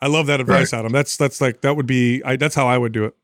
I 0.00 0.08
love 0.08 0.26
that 0.26 0.40
advice, 0.40 0.74
Adam. 0.74 0.92
That's 0.92 1.16
that's 1.16 1.40
like 1.40 1.62
that 1.62 1.76
would 1.76 1.86
be 1.86 2.22
I, 2.24 2.36
that's 2.36 2.54
how 2.54 2.66
I 2.66 2.76
would 2.76 2.92
do 2.92 3.04
it. 3.04 3.14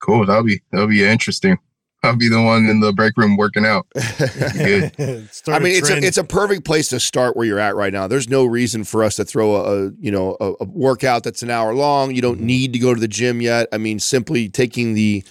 Cool. 0.00 0.26
That'll 0.26 0.42
be 0.42 0.60
that'll 0.70 0.88
be 0.88 1.04
interesting. 1.04 1.58
I'll 2.04 2.16
be 2.16 2.28
the 2.28 2.40
one 2.40 2.66
in 2.66 2.78
the 2.78 2.92
break 2.92 3.16
room 3.16 3.36
working 3.36 3.66
out. 3.66 3.86
I 3.96 5.58
mean, 5.58 5.72
a 5.74 5.78
it's 5.78 5.90
a 5.90 5.96
it's 5.98 6.18
a 6.18 6.24
perfect 6.24 6.64
place 6.64 6.88
to 6.90 7.00
start 7.00 7.36
where 7.36 7.44
you're 7.44 7.58
at 7.58 7.74
right 7.74 7.92
now. 7.92 8.06
There's 8.06 8.28
no 8.28 8.44
reason 8.44 8.84
for 8.84 9.02
us 9.02 9.16
to 9.16 9.24
throw 9.24 9.56
a, 9.56 9.86
a 9.86 9.90
you 9.98 10.10
know 10.10 10.36
a, 10.40 10.52
a 10.60 10.64
workout 10.64 11.24
that's 11.24 11.42
an 11.42 11.50
hour 11.50 11.74
long. 11.74 12.14
You 12.14 12.22
don't 12.22 12.36
mm-hmm. 12.36 12.46
need 12.46 12.72
to 12.74 12.78
go 12.78 12.94
to 12.94 13.00
the 13.00 13.08
gym 13.08 13.40
yet. 13.40 13.68
I 13.72 13.78
mean, 13.78 13.98
simply 13.98 14.48
taking 14.48 14.94
the 14.94 15.24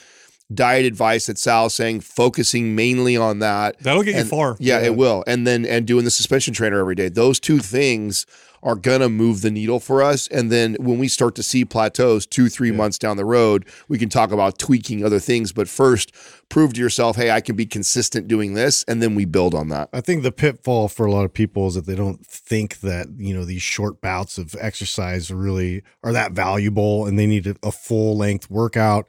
diet 0.53 0.85
advice 0.85 1.25
that 1.27 1.37
Sal's 1.37 1.73
saying, 1.73 2.01
focusing 2.01 2.75
mainly 2.75 3.17
on 3.17 3.39
that. 3.39 3.79
That'll 3.79 4.03
get 4.03 4.15
you 4.15 4.23
far. 4.23 4.55
Yeah, 4.59 4.79
it 4.79 4.95
will. 4.95 5.23
And 5.27 5.45
then 5.45 5.65
and 5.65 5.85
doing 5.85 6.05
the 6.05 6.11
suspension 6.11 6.53
trainer 6.53 6.79
every 6.79 6.95
day. 6.95 7.09
Those 7.09 7.39
two 7.39 7.59
things 7.59 8.25
are 8.63 8.75
gonna 8.75 9.09
move 9.09 9.41
the 9.41 9.51
needle 9.51 9.79
for 9.79 10.01
us. 10.01 10.27
And 10.27 10.51
then 10.51 10.75
when 10.79 10.97
we 10.97 11.07
start 11.07 11.35
to 11.35 11.43
see 11.43 11.63
plateaus 11.63 12.25
two, 12.25 12.49
three 12.49 12.71
months 12.71 12.97
down 12.97 13.15
the 13.17 13.25
road, 13.25 13.65
we 13.87 13.97
can 13.97 14.09
talk 14.09 14.31
about 14.31 14.57
tweaking 14.57 15.05
other 15.05 15.19
things. 15.19 15.51
But 15.51 15.69
first, 15.69 16.11
prove 16.49 16.73
to 16.73 16.81
yourself, 16.81 17.17
hey, 17.17 17.29
I 17.29 17.39
can 17.39 17.55
be 17.55 17.65
consistent 17.65 18.27
doing 18.27 18.55
this, 18.55 18.83
and 18.87 19.01
then 19.01 19.15
we 19.15 19.25
build 19.25 19.53
on 19.53 19.69
that. 19.69 19.89
I 19.93 20.01
think 20.01 20.23
the 20.23 20.31
pitfall 20.31 20.87
for 20.87 21.05
a 21.05 21.11
lot 21.11 21.23
of 21.23 21.33
people 21.33 21.67
is 21.67 21.75
that 21.75 21.85
they 21.85 21.95
don't 21.95 22.25
think 22.25 22.79
that 22.81 23.07
you 23.17 23.33
know 23.33 23.45
these 23.45 23.61
short 23.61 24.01
bouts 24.01 24.37
of 24.37 24.55
exercise 24.59 25.31
really 25.31 25.83
are 26.03 26.13
that 26.13 26.31
valuable, 26.31 27.05
and 27.05 27.17
they 27.17 27.27
need 27.27 27.47
a, 27.47 27.55
a 27.63 27.71
full 27.71 28.17
length 28.17 28.49
workout. 28.49 29.07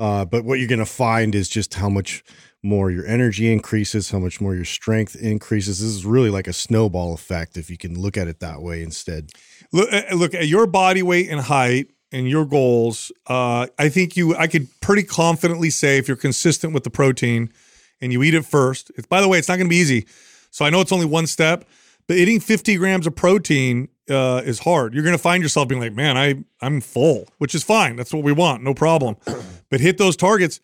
Uh, 0.00 0.24
but 0.24 0.44
what 0.44 0.58
you're 0.58 0.68
going 0.68 0.78
to 0.78 0.86
find 0.86 1.34
is 1.34 1.48
just 1.48 1.74
how 1.74 1.90
much 1.90 2.24
more 2.62 2.90
your 2.90 3.06
energy 3.06 3.52
increases, 3.52 4.10
how 4.10 4.18
much 4.18 4.40
more 4.40 4.54
your 4.54 4.64
strength 4.64 5.14
increases. 5.14 5.80
This 5.80 5.90
is 5.90 6.06
really 6.06 6.30
like 6.30 6.46
a 6.46 6.52
snowball 6.54 7.12
effect 7.12 7.56
if 7.58 7.70
you 7.70 7.76
can 7.76 8.00
look 8.00 8.16
at 8.16 8.26
it 8.26 8.40
that 8.40 8.62
way 8.62 8.82
instead. 8.82 9.30
Look, 9.72 9.92
uh, 9.92 10.02
look 10.14 10.34
at 10.34 10.48
your 10.48 10.66
body 10.66 11.02
weight 11.02 11.28
and 11.28 11.40
height 11.42 11.90
and 12.12 12.28
your 12.28 12.46
goals. 12.46 13.12
Uh, 13.26 13.66
I 13.78 13.90
think 13.90 14.16
you, 14.16 14.34
I 14.36 14.46
could 14.46 14.68
pretty 14.80 15.02
confidently 15.02 15.70
say 15.70 15.98
if 15.98 16.08
you're 16.08 16.16
consistent 16.16 16.72
with 16.72 16.84
the 16.84 16.90
protein 16.90 17.52
and 18.00 18.10
you 18.10 18.22
eat 18.22 18.34
it 18.34 18.46
first. 18.46 18.90
It's, 18.96 19.06
by 19.06 19.20
the 19.20 19.28
way, 19.28 19.38
it's 19.38 19.48
not 19.48 19.56
going 19.56 19.66
to 19.66 19.70
be 19.70 19.76
easy. 19.76 20.06
So 20.50 20.64
I 20.64 20.70
know 20.70 20.80
it's 20.80 20.92
only 20.92 21.06
one 21.06 21.26
step, 21.26 21.66
but 22.08 22.16
eating 22.16 22.40
50 22.40 22.76
grams 22.76 23.06
of 23.06 23.14
protein 23.14 23.88
uh, 24.10 24.42
is 24.44 24.60
hard. 24.60 24.94
You're 24.94 25.02
going 25.02 25.16
to 25.16 25.22
find 25.22 25.42
yourself 25.42 25.68
being 25.68 25.80
like, 25.80 25.92
man, 25.92 26.16
I 26.16 26.42
I'm 26.60 26.80
full, 26.80 27.28
which 27.38 27.54
is 27.54 27.62
fine. 27.62 27.96
That's 27.96 28.12
what 28.12 28.22
we 28.22 28.32
want, 28.32 28.62
no 28.62 28.74
problem. 28.74 29.16
but 29.70 29.80
hit 29.80 29.98
those 29.98 30.16
targets. 30.16 30.60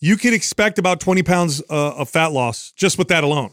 You 0.00 0.16
could 0.16 0.32
expect 0.32 0.78
about 0.78 1.00
20 1.00 1.22
pounds 1.22 1.62
uh, 1.70 1.94
of 1.94 2.10
fat 2.10 2.32
loss 2.32 2.72
just 2.72 2.98
with 2.98 3.08
that 3.08 3.24
alone. 3.24 3.52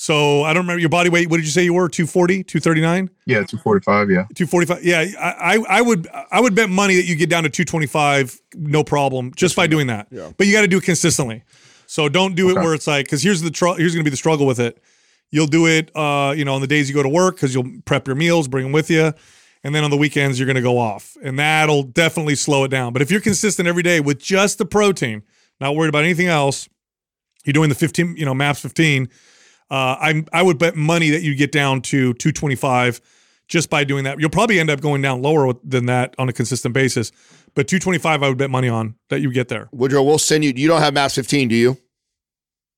So 0.00 0.44
I 0.44 0.54
don't 0.54 0.62
remember 0.62 0.80
your 0.80 0.88
body 0.88 1.10
weight. 1.10 1.28
What 1.28 1.36
did 1.36 1.44
you 1.44 1.50
say 1.50 1.62
you 1.62 1.74
were? 1.74 1.86
240, 1.86 2.42
239? 2.44 3.10
Yeah, 3.26 3.42
245. 3.44 4.10
Yeah. 4.10 4.24
245. 4.34 4.82
Yeah, 4.82 5.04
I, 5.20 5.56
I, 5.56 5.64
I 5.68 5.82
would 5.82 6.08
I 6.08 6.40
would 6.40 6.54
bet 6.54 6.70
money 6.70 6.96
that 6.96 7.04
you 7.04 7.16
get 7.16 7.28
down 7.28 7.42
to 7.42 7.50
225, 7.50 8.40
no 8.54 8.82
problem, 8.82 9.30
just 9.36 9.54
by 9.56 9.66
doing 9.66 9.88
that. 9.88 10.06
Yeah. 10.10 10.30
But 10.38 10.46
you 10.46 10.54
got 10.54 10.62
to 10.62 10.68
do 10.68 10.78
it 10.78 10.84
consistently. 10.84 11.42
So 11.84 12.08
don't 12.08 12.34
do 12.34 12.48
it 12.48 12.54
where 12.54 12.72
it's 12.72 12.86
like 12.86 13.04
because 13.04 13.22
here's 13.22 13.42
the 13.42 13.50
tr- 13.50 13.76
here's 13.76 13.94
going 13.94 14.02
to 14.02 14.04
be 14.04 14.10
the 14.10 14.16
struggle 14.16 14.46
with 14.46 14.58
it. 14.58 14.82
You'll 15.30 15.46
do 15.46 15.66
it, 15.66 15.94
uh, 15.96 16.34
you 16.36 16.44
know, 16.44 16.54
on 16.54 16.60
the 16.60 16.66
days 16.66 16.88
you 16.88 16.94
go 16.94 17.02
to 17.02 17.08
work 17.08 17.36
because 17.36 17.54
you'll 17.54 17.70
prep 17.84 18.06
your 18.06 18.16
meals, 18.16 18.48
bring 18.48 18.64
them 18.64 18.72
with 18.72 18.90
you, 18.90 19.12
and 19.62 19.74
then 19.74 19.84
on 19.84 19.90
the 19.90 19.96
weekends 19.96 20.38
you're 20.38 20.46
going 20.46 20.56
to 20.56 20.62
go 20.62 20.78
off, 20.78 21.16
and 21.22 21.38
that'll 21.38 21.84
definitely 21.84 22.34
slow 22.34 22.64
it 22.64 22.68
down. 22.68 22.92
But 22.92 23.02
if 23.02 23.10
you're 23.10 23.20
consistent 23.20 23.68
every 23.68 23.82
day 23.82 24.00
with 24.00 24.18
just 24.18 24.58
the 24.58 24.66
protein, 24.66 25.22
not 25.60 25.76
worried 25.76 25.88
about 25.88 26.04
anything 26.04 26.26
else, 26.26 26.68
you're 27.44 27.52
doing 27.52 27.68
the 27.68 27.74
15, 27.74 28.16
you 28.16 28.24
know, 28.24 28.34
MAPS 28.34 28.60
15. 28.60 29.08
Uh, 29.70 29.96
I'm 30.00 30.26
I 30.32 30.42
would 30.42 30.58
bet 30.58 30.74
money 30.74 31.10
that 31.10 31.22
you 31.22 31.34
get 31.36 31.52
down 31.52 31.80
to 31.82 32.12
225 32.14 33.00
just 33.46 33.70
by 33.70 33.84
doing 33.84 34.04
that. 34.04 34.18
You'll 34.18 34.30
probably 34.30 34.58
end 34.58 34.68
up 34.68 34.80
going 34.80 35.00
down 35.02 35.22
lower 35.22 35.52
than 35.64 35.86
that 35.86 36.14
on 36.18 36.28
a 36.28 36.32
consistent 36.32 36.74
basis, 36.74 37.12
but 37.54 37.68
225 37.68 38.22
I 38.22 38.28
would 38.28 38.38
bet 38.38 38.50
money 38.50 38.68
on 38.68 38.96
that 39.10 39.20
you 39.20 39.32
get 39.32 39.48
there. 39.48 39.68
Woodrow, 39.72 40.02
we'll 40.02 40.18
send 40.18 40.44
you. 40.44 40.52
You 40.54 40.66
don't 40.66 40.80
have 40.80 40.94
Maps 40.94 41.14
15, 41.14 41.48
do 41.48 41.54
you? 41.54 41.78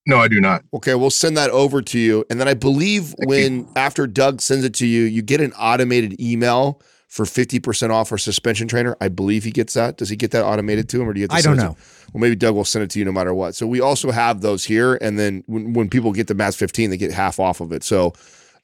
No, 0.06 0.16
I 0.18 0.28
do 0.28 0.40
not. 0.40 0.64
Okay, 0.74 0.94
we'll 0.94 1.10
send 1.10 1.36
that 1.36 1.50
over 1.50 1.80
to 1.82 1.98
you. 1.98 2.24
And 2.28 2.40
then 2.40 2.48
I 2.48 2.54
believe 2.54 3.14
when 3.18 3.68
after 3.76 4.06
Doug 4.06 4.40
sends 4.40 4.64
it 4.64 4.74
to 4.74 4.86
you, 4.86 5.02
you 5.04 5.22
get 5.22 5.40
an 5.40 5.52
automated 5.52 6.20
email 6.20 6.80
for 7.06 7.24
50% 7.24 7.90
off 7.90 8.10
our 8.10 8.18
suspension 8.18 8.66
trainer. 8.66 8.96
I 9.00 9.08
believe 9.08 9.44
he 9.44 9.50
gets 9.52 9.74
that. 9.74 9.98
Does 9.98 10.08
he 10.08 10.16
get 10.16 10.30
that 10.32 10.44
automated 10.44 10.88
to 10.88 11.00
him 11.02 11.08
or 11.08 11.12
do 11.12 11.20
you 11.20 11.24
have 11.24 11.30
to 11.30 11.36
I 11.36 11.40
send 11.42 11.58
don't 11.58 11.66
it 11.66 11.68
know. 11.68 11.76
Well, 12.12 12.20
maybe 12.20 12.34
Doug 12.34 12.54
will 12.54 12.64
send 12.64 12.82
it 12.84 12.90
to 12.90 12.98
you 12.98 13.04
no 13.04 13.12
matter 13.12 13.32
what. 13.34 13.54
So 13.54 13.66
we 13.66 13.80
also 13.80 14.10
have 14.10 14.40
those 14.40 14.64
here. 14.64 14.94
And 15.00 15.18
then 15.18 15.44
when, 15.46 15.72
when 15.74 15.88
people 15.88 16.10
get 16.12 16.26
the 16.26 16.34
Maps 16.34 16.56
15, 16.56 16.90
they 16.90 16.96
get 16.96 17.12
half 17.12 17.38
off 17.38 17.60
of 17.60 17.70
it. 17.72 17.84
So 17.84 18.14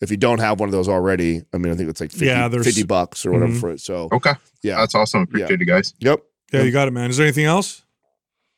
if 0.00 0.10
you 0.10 0.16
don't 0.16 0.38
have 0.40 0.58
one 0.60 0.68
of 0.68 0.72
those 0.72 0.88
already, 0.88 1.42
I 1.52 1.58
mean, 1.58 1.72
I 1.72 1.76
think 1.76 1.90
it's 1.90 2.00
like 2.00 2.10
50, 2.10 2.24
Yeah, 2.26 2.48
50 2.48 2.82
bucks 2.84 3.24
or 3.26 3.32
whatever 3.32 3.52
Mhm. 3.52 3.60
for 3.60 3.70
it. 3.70 3.80
So, 3.80 4.08
Okay. 4.12 4.32
yeah. 4.62 4.76
That's 4.76 4.94
awesome. 4.94 5.22
Appreciate 5.22 5.60
it, 5.60 5.66
guys. 5.66 5.92
Yep. 6.00 6.20
Yeah, 6.52 6.62
you 6.62 6.70
got 6.72 6.88
it, 6.88 6.92
man. 6.92 7.10
Is 7.10 7.18
there 7.18 7.26
anything 7.26 7.44
else? 7.44 7.82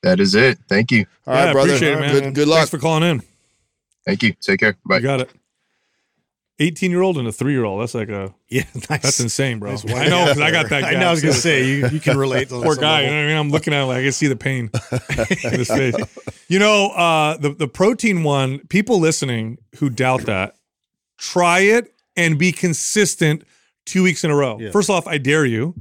That 0.03 0.21
is 0.21 0.35
it. 0.35 0.59
Thank 0.69 0.91
you. 0.91 1.07
All 1.27 1.35
right, 1.35 1.47
yeah, 1.47 1.53
brother. 1.53 1.69
appreciate 1.75 1.93
it, 1.93 2.01
man. 2.01 2.13
Good, 2.13 2.35
good 2.35 2.49
luck. 2.49 2.59
Thanks 2.59 2.71
for 2.71 2.79
calling 2.79 3.03
in. 3.03 3.23
Thank 4.07 4.23
you. 4.23 4.33
Take 4.41 4.61
care. 4.61 4.77
Bye. 4.85 4.97
You 4.97 5.03
got 5.03 5.21
it. 5.21 5.31
18 6.59 6.91
year 6.91 7.01
old 7.01 7.17
and 7.17 7.27
a 7.27 7.33
three 7.33 7.53
year 7.53 7.65
old. 7.65 7.81
That's 7.81 7.95
like 7.95 8.11
a 8.11 8.35
Yeah, 8.49 8.65
nice. 8.75 9.03
that's 9.03 9.21
insane, 9.21 9.59
bro. 9.59 9.71
Nice 9.71 9.85
I 9.87 10.09
know 10.09 10.27
because 10.27 10.41
I 10.41 10.51
got 10.51 10.69
that. 10.71 10.85
I 10.85 10.93
know. 10.93 11.09
I 11.09 11.11
was 11.11 11.23
gonna 11.23 11.33
say 11.33 11.67
you, 11.67 11.89
you 11.89 12.01
can 12.01 12.19
relate 12.19 12.49
to 12.51 12.61
poor 12.63 12.77
guy. 12.77 13.03
You 13.03 13.07
level. 13.07 13.11
know 13.11 13.17
what 13.17 13.25
I 13.25 13.27
mean? 13.29 13.37
I'm 13.39 13.51
looking 13.51 13.73
at 13.73 13.83
it 13.83 13.87
like 13.87 13.97
I 13.99 14.03
can 14.03 14.13
see 14.13 14.27
the 14.27 14.37
pain 14.37 14.71
in 15.45 15.59
his 15.59 15.69
face. 15.69 15.95
You 16.49 16.59
know, 16.59 16.89
uh, 16.91 17.37
the 17.39 17.51
the 17.55 17.69
protein 17.69 18.23
one. 18.25 18.59
People 18.69 18.99
listening 19.01 19.57
who 19.77 19.89
doubt 19.89 20.23
that, 20.23 20.57
try 21.19 21.61
it 21.61 21.95
and 22.17 22.39
be 22.39 22.53
consistent 22.53 23.45
two 23.87 24.03
weeks 24.03 24.23
in 24.25 24.31
a 24.31 24.37
row. 24.37 24.59
Yeah. 24.61 24.71
First 24.71 24.91
off, 24.91 25.07
I 25.07 25.17
dare 25.17 25.47
you. 25.47 25.75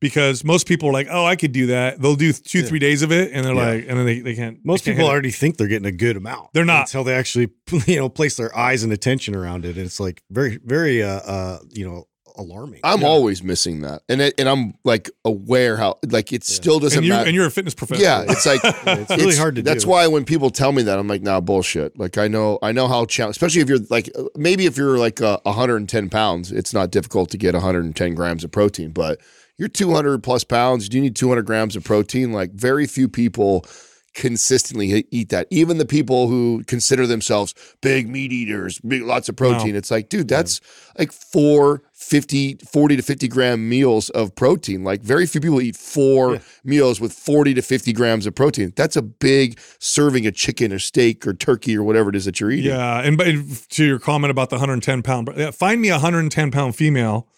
Because 0.00 0.42
most 0.44 0.66
people 0.66 0.88
are 0.88 0.92
like, 0.92 1.08
oh, 1.10 1.26
I 1.26 1.36
could 1.36 1.52
do 1.52 1.66
that. 1.66 2.00
They'll 2.00 2.16
do 2.16 2.32
two, 2.32 2.62
three 2.62 2.78
days 2.78 3.02
of 3.02 3.12
it, 3.12 3.32
and 3.32 3.44
they're 3.44 3.54
Yeah. 3.54 3.70
like, 3.74 3.84
and 3.88 3.98
then 3.98 4.06
they, 4.06 4.20
they 4.20 4.34
can't. 4.34 4.58
Most 4.64 4.84
they 4.84 4.92
can't 4.92 4.96
people 4.98 5.08
hit 5.08 5.10
it. 5.10 5.12
already 5.12 5.30
think 5.30 5.56
they're 5.58 5.68
getting 5.68 5.86
a 5.86 5.92
good 5.92 6.16
amount. 6.16 6.52
They're 6.54 6.64
not. 6.64 6.82
until 6.88 7.04
they 7.04 7.14
actually 7.14 7.50
you 7.86 7.96
know 7.96 8.08
place 8.08 8.36
their 8.36 8.56
eyes 8.56 8.82
and 8.82 8.92
attention 8.92 9.36
around 9.36 9.64
it. 9.66 9.76
And 9.76 9.84
it's 9.86 10.00
like 10.00 10.22
very 10.30 10.58
very 10.64 11.02
uh 11.02 11.08
uh 11.20 11.58
you 11.70 11.86
know 11.86 12.06
alarming. 12.36 12.80
I'm 12.84 13.04
always 13.04 13.42
missing 13.42 13.82
that. 13.82 14.02
And 14.08 14.20
it, 14.22 14.34
and 14.38 14.48
I'm 14.48 14.74
like 14.84 15.10
aware 15.24 15.76
how, 15.76 15.98
like, 16.08 16.32
it 16.32 16.44
still 16.44 16.78
doesn't 16.78 16.98
and, 16.98 17.06
you, 17.06 17.12
matter. 17.12 17.26
and 17.26 17.34
you're 17.34 17.46
a 17.46 17.50
fitness 17.50 17.74
professional. 17.74 18.06
Yeah, 18.08 18.24
it's 18.26 18.46
like 18.46 18.60
it's 18.64 19.10
really 19.10 19.36
hard 19.36 19.56
to 19.56 19.62
do. 19.62 19.64
That's 19.68 19.84
do. 19.84 19.90
why 19.90 20.06
when 20.06 20.24
people 20.24 20.48
tell 20.48 20.72
me 20.72 20.82
that, 20.84 20.98
I'm 20.98 21.08
like, 21.08 21.22
nah, 21.22 21.40
bullshit. 21.40 21.98
Like 21.98 22.16
I 22.18 22.28
know, 22.28 22.58
I 22.62 22.72
know 22.72 22.88
how 22.88 23.04
challenge, 23.04 23.36
especially 23.36 23.60
if 23.60 23.68
you're 23.68 23.80
like, 23.90 24.10
maybe 24.36 24.64
if 24.66 24.76
you're 24.78 24.96
like 24.96 25.20
uh, 25.20 25.38
110 25.42 26.08
pounds, 26.08 26.52
it's 26.52 26.72
not 26.72 26.90
difficult 26.90 27.30
to 27.30 27.36
get 27.36 27.52
110 27.54 28.14
grams 28.14 28.44
of 28.44 28.50
protein. 28.52 28.92
But 28.92 29.20
you're 29.60 29.68
200 29.68 30.22
plus 30.22 30.42
pounds, 30.42 30.88
do 30.88 30.96
you 30.96 31.02
need 31.02 31.14
200 31.14 31.42
grams 31.42 31.76
of 31.76 31.84
protein. 31.84 32.32
Like 32.32 32.52
very 32.52 32.86
few 32.86 33.10
people 33.10 33.66
consistently 34.14 35.04
eat 35.10 35.28
that. 35.28 35.46
Even 35.50 35.76
the 35.76 35.84
people 35.84 36.28
who 36.28 36.64
consider 36.66 37.06
themselves 37.06 37.54
big 37.82 38.08
meat 38.08 38.32
eaters, 38.32 38.78
big 38.80 39.02
lots 39.02 39.28
of 39.28 39.36
protein. 39.36 39.72
No. 39.72 39.76
It's 39.76 39.90
like, 39.90 40.08
dude, 40.08 40.28
that's 40.28 40.62
like 40.98 41.12
four 41.12 41.82
50, 41.92 42.54
40 42.66 42.96
to 42.96 43.02
50 43.02 43.28
gram 43.28 43.68
meals 43.68 44.08
of 44.08 44.34
protein. 44.34 44.82
Like 44.82 45.02
very 45.02 45.26
few 45.26 45.42
people 45.42 45.60
eat 45.60 45.76
four 45.76 46.40
meals 46.64 46.98
with 46.98 47.12
40 47.12 47.52
to 47.52 47.60
50 47.60 47.92
grams 47.92 48.24
of 48.24 48.34
protein. 48.34 48.72
That's 48.74 48.96
a 48.96 49.02
big 49.02 49.60
serving 49.78 50.26
of 50.26 50.34
chicken 50.34 50.72
or 50.72 50.78
steak 50.78 51.26
or 51.26 51.34
turkey 51.34 51.76
or 51.76 51.82
whatever 51.82 52.08
it 52.08 52.16
is 52.16 52.24
that 52.24 52.40
you're 52.40 52.50
eating. 52.50 52.70
Yeah, 52.70 53.02
and 53.02 53.18
but 53.18 53.26
to 53.72 53.84
your 53.84 53.98
comment 53.98 54.30
about 54.30 54.48
the 54.48 54.56
110 54.56 55.02
pound, 55.02 55.54
find 55.54 55.82
me 55.82 55.90
a 55.90 55.96
110 55.96 56.50
pound 56.50 56.74
female 56.74 57.28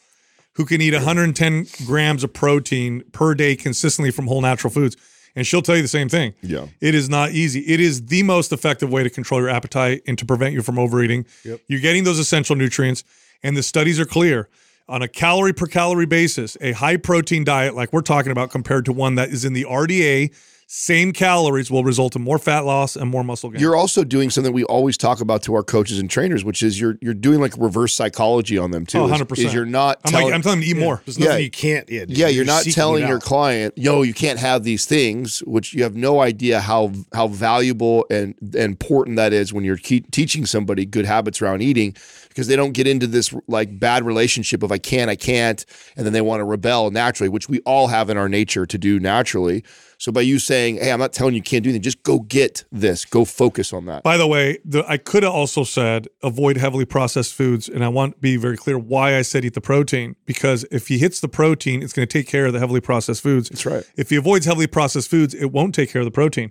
who 0.55 0.65
can 0.65 0.81
eat 0.81 0.95
110 0.95 1.67
grams 1.87 2.25
of 2.25 2.33
protein 2.33 3.03
per 3.13 3.35
day 3.35 3.57
consistently 3.57 4.11
from 4.11 4.27
whole 4.27 4.41
natural 4.41 4.73
foods, 4.73 4.97
and 5.35 5.47
she'll 5.47 5.63
tell 5.63 5.77
you 5.77 5.83
the 5.83 5.89
same 5.89 6.09
thing. 6.09 6.35
Yeah. 6.43 6.67
It 6.81 6.95
is 6.95 7.09
not 7.09 7.31
easy. 7.31 7.61
It 7.61 7.81
is 7.81 8.07
the 8.07 8.23
most 8.23 8.53
effective 8.53 8.91
way 8.91 9.03
to 9.03 9.11
control 9.11 9.41
your 9.41 9.49
appetite 9.49 10.03
and 10.07 10.19
to 10.19 10.27
prevent 10.27 10.53
you 10.53 10.63
from 10.63 10.79
overeating. 10.79 11.27
Yep. 11.45 11.61
You're 11.69 11.81
getting 11.81 12.05
those 12.05 12.19
essential 12.19 12.55
nutrients, 12.57 13.05
and 13.43 13.57
the 13.57 13.63
studies 13.63 13.99
are 13.99 14.05
clear. 14.05 14.49
On 14.89 15.01
a 15.01 15.09
calorie 15.09 15.55
per 15.55 15.67
calorie 15.67 16.07
basis, 16.07 16.57
a 16.61 16.73
high 16.73 16.97
protein 16.97 17.45
diet 17.45 17.75
like 17.75 17.93
we're 17.93 18.03
talking 18.03 18.33
about 18.33 18.51
compared 18.51 18.85
to 18.85 18.93
one 18.93 19.15
that 19.15 19.31
is 19.31 19.45
in 19.45 19.53
the 19.53 19.65
RDA, 19.65 20.35
same 20.75 21.13
calories 21.13 21.71
will 21.71 21.85
result 21.85 22.17
in 22.17 22.23
more 22.23 22.39
fat 22.39 22.61
loss 22.61 22.97
and 22.97 23.11
more 23.11 23.23
muscle 23.23 23.51
gain. 23.51 23.61
You're 23.61 23.77
also 23.77 24.05
doing 24.05 24.31
something 24.31 24.55
we 24.55 24.65
always 24.65 24.97
talk 24.97 25.21
about 25.21 25.43
to 25.43 25.53
our 25.55 25.63
coaches 25.63 25.99
and 25.99 26.09
trainers, 26.09 26.47
which 26.47 26.63
is 26.63 26.81
you're 26.81 26.97
you're 27.03 27.13
doing 27.13 27.41
like 27.43 27.53
reverse 27.59 27.93
psychology 27.93 28.57
on 28.57 28.71
them 28.71 28.87
too. 28.87 29.01
Oh, 29.01 29.05
is- 29.05 29.21
100%. 29.21 29.39
Is 29.45 29.53
you're 29.53 29.67
not 29.67 30.01
I'm 30.07 30.13
telling, 30.13 30.27
like, 30.29 30.35
I'm 30.35 30.41
telling 30.41 30.61
them 30.61 30.65
to 30.65 30.71
eat 30.71 30.79
more. 30.79 31.03
There's 31.05 31.19
nothing 31.19 31.33
Yeah. 31.35 31.39
you 31.41 31.51
can't. 31.51 31.91
Yeah, 31.91 32.05
yeah, 32.09 32.29
you're 32.29 32.47
not 32.47 32.65
telling 32.65 33.07
your 33.07 33.21
client, 33.21 33.75
yo, 33.77 34.01
you 34.01 34.15
can't 34.15 34.39
have 34.39 34.65
these 34.65 34.87
things, 34.87 35.41
which 35.41 35.75
you 35.75 35.83
have 35.83 35.95
no 35.95 36.21
idea 36.23 36.59
how 36.61 36.91
how 37.13 37.29
valuable 37.29 38.07
and, 38.09 38.35
and 38.41 38.55
important 38.55 39.17
that 39.19 39.35
is 39.35 39.53
when 39.53 39.65
you're 39.65 39.77
ke- 39.77 40.11
teaching 40.11 40.47
somebody 40.47 40.87
good 40.87 41.05
habits 41.05 41.43
around 41.43 41.61
eating, 41.61 41.95
because 42.31 42.47
they 42.47 42.57
don't 42.57 42.73
get 42.73 42.87
into 42.87 43.07
this 43.07 43.35
like 43.47 43.79
bad 43.79 44.05
relationship 44.07 44.63
of 44.63 44.73
I 44.73 44.79
can't, 44.79 45.11
I 45.11 45.17
can't, 45.17 45.67
and 45.99 46.07
then 46.07 46.15
they 46.15 46.23
want 46.23 46.41
to 46.41 46.45
rebel 46.45 46.91
naturally, 46.91 47.29
which 47.29 47.51
we 47.51 47.61
all 47.67 47.89
have 47.89 48.09
in 48.09 48.17
our 48.17 48.31
nature 48.31 48.65
to 48.65 48.79
do 48.79 48.99
naturally. 48.99 49.63
So 50.03 50.11
by 50.11 50.23
you 50.23 50.41
saying, 50.41 50.79
hey, 50.79 50.91
I'm 50.91 50.99
not 50.99 51.13
telling 51.13 51.35
you 51.35 51.37
you 51.37 51.43
can't 51.45 51.63
do 51.63 51.71
anything, 51.71 51.81
just 51.81 52.03
go 52.03 52.19
get 52.19 52.65
this, 52.73 53.05
go 53.05 53.25
focus 53.25 53.73
on 53.73 53.85
that. 53.85 54.03
By 54.03 54.17
the 54.17 54.27
way, 54.27 54.59
the, 54.65 54.85
I 54.89 54.97
could 54.97 55.23
have 55.23 55.33
also 55.33 55.63
said 55.63 56.09
avoid 56.25 56.57
heavily 56.57 56.85
processed 56.85 57.33
foods, 57.35 57.69
and 57.69 57.85
I 57.85 57.89
want 57.89 58.15
to 58.17 58.21
be 58.21 58.37
very 58.37 58.57
clear 58.57 58.77
why 58.77 59.17
I 59.17 59.23
said 59.23 59.45
eat 59.45 59.55
the 59.55 59.61
protein 59.61 60.17
because 60.27 60.65
if 60.73 60.89
he 60.89 60.99
hits 60.99 61.21
the 61.21 61.29
protein, 61.29 61.85
it's 61.85 61.93
going 61.93 62.09
to 62.09 62.13
take 62.13 62.27
care 62.27 62.47
of 62.47 62.53
the 62.53 62.59
heavily 62.59 62.81
processed 62.81 63.23
foods. 63.23 63.49
That's 63.49 63.65
right. 63.65 63.89
If 63.95 64.11
he 64.11 64.17
avoids 64.17 64.45
heavily 64.45 64.67
processed 64.67 65.09
foods, 65.09 65.35
it 65.35 65.53
won't 65.53 65.73
take 65.73 65.93
care 65.93 66.01
of 66.01 66.07
the 66.07 66.11
protein. 66.11 66.51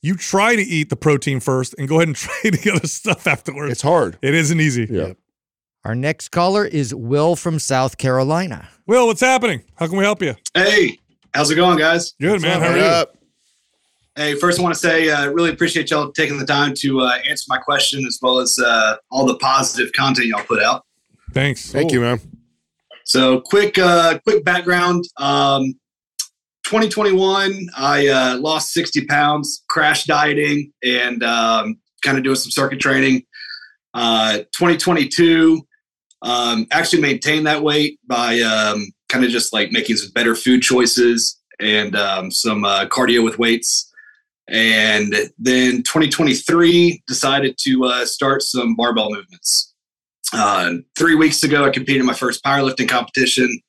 You 0.00 0.14
try 0.14 0.54
to 0.54 0.62
eat 0.62 0.88
the 0.88 0.94
protein 0.94 1.40
first, 1.40 1.74
and 1.78 1.88
go 1.88 1.96
ahead 1.96 2.06
and 2.06 2.16
try 2.16 2.50
the 2.50 2.72
other 2.72 2.86
stuff 2.86 3.26
afterwards. 3.26 3.72
It's 3.72 3.82
hard. 3.82 4.16
It 4.22 4.32
isn't 4.32 4.60
easy. 4.60 4.86
Yeah. 4.88 5.14
Our 5.84 5.96
next 5.96 6.28
caller 6.28 6.64
is 6.64 6.94
Will 6.94 7.34
from 7.34 7.58
South 7.58 7.98
Carolina. 7.98 8.68
Will, 8.86 9.08
what's 9.08 9.20
happening? 9.20 9.64
How 9.74 9.88
can 9.88 9.96
we 9.96 10.04
help 10.04 10.22
you? 10.22 10.36
Hey, 10.54 11.00
how's 11.34 11.50
it 11.50 11.56
going, 11.56 11.78
guys? 11.78 12.12
Good, 12.20 12.42
man. 12.42 12.60
How 12.60 12.66
are 12.66 12.70
Hurry 12.70 12.80
you? 12.80 12.86
up. 12.86 13.16
Hey, 14.14 14.34
first 14.34 14.58
I 14.58 14.62
want 14.62 14.74
to 14.74 14.80
say 14.80 15.08
uh, 15.08 15.30
really 15.30 15.50
appreciate 15.50 15.90
y'all 15.90 16.12
taking 16.12 16.38
the 16.38 16.44
time 16.44 16.74
to 16.80 17.00
uh, 17.00 17.18
answer 17.26 17.44
my 17.48 17.56
question 17.56 18.04
as 18.06 18.18
well 18.20 18.38
as 18.40 18.58
uh, 18.58 18.96
all 19.10 19.24
the 19.24 19.36
positive 19.38 19.92
content 19.94 20.26
y'all 20.26 20.44
put 20.44 20.62
out. 20.62 20.84
Thanks. 21.32 21.72
Thank 21.72 21.92
you, 21.92 22.00
man. 22.00 22.20
So 23.04 23.40
quick, 23.40 23.78
uh, 23.78 24.18
quick 24.20 24.44
background. 24.44 25.04
Um, 25.18 25.74
2021, 26.64 27.68
I 27.76 28.08
uh, 28.08 28.38
lost 28.38 28.72
60 28.72 29.06
pounds, 29.06 29.64
crash 29.68 30.04
dieting, 30.04 30.72
and 30.84 31.22
um, 31.22 31.78
kind 32.02 32.18
of 32.18 32.24
doing 32.24 32.36
some 32.36 32.50
circuit 32.50 32.80
training. 32.80 33.22
Uh, 33.94 34.38
2022, 34.56 35.66
um, 36.22 36.66
actually 36.70 37.02
maintained 37.02 37.46
that 37.46 37.62
weight 37.62 37.98
by 38.06 38.40
um, 38.40 38.90
kind 39.12 39.24
of 39.24 39.30
just 39.30 39.52
like 39.52 39.70
making 39.70 39.96
some 39.96 40.10
better 40.12 40.34
food 40.34 40.62
choices 40.62 41.38
and 41.60 41.94
um, 41.94 42.30
some 42.30 42.64
uh, 42.64 42.86
cardio 42.86 43.22
with 43.22 43.38
weights. 43.38 43.92
And 44.48 45.14
then 45.38 45.82
2023, 45.82 47.02
decided 47.06 47.56
to 47.58 47.84
uh, 47.84 48.06
start 48.06 48.42
some 48.42 48.74
barbell 48.74 49.10
movements. 49.10 49.72
Uh, 50.32 50.74
three 50.96 51.14
weeks 51.14 51.42
ago, 51.44 51.64
I 51.64 51.70
competed 51.70 52.00
in 52.00 52.06
my 52.06 52.14
first 52.14 52.42
powerlifting 52.42 52.88
competition. 52.88 53.60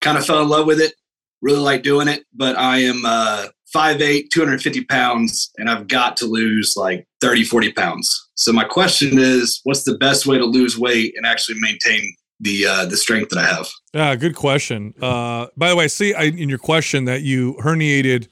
Kind 0.00 0.18
of 0.18 0.26
fell 0.26 0.42
in 0.42 0.48
love 0.48 0.66
with 0.66 0.80
it. 0.80 0.94
Really 1.40 1.58
like 1.58 1.82
doing 1.82 2.06
it, 2.06 2.24
but 2.34 2.56
I 2.56 2.78
am 2.78 3.02
uh, 3.04 3.46
5'8", 3.74 4.28
250 4.30 4.84
pounds, 4.84 5.50
and 5.56 5.68
I've 5.68 5.88
got 5.88 6.16
to 6.18 6.26
lose 6.26 6.76
like 6.76 7.06
30, 7.20 7.44
40 7.44 7.72
pounds. 7.72 8.28
So 8.34 8.52
my 8.52 8.64
question 8.64 9.18
is, 9.18 9.60
what's 9.64 9.82
the 9.82 9.98
best 9.98 10.26
way 10.26 10.38
to 10.38 10.44
lose 10.44 10.78
weight 10.78 11.14
and 11.16 11.26
actually 11.26 11.58
maintain 11.58 12.14
the 12.42 12.66
uh, 12.66 12.84
the 12.84 12.96
strength 12.96 13.30
that 13.30 13.38
I 13.38 13.46
have? 13.46 13.70
Yeah, 13.94 14.14
good 14.16 14.34
question. 14.34 14.92
Uh, 15.00 15.46
by 15.56 15.70
the 15.70 15.76
way, 15.76 15.84
I 15.84 15.88
see 15.88 16.12
I, 16.12 16.24
in 16.24 16.48
your 16.48 16.58
question 16.58 17.06
that 17.06 17.22
you 17.22 17.54
herniated 17.62 18.28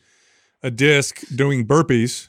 a 0.62 0.70
disc 0.70 1.22
doing 1.34 1.66
burpees. 1.66 2.28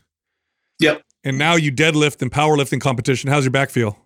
Yep. 0.80 1.02
And 1.24 1.38
now 1.38 1.56
you 1.56 1.72
deadlift 1.72 2.22
in 2.22 2.30
powerlifting 2.30 2.80
competition. 2.80 3.30
How's 3.30 3.44
your 3.44 3.52
back 3.52 3.70
feel? 3.70 3.98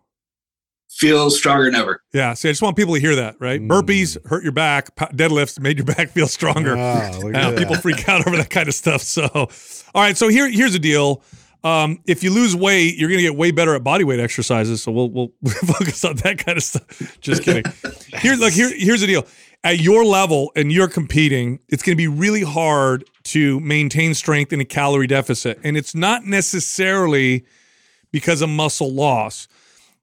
Feel 0.90 1.30
stronger 1.30 1.66
than 1.66 1.76
ever. 1.76 2.02
Yeah. 2.14 2.34
See, 2.34 2.48
I 2.48 2.52
just 2.52 2.62
want 2.62 2.78
people 2.78 2.94
to 2.94 3.00
hear 3.00 3.16
that, 3.16 3.36
right? 3.40 3.62
Mm. 3.62 3.68
Burpees 3.68 4.18
hurt 4.28 4.44
your 4.44 4.52
back. 4.54 4.96
Deadlifts 4.96 5.60
made 5.60 5.78
your 5.78 5.86
back 5.96 6.10
feel 6.10 6.28
stronger. 6.28 6.76
Ah, 6.78 7.54
people 7.58 7.76
freak 7.76 8.08
out 8.08 8.26
over 8.26 8.38
that 8.38 8.50
kind 8.50 8.68
of 8.68 8.74
stuff. 8.74 9.02
So, 9.02 9.28
all 9.34 9.50
right. 9.96 10.18
So 10.18 10.28
here, 10.28 10.50
here's 10.50 10.74
the 10.74 10.80
deal. 10.80 11.22
Um, 11.66 12.00
if 12.06 12.24
you 12.24 12.32
lose 12.32 12.56
weight, 12.56 12.96
you're 12.96 13.10
going 13.10 13.18
to 13.18 13.24
get 13.24 13.36
way 13.36 13.50
better 13.50 13.74
at 13.74 13.84
body 13.84 14.04
weight 14.04 14.20
exercises. 14.20 14.84
So 14.84 14.92
we'll 14.92 15.10
we'll 15.10 15.32
focus 15.66 16.06
on 16.06 16.18
that 16.18 16.38
kind 16.38 16.60
of 16.60 16.64
stuff. 16.64 17.20
Just 17.20 17.42
kidding. 17.42 17.64
Here, 18.20 18.36
look 18.36 18.54
here. 18.54 18.72
Here's 18.74 19.02
the 19.02 19.08
deal. 19.08 19.26
At 19.64 19.80
your 19.80 20.06
level 20.06 20.52
and 20.56 20.72
you're 20.72 20.88
competing, 20.88 21.60
it's 21.70 21.82
going 21.82 21.96
to 21.96 21.98
be 21.98 22.08
really 22.08 22.44
hard 22.44 23.04
to 23.24 23.60
maintain 23.62 24.14
strength 24.14 24.54
in 24.54 24.62
a 24.62 24.66
calorie 24.66 25.08
deficit, 25.08 25.60
and 25.64 25.76
it's 25.76 25.96
not 25.96 26.24
necessarily 26.24 27.46
because 28.12 28.44
of 28.44 28.50
muscle 28.50 28.94
loss. 28.94 29.48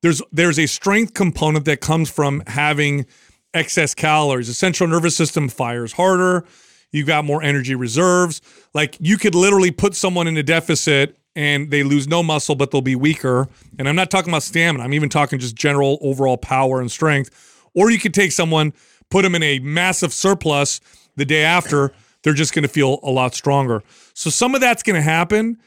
There's 0.01 0.21
there's 0.33 0.59
a 0.59 0.67
strength 0.67 1.15
component 1.15 1.65
that 1.67 1.81
comes 1.81 2.11
from 2.11 2.43
having 2.49 3.07
excess 3.55 3.95
calories. 3.95 4.49
The 4.49 4.55
central 4.55 4.89
nervous 4.89 5.15
system 5.15 5.49
fires 5.49 5.93
harder. 5.93 6.45
You've 6.91 7.07
got 7.07 7.25
more 7.25 7.41
energy 7.41 7.77
reserves. 7.77 8.43
Like 8.75 8.97
you 8.99 9.17
could 9.17 9.37
literally 9.37 9.71
put 9.71 9.95
someone 9.95 10.27
in 10.27 10.37
a 10.37 10.43
deficit 10.43 11.17
and 11.35 11.71
they 11.71 11.83
lose 11.83 12.07
no 12.07 12.23
muscle, 12.23 12.55
but 12.55 12.71
they'll 12.71 12.81
be 12.81 12.97
weaker. 12.97 13.49
And 13.79 13.89
I'm 13.89 13.97
not 13.97 14.11
talking 14.11 14.31
about 14.31 14.43
stamina. 14.43 14.85
I'm 14.85 14.95
even 14.95 15.09
talking 15.09 15.39
just 15.39 15.57
general 15.57 15.99
overall 16.01 16.37
power 16.37 16.81
and 16.81 16.91
strength. 16.91 17.31
Or 17.75 17.91
you 17.91 17.99
could 17.99 18.15
take 18.15 18.33
someone, 18.33 18.73
put 19.11 19.23
them 19.23 19.35
in 19.35 19.43
a 19.43 19.59
massive 19.61 20.13
surplus 20.13 20.81
the 21.17 21.25
day 21.25 21.43
after, 21.43 21.93
they're 22.23 22.35
just 22.35 22.55
going 22.55 22.63
to 22.63 22.69
feel 22.69 23.01
a 23.03 23.11
lot 23.11 23.35
stronger. 23.35 23.83
So 24.15 24.31
some 24.31 24.55
of 24.55 24.61
that's 24.61 24.83
going 24.83 24.97
to 24.97 25.03
happen. 25.03 25.59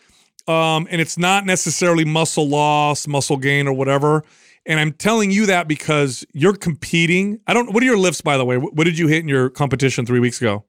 Um, 0.47 0.87
and 0.91 1.01
it's 1.01 1.17
not 1.17 1.45
necessarily 1.45 2.05
muscle 2.05 2.47
loss, 2.47 3.07
muscle 3.07 3.37
gain, 3.37 3.67
or 3.67 3.73
whatever. 3.73 4.23
And 4.65 4.79
I'm 4.79 4.93
telling 4.93 5.31
you 5.31 5.45
that 5.47 5.67
because 5.67 6.25
you're 6.33 6.55
competing. 6.55 7.39
I 7.47 7.53
don't. 7.53 7.73
What 7.73 7.83
are 7.83 7.85
your 7.85 7.97
lifts, 7.97 8.21
by 8.21 8.37
the 8.37 8.45
way? 8.45 8.57
What 8.57 8.83
did 8.83 8.97
you 8.97 9.07
hit 9.07 9.19
in 9.19 9.27
your 9.27 9.49
competition 9.49 10.05
three 10.05 10.19
weeks 10.19 10.39
ago? 10.39 10.63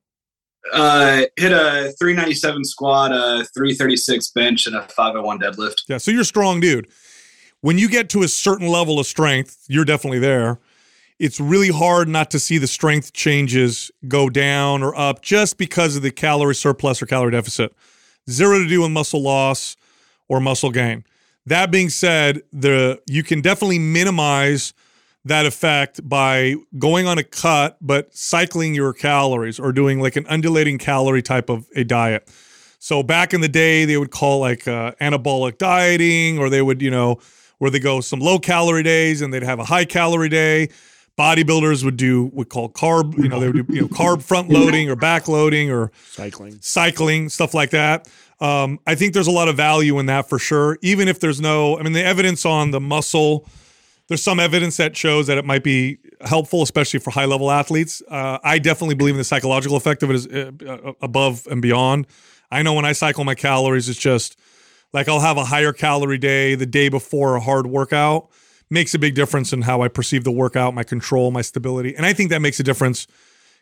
Uh, 0.72 1.22
hit 1.36 1.52
a 1.52 1.94
397 1.98 2.64
squat, 2.64 3.12
a 3.12 3.44
336 3.54 4.30
bench, 4.30 4.66
and 4.66 4.76
a 4.76 4.82
501 4.82 5.38
deadlift. 5.38 5.82
Yeah, 5.88 5.98
so 5.98 6.10
you're 6.10 6.24
strong 6.24 6.60
dude. 6.60 6.88
When 7.60 7.78
you 7.78 7.88
get 7.88 8.08
to 8.10 8.22
a 8.22 8.28
certain 8.28 8.68
level 8.68 8.98
of 8.98 9.06
strength, 9.06 9.64
you're 9.68 9.84
definitely 9.84 10.18
there. 10.18 10.58
It's 11.18 11.40
really 11.40 11.70
hard 11.70 12.08
not 12.08 12.30
to 12.32 12.38
see 12.38 12.58
the 12.58 12.66
strength 12.66 13.12
changes 13.12 13.90
go 14.06 14.28
down 14.28 14.82
or 14.82 14.94
up 14.94 15.22
just 15.22 15.56
because 15.56 15.96
of 15.96 16.02
the 16.02 16.10
calorie 16.10 16.54
surplus 16.54 17.00
or 17.00 17.06
calorie 17.06 17.32
deficit. 17.32 17.74
Zero 18.28 18.58
to 18.58 18.68
do 18.68 18.82
with 18.82 18.90
muscle 18.90 19.22
loss 19.22 19.76
or 20.28 20.40
muscle 20.40 20.70
gain. 20.70 21.04
That 21.46 21.70
being 21.70 21.88
said, 21.88 22.42
the 22.52 23.00
you 23.06 23.22
can 23.22 23.40
definitely 23.40 23.78
minimize 23.78 24.74
that 25.27 25.45
effect 25.45 26.09
by 26.09 26.55
going 26.79 27.07
on 27.07 27.18
a 27.18 27.24
cut 27.24 27.77
but 27.81 28.14
cycling 28.14 28.74
your 28.74 28.93
calories 28.93 29.59
or 29.59 29.72
doing 29.72 30.01
like 30.01 30.16
an 30.16 30.27
undulating 30.29 30.79
calorie 30.79 31.22
type 31.22 31.49
of 31.51 31.66
a 31.74 31.85
diet. 31.85 32.29
So 32.79 33.03
back 33.03 33.35
in 33.35 33.41
the 33.41 33.49
day, 33.49 33.85
they 33.85 33.97
would 33.97 34.11
call 34.12 34.39
like 34.39 34.68
uh, 34.68 34.93
anabolic 35.01 35.59
dieting, 35.59 36.39
or 36.39 36.49
they 36.49 36.62
would, 36.62 36.81
you 36.81 36.91
know, 36.91 37.18
where 37.59 37.70
they 37.70 37.81
go 37.81 38.01
some 38.01 38.20
low 38.20 38.39
calorie 38.39 38.85
days 38.85 39.22
and 39.22 39.35
they'd 39.35 39.43
have 39.43 39.59
a 39.59 39.64
high 39.64 39.85
calorie 39.85 40.29
day. 40.29 40.68
Bodybuilders 41.18 41.83
would 41.83 41.97
do 41.97 42.27
what 42.27 42.49
call 42.49 42.68
carb, 42.68 43.16
you 43.16 43.29
know, 43.29 43.41
they 43.41 43.49
would 43.49 43.66
do 43.66 43.74
you 43.74 43.81
know 43.81 43.89
carb 43.89 44.22
front 44.22 44.51
loading 44.51 44.91
or 44.91 44.97
back 44.97 45.27
loading 45.27 45.70
or 45.72 45.91
cycling, 46.11 46.59
cycling 46.61 47.29
stuff 47.31 47.55
like 47.55 47.70
that. 47.70 48.09
Um, 48.39 48.79
I 48.87 48.95
think 48.95 49.14
there's 49.14 49.27
a 49.27 49.33
lot 49.33 49.49
of 49.49 49.57
value 49.57 49.99
in 49.99 50.07
that 50.07 50.29
for 50.29 50.39
sure. 50.39 50.79
Even 50.83 51.09
if 51.09 51.18
there's 51.18 51.41
no, 51.41 51.79
I 51.79 51.83
mean, 51.83 51.95
the 51.95 52.05
evidence 52.05 52.45
on 52.45 52.70
the 52.70 52.81
muscle 52.81 53.49
there's 54.09 54.22
some 54.22 54.38
evidence 54.38 54.76
that 54.76 54.96
shows 54.96 55.26
that 55.26 55.36
it 55.36 55.44
might 55.44 55.64
be 55.64 55.98
helpful, 56.20 56.62
especially 56.62 57.00
for 57.00 57.11
high 57.11 57.24
level 57.24 57.50
athletes. 57.50 58.02
Uh, 58.09 58.38
I 58.44 58.59
definitely 58.59 58.94
believe 58.94 59.14
in 59.14 59.18
the 59.18 59.24
psychological 59.24 59.76
effect 59.76 60.02
of 60.02 60.11
it 60.11 60.16
is 60.16 60.26
uh, 60.28 60.52
uh, 60.66 60.92
above 61.02 61.46
and 61.50 61.61
beyond. 61.61 62.07
I 62.50 62.62
know 62.62 62.74
when 62.74 62.84
I 62.84 62.92
cycle 62.92 63.24
my 63.24 63.34
calories, 63.34 63.88
it's 63.88 63.98
just 63.98 64.38
like 64.92 65.09
I'll 65.09 65.20
have 65.20 65.36
a 65.36 65.44
higher 65.44 65.72
calorie 65.72 66.18
day 66.18 66.54
the 66.54 66.66
day 66.66 66.88
before 66.88 67.36
a 67.36 67.40
hard 67.40 67.66
workout. 67.66 68.30
Makes 68.70 68.94
a 68.94 68.98
big 68.98 69.14
difference 69.14 69.52
in 69.52 69.62
how 69.62 69.82
I 69.82 69.88
perceive 69.88 70.24
the 70.24 70.32
workout, 70.32 70.74
my 70.74 70.82
control, 70.82 71.30
my 71.30 71.42
stability. 71.42 71.94
And 71.94 72.04
I 72.04 72.12
think 72.12 72.30
that 72.30 72.40
makes 72.40 72.59
a 72.59 72.64
difference 72.64 73.07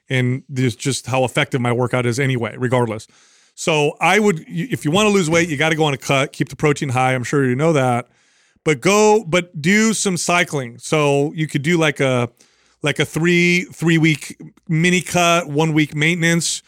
in 0.08 0.44
just 0.48 1.06
how 1.06 1.24
effective 1.24 1.60
my 1.60 1.72
workout 1.72 2.06
is 2.06 2.18
anyway, 2.18 2.54
regardless. 2.58 3.06
So 3.54 3.96
I 4.00 4.18
would, 4.18 4.44
if 4.48 4.84
you 4.84 4.90
want 4.90 5.06
to 5.06 5.10
lose 5.10 5.28
weight, 5.30 5.48
you 5.48 5.56
got 5.56 5.70
to 5.70 5.76
go 5.76 5.84
on 5.84 5.94
a 5.94 5.98
cut, 5.98 6.32
keep 6.32 6.48
the 6.48 6.56
protein 6.56 6.90
high. 6.90 7.14
I'm 7.14 7.24
sure 7.24 7.44
you 7.44 7.54
know 7.54 7.72
that 7.74 8.08
but 8.64 8.80
go 8.80 9.24
but 9.26 9.60
do 9.60 9.92
some 9.92 10.16
cycling. 10.16 10.78
So 10.78 11.32
you 11.34 11.46
could 11.46 11.62
do 11.62 11.78
like 11.78 12.00
a 12.00 12.30
like 12.82 12.98
a 12.98 13.04
three 13.04 13.64
three 13.64 13.98
week 13.98 14.40
mini 14.68 15.00
cut 15.00 15.48
one 15.48 15.72
week 15.72 15.94
maintenance 15.94 16.62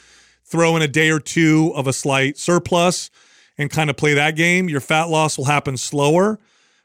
throw 0.44 0.76
in 0.76 0.82
a 0.82 0.88
day 0.88 1.10
or 1.10 1.18
two 1.18 1.72
of 1.74 1.86
a 1.86 1.92
slight 1.92 2.38
surplus 2.38 3.10
and 3.58 3.70
kind 3.70 3.90
of 3.90 3.96
play 3.96 4.14
that 4.14 4.36
game. 4.36 4.68
Your 4.68 4.80
fat 4.80 5.04
loss 5.04 5.36
will 5.36 5.46
happen 5.46 5.76
slower 5.76 6.38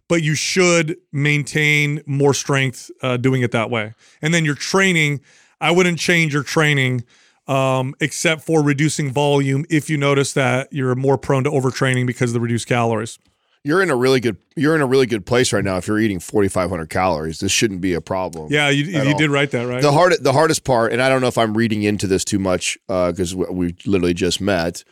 but 0.08 0.22
you 0.22 0.36
should 0.36 0.98
maintain 1.14 2.02
more 2.06 2.34
strength 2.34 2.92
uh, 3.02 3.16
doing 3.16 3.44
it 3.44 3.52
that 3.52 3.70
way. 3.70 3.94
And 4.22 4.34
then 4.34 4.44
your 4.44 4.56
training 4.56 5.22
i 5.62 5.72
wouldn't 5.72 6.00
change 6.00 6.34
your 6.34 6.44
training 6.44 7.06
um, 7.48 7.96
except 8.00 8.42
for 8.42 8.62
reducing 8.62 9.12
volume 9.12 9.66
if 9.70 9.90
you 9.90 9.98
notice 9.98 10.34
that 10.34 10.68
you're 10.72 10.96
more 10.96 11.18
prone 11.18 11.44
to 11.46 11.50
overtraining 11.50 12.06
because 12.06 12.32
of 12.32 12.34
the 12.34 12.40
reduced 12.40 12.68
calories 12.68 13.20
you're 13.64 13.82
in 13.82 13.90
a 13.90 13.96
really 13.96 14.20
good 14.20 14.38
you're 14.56 14.76
in 14.76 14.82
a 14.82 14.86
really 14.86 15.06
good 15.06 15.26
place 15.26 15.54
right 15.54 15.64
now 15.64 15.78
if 15.78 15.88
you're 15.88 16.00
eating 16.00 16.20
4500 16.20 16.90
calories. 16.90 17.40
This 17.40 17.52
shouldn't 17.52 17.82
be 17.82 17.94
a 17.94 18.02
problem 18.02 18.48
yeah 18.52 18.70
you, 18.70 18.86
you 18.86 19.16
did 19.16 19.30
write 19.30 19.52
that 19.52 19.68
right? 19.68 19.82
The 19.82 19.92
hard 19.92 20.14
the 20.22 20.34
hardest 20.34 20.64
part 20.64 20.92
and 20.92 21.02
i 21.02 21.10
don't 21.10 21.22
know 21.22 21.28
if 21.28 21.38
i'm 21.38 21.56
reading 21.56 21.84
into 21.84 22.08
this 22.08 22.26
too 22.26 22.40
much 22.40 22.78
because 22.88 23.34
uh, 23.34 23.46
we 23.52 23.76
literally 23.86 24.14
just 24.14 24.42
met 24.42 24.84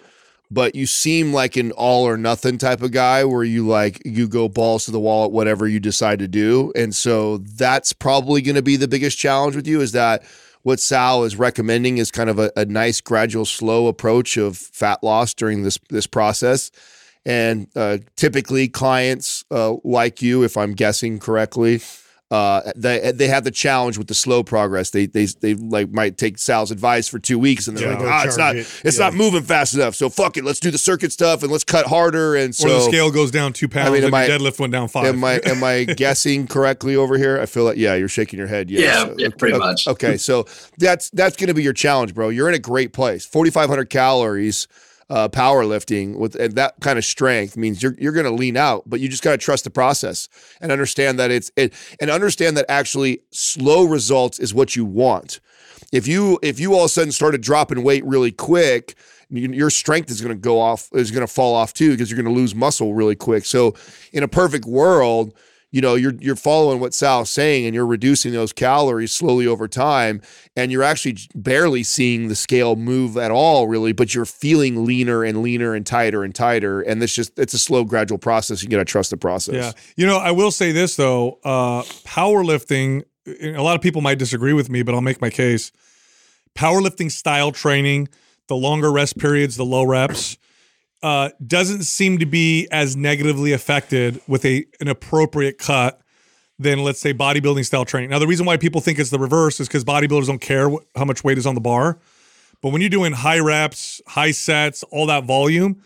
but 0.51 0.73
you 0.73 0.87
seem 0.87 1.31
like 1.31 1.55
an 1.57 1.71
all 1.73 2.07
or 2.07 2.17
nothing 2.17 2.57
type 2.57 2.81
of 2.81 2.91
guy 2.91 3.23
where 3.23 3.43
you 3.43 3.67
like 3.67 4.01
you 4.05 4.27
go 4.27 4.49
balls 4.49 4.85
to 4.85 4.91
the 4.91 4.99
wall 4.99 5.25
at 5.25 5.31
whatever 5.31 5.67
you 5.67 5.79
decide 5.79 6.19
to 6.19 6.27
do 6.27 6.71
and 6.75 6.95
so 6.95 7.37
that's 7.37 7.93
probably 7.93 8.41
going 8.41 8.55
to 8.55 8.61
be 8.61 8.75
the 8.75 8.87
biggest 8.87 9.17
challenge 9.17 9.55
with 9.55 9.67
you 9.67 9.81
is 9.81 9.91
that 9.91 10.23
what 10.63 10.79
sal 10.79 11.23
is 11.23 11.35
recommending 11.35 11.97
is 11.97 12.11
kind 12.11 12.29
of 12.29 12.39
a, 12.39 12.51
a 12.55 12.65
nice 12.65 13.01
gradual 13.01 13.45
slow 13.45 13.87
approach 13.87 14.37
of 14.37 14.57
fat 14.57 15.03
loss 15.03 15.33
during 15.33 15.63
this 15.63 15.79
this 15.89 16.07
process 16.07 16.71
and 17.25 17.67
uh, 17.75 17.99
typically, 18.15 18.67
clients 18.67 19.43
uh, 19.51 19.75
like 19.83 20.21
you, 20.21 20.43
if 20.43 20.57
I'm 20.57 20.73
guessing 20.73 21.19
correctly, 21.19 21.81
uh, 22.31 22.71
they 22.75 23.11
they 23.11 23.27
have 23.27 23.43
the 23.43 23.51
challenge 23.51 23.97
with 23.97 24.07
the 24.07 24.13
slow 24.13 24.43
progress. 24.43 24.91
They 24.91 25.07
they 25.07 25.25
they 25.25 25.55
like 25.55 25.91
might 25.91 26.15
take 26.15 26.37
Sal's 26.37 26.69
advice 26.69 27.07
for 27.07 27.17
two 27.17 27.39
weeks, 27.39 27.67
and 27.67 27.75
they're 27.75 27.91
yeah, 27.91 27.97
like, 27.97 28.07
ah, 28.07 28.23
it's 28.25 28.37
not 28.37 28.55
it. 28.55 28.81
it's 28.83 28.99
yeah. 28.99 29.05
not 29.05 29.15
moving 29.15 29.41
fast 29.41 29.73
enough. 29.73 29.95
So 29.95 30.09
fuck 30.09 30.37
it, 30.37 30.45
let's 30.45 30.59
do 30.59 30.69
the 30.69 30.77
circuit 30.77 31.11
stuff 31.11 31.41
and 31.41 31.51
let's 31.51 31.63
cut 31.63 31.87
harder. 31.87 32.35
And 32.35 32.53
so 32.53 32.67
or 32.67 32.73
the 32.73 32.81
scale 32.81 33.09
goes 33.09 33.31
down 33.31 33.53
two 33.53 33.67
pounds. 33.67 33.89
I 33.89 33.93
mean, 33.93 34.03
and 34.03 34.15
I, 34.15 34.29
deadlift 34.29 34.59
went 34.59 34.71
down 34.71 34.89
five. 34.89 35.07
Am 35.07 35.23
I 35.23 35.39
am 35.43 35.63
I 35.63 35.83
guessing 35.97 36.45
correctly 36.45 36.95
over 36.95 37.17
here? 37.17 37.41
I 37.41 37.47
feel 37.47 37.63
like 37.63 37.77
yeah, 37.77 37.95
you're 37.95 38.07
shaking 38.07 38.37
your 38.37 38.47
head. 38.47 38.69
Yes. 38.69 39.07
Yeah, 39.07 39.13
yeah, 39.17 39.29
pretty 39.35 39.55
okay, 39.55 39.65
much. 39.65 39.87
Okay, 39.87 40.17
so 40.17 40.45
that's 40.77 41.09
that's 41.09 41.35
going 41.35 41.47
to 41.47 41.55
be 41.55 41.63
your 41.63 41.73
challenge, 41.73 42.13
bro. 42.13 42.29
You're 42.29 42.47
in 42.49 42.55
a 42.55 42.59
great 42.59 42.93
place. 42.93 43.25
Forty 43.25 43.49
five 43.49 43.69
hundred 43.69 43.89
calories 43.89 44.67
uh, 45.09 45.27
powerlifting 45.27 46.17
with 46.17 46.33
that 46.33 46.75
kind 46.81 46.99
of 46.99 47.05
strength 47.05 47.57
means 47.57 47.81
you're 47.81 47.95
you're 47.97 48.13
going 48.13 48.25
to 48.25 48.31
lean 48.31 48.55
out, 48.55 48.83
but 48.85 48.99
you 48.99 49.09
just 49.09 49.23
got 49.23 49.31
to 49.31 49.37
trust 49.37 49.63
the 49.63 49.69
process 49.69 50.29
and 50.61 50.71
understand 50.71 51.17
that 51.19 51.31
it's 51.31 51.51
it 51.55 51.73
and 51.99 52.09
understand 52.11 52.55
that 52.57 52.65
actually 52.69 53.21
slow 53.31 53.85
results 53.85 54.39
is 54.39 54.53
what 54.53 54.75
you 54.75 54.85
want. 54.85 55.39
if 55.91 56.07
you 56.07 56.39
if 56.41 56.59
you 56.59 56.73
all 56.73 56.81
of 56.81 56.85
a 56.85 56.89
sudden 56.89 57.11
started 57.11 57.41
dropping 57.41 57.83
weight 57.83 58.05
really 58.05 58.31
quick, 58.31 58.95
you, 59.29 59.51
your 59.51 59.69
strength 59.69 60.11
is 60.11 60.21
going 60.21 60.35
to 60.35 60.39
go 60.39 60.59
off 60.59 60.89
is 60.93 61.11
going 61.11 61.25
to 61.25 61.33
fall 61.33 61.55
off 61.55 61.73
too 61.73 61.91
because 61.91 62.11
you're 62.11 62.21
going 62.21 62.33
to 62.33 62.39
lose 62.39 62.53
muscle 62.53 62.93
really 62.93 63.15
quick. 63.15 63.45
So 63.45 63.75
in 64.13 64.23
a 64.23 64.27
perfect 64.27 64.65
world, 64.65 65.33
you 65.71 65.81
know 65.81 65.95
you're 65.95 66.13
you're 66.19 66.35
following 66.35 66.79
what 66.79 66.93
Sal's 66.93 67.29
saying 67.29 67.65
and 67.65 67.75
you're 67.75 67.85
reducing 67.85 68.33
those 68.33 68.51
calories 68.51 69.11
slowly 69.11 69.45
over 69.45 69.67
time 69.67 70.21
and 70.55 70.71
you're 70.71 70.83
actually 70.83 71.17
barely 71.35 71.83
seeing 71.83 72.27
the 72.27 72.35
scale 72.35 72.75
move 72.75 73.17
at 73.17 73.31
all 73.31 73.67
really 73.67 73.91
but 73.91 74.15
you're 74.15 74.25
feeling 74.25 74.85
leaner 74.85 75.23
and 75.23 75.41
leaner 75.41 75.75
and 75.75 75.85
tighter 75.85 76.23
and 76.23 76.33
tighter 76.33 76.81
and 76.81 77.01
it's 77.03 77.13
just 77.13 77.37
it's 77.37 77.53
a 77.53 77.59
slow 77.59 77.83
gradual 77.83 78.17
process 78.17 78.63
you 78.63 78.69
got 78.69 78.77
to 78.77 78.85
trust 78.85 79.09
the 79.11 79.17
process 79.17 79.55
Yeah. 79.55 79.71
You 79.95 80.07
know, 80.07 80.17
I 80.17 80.31
will 80.31 80.51
say 80.51 80.71
this 80.71 80.95
though, 80.95 81.39
uh 81.43 81.83
powerlifting, 82.03 83.03
a 83.41 83.61
lot 83.61 83.75
of 83.75 83.81
people 83.81 84.01
might 84.01 84.17
disagree 84.17 84.53
with 84.53 84.69
me, 84.69 84.81
but 84.83 84.95
I'll 84.95 85.01
make 85.01 85.21
my 85.21 85.29
case. 85.29 85.71
Powerlifting 86.55 87.11
style 87.11 87.51
training, 87.51 88.09
the 88.47 88.55
longer 88.55 88.91
rest 88.91 89.17
periods, 89.17 89.55
the 89.55 89.65
low 89.65 89.83
reps, 89.83 90.37
uh, 91.01 91.29
doesn't 91.45 91.83
seem 91.83 92.19
to 92.19 92.25
be 92.25 92.67
as 92.71 92.95
negatively 92.95 93.53
affected 93.53 94.21
with 94.27 94.45
a 94.45 94.65
an 94.79 94.87
appropriate 94.87 95.57
cut 95.57 96.01
than 96.57 96.83
let's 96.83 96.99
say 96.99 97.13
bodybuilding 97.13 97.65
style 97.65 97.85
training. 97.85 98.09
Now, 98.09 98.19
the 98.19 98.27
reason 98.27 98.45
why 98.45 98.57
people 98.57 98.81
think 98.81 98.99
it's 98.99 99.09
the 99.09 99.19
reverse 99.19 99.59
is 99.59 99.67
because 99.67 99.85
bodybuilders 99.85 100.27
don't 100.27 100.41
care 100.41 100.67
what, 100.67 100.83
how 100.95 101.05
much 101.05 101.23
weight 101.23 101.37
is 101.37 101.47
on 101.47 101.55
the 101.55 101.61
bar. 101.61 101.97
But 102.61 102.73
when 102.73 102.81
you're 102.81 102.89
doing 102.89 103.13
high 103.13 103.39
reps, 103.39 104.01
high 104.05 104.31
sets, 104.31 104.83
all 104.83 105.05
that 105.05 105.23
volume, 105.23 105.81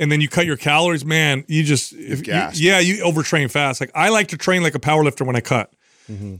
and 0.00 0.10
then 0.10 0.20
you 0.20 0.28
cut 0.28 0.46
your 0.46 0.56
calories, 0.56 1.04
man, 1.04 1.44
you 1.46 1.62
just 1.62 1.92
if 1.92 2.26
you, 2.26 2.32
yeah, 2.60 2.80
you 2.80 3.04
overtrain 3.04 3.50
fast. 3.50 3.80
Like 3.80 3.92
I 3.94 4.08
like 4.08 4.28
to 4.28 4.36
train 4.36 4.62
like 4.64 4.74
a 4.74 4.80
powerlifter 4.80 5.24
when 5.24 5.36
I 5.36 5.40
cut. 5.40 5.72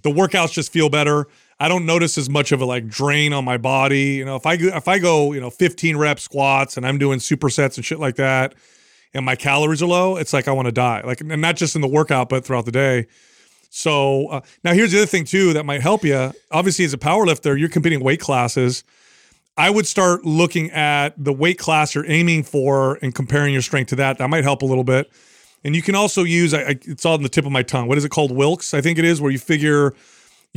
The 0.03 0.11
workouts 0.11 0.53
just 0.53 0.73
feel 0.73 0.89
better. 0.89 1.27
I 1.61 1.69
don't 1.69 1.87
notice 1.87 2.17
as 2.19 2.31
much 2.31 2.53
of 2.53 2.61
a 2.61 2.65
like 2.65 2.87
drain 2.89 3.33
on 3.33 3.45
my 3.45 3.57
body. 3.57 4.13
You 4.15 4.25
know, 4.25 4.37
if 4.37 4.47
I 4.47 4.57
go 4.57 4.69
if 4.69 4.87
I 4.89 4.99
go, 4.99 5.33
you 5.33 5.41
know, 5.41 5.51
15 5.51 5.97
rep 5.97 6.21
squats 6.21 6.77
and 6.77 6.87
I'm 6.87 6.99
doing 6.99 7.19
supersets 7.19 7.77
and 7.77 7.85
shit 7.85 7.99
like 7.99 8.17
that, 8.17 8.55
and 9.15 9.25
my 9.25 9.35
calories 9.35 9.83
are 9.83 9.87
low, 9.87 10.17
it's 10.17 10.33
like 10.33 10.47
I 10.49 10.53
want 10.53 10.67
to 10.67 10.73
die. 10.73 11.03
Like, 11.05 11.21
and 11.21 11.41
not 11.41 11.57
just 11.57 11.75
in 11.75 11.81
the 11.81 11.89
workout, 11.89 12.29
but 12.29 12.45
throughout 12.45 12.65
the 12.65 12.73
day. 12.73 13.07
So 13.71 14.29
uh, 14.29 14.41
now 14.65 14.73
here's 14.73 14.93
the 14.93 14.99
other 14.99 15.07
thing 15.07 15.25
too 15.25 15.53
that 15.55 15.65
might 15.67 15.81
help 15.83 16.05
you. 16.05 16.33
Obviously, 16.51 16.85
as 16.85 16.93
a 16.93 16.99
power 16.99 17.27
lifter, 17.27 17.57
you're 17.57 17.69
competing 17.69 18.01
weight 18.05 18.21
classes. 18.21 18.85
I 19.57 19.71
would 19.71 19.87
start 19.89 20.25
looking 20.25 20.71
at 20.71 21.13
the 21.23 21.33
weight 21.33 21.59
class 21.59 21.93
you're 21.95 22.09
aiming 22.09 22.45
for 22.45 22.99
and 23.03 23.13
comparing 23.13 23.53
your 23.53 23.63
strength 23.63 23.89
to 23.89 23.97
that. 23.97 24.19
That 24.19 24.29
might 24.31 24.45
help 24.45 24.63
a 24.63 24.67
little 24.67 24.85
bit. 24.85 25.11
And 25.65 25.75
you 25.75 25.83
can 25.83 25.97
also 25.97 26.23
use 26.23 26.55
I, 26.55 26.61
I- 26.61 26.79
it's 26.83 27.05
all 27.05 27.15
on 27.15 27.23
the 27.25 27.29
tip 27.29 27.45
of 27.45 27.51
my 27.51 27.65
tongue. 27.65 27.89
What 27.89 27.99
is 27.99 28.05
it 28.05 28.11
called? 28.11 28.31
Wilks, 28.31 28.73
I 28.73 28.81
think 28.81 28.99
it 29.01 29.05
is, 29.05 29.21
where 29.21 29.33
you 29.33 29.39
figure 29.39 29.95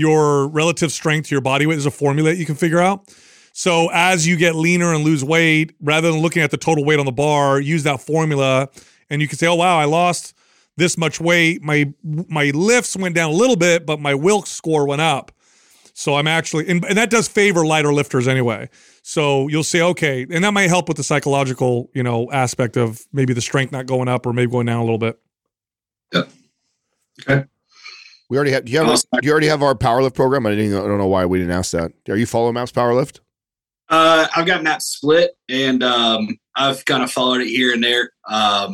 your 0.01 0.49
relative 0.49 0.91
strength 0.91 1.29
to 1.29 1.35
your 1.35 1.41
body 1.41 1.65
weight. 1.65 1.75
There's 1.75 1.85
a 1.85 1.91
formula 1.91 2.31
that 2.31 2.37
you 2.37 2.45
can 2.45 2.55
figure 2.55 2.79
out. 2.79 3.09
So 3.53 3.89
as 3.93 4.27
you 4.27 4.35
get 4.35 4.55
leaner 4.55 4.93
and 4.93 5.03
lose 5.03 5.23
weight, 5.23 5.73
rather 5.81 6.11
than 6.11 6.21
looking 6.21 6.41
at 6.41 6.51
the 6.51 6.57
total 6.57 6.83
weight 6.83 6.99
on 6.99 7.05
the 7.05 7.11
bar, 7.11 7.59
use 7.59 7.83
that 7.83 8.01
formula, 8.01 8.69
and 9.09 9.21
you 9.21 9.27
can 9.27 9.37
say, 9.37 9.47
"Oh 9.47 9.55
wow, 9.55 9.77
I 9.77 9.85
lost 9.85 10.33
this 10.77 10.97
much 10.97 11.19
weight. 11.19 11.61
My 11.61 11.93
my 12.03 12.51
lifts 12.53 12.95
went 12.95 13.15
down 13.15 13.29
a 13.29 13.33
little 13.33 13.57
bit, 13.57 13.85
but 13.85 13.99
my 13.99 14.13
Wilks 14.13 14.51
score 14.51 14.87
went 14.87 15.01
up." 15.01 15.31
So 15.93 16.15
I'm 16.15 16.27
actually, 16.27 16.67
and, 16.69 16.83
and 16.85 16.97
that 16.97 17.09
does 17.09 17.27
favor 17.27 17.65
lighter 17.65 17.93
lifters 17.93 18.27
anyway. 18.27 18.69
So 19.03 19.47
you'll 19.49 19.63
say, 19.63 19.81
okay, 19.81 20.25
and 20.29 20.43
that 20.43 20.51
might 20.51 20.69
help 20.69 20.87
with 20.87 20.97
the 20.97 21.03
psychological, 21.03 21.89
you 21.93 22.03
know, 22.03 22.31
aspect 22.31 22.77
of 22.77 23.05
maybe 23.11 23.33
the 23.33 23.41
strength 23.41 23.71
not 23.71 23.87
going 23.87 24.07
up 24.07 24.25
or 24.25 24.33
maybe 24.33 24.51
going 24.51 24.67
down 24.67 24.79
a 24.79 24.83
little 24.83 24.97
bit. 24.97 25.19
Okay. 27.21 27.45
We 28.31 28.37
already 28.37 28.51
have 28.51 28.63
do 28.63 28.71
you 28.71 28.77
have 28.79 28.87
Awesome. 28.87 29.09
do 29.21 29.25
you 29.27 29.31
already 29.33 29.47
have 29.47 29.61
our 29.61 29.75
powerlift 29.75 30.13
program 30.15 30.45
I 30.45 30.51
didn't 30.55 30.73
I 30.73 30.87
don't 30.87 30.97
know 30.97 31.07
why 31.07 31.25
we 31.25 31.37
didn't 31.37 31.51
ask 31.53 31.71
that 31.73 31.91
are 32.07 32.15
you 32.15 32.25
following 32.25 32.53
Maps 32.53 32.71
Powerlift 32.71 33.19
Uh, 33.89 34.25
I've 34.33 34.45
got 34.45 34.63
Maps 34.63 34.85
Split, 34.85 35.31
and 35.49 35.83
um, 35.83 36.37
I've 36.55 36.85
kind 36.85 37.03
of 37.03 37.11
followed 37.11 37.41
it 37.41 37.47
here 37.49 37.73
and 37.73 37.83
there 37.83 38.11
um, 38.29 38.71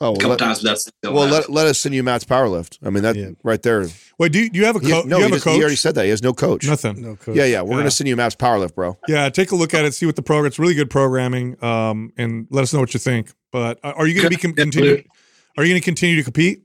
oh 0.00 0.12
a 0.14 0.16
couple 0.16 0.30
let, 0.30 0.38
times, 0.38 0.62
but 0.62 0.68
that's 0.70 0.82
still 0.86 1.12
well 1.12 1.26
not- 1.26 1.32
let, 1.34 1.50
let 1.50 1.66
us 1.66 1.78
send 1.78 1.94
you 1.94 2.02
Maps 2.02 2.24
Powerlift 2.24 2.78
I 2.82 2.88
mean 2.88 3.02
that 3.02 3.14
Yeah. 3.14 3.32
right 3.44 3.60
there 3.60 3.84
Wait, 4.18 4.32
do 4.32 4.38
you, 4.38 4.48
do 4.48 4.58
you 4.58 4.64
have 4.64 4.76
a 4.76 4.80
He- 4.80 4.88
coach? 4.88 5.04
no 5.04 5.18
you 5.18 5.24
he, 5.24 5.30
have 5.30 5.32
a 5.32 5.36
just- 5.44 5.48
he 5.54 5.60
already 5.60 5.76
said 5.76 5.94
that 5.96 6.04
he 6.04 6.10
has 6.10 6.22
no 6.22 6.32
coach 6.32 6.66
Nothing. 6.66 7.02
No 7.02 7.16
coach. 7.16 7.36
yeah 7.36 7.44
yeah 7.44 7.60
we're 7.60 7.72
Yeah. 7.72 7.80
gonna 7.80 7.90
send 7.90 8.08
you 8.08 8.16
Maps 8.16 8.36
Powerlift 8.36 8.74
bro 8.74 8.96
Yeah, 9.06 9.28
take 9.28 9.50
a 9.50 9.54
look 9.56 9.74
at 9.74 9.84
it, 9.84 9.92
see 9.92 10.06
what 10.06 10.16
the 10.16 10.22
program. 10.22 10.46
It's 10.46 10.58
really 10.58 10.74
good 10.74 10.88
programming, 10.88 11.62
um, 11.62 12.10
and 12.16 12.46
let 12.50 12.62
us 12.62 12.72
know 12.72 12.80
what 12.80 12.94
you 12.94 13.00
think. 13.00 13.32
But 13.52 13.80
uh, 13.84 13.92
are 13.96 14.06
you 14.06 14.14
going 14.14 14.24
to 14.24 14.30
be 14.30 14.36
con- 14.40 14.54
continue? 14.54 15.02
Are 15.58 15.64
you 15.64 15.72
going 15.72 15.80
to 15.80 15.84
continue 15.84 16.16
to 16.16 16.22
compete? 16.22 16.62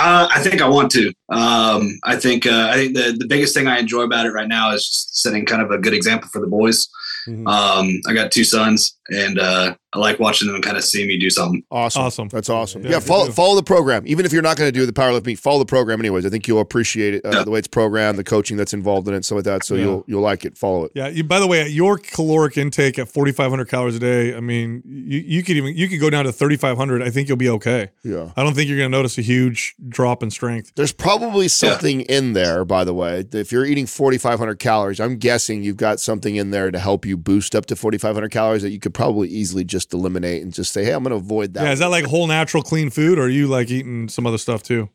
Uh, 0.00 0.28
I 0.32 0.40
think 0.40 0.62
I 0.62 0.68
want 0.68 0.92
to. 0.92 1.08
Um, 1.28 1.98
I 2.04 2.14
think 2.14 2.46
uh, 2.46 2.68
I 2.70 2.74
think 2.74 2.94
the 2.94 3.16
the 3.18 3.26
biggest 3.26 3.52
thing 3.52 3.66
I 3.66 3.78
enjoy 3.78 4.02
about 4.02 4.26
it 4.26 4.30
right 4.30 4.46
now 4.46 4.70
is 4.70 4.88
just 4.88 5.16
setting 5.16 5.44
kind 5.44 5.60
of 5.60 5.72
a 5.72 5.78
good 5.78 5.92
example 5.92 6.28
for 6.32 6.40
the 6.40 6.46
boys. 6.46 6.88
Mhm. 7.28 7.46
Um, 7.48 8.00
I 8.08 8.14
got 8.14 8.32
two 8.32 8.44
sons, 8.44 8.96
and 9.10 9.38
uh, 9.38 9.74
I 9.92 9.98
like 9.98 10.18
watching 10.18 10.50
them 10.50 10.60
kind 10.62 10.76
of 10.76 10.84
see 10.84 11.06
me 11.06 11.18
do 11.18 11.30
something. 11.30 11.62
awesome 11.70 12.02
Awesome. 12.02 12.28
that's 12.28 12.48
awesome 12.50 12.82
Yeah, 12.84 12.90
yeah, 12.92 13.00
follow 13.00 13.24
deal. 13.26 13.34
follow 13.34 13.56
the 13.56 13.62
program 13.62 14.02
even 14.06 14.26
if 14.26 14.32
you're 14.32 14.42
not 14.42 14.56
going 14.58 14.68
to 14.68 14.78
do 14.78 14.84
the 14.84 14.92
powerlift 14.92 15.24
meet 15.26 15.38
follow 15.38 15.58
the 15.58 15.64
program 15.66 15.98
anyways 16.00 16.26
I 16.26 16.28
think 16.30 16.46
you'll 16.46 16.60
appreciate 16.60 17.14
it 17.14 17.24
uh, 17.24 17.30
Yeah. 17.32 17.44
the 17.44 17.50
way 17.50 17.58
it's 17.58 17.68
programmed 17.68 18.18
the 18.18 18.24
coaching 18.24 18.56
that's 18.58 18.74
involved 18.74 19.08
in 19.08 19.14
it 19.14 19.24
stuff 19.24 19.36
like 19.36 19.44
that 19.46 19.64
so 19.64 19.74
Yeah. 19.76 19.82
you'll 19.84 20.04
you'll 20.06 20.20
like 20.22 20.44
it 20.44 20.58
follow 20.58 20.84
it 20.84 20.92
Yeah. 20.94 21.08
You, 21.08 21.24
by 21.24 21.40
the 21.40 21.46
way, 21.46 21.60
at 21.62 21.70
your 21.70 21.96
caloric 21.98 22.56
intake 22.58 22.98
at 22.98 23.08
4,500 23.08 23.64
calories 23.68 23.96
a 23.96 23.98
day, 23.98 24.34
I 24.34 24.40
mean, 24.40 24.82
you, 24.86 25.20
you 25.26 25.42
could 25.42 25.56
even 25.56 25.74
you 25.76 25.88
could 25.88 26.00
go 26.00 26.10
down 26.10 26.24
to 26.26 26.32
3,500. 26.32 27.02
I 27.02 27.10
think 27.10 27.28
you'll 27.28 27.36
be 27.38 27.48
okay. 27.50 27.88
yeah 28.04 28.30
I 28.36 28.42
don't 28.44 28.54
think 28.54 28.68
you're 28.68 28.78
going 28.78 28.90
to 28.90 28.96
notice 28.96 29.16
a 29.18 29.22
huge 29.22 29.74
drop 29.88 30.22
in 30.22 30.30
strength. 30.30 30.72
There's 30.76 30.92
probably 30.92 31.48
something 31.48 32.02
in 32.02 32.34
there, 32.34 32.64
by 32.66 32.84
the 32.84 32.94
way. 32.94 33.24
If 33.32 33.52
you're 33.52 33.64
eating 33.64 33.86
4,500 33.86 34.58
calories, 34.58 35.00
I'm 35.00 35.16
guessing 35.16 35.62
you've 35.62 35.76
got 35.78 35.98
something 36.00 36.36
in 36.36 36.50
there 36.50 36.70
to 36.70 36.78
help 36.78 37.04
you 37.06 37.16
boost 37.18 37.54
up 37.54 37.66
to 37.66 37.76
4,500 37.76 38.30
calories 38.30 38.62
that 38.62 38.70
you 38.70 38.78
could 38.78 38.94
probably 38.94 39.28
easily 39.28 39.64
just 39.64 39.92
eliminate 39.92 40.42
and 40.42 40.52
just 40.52 40.72
say, 40.72 40.84
hey, 40.84 40.92
I'm 40.92 41.02
going 41.02 41.10
to 41.10 41.16
avoid 41.16 41.54
that. 41.54 41.64
yeah. 41.64 41.72
Is 41.72 41.78
that 41.80 41.90
like 41.90 42.04
whole 42.04 42.26
natural 42.26 42.62
clean 42.62 42.90
food, 42.90 43.18
or 43.18 43.22
are 43.22 43.28
you 43.28 43.46
like 43.46 43.70
eating 43.70 44.08
some 44.08 44.26
other 44.26 44.38
stuff 44.38 44.62
too? 44.62 44.88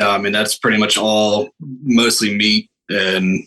Uh, 0.00 0.10
I 0.10 0.18
mean, 0.18 0.32
that's 0.32 0.56
pretty 0.56 0.78
much 0.78 0.96
all, 0.96 1.50
mostly 1.60 2.36
meat 2.36 2.70
and 2.88 3.44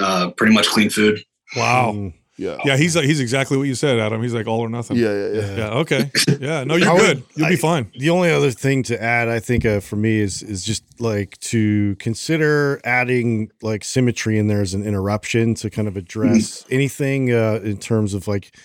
uh, 0.00 0.30
pretty 0.30 0.54
much 0.54 0.66
clean 0.68 0.90
food. 0.90 1.22
Wow. 1.56 2.12
Yeah. 2.38 2.58
Yeah, 2.64 2.76
he's 2.76 2.94
he's 2.94 3.20
exactly 3.20 3.56
what 3.58 3.64
you 3.64 3.74
said, 3.74 3.98
Adam. 3.98 4.22
He's 4.22 4.32
like 4.32 4.46
all 4.46 4.60
or 4.60 4.68
nothing. 4.68 4.96
Yeah, 4.96 5.12
yeah, 5.12 5.28
yeah. 5.28 5.56
Yeah. 5.56 5.70
Okay. 5.80 6.10
Yeah. 6.40 6.64
No, 6.64 6.76
you're 6.76 6.92
would, 6.92 7.00
good. 7.00 7.22
You'll 7.36 7.50
be 7.50 7.56
fine. 7.56 7.90
The 7.96 8.10
only 8.10 8.30
other 8.30 8.50
thing 8.50 8.82
to 8.84 9.00
add, 9.00 9.28
I 9.28 9.38
think, 9.38 9.64
uh, 9.64 9.80
for 9.80 9.96
me 9.96 10.18
is 10.18 10.42
is 10.42 10.64
just 10.64 10.82
like 11.00 11.38
to 11.40 11.94
consider 11.96 12.80
adding 12.84 13.50
like 13.60 13.84
symmetry 13.84 14.38
in 14.38 14.48
there 14.48 14.60
as 14.60 14.74
an 14.74 14.82
interruption 14.84 15.54
to 15.56 15.70
kind 15.70 15.86
of 15.86 15.96
address 15.96 16.64
anything 16.70 17.32
uh, 17.32 17.60
in 17.62 17.76
terms 17.76 18.14
of 18.14 18.26
like 18.26 18.56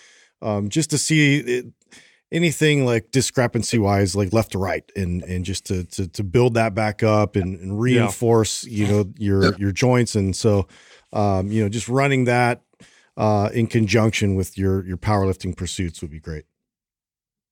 um, 0.41 0.69
just 0.69 0.89
to 0.91 0.97
see 0.97 1.37
it, 1.37 1.65
anything 2.31 2.85
like 2.85 3.11
discrepancy 3.11 3.77
wise, 3.77 4.15
like 4.15 4.33
left 4.33 4.53
to 4.53 4.57
right, 4.57 4.89
and 4.95 5.23
and 5.23 5.45
just 5.45 5.65
to 5.65 5.83
to, 5.83 6.07
to 6.07 6.23
build 6.23 6.55
that 6.55 6.73
back 6.73 7.03
up 7.03 7.35
and, 7.35 7.59
and 7.59 7.79
reinforce 7.79 8.63
you 8.63 8.87
know 8.87 9.05
your 9.17 9.55
your 9.57 9.71
joints, 9.71 10.15
and 10.15 10.35
so 10.35 10.67
um, 11.13 11.51
you 11.51 11.61
know 11.61 11.69
just 11.69 11.89
running 11.89 12.25
that 12.25 12.61
uh, 13.17 13.49
in 13.53 13.67
conjunction 13.67 14.35
with 14.35 14.57
your 14.57 14.85
your 14.85 14.97
powerlifting 14.97 15.57
pursuits 15.57 16.01
would 16.01 16.11
be 16.11 16.19
great. 16.19 16.45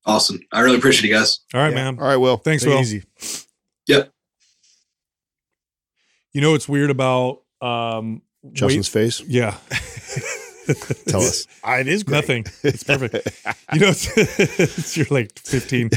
Awesome. 0.05 0.39
I 0.51 0.61
really 0.61 0.77
appreciate 0.77 1.09
you 1.09 1.15
guys. 1.15 1.39
All 1.53 1.59
right, 1.61 1.69
Yeah. 1.69 1.75
man. 1.75 1.99
All 1.99 2.05
right, 2.07 2.17
Will. 2.17 2.37
Thanks, 2.37 2.63
Take 2.63 2.73
Will. 2.73 2.79
easy. 2.81 3.03
Yep. 3.87 4.11
You 6.33 6.41
know 6.41 6.51
what's 6.51 6.67
weird 6.69 6.89
about 6.91 7.41
um 7.61 8.21
Justin's 8.53 8.87
face. 8.87 9.21
yeah. 9.21 9.57
Tell 11.07 11.21
us. 11.21 11.45
It 11.67 11.87
is 11.87 12.03
great. 12.03 12.15
Nothing. 12.17 12.45
It's 12.63 12.83
perfect. 12.83 13.13
you 13.73 13.79
know, 13.79 13.87
it's, 13.89 14.17
it's- 14.17 14.97
you're 14.97 15.05
like 15.11 15.37
15. 15.39 15.89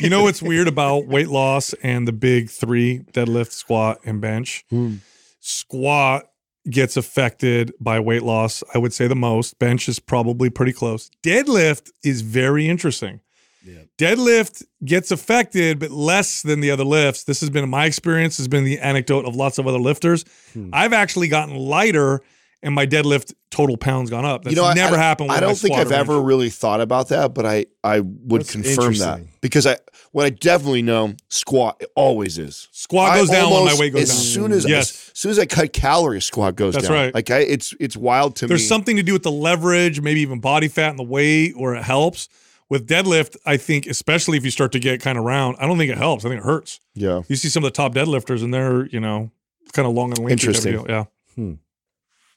You 0.00 0.08
know 0.10 0.22
what's 0.22 0.42
weird 0.42 0.66
about 0.68 1.06
weight 1.06 1.28
loss 1.28 1.72
and 1.82 2.06
the 2.08 2.12
big 2.12 2.48
three 2.50 3.00
deadlift, 3.12 3.52
squat, 3.52 4.00
and 4.04 4.20
bench? 4.20 4.64
Hmm. 4.70 4.96
Squat 5.40 6.30
gets 6.70 6.96
affected 6.96 7.72
by 7.80 7.98
weight 8.00 8.22
loss, 8.22 8.62
I 8.74 8.78
would 8.78 8.92
say 8.92 9.06
the 9.06 9.16
most. 9.16 9.58
Bench 9.58 9.88
is 9.88 9.98
probably 9.98 10.50
pretty 10.50 10.72
close. 10.72 11.10
Deadlift 11.22 11.90
is 12.04 12.22
very 12.22 12.68
interesting. 12.68 13.20
Yeah. 13.64 13.82
Deadlift 13.98 14.64
gets 14.84 15.10
affected, 15.10 15.78
but 15.78 15.90
less 15.90 16.42
than 16.42 16.60
the 16.60 16.70
other 16.70 16.84
lifts. 16.84 17.24
This 17.24 17.40
has 17.40 17.50
been 17.50 17.68
my 17.68 17.86
experience, 17.86 18.36
has 18.38 18.48
been 18.48 18.64
the 18.64 18.78
anecdote 18.80 19.24
of 19.24 19.36
lots 19.36 19.58
of 19.58 19.66
other 19.66 19.78
lifters. 19.78 20.24
Hmm. 20.52 20.70
I've 20.72 20.92
actually 20.92 21.28
gotten 21.28 21.54
lighter 21.54 22.22
and 22.62 22.74
my 22.74 22.86
deadlift 22.86 23.34
total 23.50 23.76
pounds 23.76 24.08
gone 24.10 24.24
up. 24.24 24.44
That's 24.44 24.54
you 24.56 24.62
know, 24.62 24.72
never 24.72 24.96
I, 24.96 24.98
happened 24.98 25.28
with 25.28 25.36
I 25.38 25.40
don't 25.40 25.56
think 25.56 25.74
I've 25.76 25.90
or 25.90 25.94
ever 25.94 26.20
really 26.20 26.48
thought 26.50 26.80
about 26.80 27.08
that, 27.08 27.34
but 27.34 27.44
I 27.46 27.66
I 27.82 28.00
would 28.00 28.42
That's 28.42 28.52
confirm 28.52 28.94
that 28.98 29.20
because 29.40 29.66
I 29.66 29.78
what 30.12 30.26
I 30.26 30.30
definitely 30.30 30.82
know 30.82 31.14
squat 31.28 31.82
always 31.96 32.38
is. 32.38 32.68
Squat 32.72 33.12
I 33.12 33.18
goes 33.18 33.30
down 33.30 33.50
when 33.50 33.64
my 33.64 33.76
weight 33.78 33.92
goes 33.92 34.02
as 34.02 34.08
down. 34.10 34.18
soon 34.18 34.52
as 34.52 34.68
Yes. 34.68 34.90
as 35.12 35.18
soon 35.18 35.30
as 35.30 35.38
I 35.38 35.46
cut 35.46 35.72
calories, 35.72 36.24
squat 36.24 36.54
goes 36.56 36.74
That's 36.74 36.86
down. 36.86 36.94
right. 36.96 37.14
Like 37.14 37.30
I, 37.30 37.38
it's 37.40 37.74
it's 37.80 37.96
wild 37.96 38.36
to 38.36 38.46
There's 38.46 38.50
me. 38.50 38.62
There's 38.62 38.68
something 38.68 38.96
to 38.96 39.02
do 39.02 39.12
with 39.12 39.22
the 39.22 39.32
leverage, 39.32 40.00
maybe 40.00 40.20
even 40.20 40.40
body 40.40 40.68
fat 40.68 40.90
and 40.90 40.98
the 40.98 41.02
weight, 41.04 41.54
or 41.56 41.74
it 41.74 41.82
helps. 41.82 42.28
With 42.68 42.88
deadlift, 42.88 43.36
I 43.44 43.58
think, 43.58 43.86
especially 43.86 44.38
if 44.38 44.46
you 44.46 44.50
start 44.50 44.72
to 44.72 44.78
get 44.78 45.02
kind 45.02 45.18
of 45.18 45.24
round, 45.24 45.56
I 45.60 45.66
don't 45.66 45.76
think 45.76 45.92
it 45.92 45.98
helps. 45.98 46.24
I 46.24 46.30
think 46.30 46.40
it 46.40 46.44
hurts. 46.46 46.80
yeah. 46.94 47.20
You 47.28 47.36
see 47.36 47.50
some 47.50 47.62
of 47.64 47.66
the 47.70 47.76
top 47.76 47.92
deadlifters, 47.92 48.42
and 48.42 48.54
they're, 48.54 48.86
you 48.86 48.98
know, 48.98 49.30
kind 49.74 49.86
of 49.86 49.92
long 49.92 50.08
and 50.12 50.20
lean. 50.20 50.30
Interesting. 50.30 50.82
Yeah. 50.88 51.04
Hmm. 51.34 51.54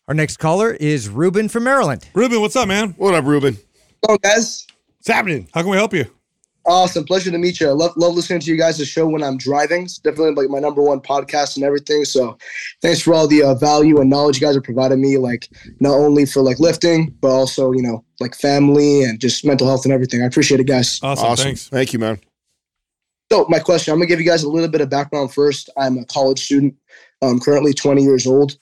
Our 0.08 0.14
next 0.14 0.38
caller 0.38 0.72
is 0.72 1.10
Ruben 1.10 1.50
from 1.50 1.64
Maryland. 1.64 2.08
Ruben, 2.14 2.40
what's 2.40 2.56
up, 2.56 2.68
man? 2.68 2.92
What 2.92 3.16
up, 3.16 3.26
Ruben? 3.26 3.58
Hello, 4.06 4.20
guys. 4.20 4.68
What's 5.00 5.08
happening? 5.08 5.50
How 5.52 5.62
can 5.62 5.72
we 5.72 5.78
help 5.78 5.96
you? 5.96 6.06
Awesome. 6.68 7.06
Pleasure 7.06 7.32
to 7.32 7.40
meet 7.40 7.60
you. 7.60 7.70
I 7.70 7.72
love, 7.72 7.94
love 7.98 8.14
listening 8.14 8.40
to 8.42 8.52
you 8.52 8.56
guys' 8.56 8.88
show 8.88 9.08
when 9.08 9.24
I'm 9.24 9.36
driving. 9.36 9.86
It's 9.86 9.98
definitely 9.98 10.36
like 10.36 10.52
my 10.52 10.60
number 10.60 10.84
one 10.84 11.00
podcast 11.00 11.56
and 11.56 11.66
everything. 11.66 12.06
So 12.06 12.38
thanks 12.84 13.02
for 13.02 13.16
all 13.16 13.28
the 13.28 13.42
uh, 13.42 13.56
value 13.56 14.00
and 14.00 14.08
knowledge 14.08 14.40
you 14.40 14.46
guys 14.46 14.56
are 14.56 14.62
providing 14.62 15.02
me, 15.02 15.18
like 15.18 15.50
not 15.80 15.96
only 15.96 16.28
for 16.28 16.44
like 16.44 16.60
lifting, 16.60 17.10
but 17.20 17.30
also, 17.30 17.72
you 17.72 17.82
know, 17.82 18.06
like 18.20 18.36
family 18.36 19.02
and 19.02 19.20
just 19.20 19.44
mental 19.44 19.66
health 19.66 19.86
and 19.86 19.94
everything. 19.94 20.22
I 20.22 20.26
appreciate 20.28 20.60
it, 20.60 20.68
guys. 20.68 21.00
Awesome. 21.02 21.26
awesome. 21.26 21.46
Thanks. 21.46 21.68
Thank 21.68 21.94
you, 21.94 22.00
man. 22.00 22.20
So 23.32 23.48
my 23.50 23.58
question, 23.58 23.92
I'm 23.92 23.98
gonna 23.98 24.08
give 24.08 24.20
you 24.20 24.26
guys 24.28 24.44
a 24.44 24.50
little 24.50 24.70
bit 24.70 24.82
of 24.82 24.90
background 24.92 25.34
first. 25.34 25.72
I'm 25.78 25.98
a 25.98 26.06
college 26.06 26.44
student, 26.46 26.76
I'm 27.24 27.40
currently 27.40 27.74
20 27.74 28.04
years 28.04 28.28
old. 28.28 28.58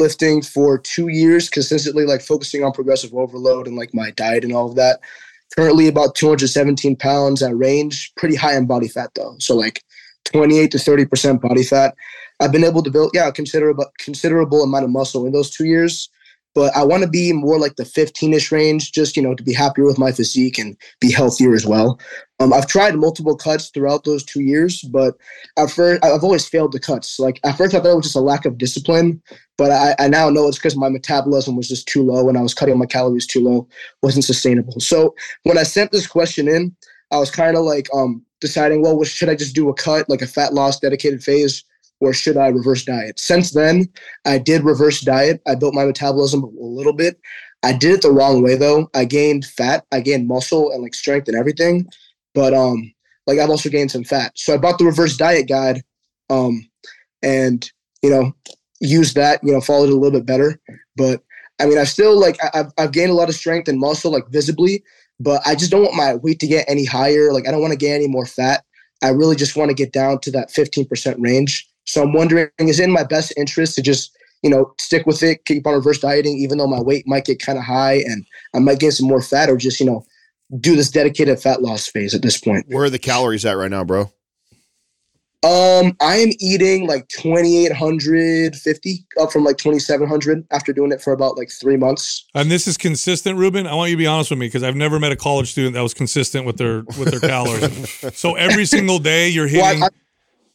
Lifting 0.00 0.40
for 0.40 0.78
two 0.78 1.08
years, 1.08 1.50
consistently 1.50 2.06
like 2.06 2.22
focusing 2.22 2.64
on 2.64 2.72
progressive 2.72 3.14
overload 3.14 3.66
and 3.66 3.76
like 3.76 3.92
my 3.92 4.10
diet 4.12 4.44
and 4.44 4.52
all 4.52 4.68
of 4.68 4.76
that. 4.76 5.00
Currently 5.54 5.88
about 5.88 6.14
217 6.14 6.96
pounds 6.96 7.42
at 7.42 7.56
range, 7.56 8.12
pretty 8.16 8.34
high 8.34 8.56
in 8.56 8.66
body 8.66 8.88
fat 8.88 9.10
though. 9.14 9.36
So 9.38 9.54
like 9.54 9.84
28 10.24 10.70
to 10.70 10.78
30 10.78 11.04
percent 11.06 11.42
body 11.42 11.62
fat. 11.62 11.94
I've 12.40 12.52
been 12.52 12.64
able 12.64 12.82
to 12.82 12.90
build, 12.90 13.10
yeah, 13.12 13.28
a 13.28 13.32
considerable 13.32 13.86
considerable 13.98 14.62
amount 14.62 14.84
of 14.84 14.90
muscle 14.90 15.26
in 15.26 15.32
those 15.32 15.50
two 15.50 15.66
years. 15.66 16.08
But 16.54 16.74
I 16.76 16.82
want 16.82 17.04
to 17.04 17.08
be 17.08 17.32
more 17.32 17.58
like 17.58 17.76
the 17.76 17.84
15ish 17.84 18.50
range, 18.50 18.92
just 18.92 19.16
you 19.16 19.22
know, 19.22 19.34
to 19.34 19.42
be 19.42 19.52
happier 19.52 19.84
with 19.84 19.98
my 19.98 20.10
physique 20.10 20.58
and 20.58 20.76
be 21.00 21.12
healthier 21.12 21.54
as 21.54 21.64
well. 21.64 22.00
Um, 22.40 22.52
I've 22.52 22.66
tried 22.66 22.96
multiple 22.96 23.36
cuts 23.36 23.68
throughout 23.68 24.04
those 24.04 24.24
two 24.24 24.40
years, 24.40 24.82
but 24.82 25.14
at 25.58 25.70
first 25.70 26.04
I've 26.04 26.24
always 26.24 26.48
failed 26.48 26.72
the 26.72 26.80
cuts. 26.80 27.20
Like 27.20 27.38
at 27.44 27.56
first 27.56 27.74
I 27.74 27.80
thought 27.80 27.92
it 27.92 27.96
was 27.96 28.06
just 28.06 28.16
a 28.16 28.20
lack 28.20 28.46
of 28.46 28.58
discipline, 28.58 29.22
but 29.58 29.70
I, 29.70 29.94
I 29.98 30.08
now 30.08 30.30
know 30.30 30.48
it's 30.48 30.58
because 30.58 30.76
my 30.76 30.88
metabolism 30.88 31.54
was 31.54 31.68
just 31.68 31.86
too 31.86 32.02
low 32.02 32.28
and 32.28 32.38
I 32.38 32.42
was 32.42 32.54
cutting 32.54 32.78
my 32.78 32.86
calories 32.86 33.26
too 33.26 33.40
low, 33.40 33.68
wasn't 34.02 34.24
sustainable. 34.24 34.80
So 34.80 35.14
when 35.42 35.58
I 35.58 35.62
sent 35.64 35.92
this 35.92 36.06
question 36.06 36.48
in, 36.48 36.74
I 37.12 37.18
was 37.18 37.30
kind 37.30 37.56
of 37.56 37.64
like 37.64 37.88
um, 37.94 38.24
deciding, 38.40 38.82
well, 38.82 39.02
should 39.04 39.28
I 39.28 39.34
just 39.34 39.54
do 39.54 39.68
a 39.68 39.74
cut, 39.74 40.08
like 40.08 40.22
a 40.22 40.26
fat 40.26 40.54
loss 40.54 40.80
dedicated 40.80 41.22
phase, 41.22 41.64
or 42.00 42.12
should 42.12 42.36
I 42.36 42.48
reverse 42.48 42.84
diet? 42.84 43.20
Since 43.20 43.52
then, 43.52 43.88
I 44.24 44.38
did 44.38 44.64
reverse 44.64 45.00
diet. 45.00 45.40
I 45.46 45.54
built 45.54 45.74
my 45.74 45.84
metabolism 45.84 46.42
a 46.42 46.48
little 46.58 46.94
bit. 46.94 47.20
I 47.62 47.72
did 47.72 47.92
it 47.92 48.02
the 48.02 48.10
wrong 48.10 48.42
way 48.42 48.56
though. 48.56 48.88
I 48.94 49.04
gained 49.04 49.44
fat, 49.44 49.84
I 49.92 50.00
gained 50.00 50.26
muscle 50.26 50.72
and 50.72 50.82
like 50.82 50.94
strength 50.94 51.28
and 51.28 51.36
everything, 51.36 51.88
but 52.34 52.54
um, 52.54 52.92
like 53.26 53.38
I've 53.38 53.50
also 53.50 53.68
gained 53.68 53.90
some 53.90 54.04
fat. 54.04 54.32
So 54.34 54.54
I 54.54 54.56
bought 54.56 54.78
the 54.78 54.86
reverse 54.86 55.16
diet 55.16 55.48
guide, 55.48 55.82
um, 56.30 56.68
and 57.22 57.70
you 58.02 58.10
know, 58.10 58.34
used 58.80 59.14
that. 59.16 59.40
You 59.44 59.52
know, 59.52 59.60
followed 59.60 59.90
it 59.90 59.92
a 59.92 59.96
little 59.96 60.18
bit 60.18 60.26
better. 60.26 60.58
But 60.96 61.22
I 61.60 61.66
mean, 61.66 61.78
I've 61.78 61.88
still 61.88 62.18
like 62.18 62.38
I've 62.54 62.72
I've 62.78 62.92
gained 62.92 63.10
a 63.10 63.14
lot 63.14 63.28
of 63.28 63.34
strength 63.34 63.68
and 63.68 63.78
muscle 63.78 64.10
like 64.10 64.28
visibly, 64.30 64.82
but 65.18 65.42
I 65.46 65.54
just 65.54 65.70
don't 65.70 65.82
want 65.82 65.96
my 65.96 66.14
weight 66.14 66.40
to 66.40 66.46
get 66.46 66.68
any 66.68 66.86
higher. 66.86 67.32
Like 67.32 67.46
I 67.46 67.50
don't 67.50 67.60
want 67.60 67.72
to 67.72 67.78
gain 67.78 67.94
any 67.94 68.08
more 68.08 68.26
fat. 68.26 68.64
I 69.02 69.08
really 69.10 69.36
just 69.36 69.56
want 69.56 69.70
to 69.70 69.74
get 69.74 69.92
down 69.92 70.20
to 70.20 70.30
that 70.32 70.50
15% 70.50 71.16
range. 71.18 71.69
So 71.90 72.02
I'm 72.02 72.12
wondering, 72.12 72.48
is 72.58 72.78
it 72.78 72.84
in 72.84 72.92
my 72.92 73.04
best 73.04 73.32
interest 73.36 73.74
to 73.74 73.82
just, 73.82 74.16
you 74.42 74.50
know, 74.50 74.72
stick 74.78 75.06
with 75.06 75.22
it, 75.22 75.44
keep 75.44 75.66
on 75.66 75.74
reverse 75.74 75.98
dieting, 75.98 76.38
even 76.38 76.58
though 76.58 76.66
my 76.66 76.80
weight 76.80 77.06
might 77.06 77.24
get 77.24 77.42
kind 77.42 77.58
of 77.58 77.64
high 77.64 77.96
and 78.06 78.24
I 78.54 78.60
might 78.60 78.78
gain 78.78 78.92
some 78.92 79.08
more 79.08 79.20
fat, 79.20 79.50
or 79.50 79.56
just, 79.56 79.80
you 79.80 79.86
know, 79.86 80.04
do 80.58 80.76
this 80.76 80.90
dedicated 80.90 81.40
fat 81.40 81.62
loss 81.62 81.88
phase 81.88 82.14
at 82.14 82.22
this 82.22 82.38
point? 82.38 82.66
Where 82.68 82.84
are 82.84 82.90
the 82.90 82.98
calories 82.98 83.44
at 83.44 83.56
right 83.56 83.70
now, 83.70 83.84
bro? 83.84 84.12
Um, 85.42 85.96
I 86.02 86.16
am 86.16 86.28
eating 86.38 86.86
like 86.86 87.08
2,850 87.08 89.06
up 89.18 89.32
from 89.32 89.42
like 89.42 89.56
2,700 89.56 90.46
after 90.50 90.72
doing 90.74 90.92
it 90.92 91.00
for 91.00 91.14
about 91.14 91.38
like 91.38 91.50
three 91.50 91.78
months. 91.78 92.26
And 92.34 92.50
this 92.50 92.66
is 92.68 92.76
consistent, 92.76 93.38
Ruben. 93.38 93.66
I 93.66 93.74
want 93.74 93.90
you 93.90 93.96
to 93.96 93.98
be 93.98 94.06
honest 94.06 94.28
with 94.30 94.38
me 94.38 94.48
because 94.48 94.62
I've 94.62 94.76
never 94.76 95.00
met 95.00 95.12
a 95.12 95.16
college 95.16 95.50
student 95.52 95.74
that 95.74 95.80
was 95.80 95.94
consistent 95.94 96.44
with 96.44 96.58
their 96.58 96.82
with 96.98 97.10
their 97.10 97.20
calories. 97.28 98.16
so 98.16 98.34
every 98.34 98.66
single 98.66 98.98
day 98.98 99.30
you're 99.30 99.46
Well, 99.46 99.64
hitting. 99.64 99.82
I, 99.82 99.86
I, 99.86 99.88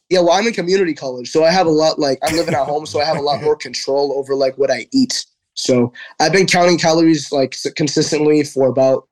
yeah, 0.08 0.20
well, 0.20 0.32
I'm 0.32 0.46
in 0.46 0.52
community 0.52 0.94
college, 0.94 1.30
so 1.30 1.44
I 1.44 1.50
have 1.50 1.66
a 1.66 1.70
lot. 1.70 1.98
Like, 1.98 2.18
I'm 2.22 2.36
living 2.36 2.54
at 2.54 2.64
home, 2.64 2.86
so 2.86 3.00
I 3.00 3.04
have 3.04 3.16
a 3.16 3.22
lot 3.22 3.42
more 3.42 3.56
control 3.56 4.12
over 4.16 4.34
like 4.34 4.56
what 4.56 4.70
I 4.70 4.86
eat. 4.92 5.26
So 5.54 5.92
I've 6.20 6.32
been 6.32 6.46
counting 6.46 6.78
calories 6.78 7.32
like 7.32 7.56
consistently 7.76 8.44
for 8.44 8.68
about, 8.68 9.08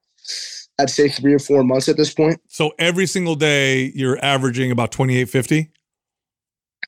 I'd 0.78 0.90
say 0.90 1.08
three 1.08 1.32
or 1.32 1.38
four 1.38 1.64
months 1.64 1.88
at 1.88 1.96
this 1.96 2.12
point. 2.12 2.40
so 2.48 2.72
every 2.78 3.06
single 3.06 3.34
day 3.34 3.92
you're 3.94 4.22
averaging 4.24 4.70
about 4.70 4.92
twenty 4.92 5.16
eight 5.16 5.28
fifty. 5.28 5.70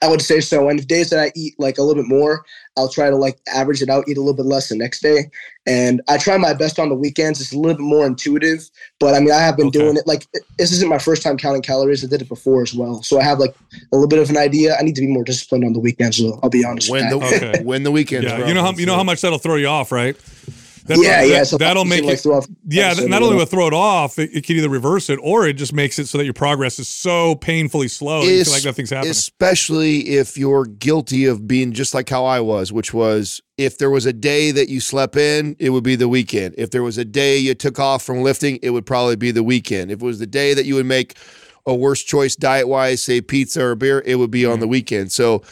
I 0.02 0.08
would 0.08 0.20
say 0.22 0.40
so. 0.40 0.68
And 0.68 0.78
the 0.78 0.84
days 0.84 1.10
that 1.10 1.20
I 1.20 1.32
eat 1.34 1.54
like 1.58 1.78
a 1.78 1.82
little 1.82 2.02
bit 2.02 2.08
more, 2.08 2.44
I'll 2.76 2.88
try 2.88 3.08
to 3.10 3.16
like 3.16 3.38
average 3.54 3.82
it 3.82 3.88
out, 3.88 4.08
eat 4.08 4.16
a 4.16 4.20
little 4.20 4.34
bit 4.34 4.46
less 4.46 4.68
the 4.68 4.76
next 4.76 5.00
day. 5.00 5.30
And 5.66 6.00
I 6.08 6.18
try 6.18 6.36
my 6.36 6.52
best 6.54 6.78
on 6.78 6.88
the 6.90 6.94
weekends. 6.94 7.40
It's 7.40 7.52
a 7.52 7.58
little 7.58 7.76
bit 7.76 7.82
more 7.82 8.06
intuitive, 8.06 8.68
but 9.00 9.14
I 9.14 9.20
mean, 9.20 9.32
I 9.32 9.40
have 9.40 9.56
been 9.56 9.66
Okay. 9.68 9.78
doing 9.80 9.96
it 9.96 10.06
like 10.06 10.26
this 10.58 10.70
isn't 10.72 10.88
my 10.88 10.98
first 10.98 11.22
time 11.22 11.36
counting 11.36 11.62
calories. 11.62 12.04
I 12.04 12.08
did 12.08 12.22
it 12.22 12.28
before 12.28 12.62
as 12.62 12.72
well, 12.74 13.02
so 13.02 13.18
I 13.18 13.24
have 13.24 13.38
like 13.38 13.54
a 13.72 13.96
little 13.96 14.06
bit 14.08 14.18
of 14.20 14.30
an 14.30 14.36
idea. 14.36 14.76
I 14.78 14.82
need 14.82 14.94
to 14.94 15.00
be 15.00 15.08
more 15.08 15.24
disciplined 15.24 15.64
on 15.64 15.72
the 15.72 15.80
weekends. 15.80 16.18
Though, 16.18 16.38
I'll 16.42 16.50
be 16.50 16.64
honest. 16.64 16.90
When 16.90 17.04
with 17.18 17.20
the. 17.20 17.26
Okay. 17.50 17.62
when 17.64 17.82
the 17.82 17.90
weekends, 17.90 18.26
Yeah, 18.26 18.38
bro. 18.38 18.46
you 18.48 18.54
know 18.54 18.62
how 18.62 18.72
you 18.72 18.86
know 18.86 18.94
how 18.96 19.02
much 19.04 19.20
that'll 19.22 19.38
throw 19.38 19.56
you 19.56 19.66
off, 19.66 19.90
right? 19.90 20.16
That's 20.86 21.02
yeah, 21.02 21.22
yeah. 21.22 21.38
that- 21.38 21.46
So 21.48 21.58
that'll 21.58 21.84
make 21.84 22.04
like 22.04 22.14
it. 22.14 22.20
throw 22.20 22.36
off. 22.36 22.46
Yeah, 22.66 22.94
not 22.94 23.22
only 23.22 23.36
will 23.36 23.46
throw 23.46 23.66
it 23.66 23.72
off, 23.72 24.18
it, 24.18 24.30
it 24.32 24.46
can 24.46 24.56
either 24.56 24.68
reverse 24.68 25.10
it 25.10 25.18
or 25.22 25.46
it 25.46 25.54
just 25.54 25.72
makes 25.72 25.98
it 25.98 26.06
so 26.06 26.18
that 26.18 26.24
your 26.24 26.34
progress 26.34 26.78
is 26.78 26.88
so 26.88 27.34
painfully 27.36 27.88
slow. 27.88 28.24
that 28.24 28.30
You 28.32 28.44
feel 28.44 28.52
like 28.52 28.64
nothing's 28.64 28.90
happening. 28.90 29.10
Especially 29.10 30.08
if 30.10 30.36
you're 30.36 30.64
guilty 30.64 31.26
of 31.26 31.46
being 31.46 31.72
just 31.72 31.94
like 31.94 32.08
how 32.08 32.24
I 32.24 32.40
was, 32.40 32.72
which 32.72 32.94
was 32.94 33.40
if 33.58 33.78
there 33.78 33.90
was 33.90 34.06
a 34.06 34.12
day 34.12 34.50
that 34.50 34.68
you 34.68 34.80
slept 34.80 35.16
in, 35.16 35.56
it 35.58 35.70
would 35.70 35.84
be 35.84 35.96
the 35.96 36.08
weekend. 36.08 36.54
If 36.58 36.70
there 36.70 36.82
was 36.82 36.98
a 36.98 37.04
day 37.04 37.38
you 37.38 37.54
took 37.54 37.78
off 37.78 38.02
from 38.02 38.22
lifting, 38.22 38.58
it 38.62 38.70
would 38.70 38.86
probably 38.86 39.16
be 39.16 39.30
the 39.30 39.42
weekend. 39.42 39.90
If 39.90 40.02
it 40.02 40.04
was 40.04 40.18
the 40.18 40.26
day 40.26 40.54
that 40.54 40.66
you 40.66 40.74
would 40.74 40.86
make 40.86 41.16
a 41.66 41.74
worse 41.74 42.02
choice 42.02 42.36
diet 42.36 42.68
wise, 42.68 43.02
say 43.02 43.20
pizza 43.20 43.64
or 43.64 43.74
beer, 43.74 44.02
it 44.06 44.16
would 44.16 44.30
be 44.30 44.44
on 44.44 44.52
mm-hmm. 44.52 44.60
the 44.60 44.68
weekend. 44.68 45.12
So 45.12 45.42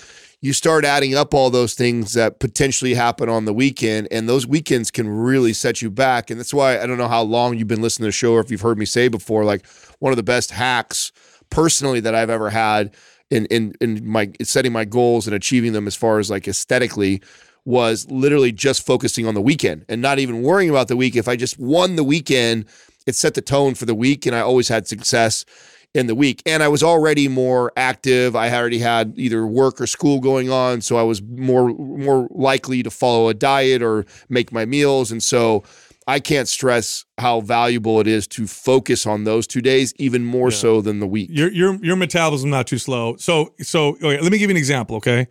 you 0.45 0.53
start 0.53 0.85
adding 0.85 1.15
up 1.15 1.33
all 1.33 1.49
those 1.49 1.73
things 1.73 2.13
that 2.13 2.39
potentially 2.39 2.93
happen 2.93 3.31
on 3.31 3.47
the 3.47 3.55
weekend, 3.55 4.07
and 4.11 4.29
those 4.29 4.47
weekends 4.47 4.91
can 4.91 5.09
really 5.09 5.55
set 5.55 5.81
you 5.81 5.91
back. 5.91 6.29
And 6.29 6.39
that's 6.39 6.53
why 6.53 6.79
I 6.79 6.87
don't 6.87 6.99
know 6.99 7.09
how 7.09 7.23
long 7.23 7.57
you've 7.57 7.67
been 7.67 7.81
listening 7.81 8.05
to 8.05 8.09
the 8.09 8.13
show 8.13 8.35
or 8.35 8.41
if 8.41 8.51
you've 8.51 8.61
heard 8.61 8.77
me 8.77 8.85
say 8.85 9.09
before, 9.09 9.47
like 9.47 9.67
one 10.01 10.13
of 10.13 10.19
the 10.19 10.23
best 10.23 10.51
hacks 10.51 11.13
personally 11.49 11.99
that 12.01 12.15
I've 12.15 12.29
ever 12.29 12.51
had 12.51 12.95
in 13.31 13.47
in 13.47 13.73
in 13.81 14.07
my 14.07 14.33
setting 14.43 14.71
my 14.71 14.85
goals 14.85 15.27
and 15.27 15.35
achieving 15.35 15.73
them 15.73 15.87
as 15.87 15.97
far 15.97 16.19
as 16.19 16.29
like 16.29 16.47
aesthetically 16.47 17.23
was 17.65 18.07
literally 18.11 18.53
just 18.53 18.85
focusing 18.85 19.27
on 19.27 19.33
the 19.33 19.41
weekend 19.41 19.87
and 19.89 20.03
not 20.03 20.19
even 20.19 20.43
worrying 20.43 20.69
about 20.69 20.89
the 20.89 20.97
week. 20.97 21.17
If 21.17 21.27
I 21.27 21.37
just 21.37 21.59
won 21.59 21.97
the 21.97 22.05
weekend, 22.05 22.67
it 23.07 23.15
set 23.15 23.33
the 23.33 23.41
tone 23.41 23.75
for 23.75 23.87
the 23.87 23.95
week, 23.95 24.27
and 24.27 24.37
I 24.37 24.41
always 24.41 24.69
had 24.69 24.87
success 24.87 25.47
in 25.95 26.07
the 26.09 26.15
week. 26.15 26.43
And 26.45 26.63
I 26.63 26.69
was 26.69 26.83
already 26.83 27.29
more 27.29 27.73
active. 27.77 28.35
I 28.35 28.51
already 28.53 28.81
had 28.81 29.15
either 29.17 29.47
work 29.47 29.81
or 29.81 29.87
school 29.87 30.21
going 30.21 30.51
on, 30.51 30.81
so 30.81 30.97
I 30.97 31.03
was 31.03 31.23
more 31.23 31.69
more 31.69 32.29
likely 32.31 32.83
to 32.83 32.91
follow 32.91 33.29
a 33.29 33.35
diet 33.35 33.83
or 33.83 34.05
make 34.29 34.53
my 34.53 34.65
meals. 34.65 35.13
And 35.13 35.23
so 35.23 35.63
I 36.07 36.21
can't 36.21 36.49
stress 36.49 37.05
how 37.19 37.41
valuable 37.41 37.99
it 38.01 38.07
is 38.07 38.27
to 38.29 38.47
focus 38.47 39.07
on 39.07 39.25
those 39.25 39.47
two 39.47 39.63
days, 39.63 39.95
even 39.97 40.25
more 40.25 40.51
Yeah. 40.51 40.57
so 40.57 40.81
than 40.83 41.01
the 41.01 41.07
week. 41.07 41.31
your 41.33 41.51
your 41.53 41.77
your 41.83 41.97
metabolism 41.97 42.51
not 42.51 42.67
too 42.67 42.79
slow. 42.79 43.17
So 43.17 43.55
so 43.63 43.91
okay, 43.97 44.21
let 44.21 44.33
me 44.33 44.39
give 44.39 44.51
you 44.51 44.55
an 44.55 44.59
example. 44.59 44.97
Okay, 44.97 45.29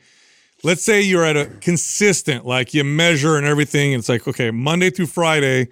let's 0.64 0.81
say 0.81 1.02
you're 1.02 1.26
at 1.26 1.35
a 1.38 1.45
consistent, 1.61 2.45
like 2.45 2.73
you 2.73 2.84
measure 2.85 3.35
and 3.38 3.45
everything. 3.45 3.94
And 3.94 3.99
it's 3.99 4.10
like 4.10 4.27
okay, 4.27 4.49
Monday 4.49 4.90
through 4.90 5.07
Friday, 5.07 5.68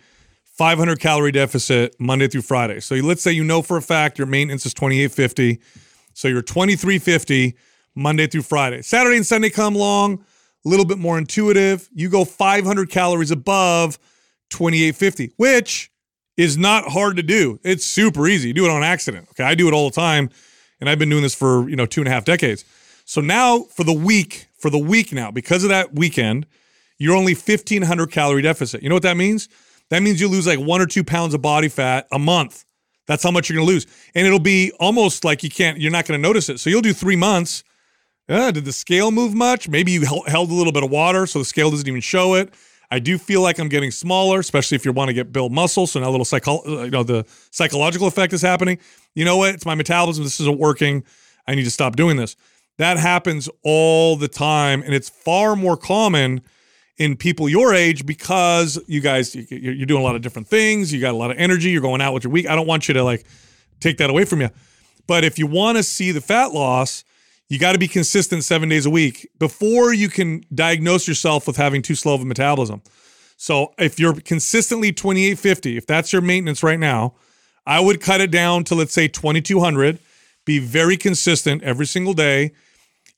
500 0.62 1.00
calorie 1.00 1.32
deficit 1.32 2.00
Monday 2.00 2.28
through 2.28 2.44
Friday. 2.44 2.80
So 2.82 2.94
let's 2.94 3.24
say 3.24 3.32
you 3.32 3.44
know 3.44 3.64
for 3.64 3.78
a 3.78 3.82
fact 3.82 4.20
your 4.20 4.28
maintenance 4.28 4.64
is 4.64 4.76
2850. 4.76 5.60
So 6.14 6.28
you're 6.28 6.44
2350 6.44 7.56
Monday 7.96 8.28
through 8.28 8.44
Friday. 8.44 8.84
Saturday 8.84 9.16
and 9.16 9.26
Sunday 9.26 9.50
come 9.50 9.76
along, 9.76 10.24
a 10.64 10.70
little 10.70 10.86
bit 10.86 11.00
more 11.00 11.18
intuitive. 11.18 11.90
You 11.92 12.10
go 12.10 12.26
500 12.26 12.92
calories 12.92 13.32
above 13.32 13.98
2850, 14.52 15.34
which 15.38 15.92
is 16.38 16.60
not 16.60 16.90
hard 16.90 17.16
to 17.18 17.24
do. 17.24 17.60
It's 17.64 17.84
super 17.84 18.28
easy. 18.28 18.50
You 18.50 18.54
do 18.54 18.66
it 18.66 18.70
on 18.70 18.84
accident. 18.84 19.30
Okay. 19.32 19.44
I 19.44 19.56
do 19.56 19.68
it 19.68 19.74
all 19.74 19.90
the 19.90 19.96
time. 19.96 20.30
And 20.80 20.88
I've 20.88 21.00
been 21.00 21.10
doing 21.10 21.24
this 21.24 21.34
for, 21.34 21.68
you 21.72 21.76
know, 21.76 21.88
two 21.88 22.02
and 22.02 22.08
a 22.08 22.12
half 22.12 22.24
decades. 22.24 22.66
So 23.06 23.20
now 23.20 23.64
for 23.64 23.84
the 23.84 23.94
week, 23.94 24.46
for 24.60 24.70
the 24.70 24.78
week 24.78 25.12
now, 25.12 25.32
because 25.32 25.64
of 25.64 25.70
that 25.70 25.96
weekend, 25.96 26.46
you're 27.00 27.16
only 27.16 27.34
1500 27.34 28.12
calorie 28.12 28.44
deficit. 28.44 28.84
You 28.84 28.90
know 28.90 28.96
what 28.96 29.02
that 29.02 29.18
means? 29.18 29.50
That 29.92 30.02
means 30.02 30.20
you 30.20 30.30
lose 30.30 30.48
like 30.48 30.60
one 30.60 30.82
or 30.82 30.88
two 30.88 31.04
pounds 31.04 31.34
of 31.34 31.42
body 31.42 31.68
fat 31.68 32.08
a 32.12 32.18
month. 32.18 32.66
That's 33.08 33.24
how 33.24 33.30
much 33.30 33.50
you're 33.50 33.58
going 33.58 33.68
to 33.68 33.74
lose. 33.74 33.86
And 34.16 34.26
it'll 34.26 34.40
be 34.40 34.72
almost 34.80 35.26
like 35.26 35.44
you 35.44 35.50
can't, 35.50 35.80
you're 35.80 35.92
not 35.92 36.06
going 36.06 36.18
to 36.20 36.28
notice 36.28 36.48
it. 36.48 36.60
So 36.60 36.70
you'll 36.70 36.82
do 36.82 36.94
three 36.94 37.18
months. 37.18 37.64
Did 38.28 38.64
the 38.64 38.72
scale 38.72 39.12
move 39.12 39.34
much? 39.34 39.68
Maybe 39.68 39.92
you 39.92 40.06
held 40.06 40.50
a 40.50 40.54
little 40.54 40.72
bit 40.72 40.84
of 40.84 40.90
water, 40.90 41.28
so 41.28 41.40
the 41.40 41.46
scale 41.46 41.70
doesn't 41.70 41.88
even 41.88 42.00
show 42.00 42.36
it. 42.36 42.54
I 42.90 43.00
do 43.00 43.18
feel 43.18 43.42
like 43.42 43.60
I'm 43.60 43.68
getting 43.68 43.92
smaller, 43.92 44.40
especially 44.40 44.76
if 44.76 44.86
you 44.86 44.94
want 44.94 45.10
to 45.10 45.14
get 45.14 45.34
build 45.34 45.52
muscle. 45.52 45.86
So 45.88 46.00
now 46.00 46.08
a 46.08 46.12
little 46.12 46.24
psycho, 46.24 46.62
uh, 46.66 46.84
you 46.84 46.92
know, 46.92 47.04
the 47.04 47.26
psychological 47.52 48.08
effect 48.08 48.32
is 48.32 48.42
happening. 48.42 48.80
You 49.14 49.26
know 49.26 49.36
what? 49.36 49.56
It's 49.56 49.66
my 49.66 49.76
metabolism. 49.76 50.24
This 50.24 50.40
isn't 50.40 50.58
working. 50.58 51.04
I 51.48 51.56
need 51.56 51.66
to 51.66 51.72
stop 51.72 51.98
doing 51.98 52.16
this. 52.16 52.38
That 52.78 52.98
happens 52.98 53.50
all 53.64 54.16
the 54.16 54.30
time, 54.30 54.82
and 54.84 54.94
it's 54.94 55.10
far 55.10 55.58
more 55.58 55.76
common 55.76 56.42
in 56.98 57.16
people 57.16 57.50
your 57.50 57.74
age 57.74 58.06
because 58.06 58.80
you 58.88 59.02
guys 59.02 59.34
you- 59.36 59.46
you're 59.50 59.74
you're 59.74 59.86
doing 59.86 60.02
a 60.02 60.04
lot 60.04 60.16
of 60.16 60.22
different 60.22 60.48
things. 60.48 60.92
You 60.94 61.00
got 61.02 61.14
a 61.14 61.18
lot 61.18 61.32
of 61.32 61.38
energy. 61.38 61.70
You're 61.72 61.82
going 61.82 62.02
out 62.02 62.14
with 62.14 62.24
your 62.24 62.32
week. 62.32 62.48
I 62.48 62.56
don't 62.56 62.68
want 62.68 62.88
you 62.88 62.94
to 62.94 63.04
like 63.04 63.26
take 63.80 63.98
that 63.98 64.10
away 64.10 64.26
from 64.26 64.42
you. 64.42 64.50
But 65.08 65.24
if 65.24 65.40
you 65.40 65.48
want 65.48 65.78
to 65.78 65.84
see 65.84 66.12
the 66.12 66.22
fat 66.22 66.54
loss, 66.54 67.04
you 67.50 67.60
got 67.60 67.74
to 67.74 67.80
be 67.80 67.88
consistent 67.88 68.44
seven 68.46 68.70
days 68.70 68.86
a 68.86 68.90
week 68.90 69.28
before 69.40 69.94
you 69.94 70.08
can 70.10 70.44
diagnose 70.54 71.08
yourself 71.08 71.48
with 71.48 71.58
having 71.58 71.82
too 71.82 71.96
slow 71.96 72.14
of 72.14 72.22
a 72.22 72.26
metabolism. 72.26 72.82
So 73.36 73.74
if 73.80 74.00
you're 74.00 74.14
consistently 74.14 74.92
2850, 74.94 75.76
if 75.76 75.88
that's 75.88 76.14
your 76.14 76.22
maintenance 76.22 76.62
right 76.64 76.80
now, 76.80 77.16
I 77.66 77.80
would 77.80 78.00
cut 78.00 78.22
it 78.22 78.32
down 78.32 78.64
to 78.66 78.76
let's 78.76 78.94
say 78.94 79.08
2200. 79.08 80.00
Be 80.46 80.60
very 80.60 80.96
consistent 80.98 81.62
every 81.64 81.86
single 81.86 82.14
day. 82.14 82.52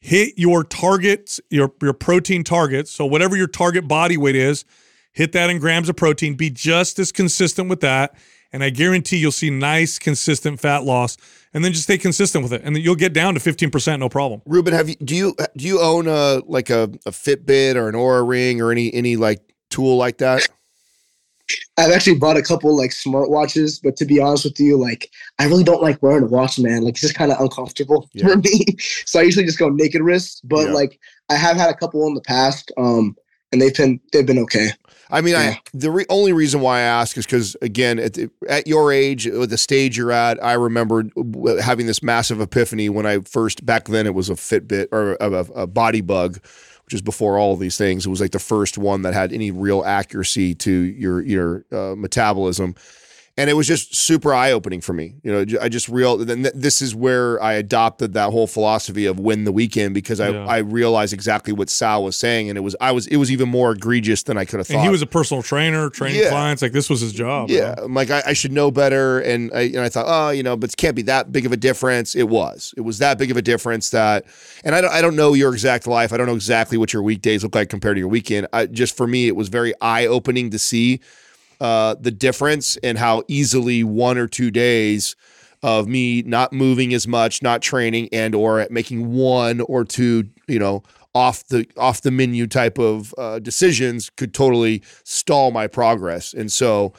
Hit 0.06 0.34
your 0.36 0.66
targets, 0.66 1.40
your 1.50 1.72
your 1.82 1.94
protein 1.94 2.44
targets. 2.44 2.92
So 2.92 3.06
whatever 3.06 3.38
your 3.38 3.48
target 3.48 3.88
body 3.88 4.18
weight 4.18 4.36
is, 4.36 4.66
hit 5.14 5.32
that 5.32 5.50
in 5.50 5.60
grams 5.60 5.88
of 5.88 5.96
protein. 5.96 6.36
Be 6.36 6.50
just 6.50 7.00
as 7.00 7.14
consistent 7.14 7.70
with 7.70 7.80
that, 7.80 8.14
and 8.52 8.66
I 8.66 8.70
guarantee 8.70 9.16
you'll 9.16 9.32
see 9.32 9.50
nice, 9.50 9.98
consistent 9.98 10.60
fat 10.60 10.84
loss. 10.84 11.16
And 11.54 11.64
then 11.64 11.72
just 11.72 11.86
stay 11.86 11.98
consistent 11.98 12.44
with 12.44 12.52
it, 12.52 12.64
and 12.66 12.76
then 12.76 12.84
you'll 12.84 12.96
get 12.96 13.14
down 13.14 13.36
to 13.36 13.40
15% 13.40 14.00
no 14.00 14.10
problem. 14.10 14.42
Ruben, 14.46 14.74
have 14.74 14.90
you 14.90 14.96
do 14.96 15.16
you 15.16 15.36
do 15.56 15.66
you 15.66 15.80
own 15.80 16.10
a 16.10 16.42
like 16.48 16.70
a, 16.70 16.84
a 17.06 17.12
Fitbit 17.12 17.76
or 17.76 17.88
an 17.88 17.96
Oura 17.96 18.28
Ring 18.28 18.60
or 18.60 18.74
any 18.74 18.94
any 18.94 19.16
like 19.16 19.40
tool 19.70 19.96
like 19.96 20.18
that? 20.18 20.46
I've 21.78 21.92
actually 21.92 22.18
bought 22.18 22.38
a 22.38 22.42
couple 22.42 22.76
like 22.76 22.92
smartwatches, 22.92 23.80
but 23.84 23.96
to 23.98 24.06
be 24.06 24.20
honest 24.20 24.46
with 24.46 24.60
you, 24.60 24.78
like 24.78 25.10
I 25.40 25.46
really 25.46 25.64
don't 25.64 25.82
like 25.82 26.02
wearing 26.04 26.24
a 26.24 26.28
watch, 26.28 26.60
man. 26.60 26.84
Like 26.84 26.94
it's 26.94 27.02
just 27.02 27.16
kind 27.16 27.32
of 27.32 27.40
uncomfortable 27.40 28.10
Yeah. 28.14 28.28
for 28.28 28.38
me. 28.38 28.66
So 29.06 29.20
I 29.20 29.24
usually 29.24 29.46
just 29.46 29.60
go 29.60 29.70
naked 29.70 30.02
wrist. 30.02 30.42
But 30.48 30.68
Yeah. 30.68 30.74
like 30.74 31.00
I 31.30 31.36
have 31.36 31.58
had 31.58 31.70
a 31.70 31.76
couple 31.76 32.06
in 32.08 32.14
the 32.14 32.22
past, 32.22 32.72
um, 32.78 33.16
and 33.52 33.62
they've 33.62 33.76
been 33.76 34.00
they've 34.12 34.26
been 34.26 34.40
okay. 34.40 34.70
I 35.10 35.22
mean, 35.22 35.34
Yeah. 35.34 35.40
I 35.40 35.62
the 35.74 35.92
re- 35.92 36.06
only 36.10 36.34
reason 36.34 36.62
why 36.62 36.80
I 36.80 36.82
ask 36.84 37.18
is 37.18 37.26
because 37.26 37.56
again, 37.62 38.00
at, 38.00 38.14
the, 38.14 38.30
at 38.50 38.66
your 38.68 38.92
age, 38.92 39.28
with 39.28 39.52
the 39.52 39.58
stage 39.58 39.96
you're 39.96 40.12
at, 40.12 40.44
I 40.44 40.54
remember 40.54 41.04
having 41.62 41.86
this 41.86 42.02
massive 42.02 42.42
epiphany 42.42 42.90
when 42.90 43.06
I 43.06 43.20
first 43.20 43.64
back 43.66 43.86
then 43.90 44.08
it 44.08 44.16
was 44.16 44.30
a 44.30 44.34
Fitbit 44.34 44.88
or 44.92 45.14
a, 45.20 45.32
a, 45.32 45.64
a 45.64 45.68
BodyBugg, 45.68 46.40
which 46.86 46.94
is 46.94 47.02
before 47.02 47.38
all 47.38 47.54
of 47.54 47.60
these 47.60 47.78
things. 47.78 48.06
It 48.06 48.10
was 48.10 48.22
like 48.22 48.32
the 48.32 48.40
first 48.40 48.78
one 48.78 49.04
that 49.04 49.14
had 49.14 49.32
any 49.32 49.52
real 49.52 49.84
accuracy 49.84 50.56
to 50.56 50.72
your 50.72 51.22
your 51.22 51.66
uh, 51.72 51.96
metabolism. 51.96 52.76
And 53.36 53.50
it 53.50 53.54
was 53.54 53.68
just 53.68 53.96
super 53.96 54.32
eye 54.32 54.52
opening 54.52 54.80
for 54.80 54.94
me. 54.94 55.16
You 55.24 55.32
know, 55.32 55.60
I 55.60 55.68
just 55.68 55.90
real. 55.90 56.18
Then 56.18 56.44
this 56.54 56.84
is 56.84 56.94
where 56.94 57.42
I 57.42 57.54
adopted 57.54 58.14
that 58.14 58.30
whole 58.30 58.46
philosophy 58.46 59.08
of 59.08 59.20
win 59.20 59.44
the 59.44 59.52
weekend 59.52 59.96
because 59.96 60.20
I, 60.20 60.30
Yeah. 60.30 60.46
I 60.46 60.58
realized 60.60 61.14
exactly 61.14 61.52
what 61.52 61.72
Sal 61.72 62.04
was 62.04 62.16
saying, 62.16 62.50
and 62.50 62.60
it 62.60 62.62
was 62.62 62.76
I 62.80 62.92
was 62.92 63.08
it 63.08 63.18
was 63.18 63.32
even 63.32 63.50
more 63.50 63.72
egregious 63.72 64.22
than 64.22 64.38
I 64.38 64.46
could 64.46 64.60
have 64.60 64.68
thought. 64.68 64.76
And 64.76 64.84
he 64.84 64.90
was 64.90 65.02
a 65.02 65.08
personal 65.08 65.42
trainer, 65.42 65.90
training 65.90 66.22
Yeah. 66.22 66.30
clients. 66.30 66.62
Like 66.62 66.74
this 66.74 66.92
was 66.92 67.02
his 67.02 67.12
job. 67.12 67.50
Yeah? 67.50 67.74
I'm 67.80 67.96
like 67.96 68.12
I, 68.12 68.22
I 68.28 68.34
should 68.34 68.52
know 68.52 68.70
better, 68.70 69.20
and 69.22 69.52
I, 69.52 69.62
and 69.62 69.80
I 69.80 69.90
thought, 69.90 70.06
oh, 70.08 70.30
you 70.30 70.44
know, 70.44 70.56
but 70.56 70.70
it 70.72 70.78
can't 70.78 70.96
be 70.96 71.02
that 71.04 71.32
big 71.32 71.48
of 71.48 71.52
a 71.52 71.58
difference. 71.58 72.14
It 72.14 72.30
was, 72.30 72.72
it 72.78 72.82
was 72.82 73.00
that 73.00 73.18
big 73.18 73.32
of 73.32 73.38
a 73.38 73.42
difference 73.42 73.90
that, 73.90 74.26
and 74.64 74.76
I 74.76 74.82
don't, 74.82 74.94
I 74.94 75.02
don't 75.02 75.16
know 75.16 75.34
your 75.34 75.52
exact 75.54 75.88
life. 75.88 76.14
I 76.14 76.18
don't 76.18 76.28
know 76.28 76.36
exactly 76.36 76.78
what 76.78 76.94
your 76.94 77.02
weekdays 77.02 77.42
look 77.44 77.56
like 77.56 77.70
compared 77.70 77.96
to 77.96 78.00
your 78.00 78.10
weekend. 78.10 78.46
I, 78.54 78.68
just 78.68 78.96
for 78.96 79.08
me, 79.08 79.28
it 79.28 79.36
was 79.36 79.50
very 79.50 79.74
eye 79.82 80.06
opening 80.06 80.52
to 80.52 80.60
see 80.60 81.00
uh, 81.64 81.96
the 81.98 82.12
difference 82.12 82.76
and 82.84 82.98
how 82.98 83.24
easily 83.30 83.86
one 83.86 84.18
or 84.18 84.28
two 84.28 84.52
days 84.52 85.16
of 85.64 85.88
me 85.88 86.22
not 86.24 86.52
moving 86.52 86.94
as 86.94 87.08
much, 87.08 87.42
not 87.42 87.62
training, 87.62 88.10
and 88.12 88.36
or 88.36 88.68
making 88.70 89.14
one 89.14 89.62
or 89.62 89.86
two, 89.86 90.28
you 90.46 90.60
know, 90.60 90.84
off 91.16 91.48
the 91.48 91.66
off 91.78 92.02
the 92.02 92.12
menu 92.12 92.48
type 92.48 92.78
of 92.78 93.16
uh, 93.18 93.40
decisions 93.40 94.10
could 94.10 94.34
totally 94.34 94.84
stall 95.06 95.52
my 95.52 95.66
progress. 95.68 96.34
And 96.34 96.52
so, 96.52 96.92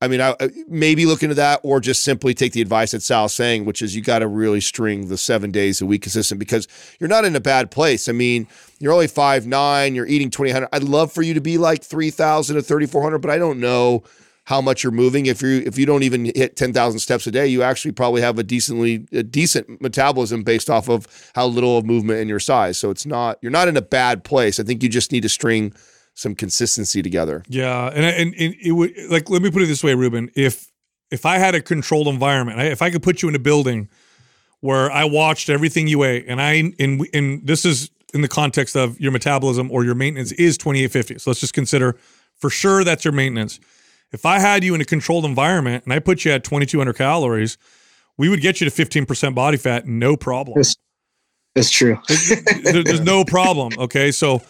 I 0.00 0.08
mean, 0.08 0.20
I 0.20 0.34
I- 0.40 0.50
maybe 0.68 1.06
look 1.06 1.22
into 1.22 1.34
that, 1.36 1.60
or 1.62 1.80
just 1.80 2.02
simply 2.02 2.34
take 2.34 2.52
the 2.52 2.60
advice 2.60 2.90
that 2.90 3.02
Sal's 3.02 3.32
saying, 3.34 3.64
which 3.64 3.80
is 3.80 3.96
you 3.96 4.02
got 4.02 4.18
to 4.18 4.28
really 4.28 4.60
string 4.60 5.08
the 5.08 5.16
seven 5.16 5.50
days 5.50 5.80
a 5.80 5.86
week 5.86 6.02
consistent 6.02 6.38
because 6.38 6.68
you're 7.00 7.08
not 7.08 7.24
in 7.24 7.34
a 7.34 7.40
bad 7.40 7.70
place. 7.70 8.08
I 8.08 8.12
mean, 8.12 8.46
you're 8.78 8.92
only 8.92 9.06
five 9.06 9.46
nine, 9.46 9.94
you're 9.94 10.06
eating 10.06 10.30
twenty 10.30 10.50
hundred. 10.50 10.68
I'd 10.72 10.82
love 10.84 11.12
for 11.12 11.22
you 11.22 11.34
to 11.34 11.40
be 11.40 11.56
like 11.58 11.82
three 11.82 12.10
thousand 12.10 12.56
to 12.56 12.62
thirty 12.62 12.86
four 12.86 13.02
hundred, 13.02 13.18
but 13.18 13.30
I 13.30 13.38
don't 13.38 13.58
know 13.58 14.02
how 14.44 14.60
much 14.60 14.84
you're 14.84 14.92
moving. 14.92 15.26
If 15.26 15.40
you 15.42 15.62
if 15.66 15.78
you 15.78 15.86
don't 15.86 16.02
even 16.02 16.26
hit 16.26 16.56
ten 16.56 16.72
thousand 16.74 17.00
steps 17.00 17.26
a 17.26 17.30
day, 17.30 17.46
you 17.46 17.62
actually 17.62 17.92
probably 17.92 18.20
have 18.20 18.38
a 18.38 18.42
decently 18.42 19.06
a 19.12 19.22
decent 19.22 19.80
metabolism 19.80 20.42
based 20.42 20.68
off 20.68 20.88
of 20.90 21.08
how 21.34 21.46
little 21.46 21.78
of 21.78 21.86
movement 21.86 22.20
in 22.20 22.28
your 22.28 22.38
size. 22.38 22.76
So 22.78 22.90
it's 22.90 23.06
not 23.06 23.38
you're 23.40 23.50
not 23.50 23.66
in 23.66 23.76
a 23.78 23.82
bad 23.82 24.24
place. 24.24 24.60
I 24.60 24.62
think 24.62 24.82
you 24.82 24.90
just 24.90 25.10
need 25.10 25.22
to 25.22 25.28
string 25.30 25.72
some 26.16 26.34
consistency 26.34 27.02
together. 27.02 27.44
Yeah, 27.46 27.86
and 27.94 28.04
and, 28.04 28.34
and 28.34 28.54
it 28.60 28.72
would 28.72 28.92
like 29.10 29.30
let 29.30 29.42
me 29.42 29.50
put 29.50 29.62
it 29.62 29.66
this 29.66 29.84
way, 29.84 29.94
Ruben. 29.94 30.30
If 30.34 30.72
if 31.12 31.24
I 31.24 31.38
had 31.38 31.54
a 31.54 31.60
controlled 31.60 32.08
environment, 32.08 32.58
if 32.60 32.82
I 32.82 32.90
could 32.90 33.02
put 33.02 33.22
you 33.22 33.28
in 33.28 33.34
a 33.36 33.38
building 33.38 33.88
where 34.60 34.90
I 34.90 35.04
watched 35.04 35.48
everything 35.50 35.86
you 35.86 36.02
ate, 36.02 36.24
and 36.26 36.40
I 36.40 36.72
and 36.80 37.06
and 37.14 37.46
this 37.46 37.64
is 37.64 37.90
in 38.14 38.22
the 38.22 38.28
context 38.28 38.74
of 38.76 38.98
your 38.98 39.12
metabolism 39.12 39.70
or 39.70 39.84
your 39.84 39.94
maintenance 39.94 40.32
is 40.32 40.56
twenty 40.58 40.82
eight 40.82 40.90
fifty. 40.90 41.18
So 41.18 41.30
let's 41.30 41.40
just 41.40 41.54
consider 41.54 41.96
for 42.34 42.50
sure 42.50 42.82
that's 42.82 43.04
your 43.04 43.12
maintenance. 43.12 43.60
If 44.12 44.24
I 44.24 44.38
had 44.38 44.64
you 44.64 44.74
in 44.74 44.80
a 44.80 44.84
controlled 44.84 45.24
environment 45.26 45.84
and 45.84 45.92
I 45.92 45.98
put 45.98 46.24
you 46.24 46.32
at 46.32 46.42
twenty 46.44 46.64
two 46.64 46.78
hundred 46.78 46.96
calories, 46.96 47.58
we 48.16 48.30
would 48.30 48.40
get 48.40 48.60
you 48.60 48.64
to 48.64 48.70
fifteen 48.70 49.04
percent 49.04 49.34
body 49.34 49.58
fat, 49.58 49.86
no 49.86 50.16
problem. 50.16 50.54
That's, 50.56 50.76
it's 51.54 51.70
true. 51.70 51.98
There- 52.62 52.82
there's 52.84 53.00
no 53.00 53.24
problem. 53.24 53.72
Okay, 53.78 54.10
so 54.12 54.40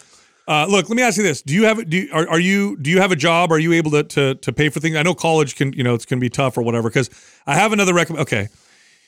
uh, 0.47 0.65
look, 0.69 0.89
let 0.89 0.95
me 0.95 1.03
ask 1.03 1.17
you 1.17 1.23
this: 1.23 1.41
Do 1.41 1.53
you 1.53 1.65
have 1.65 1.89
do 1.89 1.97
you, 1.97 2.09
are, 2.13 2.27
are 2.29 2.39
you 2.39 2.77
do 2.77 2.89
you 2.89 3.01
have 3.01 3.11
a 3.11 3.15
job? 3.15 3.51
Are 3.51 3.59
you 3.59 3.73
able 3.73 3.91
to 3.91 4.03
to 4.03 4.35
to 4.35 4.53
pay 4.53 4.69
for 4.69 4.79
things? 4.79 4.95
I 4.95 5.03
know 5.03 5.13
college 5.13 5.55
can 5.55 5.73
you 5.73 5.83
know 5.83 5.93
it's 5.93 6.05
can 6.05 6.19
be 6.19 6.29
tough 6.29 6.57
or 6.57 6.61
whatever. 6.61 6.89
Because 6.89 7.09
I 7.45 7.55
have 7.55 7.73
another 7.73 7.93
recommend. 7.93 8.21
Okay, 8.21 8.47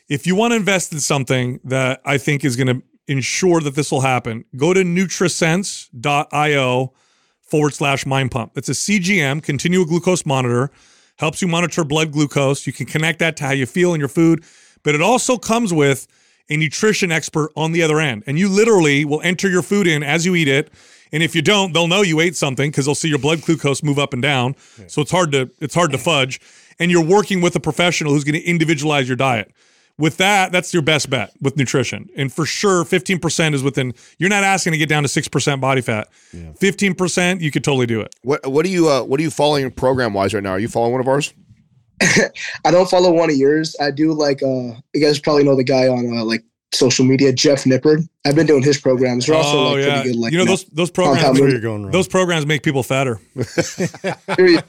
if 0.09 0.27
you 0.27 0.35
want 0.35 0.51
to 0.51 0.57
invest 0.57 0.91
in 0.91 0.99
something 0.99 1.61
that 1.63 2.01
I 2.03 2.17
think 2.17 2.43
is 2.43 2.57
going 2.57 2.67
to 2.67 2.83
ensure 3.07 3.61
that 3.61 3.75
this 3.75 3.91
will 3.91 4.01
happen, 4.01 4.43
go 4.55 4.73
to 4.73 4.81
Nutrisense.io 4.81 6.93
forward 7.41 7.73
slash 7.73 8.05
mind 8.05 8.31
pump. 8.31 8.51
It's 8.55 8.69
a 8.69 8.73
CGM, 8.73 9.41
continual 9.41 9.85
glucose 9.85 10.25
monitor, 10.25 10.69
helps 11.17 11.41
you 11.41 11.47
monitor 11.47 11.83
blood 11.83 12.11
glucose. 12.11 12.67
You 12.67 12.73
can 12.73 12.85
connect 12.85 13.19
that 13.19 13.37
to 13.37 13.45
how 13.45 13.51
you 13.51 13.65
feel 13.65 13.93
in 13.93 13.99
your 13.99 14.09
food, 14.09 14.43
but 14.83 14.93
it 14.93 15.01
also 15.01 15.37
comes 15.37 15.73
with 15.73 16.07
a 16.49 16.57
nutrition 16.57 17.11
expert 17.11 17.51
on 17.55 17.71
the 17.71 17.83
other 17.83 17.99
end. 17.99 18.23
And 18.25 18.39
you 18.39 18.49
literally 18.49 19.05
will 19.05 19.21
enter 19.21 19.49
your 19.49 19.61
food 19.61 19.87
in 19.87 20.03
as 20.03 20.25
you 20.25 20.35
eat 20.35 20.47
it. 20.47 20.71
And 21.11 21.23
if 21.23 21.35
you 21.35 21.41
don't, 21.41 21.73
they'll 21.73 21.87
know 21.87 22.01
you 22.01 22.19
ate 22.19 22.35
something 22.35 22.69
because 22.69 22.85
they'll 22.85 22.95
see 22.95 23.09
your 23.09 23.19
blood 23.19 23.41
glucose 23.41 23.81
move 23.83 23.97
up 23.99 24.13
and 24.13 24.21
down. 24.21 24.55
So 24.87 25.01
it's 25.01 25.11
hard 25.11 25.31
to 25.31 25.49
it's 25.59 25.75
hard 25.75 25.91
to 25.91 25.97
fudge. 25.97 26.39
And 26.79 26.91
you're 26.91 27.03
working 27.03 27.41
with 27.41 27.55
a 27.55 27.59
professional 27.59 28.13
who's 28.13 28.23
going 28.23 28.39
to 28.39 28.45
individualize 28.45 29.09
your 29.09 29.17
diet. 29.17 29.51
With 29.97 30.15
that, 30.15 30.53
that's 30.53 30.73
your 30.73 30.81
best 30.81 31.09
bet 31.09 31.33
with 31.41 31.57
nutrition. 31.57 32.09
And 32.15 32.31
for 32.31 32.45
sure, 32.45 32.85
15% 32.85 33.53
is 33.53 33.61
within, 33.61 33.93
you're 34.17 34.29
not 34.29 34.45
asking 34.45 34.71
to 34.71 34.77
get 34.77 34.87
down 34.87 35.03
to 35.03 35.09
6% 35.09 35.59
body 35.59 35.81
fat. 35.81 36.07
15%, 36.33 37.41
you 37.41 37.51
could 37.51 37.65
totally 37.65 37.85
do 37.85 37.99
it. 37.99 38.15
What 38.21 38.47
what 38.47 38.65
are 38.65 38.69
you 38.69 38.87
uh, 38.87 39.03
what 39.03 39.19
are 39.19 39.23
you 39.23 39.29
following 39.29 39.69
program 39.71 40.13
wise 40.13 40.33
right 40.33 40.41
now? 40.41 40.51
Are 40.51 40.59
you 40.59 40.69
following 40.69 40.93
one 40.93 41.01
of 41.01 41.07
ours? 41.09 41.33
I 42.01 42.71
don't 42.71 42.89
follow 42.89 43.11
one 43.11 43.29
of 43.29 43.35
yours. 43.35 43.75
I 43.81 43.91
do 43.91 44.13
like 44.13 44.41
uh 44.41 44.79
you 44.93 45.01
guys 45.01 45.19
probably 45.19 45.43
know 45.43 45.57
the 45.57 45.65
guy 45.65 45.89
on 45.89 46.17
uh, 46.17 46.23
like 46.23 46.45
social 46.71 47.05
media, 47.05 47.33
Jeff 47.33 47.63
Nippard. 47.63 48.07
I've 48.25 48.35
been 48.35 48.45
doing 48.45 48.61
his 48.63 48.79
programs. 48.79 49.25
They're 49.25 49.35
also 49.35 49.57
oh, 49.57 49.71
like 49.71 49.79
yeah. 49.85 50.01
pretty 50.01 50.11
good. 50.11 50.19
Like 50.19 50.31
you 50.31 50.37
know, 50.37 50.45
those, 50.45 50.65
those 50.65 50.91
programs, 50.91 51.21
compound 51.21 51.39
Where 51.39 51.49
you're 51.49 51.61
going 51.61 51.83
wrong. 51.83 51.91
those 51.91 52.07
programs 52.07 52.45
make 52.45 52.63
people 52.63 52.83
fatter. 52.83 53.19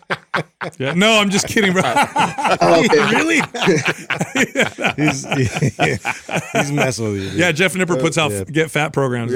Yeah. 0.79 0.93
No, 0.93 1.19
I'm 1.21 1.31
just 1.31 1.49
kidding, 1.49 1.73
bro. 1.73 1.83
Oh, 1.85 2.87
really? 3.13 3.37
he's, 4.97 5.25
he's 6.53 6.71
messing 6.71 7.05
with 7.13 7.23
you. 7.23 7.31
dude. 7.31 7.39
Yeah, 7.39 7.51
Jeff 7.53 7.75
Nippard 7.75 8.01
puts 8.01 8.19
out 8.19 8.31
Yeah. 8.31 8.45
get 8.45 8.71
fat 8.71 8.93
programs. 8.93 9.33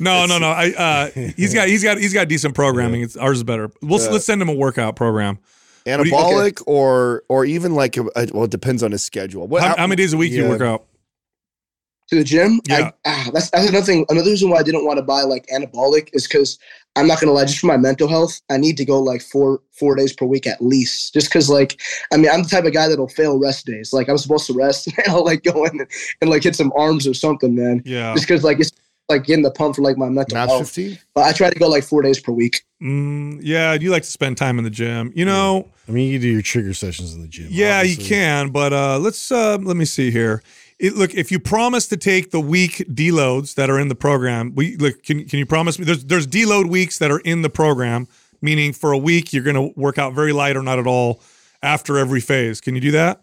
No, 0.00 0.26
no, 0.26 0.38
no. 0.38 0.50
I 0.50 0.72
uh, 0.72 1.10
he's 1.36 1.52
got 1.52 1.68
he's 1.68 1.84
got 1.84 1.98
he's 1.98 2.14
got 2.14 2.28
decent 2.28 2.54
programming. 2.54 3.02
It's 3.02 3.16
ours 3.16 3.38
is 3.38 3.44
better. 3.44 3.70
We'll 3.82 4.00
let's 4.10 4.24
send 4.24 4.40
him 4.40 4.48
a 4.48 4.54
workout 4.54 4.96
program. 4.96 5.38
do 5.84 5.90
you- 5.90 5.98
Anabolic 5.98 6.62
or 6.66 7.22
or 7.28 7.44
even 7.44 7.74
like 7.74 7.96
a, 7.98 8.04
a- 8.16 8.28
well, 8.32 8.44
it 8.44 8.50
depends 8.50 8.82
on 8.82 8.92
his 8.92 9.04
schedule. 9.04 9.46
What, 9.46 9.62
How, 9.62 9.76
how 9.76 9.86
many 9.86 9.96
days 9.96 10.14
a 10.14 10.16
week 10.16 10.32
do 10.32 10.38
you 10.38 10.48
work 10.48 10.62
out? 10.62 10.86
To 12.10 12.16
the 12.16 12.24
gym. 12.24 12.60
Yeah. 12.68 12.76
I, 12.76 12.92
ah, 13.06 13.30
that's, 13.32 13.50
that's 13.50 13.68
another 13.68 13.84
thing. 13.84 14.04
Another 14.08 14.30
reason 14.30 14.50
why 14.50 14.58
I 14.58 14.62
didn't 14.62 14.84
want 14.84 14.98
to 14.98 15.02
buy 15.02 15.22
like 15.22 15.46
anabolic 15.46 16.10
is 16.12 16.26
because 16.26 16.58
I'm 16.96 17.06
not 17.06 17.20
gonna 17.20 17.32
lie, 17.32 17.44
just 17.44 17.60
for 17.60 17.68
my 17.68 17.76
mental 17.76 18.08
health, 18.08 18.40
I 18.50 18.56
need 18.56 18.76
to 18.78 18.84
go 18.84 19.00
like 19.00 19.22
four 19.22 19.62
four 19.70 19.94
days 19.94 20.12
per 20.12 20.26
week 20.26 20.46
at 20.46 20.60
least. 20.60 21.14
Just 21.14 21.28
because 21.28 21.48
like 21.48 21.80
I 22.12 22.16
mean 22.16 22.30
I'm 22.30 22.42
the 22.42 22.48
type 22.48 22.64
of 22.64 22.72
guy 22.72 22.88
that'll 22.88 23.08
fail 23.08 23.38
rest 23.38 23.66
days. 23.66 23.92
Like 23.92 24.08
I'm 24.08 24.18
supposed 24.18 24.46
to 24.48 24.54
rest 24.54 24.86
and 24.98 25.08
I'll 25.08 25.24
like 25.24 25.44
go 25.44 25.64
in 25.64 25.80
and, 25.80 25.90
and 26.20 26.30
like 26.30 26.42
hit 26.42 26.56
some 26.56 26.72
arms 26.76 27.06
or 27.06 27.14
something, 27.14 27.54
man. 27.54 27.82
Yeah. 27.84 28.12
Just 28.14 28.26
because 28.26 28.44
like 28.44 28.58
it's 28.58 28.72
like 29.08 29.24
getting 29.24 29.42
the 29.42 29.50
pump 29.50 29.76
for 29.76 29.82
like 29.82 29.96
my 29.96 30.08
mental 30.08 30.36
Match 30.36 30.48
health. 30.48 30.70
15? 30.70 30.98
But 31.14 31.24
I 31.24 31.32
try 31.32 31.50
to 31.50 31.58
go 31.58 31.68
like 31.68 31.84
four 31.84 32.02
days 32.02 32.20
per 32.20 32.32
week. 32.32 32.64
Mm, 32.80 33.40
yeah, 33.42 33.74
you 33.74 33.90
like 33.90 34.02
to 34.02 34.10
spend 34.10 34.36
time 34.36 34.58
in 34.58 34.64
the 34.64 34.70
gym. 34.70 35.12
You 35.14 35.24
know, 35.24 35.68
I 35.88 35.92
mean, 35.92 36.08
you 36.08 36.14
can 36.14 36.22
do 36.22 36.28
your 36.28 36.42
trigger 36.42 36.74
sessions 36.74 37.14
in 37.14 37.22
the 37.22 37.28
gym. 37.28 37.48
yeah, 37.50 37.82
you 37.82 37.96
can, 37.96 38.50
but 38.50 38.72
uh 38.72 38.98
let's 38.98 39.30
uh 39.30 39.58
let 39.60 39.76
me 39.76 39.84
see 39.84 40.10
here. 40.10 40.42
It, 40.80 40.96
look, 40.96 41.14
if 41.14 41.30
you 41.30 41.38
promise 41.38 41.86
to 41.88 41.96
take 41.98 42.30
the 42.30 42.40
week 42.40 42.84
deloads 42.88 43.54
that 43.56 43.68
are 43.68 43.78
in 43.78 43.88
the 43.88 43.94
program, 43.94 44.54
we 44.54 44.76
look. 44.76 45.02
Can 45.02 45.28
can 45.28 45.38
you 45.38 45.44
promise 45.44 45.78
me? 45.78 45.84
There's 45.84 46.04
there's 46.06 46.26
deload 46.26 46.70
weeks 46.70 46.98
that 46.98 47.10
are 47.10 47.18
in 47.20 47.42
the 47.42 47.50
program, 47.50 48.08
meaning 48.40 48.72
for 48.72 48.92
a 48.92 48.98
week 48.98 49.34
you're 49.34 49.44
going 49.44 49.56
to 49.56 49.78
work 49.78 49.98
out 49.98 50.14
very 50.14 50.32
light 50.32 50.56
or 50.56 50.62
not 50.62 50.78
at 50.78 50.86
all 50.86 51.20
after 51.62 51.98
every 51.98 52.20
phase. 52.22 52.62
Can 52.62 52.74
you 52.74 52.80
do 52.80 52.92
that? 52.92 53.22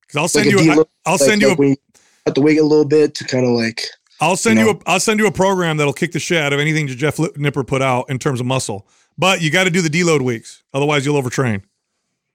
Because 0.00 0.16
I'll 0.16 0.28
send 0.28 0.46
Like 0.46 0.64
you. 0.64 0.72
A, 0.72 0.86
I'll 1.04 1.12
like, 1.12 1.20
send 1.20 1.42
you. 1.42 1.50
A, 1.50 1.54
when 1.54 1.76
have 2.24 2.34
to 2.34 2.40
wait 2.40 2.58
a 2.58 2.62
little 2.64 2.86
bit 2.86 3.14
to 3.16 3.24
kind 3.24 3.44
of 3.44 3.50
like. 3.50 3.82
I'll 4.20 4.36
send 4.36 4.58
you 4.58 4.68
you, 4.68 4.70
a. 4.72 4.78
I'll 4.86 5.00
send 5.00 5.20
you 5.20 5.26
a 5.26 5.32
program 5.32 5.76
that'll 5.76 5.92
kick 5.92 6.12
the 6.12 6.18
shit 6.18 6.42
out 6.42 6.54
of 6.54 6.60
anything 6.60 6.86
Jeff 6.88 7.18
Nippard 7.18 7.66
put 7.66 7.82
out 7.82 8.08
in 8.08 8.18
terms 8.18 8.40
of 8.40 8.46
muscle. 8.46 8.88
But 9.18 9.42
you 9.42 9.50
got 9.50 9.64
to 9.64 9.70
do 9.70 9.82
the 9.82 9.90
deload 9.90 10.22
weeks, 10.22 10.62
otherwise 10.72 11.04
you'll 11.04 11.20
overtrain. 11.22 11.62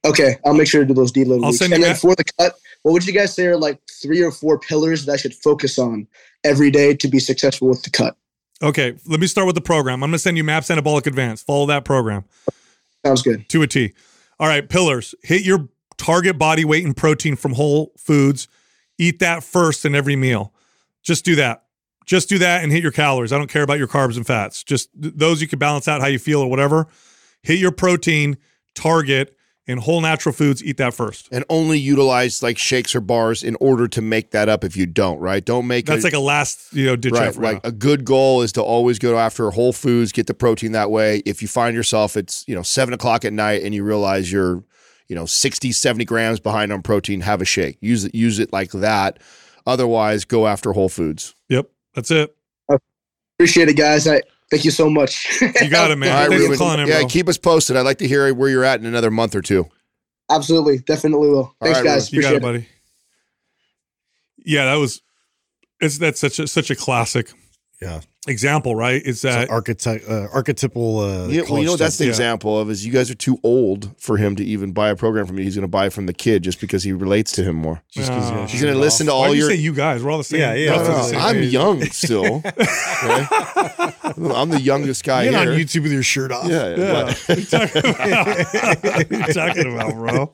Okay, 0.06 0.36
I'll 0.46 0.54
make 0.54 0.68
sure 0.68 0.82
to 0.82 0.88
do 0.88 0.94
those 0.94 1.12
deload 1.12 1.44
I'll 1.44 1.50
weeks. 1.50 1.58
send 1.58 1.74
and 1.74 1.82
you 1.82 1.86
then 1.88 1.94
that- 1.94 2.00
for 2.00 2.16
the 2.16 2.26
cut, 2.38 2.54
what 2.84 2.92
would 2.92 3.06
you 3.08 3.14
guys 3.14 3.34
say 3.34 3.48
are 3.48 3.58
like 3.58 3.80
three 3.90 4.22
or 4.22 4.32
four 4.32 4.60
pillars 4.60 5.06
that 5.06 5.14
I 5.14 5.18
should 5.18 5.34
focus 5.34 5.80
on 5.80 6.08
every 6.44 6.70
day 6.70 6.94
to 6.96 7.08
be 7.08 7.20
successful 7.20 7.70
with 7.70 7.82
the 7.84 7.90
cut? 7.90 8.16
Okay, 8.62 8.96
let 9.08 9.20
me 9.20 9.28
start 9.28 9.48
with 9.48 9.56
the 9.56 9.62
program. 9.62 10.04
I'm 10.04 10.10
going 10.10 10.14
to 10.14 10.20
send 10.20 10.38
you 10.38 10.44
MAPS 10.44 10.70
Anabolic 10.70 11.08
Advance. 11.08 11.42
Follow 11.42 11.66
that 11.66 11.84
program. 11.84 12.26
Sounds 13.06 13.22
good. 13.22 13.48
to 13.50 13.62
a 13.62 13.68
T. 13.68 13.94
All 14.40 14.48
right, 14.48 14.68
pillars. 14.68 15.16
Hit 15.24 15.44
your 15.44 15.70
target 15.98 16.38
body 16.38 16.64
weight 16.64 16.86
and 16.86 16.96
protein 16.96 17.36
from 17.36 17.54
whole 17.54 17.92
foods. 17.98 18.48
Eat 18.98 19.20
that 19.20 19.44
first 19.44 19.86
in 19.86 19.96
every 19.96 20.16
meal. 20.16 20.54
Just 21.02 21.26
do 21.26 21.36
that. 21.36 21.64
Just 22.06 22.30
do 22.30 22.38
that 22.40 22.64
and 22.64 22.72
hit 22.72 22.84
your 22.84 22.92
calories. 22.92 23.32
I 23.32 23.38
don't 23.38 23.50
care 23.50 23.64
about 23.64 23.78
your 23.78 23.88
carbs 23.88 24.18
and 24.18 24.28
fats. 24.28 24.64
Just 24.64 24.90
those 24.94 25.42
you 25.42 25.48
can 25.48 25.60
balance 25.60 25.88
out 25.88 26.02
how 26.02 26.08
you 26.08 26.20
feel 26.20 26.42
or 26.42 26.50
whatever. 26.50 26.88
Hit 27.42 27.60
your 27.60 27.72
protein 27.72 28.38
target 28.76 29.36
in 29.66 29.78
whole 29.78 30.02
natural 30.02 30.34
foods. 30.34 30.64
Eat 30.64 30.78
that 30.78 30.94
first. 30.94 31.30
and 31.32 31.46
only 31.50 31.80
utilize 31.80 32.44
like 32.44 32.58
shakes 32.58 32.96
or 32.96 33.02
bars 33.02 33.44
in 33.44 33.56
order 33.60 33.88
to 33.88 34.02
make 34.02 34.32
that 34.32 34.50
up 34.50 34.64
if 34.64 34.76
you 34.76 34.86
don't, 34.86 35.20
right? 35.20 35.44
Don't 35.44 35.68
make 35.68 35.86
That's 35.86 36.04
a, 36.04 36.08
like 36.08 36.14
a 36.14 36.20
last, 36.20 36.74
you 36.74 36.86
know, 36.86 36.96
ditch 36.96 37.14
right. 37.14 37.28
effort. 37.28 37.42
Like 37.42 37.62
a 37.66 37.72
good 37.72 38.06
goal 38.06 38.42
is 38.42 38.52
to 38.54 38.62
always 38.62 39.00
go 39.00 39.18
after 39.18 39.50
whole 39.52 39.74
foods, 39.74 40.12
get 40.12 40.28
the 40.28 40.34
protein 40.34 40.74
that 40.74 40.92
way. 40.92 41.22
If 41.26 41.42
you 41.42 41.48
find 41.48 41.76
yourself 41.76 42.18
it's 42.18 42.46
you 42.48 42.56
know 42.56 42.64
seven 42.64 42.94
o'clock 42.94 43.26
at 43.26 43.34
night 43.34 43.64
and 43.64 43.74
you 43.74 43.84
realize 43.84 44.32
you're 44.32 44.64
you 45.08 45.16
know 45.16 45.26
60, 45.26 45.72
70 45.72 46.06
grams 46.06 46.40
behind 46.40 46.72
on 46.72 46.82
protein, 46.82 47.22
have 47.22 47.42
a 47.42 47.46
shake. 47.46 47.78
Use 47.82 48.06
it 48.06 48.16
use 48.16 48.40
it 48.40 48.52
like 48.52 48.72
that. 48.72 49.20
Otherwise, 49.66 50.26
go 50.26 50.46
after 50.48 50.74
whole 50.74 50.90
foods. 50.90 51.36
Yep, 51.50 51.70
that's 51.94 52.12
it. 52.12 52.36
Appreciate 53.40 53.70
it, 53.70 53.78
guys. 53.78 54.08
I 54.08 54.22
thank 54.54 54.66
you 54.66 54.72
so 54.72 54.90
much. 54.90 55.42
You 55.42 55.70
got 55.70 55.92
it, 55.92 55.98
man. 55.98 56.10
All 56.12 56.22
right, 56.22 56.30
Thanks 56.30 56.44
for 56.46 56.52
Ruben. 56.52 56.58
calling 56.58 56.80
in, 56.82 56.88
yeah, 56.88 57.00
bro. 57.02 57.08
keep 57.08 57.28
us 57.30 57.38
posted. 57.38 57.76
I'd 57.78 57.82
like 57.82 57.98
to 58.00 58.08
hear 58.08 58.34
where 58.34 58.50
you're 58.50 58.64
at 58.64 58.80
in 58.80 58.86
another 58.86 59.12
month 59.12 59.36
or 59.36 59.42
two. 59.42 59.68
Absolutely, 60.30 60.80
definitely 60.80 61.30
will. 61.30 61.54
Thanks, 61.62 61.80
right, 61.80 61.86
guys. 61.86 62.12
You 62.14 62.22
got 62.22 62.34
Appreciate 62.34 62.36
it, 62.36 62.38
it. 62.38 62.42
buddy. 62.42 62.68
Yeah, 64.46 64.66
that 64.66 64.76
was. 64.76 65.02
It's 65.80 65.98
that's 65.98 66.20
such 66.20 66.40
a 66.40 66.48
such 66.48 66.70
a 66.72 66.76
classic 66.76 67.32
Yeah. 67.82 68.02
Example, 68.28 68.76
right? 68.76 69.02
It's 69.06 69.20
So 69.22 69.30
that 69.30 69.50
archety- 69.50 70.10
uh, 70.10 70.28
archetypal. 70.34 71.00
Uh, 71.00 71.28
Yeah, 71.28 71.42
well, 71.50 71.60
you 71.60 71.66
know 71.66 71.72
what 71.72 71.80
that's 71.80 71.98
the 71.98 72.06
yeah. 72.06 72.10
example 72.12 72.58
of 72.60 72.70
is 72.70 72.86
you 72.86 72.92
guys 72.94 73.10
are 73.12 73.16
too 73.16 73.38
old 73.44 73.92
for 73.98 74.18
him 74.18 74.36
to 74.38 74.44
even 74.44 74.72
buy 74.72 74.90
a 74.90 74.96
program 74.96 75.26
from 75.26 75.38
you. 75.38 75.44
He's 75.44 75.56
going 75.56 75.64
to 75.64 75.68
buy 75.68 75.90
from 75.90 76.06
the 76.06 76.14
kid 76.14 76.44
just 76.44 76.60
because 76.62 76.84
he 76.84 76.92
relates 76.94 77.32
to 77.34 77.44
him 77.44 77.56
more. 77.56 77.82
Just 77.92 78.10
'cause, 78.12 78.32
Oh. 78.32 78.36
yeah, 78.36 78.48
He's 78.48 78.62
going 78.62 78.74
to 78.74 78.80
listen 78.80 79.08
to 79.08 79.12
off. 79.14 79.20
Why 79.22 79.28
all 79.28 79.34
you 79.36 79.42
your. 79.42 79.50
say 79.52 79.56
you 79.58 79.74
guys? 79.74 80.04
We're 80.04 80.12
all 80.12 80.18
the 80.20 80.24
same. 80.24 80.40
Yeah, 80.40 80.54
yeah. 80.54 80.72
roughly 80.72 80.88
No, 80.90 80.98
no, 80.98 81.04
same 81.08 81.20
I'm 81.22 81.38
age. 81.38 81.52
young 81.54 81.82
still. 81.92 82.36
okay? 82.46 82.54
I'm 84.36 84.50
the 84.50 84.60
youngest 84.62 85.04
guy 85.04 85.26
Get 85.26 85.34
here. 85.34 85.52
on 85.52 85.58
YouTube 85.58 85.84
with 85.84 85.92
your 85.92 86.04
shirt 86.04 86.32
off. 86.32 86.48
Yeah, 86.48 86.76
Yeah. 86.76 87.16
but- 87.28 87.28
What 87.28 87.30
are 87.30 87.40
you 87.40 87.46
talking 87.46 87.80
about? 87.90 88.44
what 88.84 89.12
are 89.12 89.28
you 89.28 89.34
talking 89.34 89.74
about, 89.74 89.94
bro? 89.96 90.30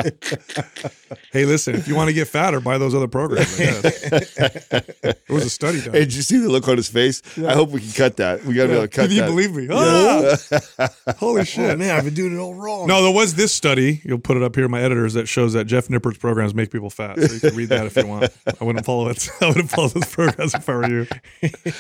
hey, 1.32 1.46
listen, 1.46 1.76
if 1.76 1.88
you 1.88 1.96
want 1.96 2.10
to 2.10 2.14
get 2.14 2.28
fatter, 2.28 2.60
buy 2.60 2.78
those 2.78 2.94
other 2.96 3.08
programs. 3.08 3.60
I 3.60 3.64
guess. 3.82 5.16
Was 5.30 5.46
a 5.46 5.50
study 5.50 5.82
done. 5.82 5.94
Hey, 5.94 6.00
did 6.02 6.14
you 6.16 6.22
see 6.22 6.38
the 6.38 6.50
look 6.50 6.68
on 6.68 6.78
his 6.78 6.88
face? 6.90 7.22
I 7.38 7.54
hope 7.54 7.70
we 7.70 7.79
can 7.80 7.92
cut 7.92 8.18
that. 8.18 8.44
We 8.46 8.54
got 8.54 8.64
to 8.64 8.68
be 8.70 8.74
able 8.76 8.84
to 8.84 8.88
cut 8.88 9.02
Can 9.08 9.12
you 9.12 9.22
that. 9.22 9.28
believe 9.28 9.54
me? 9.56 9.68
Ah! 9.72 11.14
Holy 11.18 11.42
Oh, 11.42 11.44
shit. 11.44 11.78
man, 11.80 11.96
I've 11.96 12.04
been 12.06 12.14
doing 12.14 12.36
it 12.36 12.40
all 12.40 12.54
wrong. 12.54 12.88
No, 12.88 13.04
there 13.04 13.14
was 13.14 13.36
this 13.36 13.54
study. 13.54 14.02
You'll 14.04 14.20
put 14.20 14.38
it 14.38 14.44
up 14.44 14.56
here, 14.56 14.68
my 14.68 14.82
editors, 14.82 15.14
that 15.14 15.28
shows 15.28 15.54
that 15.54 15.66
Jeff 15.66 15.90
Nippard's 15.90 16.18
programs 16.18 16.54
make 16.54 16.72
people 16.72 16.90
fat. 16.90 17.20
So 17.20 17.34
you 17.34 17.40
can 17.40 17.56
read 17.56 17.70
that 17.70 17.86
if 17.86 17.96
you 17.96 18.08
want. 18.08 18.32
I 18.60 18.64
wouldn't 18.64 18.86
follow 18.86 19.10
it. 19.10 19.30
I 19.42 19.48
wouldn't 19.48 19.70
follow 19.70 19.88
those 19.90 20.06
programs 20.14 20.54
if 20.54 20.68
I 20.70 20.74
were 20.76 20.90
you. 20.90 21.08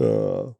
Uh, 0.00 0.52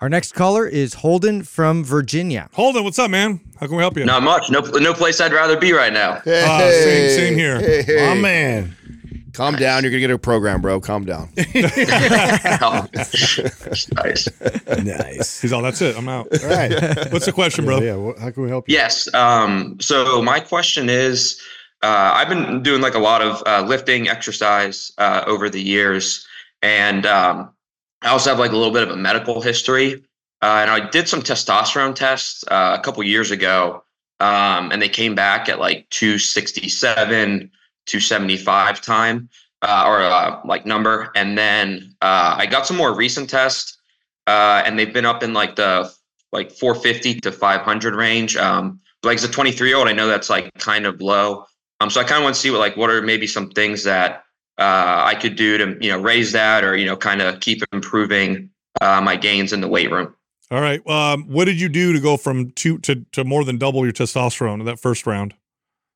Our 0.00 0.08
next 0.08 0.32
caller 0.32 0.66
is 0.66 0.94
Holden 0.94 1.44
from 1.44 1.84
Virginia. 1.84 2.48
Holden, 2.54 2.82
what's 2.82 2.98
up, 2.98 3.08
man? 3.10 3.40
How 3.60 3.66
can 3.68 3.76
we 3.76 3.82
help 3.82 3.96
you? 3.96 4.04
Not 4.04 4.24
much. 4.24 4.50
No, 4.50 4.58
no 4.60 4.92
place 4.94 5.20
I'd 5.20 5.32
rather 5.32 5.56
be 5.56 5.72
right 5.72 5.92
now. 5.92 6.20
hey, 6.24 6.42
Ah, 6.44 6.58
same- 6.58 7.10
same 7.10 7.34
here. 7.36 7.60
Hey, 7.60 7.82
hey. 7.82 8.10
Oh, 8.10 8.16
man. 8.16 8.76
Calm 9.32 9.56
down. 9.56 9.82
You're 9.82 9.90
going 9.90 10.02
to 10.02 10.08
get 10.08 10.10
a 10.10 10.18
program, 10.18 10.60
bro. 10.60 10.80
Calm 10.80 11.04
down. 11.04 11.30
nice. 11.54 11.88
Nice. 14.84 15.40
He's 15.40 15.52
all, 15.52 15.62
that's 15.62 15.80
it. 15.80 15.96
I'm 15.96 16.08
out. 16.08 16.28
All 16.42 16.50
right. 16.50 16.70
What's 17.12 17.26
the 17.26 17.32
question, 17.32 17.64
bro? 17.64 17.80
Yeah, 17.80 17.96
what, 17.96 18.18
how 18.18 18.30
can 18.30 18.42
we 18.42 18.48
help 18.50 18.68
you? 18.68 18.74
Yes. 18.74 19.12
Um, 19.14 19.78
so 19.80 20.20
my 20.20 20.38
question 20.40 20.90
is, 20.90 21.40
uh, 21.82 22.12
I've 22.14 22.28
been 22.28 22.62
doing 22.62 22.82
like 22.82 22.94
a 22.94 22.98
lot 22.98 23.22
of 23.22 23.42
uh, 23.46 23.66
lifting 23.66 24.08
exercise 24.08 24.92
uh, 24.98 25.24
over 25.26 25.48
the 25.48 25.60
years, 25.60 26.26
and 26.60 27.06
um, 27.06 27.50
I 28.02 28.08
also 28.08 28.30
have 28.30 28.38
like 28.38 28.52
a 28.52 28.56
little 28.56 28.72
bit 28.72 28.82
of 28.82 28.90
a 28.90 28.96
medical 28.96 29.40
history. 29.40 30.04
Uh, 30.42 30.58
and 30.62 30.70
I 30.70 30.90
did 30.90 31.08
some 31.08 31.22
testosterone 31.22 31.94
tests 31.94 32.44
uh, 32.48 32.76
a 32.78 32.82
couple 32.82 33.02
years 33.04 33.30
ago, 33.30 33.84
um, 34.18 34.72
and 34.72 34.82
they 34.82 34.88
came 34.88 35.14
back 35.14 35.48
at 35.48 35.60
like 35.60 35.88
267, 35.90 37.50
275 37.86 38.80
time 38.80 39.28
uh, 39.62 39.84
or 39.86 40.02
uh, 40.02 40.40
like 40.44 40.66
number. 40.66 41.10
And 41.14 41.38
then 41.38 41.94
uh, 42.02 42.36
I 42.38 42.46
got 42.46 42.66
some 42.66 42.76
more 42.76 42.94
recent 42.94 43.30
tests, 43.30 43.78
uh, 44.26 44.62
and 44.64 44.78
they've 44.78 44.92
been 44.92 45.06
up 45.06 45.22
in 45.22 45.32
like 45.32 45.56
the 45.56 45.92
like 46.32 46.50
450 46.50 47.20
to 47.20 47.32
500 47.32 47.94
range. 47.94 48.36
Um, 48.36 48.80
like 49.02 49.16
as 49.16 49.24
a 49.24 49.28
23 49.28 49.68
year 49.68 49.76
old, 49.76 49.88
I 49.88 49.92
know 49.92 50.06
that's 50.06 50.30
like 50.30 50.52
kind 50.54 50.86
of 50.86 51.00
low. 51.00 51.46
Um, 51.80 51.90
so 51.90 52.00
I 52.00 52.04
kind 52.04 52.18
of 52.18 52.24
want 52.24 52.36
to 52.36 52.40
see 52.40 52.50
what 52.50 52.58
like 52.58 52.76
what 52.76 52.90
are 52.90 53.02
maybe 53.02 53.26
some 53.26 53.50
things 53.50 53.84
that 53.84 54.24
uh, 54.58 55.02
I 55.04 55.14
could 55.14 55.36
do 55.36 55.58
to 55.58 55.84
you 55.84 55.90
know 55.90 56.00
raise 56.00 56.32
that 56.32 56.64
or 56.64 56.76
you 56.76 56.86
know 56.86 56.96
kind 56.96 57.22
of 57.22 57.40
keep 57.40 57.62
improving 57.72 58.50
uh, 58.80 59.00
my 59.00 59.16
gains 59.16 59.52
in 59.52 59.60
the 59.60 59.68
weight 59.68 59.90
room. 59.90 60.14
All 60.50 60.60
right. 60.60 60.86
Um, 60.86 61.24
what 61.24 61.46
did 61.46 61.60
you 61.60 61.68
do 61.68 61.94
to 61.94 62.00
go 62.00 62.16
from 62.16 62.50
two 62.50 62.78
to, 62.80 63.04
to 63.12 63.24
more 63.24 63.42
than 63.42 63.56
double 63.56 63.84
your 63.84 63.92
testosterone 63.92 64.60
in 64.60 64.66
that 64.66 64.78
first 64.78 65.06
round? 65.06 65.34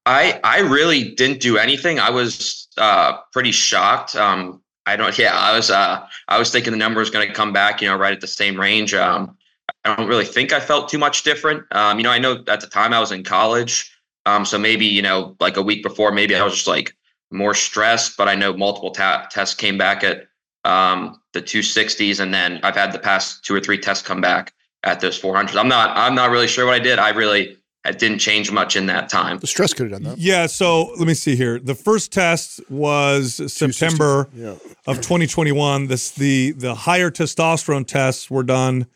I 0.06 0.40
I 0.44 0.60
really 0.60 1.10
didn't 1.14 1.40
do 1.40 1.58
anything. 1.58 1.98
I 1.98 2.10
was 2.10 2.68
uh, 2.78 3.18
pretty 3.32 3.52
shocked. 3.52 4.14
Um, 4.16 4.62
I 4.86 4.96
don't. 4.96 5.16
Yeah, 5.18 5.36
I 5.36 5.54
was. 5.54 5.70
Uh, 5.70 6.06
I 6.28 6.38
was 6.38 6.50
thinking 6.50 6.70
the 6.70 6.78
number 6.78 7.00
was 7.00 7.10
going 7.10 7.26
to 7.26 7.34
come 7.34 7.52
back. 7.52 7.82
You 7.82 7.88
know, 7.88 7.96
right 7.96 8.12
at 8.12 8.20
the 8.20 8.28
same 8.28 8.58
range. 8.58 8.94
Um, 8.94 9.36
I 9.84 9.96
don't 9.96 10.08
really 10.08 10.24
think 10.24 10.52
I 10.52 10.60
felt 10.60 10.88
too 10.88 10.98
much 10.98 11.24
different. 11.24 11.64
Um, 11.74 11.98
you 11.98 12.04
know, 12.04 12.10
I 12.10 12.18
know 12.18 12.44
at 12.48 12.60
the 12.60 12.68
time 12.68 12.92
I 12.92 13.00
was 13.00 13.12
in 13.12 13.24
college. 13.24 13.92
Um, 14.26 14.44
so 14.44 14.58
maybe 14.58 14.86
you 14.86 15.02
know, 15.02 15.36
like 15.40 15.56
a 15.56 15.62
week 15.62 15.82
before, 15.82 16.12
maybe 16.12 16.36
I 16.36 16.44
was 16.44 16.54
just 16.54 16.66
like 16.68 16.94
more 17.32 17.54
stressed. 17.54 18.16
But 18.16 18.28
I 18.28 18.36
know 18.36 18.56
multiple 18.56 18.92
ta- 18.92 19.26
tests 19.30 19.56
came 19.56 19.76
back 19.76 20.04
at 20.04 20.28
um, 20.64 21.20
the 21.32 21.42
260s, 21.42 22.20
and 22.20 22.32
then 22.32 22.60
I've 22.62 22.76
had 22.76 22.92
the 22.92 22.98
past 22.98 23.44
two 23.44 23.54
or 23.54 23.60
three 23.60 23.78
tests 23.78 24.06
come 24.06 24.20
back 24.20 24.52
at 24.84 25.00
those 25.00 25.20
400s. 25.20 25.56
I'm 25.56 25.68
not. 25.68 25.96
I'm 25.96 26.14
not 26.14 26.30
really 26.30 26.48
sure 26.48 26.64
what 26.64 26.74
I 26.74 26.78
did. 26.78 27.00
I 27.00 27.10
really. 27.10 27.56
I 27.86 27.92
didn't 27.92 28.18
change 28.18 28.50
much 28.50 28.74
in 28.76 28.86
that 28.86 29.08
time. 29.08 29.38
The 29.38 29.46
stress 29.46 29.72
could 29.72 29.90
have 29.90 30.02
done 30.02 30.10
that. 30.10 30.18
Yeah. 30.18 30.46
So 30.46 30.86
let 30.98 31.06
me 31.06 31.14
see 31.14 31.36
here. 31.36 31.58
The 31.58 31.74
first 31.74 32.12
test 32.12 32.60
was 32.68 33.40
September 33.52 34.28
Yeah. 34.34 34.54
of 34.86 34.96
2021. 35.00 35.86
This 35.86 36.10
the 36.10 36.52
the 36.52 36.74
higher 36.74 37.10
testosterone 37.10 37.86
tests 37.86 38.30
were 38.30 38.42
done. 38.42 38.86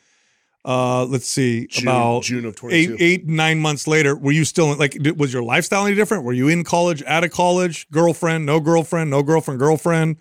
Uh, 0.62 1.05
let's 1.07 1.27
see, 1.27 1.67
June- 1.69 1.89
about 1.89 2.23
June 2.25 2.45
of 2.45 2.53
eight 2.71 2.89
22. 2.89 2.97
eight 3.01 3.27
nine 3.27 3.61
months 3.61 3.87
later. 3.87 4.15
Were 4.15 4.33
you 4.33 4.45
still 4.45 4.73
in, 4.73 4.79
like? 4.79 4.93
did- 4.93 5.19
Was 5.19 5.33
your 5.33 5.43
lifestyle 5.43 5.87
any 5.87 5.95
different? 5.97 6.25
Were 6.25 6.35
you 6.35 6.49
in 6.49 6.65
college, 6.65 7.03
out 7.07 7.25
of 7.25 7.31
college, 7.31 7.89
girlfriend, 7.91 8.45
no 8.45 8.61
girlfriend, 8.61 9.09
no 9.11 9.23
girlfriend, 9.23 9.59
girlfriend? 9.59 10.17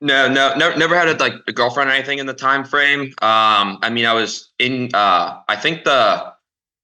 No, 0.00 0.28
no, 0.28 0.54
no, 0.56 0.74
never 0.76 0.96
had 0.96 1.08
a, 1.08 1.14
like 1.16 1.34
a 1.48 1.52
girlfriend 1.52 1.90
or 1.90 1.92
anything 1.94 2.18
in 2.18 2.26
the 2.26 2.34
time 2.34 2.64
frame. 2.64 3.12
Um, 3.22 3.78
I 3.82 3.90
mean, 3.90 4.06
I 4.06 4.12
was 4.12 4.50
in. 4.60 4.90
Uh, 4.94 5.40
I 5.48 5.56
think 5.56 5.82
the 5.82 6.32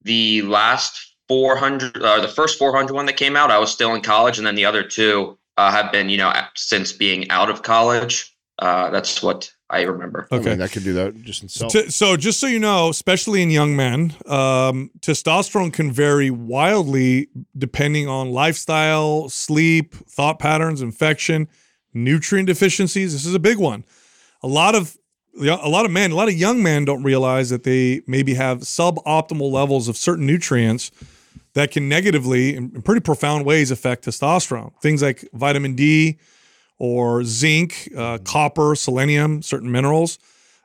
the 0.02 0.42
last 0.42 1.07
400, 1.28 2.02
uh, 2.02 2.20
the 2.20 2.28
first 2.28 2.58
400 2.58 2.92
one 2.94 3.06
that 3.06 3.16
came 3.16 3.36
out, 3.36 3.50
I 3.50 3.58
was 3.58 3.70
still 3.70 3.94
in 3.94 4.00
college, 4.00 4.38
and 4.38 4.46
then 4.46 4.54
the 4.54 4.64
other 4.64 4.82
two 4.82 5.38
uh, 5.56 5.70
have 5.70 5.92
been, 5.92 6.08
you 6.08 6.16
know, 6.16 6.32
since 6.56 6.92
being 6.92 7.30
out 7.30 7.50
of 7.50 7.62
college. 7.62 8.34
Uh, 8.58 8.90
that's 8.90 9.22
what 9.22 9.52
I 9.70 9.82
remember. 9.82 10.26
I 10.32 10.36
Okay. 10.36 10.50
mean, 10.50 10.58
that 10.58 10.72
could 10.72 10.82
do 10.84 10.94
that 10.94 11.20
just 11.22 11.42
in 11.42 11.48
self. 11.48 11.72
T- 11.72 11.90
so 11.90 12.16
just 12.16 12.40
so 12.40 12.46
you 12.46 12.58
know, 12.58 12.88
especially 12.88 13.42
in 13.42 13.50
young 13.50 13.76
men, 13.76 14.14
um, 14.26 14.90
testosterone 15.00 15.72
can 15.72 15.92
vary 15.92 16.30
wildly 16.30 17.28
depending 17.56 18.08
on 18.08 18.32
lifestyle, 18.32 19.28
sleep, 19.28 19.94
thought 20.08 20.38
patterns, 20.38 20.80
infection, 20.82 21.46
nutrient 21.94 22.46
deficiencies. 22.48 23.12
This 23.12 23.26
is 23.26 23.34
a 23.34 23.38
big 23.38 23.58
one. 23.58 23.84
A 24.42 24.48
lot 24.48 24.74
of 24.74 24.96
a 25.40 25.68
lot 25.68 25.84
of 25.84 25.92
men, 25.92 26.10
a 26.10 26.16
lot 26.16 26.26
of 26.26 26.34
young 26.34 26.60
men 26.64 26.84
don't 26.84 27.04
realize 27.04 27.48
that 27.50 27.62
they 27.62 28.02
maybe 28.08 28.34
have 28.34 28.60
suboptimal 28.60 29.52
levels 29.52 29.86
of 29.86 29.96
certain 29.96 30.26
nutrients 30.26 30.90
that 31.58 31.72
can 31.72 31.88
negatively, 31.88 32.54
in 32.54 32.82
pretty 32.82 33.00
profound 33.00 33.44
ways, 33.44 33.72
affect 33.72 34.04
testosterone. 34.04 34.72
Things 34.80 35.02
like 35.02 35.28
vitamin 35.32 35.74
D 35.74 36.18
or 36.78 37.24
zinc, 37.24 37.90
uh, 37.96 38.18
copper, 38.18 38.76
selenium, 38.76 39.42
certain 39.42 39.72
minerals. 39.72 40.20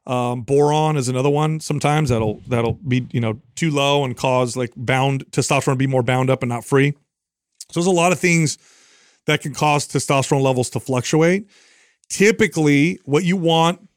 Um, 0.06 0.42
boron 0.44 0.96
is 0.96 1.08
another 1.08 1.32
one. 1.32 1.60
Sometimes 1.62 2.10
that'll 2.10 2.42
that'll 2.48 2.74
be 2.74 3.08
you 3.12 3.20
know 3.20 3.42
too 3.56 3.72
low 3.72 4.06
and 4.06 4.16
cause 4.16 4.56
like 4.56 4.72
bound 4.76 5.26
testosterone 5.32 5.74
to 5.74 5.78
be 5.78 5.88
more 5.88 6.04
bound 6.04 6.30
up 6.30 6.44
and 6.44 6.50
not 6.50 6.64
free. 6.64 6.92
So 7.72 7.80
there's 7.80 7.88
a 7.88 7.92
lot 7.92 8.12
of 8.12 8.20
things 8.20 8.60
that 9.26 9.42
can 9.42 9.56
cause 9.56 9.88
testosterone 9.88 10.44
levels 10.44 10.70
to 10.72 10.80
fluctuate. 10.80 11.48
Typically, 12.08 13.00
what 13.06 13.24
you 13.24 13.36
want 13.36 13.88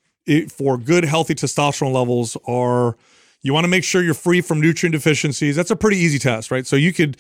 for 0.48 0.78
good 0.78 1.05
healthy 1.05 1.35
testosterone 1.35 1.93
levels 1.93 2.39
are 2.47 2.97
you 3.47 3.55
want 3.55 3.62
to 3.64 3.68
make 3.68 3.85
sure 3.85 4.02
you're 4.02 4.12
free 4.12 4.40
from 4.40 4.60
nutrient 4.60 4.93
deficiencies. 4.93 5.55
That's 5.55 5.70
a 5.70 5.77
pretty 5.77 5.98
easy 5.98 6.18
test, 6.18 6.51
right? 6.51 6.66
So 6.66 6.74
you 6.74 6.93
could 6.93 7.16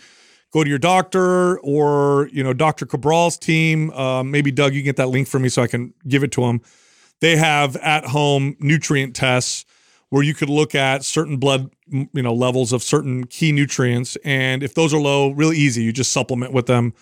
go 0.52 0.64
to 0.64 0.68
your 0.68 0.78
doctor 0.78 1.60
or 1.60 2.28
you 2.32 2.42
know 2.42 2.52
Dr. 2.52 2.84
Cabral's 2.84 3.38
team. 3.38 3.92
Uh, 3.92 4.24
maybe 4.24 4.50
Doug, 4.50 4.74
you 4.74 4.80
can 4.80 4.86
get 4.86 4.96
that 4.96 5.08
link 5.08 5.28
for 5.28 5.38
me 5.38 5.48
so 5.48 5.62
I 5.62 5.68
can 5.68 5.94
give 6.08 6.24
it 6.24 6.32
to 6.32 6.42
him. 6.42 6.60
They 7.20 7.36
have 7.36 7.76
at 7.76 8.06
home 8.06 8.56
nutrient 8.58 9.14
tests 9.14 9.64
where 10.08 10.24
you 10.24 10.34
could 10.34 10.50
look 10.50 10.74
at 10.74 11.04
certain 11.04 11.36
blood 11.36 11.70
you 11.86 12.08
know 12.22 12.34
levels 12.34 12.72
of 12.72 12.82
certain 12.82 13.26
key 13.28 13.52
nutrients, 13.52 14.16
and 14.24 14.64
if 14.64 14.74
those 14.74 14.92
are 14.92 15.00
low, 15.00 15.30
really 15.30 15.56
easy. 15.56 15.84
You 15.84 15.92
just 15.92 16.10
supplement 16.10 16.52
with 16.52 16.66
them, 16.66 16.92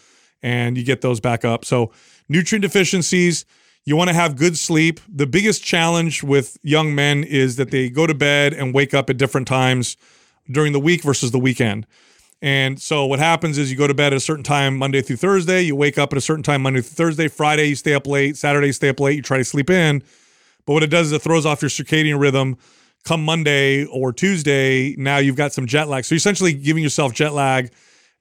and 0.42 0.76
you 0.76 0.84
get 0.84 1.00
those 1.00 1.18
back 1.18 1.46
up. 1.46 1.64
So 1.64 1.92
nutrient 2.28 2.62
deficiencies. 2.62 3.46
You 3.86 3.96
want 3.96 4.08
to 4.08 4.14
have 4.14 4.36
good 4.36 4.56
sleep. 4.56 4.98
The 5.06 5.26
biggest 5.26 5.62
challenge 5.62 6.22
with 6.22 6.56
young 6.62 6.94
men 6.94 7.22
is 7.22 7.56
that 7.56 7.70
they 7.70 7.90
go 7.90 8.06
to 8.06 8.14
bed 8.14 8.54
and 8.54 8.72
wake 8.72 8.94
up 8.94 9.10
at 9.10 9.18
different 9.18 9.46
times 9.46 9.98
during 10.50 10.72
the 10.72 10.80
week 10.80 11.02
versus 11.02 11.32
the 11.32 11.38
weekend. 11.38 11.86
And 12.40 12.80
so 12.80 13.04
what 13.04 13.18
happens 13.18 13.58
is 13.58 13.70
you 13.70 13.76
go 13.76 13.86
to 13.86 13.92
bed 13.92 14.14
at 14.14 14.16
a 14.16 14.20
certain 14.20 14.42
time 14.42 14.78
Monday 14.78 15.02
through 15.02 15.16
Thursday, 15.16 15.60
you 15.62 15.76
wake 15.76 15.98
up 15.98 16.12
at 16.12 16.16
a 16.16 16.22
certain 16.22 16.42
time 16.42 16.62
Monday 16.62 16.80
through 16.80 17.06
Thursday, 17.06 17.28
Friday 17.28 17.66
you 17.66 17.74
stay 17.74 17.92
up 17.92 18.06
late, 18.06 18.38
Saturday 18.38 18.68
you 18.68 18.72
stay 18.72 18.88
up 18.88 19.00
late, 19.00 19.16
you 19.16 19.22
try 19.22 19.36
to 19.36 19.44
sleep 19.44 19.68
in. 19.68 20.02
But 20.64 20.72
what 20.72 20.82
it 20.82 20.88
does 20.88 21.08
is 21.08 21.12
it 21.12 21.22
throws 21.22 21.44
off 21.44 21.60
your 21.60 21.70
circadian 21.70 22.18
rhythm. 22.18 22.56
Come 23.04 23.22
Monday 23.22 23.84
or 23.84 24.14
Tuesday, 24.14 24.94
now 24.96 25.18
you've 25.18 25.36
got 25.36 25.52
some 25.52 25.66
jet 25.66 25.88
lag. 25.88 26.06
So 26.06 26.14
you're 26.14 26.18
essentially 26.18 26.54
giving 26.54 26.82
yourself 26.82 27.12
jet 27.12 27.34
lag 27.34 27.70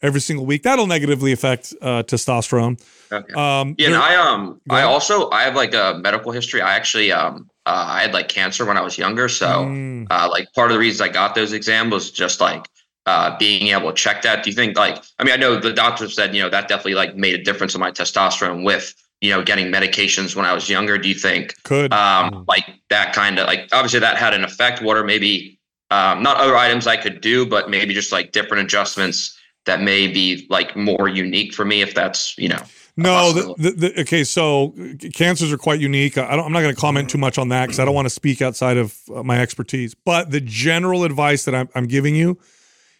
every 0.03 0.19
single 0.21 0.45
week. 0.45 0.61
That'll 0.63 0.85
negatively 0.85 1.31
affect 1.31 1.73
uh, 1.81 2.03
testosterone. 2.03 2.79
Okay. 3.11 3.33
Um, 3.33 3.73
Yeah, 3.77 3.87
and 3.87 3.95
I 3.95 4.15
um 4.15 4.61
I 4.69 4.83
also 4.83 5.29
I 5.31 5.43
have 5.43 5.55
like 5.55 5.73
a 5.73 5.99
medical 6.03 6.31
history. 6.31 6.61
I 6.61 6.75
actually 6.75 7.11
um 7.11 7.49
uh, 7.65 7.85
I 7.87 8.01
had 8.01 8.13
like 8.13 8.27
cancer 8.27 8.65
when 8.65 8.77
I 8.77 8.81
was 8.81 8.97
younger, 8.97 9.29
so 9.29 9.47
Mm. 9.47 10.07
uh, 10.11 10.27
like 10.29 10.51
part 10.53 10.69
of 10.69 10.75
the 10.75 10.79
reasons 10.79 11.01
I 11.01 11.11
got 11.11 11.33
those 11.33 11.53
exams 11.53 11.91
was 11.93 12.11
just 12.11 12.41
like 12.41 12.67
uh, 13.05 13.37
being 13.37 13.67
able 13.69 13.89
to 13.89 13.95
check 13.95 14.21
that. 14.23 14.43
Do 14.43 14.49
you 14.49 14.55
think 14.55 14.77
like 14.77 15.01
I 15.19 15.23
mean 15.23 15.33
I 15.33 15.37
know 15.37 15.59
the 15.59 15.73
doctor 15.73 16.09
said 16.09 16.35
you 16.35 16.41
know 16.43 16.49
that 16.49 16.67
definitely 16.67 16.95
like 16.95 17.15
made 17.15 17.35
a 17.39 17.43
difference 17.43 17.73
in 17.73 17.79
my 17.81 17.91
testosterone 17.91 18.63
with 18.65 18.93
you 19.21 19.29
know 19.31 19.41
getting 19.43 19.67
medications 19.71 20.35
when 20.35 20.45
I 20.45 20.53
was 20.53 20.67
younger. 20.69 20.97
Do 20.97 21.07
you 21.07 21.15
think 21.15 21.53
could 21.63 21.93
um 21.93 22.43
like 22.47 22.65
that 22.89 23.13
kind 23.13 23.39
of 23.39 23.47
like 23.47 23.69
obviously 23.71 23.99
that 24.01 24.17
had 24.17 24.33
an 24.33 24.43
effect? 24.43 24.81
What 24.81 24.97
are 24.97 25.03
maybe 25.05 25.59
um, 25.91 26.23
not 26.23 26.37
other 26.37 26.57
items 26.57 26.87
I 26.87 26.97
could 26.97 27.21
do, 27.21 27.45
but 27.45 27.69
maybe 27.69 27.93
just 27.93 28.11
like 28.11 28.31
different 28.31 28.63
adjustments 28.63 29.37
that 29.65 29.81
may 29.81 30.07
be 30.07 30.45
like 30.49 30.75
more 30.75 31.07
unique 31.07 31.53
for 31.53 31.65
me 31.65 31.81
if 31.81 31.93
that's 31.93 32.37
you 32.37 32.49
know 32.49 32.61
No, 32.95 33.31
the, 33.31 33.55
the, 33.57 33.71
the, 33.71 34.01
okay. 34.01 34.23
So 34.23 34.75
cancers 35.13 35.51
are 35.51 35.57
quite 35.57 35.79
unique. 35.79 36.17
I 36.17 36.35
don't, 36.35 36.45
I'm 36.45 36.51
not 36.51 36.61
going 36.61 36.75
to 36.75 36.79
comment 36.79 37.09
too 37.09 37.17
much 37.17 37.39
on 37.39 37.49
that 37.49 37.65
because 37.65 37.79
I 37.79 37.85
don't 37.85 37.95
want 37.95 38.05
to 38.05 38.11
speak 38.11 38.39
outside 38.41 38.77
of 38.77 38.95
uh, 39.13 39.23
my 39.23 39.39
expertise. 39.39 39.95
But 39.95 40.29
the 40.29 40.41
general 40.41 41.03
advice 41.03 41.45
that 41.45 41.55
I'm, 41.55 41.69
I'm 41.73 41.87
giving 41.87 42.15
you 42.15 42.37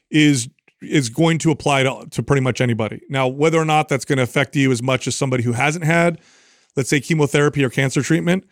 is 0.09 0.49
is 0.81 1.09
going 1.09 1.37
to 1.39 1.51
apply 1.51 1.83
to, 1.83 2.05
to 2.11 2.23
pretty 2.23 2.41
much 2.41 2.59
anybody. 2.59 3.01
Now, 3.09 3.27
whether 3.27 3.57
or 3.57 3.65
not 3.65 3.87
that's 3.87 4.05
going 4.05 4.17
to 4.17 4.23
affect 4.23 4.55
you 4.55 4.71
as 4.71 4.81
much 4.81 5.07
as 5.07 5.15
somebody 5.15 5.43
who 5.43 5.53
hasn't 5.53 5.85
had, 5.85 6.19
let's 6.75 6.89
say, 6.89 6.99
chemotherapy 6.99 7.63
or 7.63 7.69
cancer 7.69 8.01
treatment, 8.01 8.45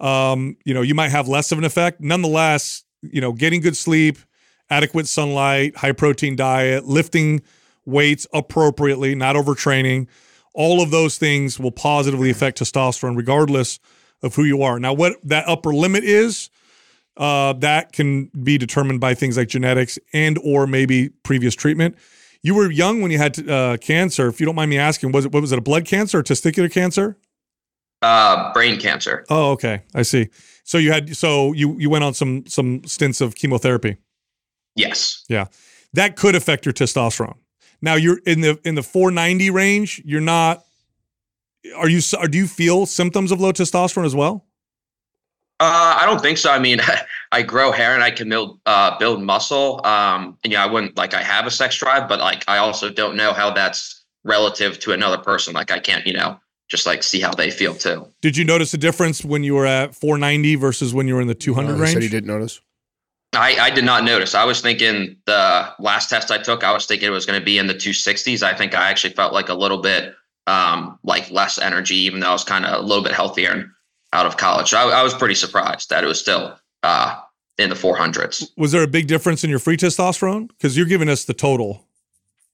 um, 0.00 0.56
you 0.64 0.74
know, 0.74 0.82
you 0.82 0.94
might 0.94 1.10
have 1.10 1.28
less 1.28 1.50
of 1.50 1.58
an 1.58 1.64
effect. 1.64 2.00
Nonetheless, 2.00 2.84
you 3.02 3.20
know, 3.20 3.32
getting 3.32 3.60
good 3.60 3.76
sleep, 3.76 4.18
adequate 4.70 5.06
sunlight, 5.06 5.76
high 5.76 5.92
protein 5.92 6.36
diet, 6.36 6.84
lifting 6.84 7.40
weights 7.88 8.26
appropriately, 8.32 9.14
not 9.14 9.36
overtraining, 9.36 10.06
all 10.54 10.82
of 10.82 10.90
those 10.90 11.18
things 11.18 11.58
will 11.58 11.72
positively 11.72 12.30
affect 12.30 12.60
testosterone 12.60 13.16
regardless 13.16 13.80
of 14.22 14.34
who 14.34 14.44
you 14.44 14.62
are. 14.62 14.78
Now, 14.78 14.92
what 14.92 15.16
that 15.24 15.48
upper 15.48 15.72
limit 15.72 16.04
is, 16.04 16.50
uh, 17.16 17.52
that 17.54 17.92
can 17.92 18.26
be 18.26 18.58
determined 18.58 19.00
by 19.00 19.14
things 19.14 19.36
like 19.36 19.48
genetics 19.48 19.98
and 20.12 20.38
or 20.44 20.66
maybe 20.66 21.08
previous 21.08 21.54
treatment. 21.54 21.96
You 22.42 22.54
were 22.54 22.70
young 22.70 23.02
when 23.02 23.10
you 23.10 23.18
had 23.18 23.48
uh, 23.48 23.76
cancer. 23.78 24.28
If 24.28 24.38
you 24.38 24.46
don't 24.46 24.54
mind 24.54 24.70
me 24.70 24.78
asking, 24.78 25.10
was 25.10 25.24
it 25.24 25.32
what 25.32 25.40
was 25.40 25.50
it 25.50 25.58
a 25.58 25.62
blood 25.62 25.84
cancer 25.84 26.20
or 26.20 26.22
testicular 26.22 26.70
cancer? 26.72 27.18
uh, 28.02 28.52
brain 28.52 28.78
cancer. 28.78 29.24
Oh, 29.28 29.52
okay, 29.52 29.82
I 29.94 30.02
see. 30.02 30.28
So 30.64 30.78
you 30.78 30.92
had 30.92 31.16
so 31.16 31.52
you 31.52 31.78
you 31.78 31.90
went 31.90 32.04
on 32.04 32.14
some 32.14 32.46
some 32.46 32.84
stints 32.84 33.20
of 33.20 33.34
chemotherapy. 33.34 33.96
Yes. 34.74 35.24
Yeah, 35.28 35.46
that 35.94 36.16
could 36.16 36.34
affect 36.34 36.66
your 36.66 36.72
testosterone. 36.72 37.36
Now 37.80 37.94
you're 37.94 38.18
in 38.26 38.40
the 38.40 38.58
in 38.64 38.74
the 38.74 38.82
490 38.82 39.50
range. 39.50 40.02
You're 40.04 40.20
not. 40.20 40.64
Are 41.76 41.88
you? 41.88 42.00
Or 42.18 42.28
do 42.28 42.38
you 42.38 42.46
feel 42.46 42.86
symptoms 42.86 43.30
of 43.32 43.40
low 43.40 43.52
testosterone 43.52 44.06
as 44.06 44.14
well? 44.14 44.44
Uh, 45.60 45.98
I 46.00 46.06
don't 46.06 46.20
think 46.20 46.38
so. 46.38 46.50
I 46.52 46.58
mean, 46.60 46.80
I 47.32 47.42
grow 47.42 47.72
hair 47.72 47.94
and 47.94 48.02
I 48.02 48.10
can 48.10 48.28
build 48.28 48.60
uh, 48.66 48.96
build 48.98 49.22
muscle. 49.22 49.84
Um, 49.84 50.38
and 50.44 50.52
yeah, 50.52 50.62
I 50.62 50.66
wouldn't 50.66 50.96
like 50.96 51.14
I 51.14 51.22
have 51.22 51.46
a 51.46 51.50
sex 51.50 51.76
drive, 51.78 52.08
but 52.08 52.20
like 52.20 52.44
I 52.48 52.58
also 52.58 52.90
don't 52.90 53.16
know 53.16 53.32
how 53.32 53.50
that's 53.50 54.04
relative 54.24 54.78
to 54.80 54.92
another 54.92 55.18
person. 55.18 55.54
Like 55.54 55.70
I 55.70 55.78
can't, 55.78 56.06
you 56.06 56.12
know, 56.12 56.38
just 56.68 56.86
like 56.86 57.02
see 57.02 57.20
how 57.20 57.32
they 57.32 57.50
feel 57.50 57.74
too. 57.74 58.06
Did 58.20 58.36
you 58.36 58.44
notice 58.44 58.72
a 58.74 58.78
difference 58.78 59.24
when 59.24 59.42
you 59.42 59.54
were 59.54 59.66
at 59.66 59.94
490 59.94 60.54
versus 60.56 60.94
when 60.94 61.08
you 61.08 61.14
were 61.14 61.20
in 61.20 61.28
the 61.28 61.34
200 61.34 61.72
Uh, 61.72 61.74
he 61.74 61.80
range? 61.80 61.92
said 61.94 62.02
he 62.02 62.08
didn't 62.08 62.28
notice. 62.28 62.60
I, 63.34 63.56
I 63.60 63.70
did 63.70 63.84
not 63.84 64.04
notice. 64.04 64.34
I 64.34 64.44
was 64.44 64.60
thinking 64.60 65.16
the 65.26 65.68
last 65.78 66.08
test 66.08 66.30
I 66.30 66.38
took, 66.38 66.64
I 66.64 66.72
was 66.72 66.86
thinking 66.86 67.08
it 67.08 67.12
was 67.12 67.26
going 67.26 67.38
to 67.38 67.44
be 67.44 67.58
in 67.58 67.66
the 67.66 67.74
260s. 67.74 68.42
I 68.42 68.54
think 68.54 68.74
I 68.74 68.88
actually 68.88 69.12
felt 69.14 69.32
like 69.32 69.48
a 69.48 69.54
little 69.54 69.78
bit 69.78 70.14
um, 70.46 70.98
like 71.02 71.30
less 71.30 71.58
energy, 71.58 71.96
even 71.96 72.20
though 72.20 72.28
I 72.28 72.32
was 72.32 72.44
kind 72.44 72.64
of 72.64 72.82
a 72.82 72.86
little 72.86 73.04
bit 73.04 73.12
healthier 73.12 73.50
and 73.50 73.70
out 74.14 74.24
of 74.24 74.38
college. 74.38 74.70
So 74.70 74.78
I, 74.78 75.00
I 75.00 75.02
was 75.02 75.12
pretty 75.12 75.34
surprised 75.34 75.90
that 75.90 76.02
it 76.02 76.06
was 76.06 76.18
still 76.18 76.58
uh, 76.82 77.20
in 77.58 77.68
the 77.68 77.76
400s. 77.76 78.50
Was 78.56 78.72
there 78.72 78.82
a 78.82 78.88
big 78.88 79.06
difference 79.06 79.44
in 79.44 79.50
your 79.50 79.58
free 79.58 79.76
testosterone? 79.76 80.48
Because 80.48 80.76
you're 80.76 80.86
giving 80.86 81.10
us 81.10 81.24
the 81.24 81.34
total. 81.34 81.84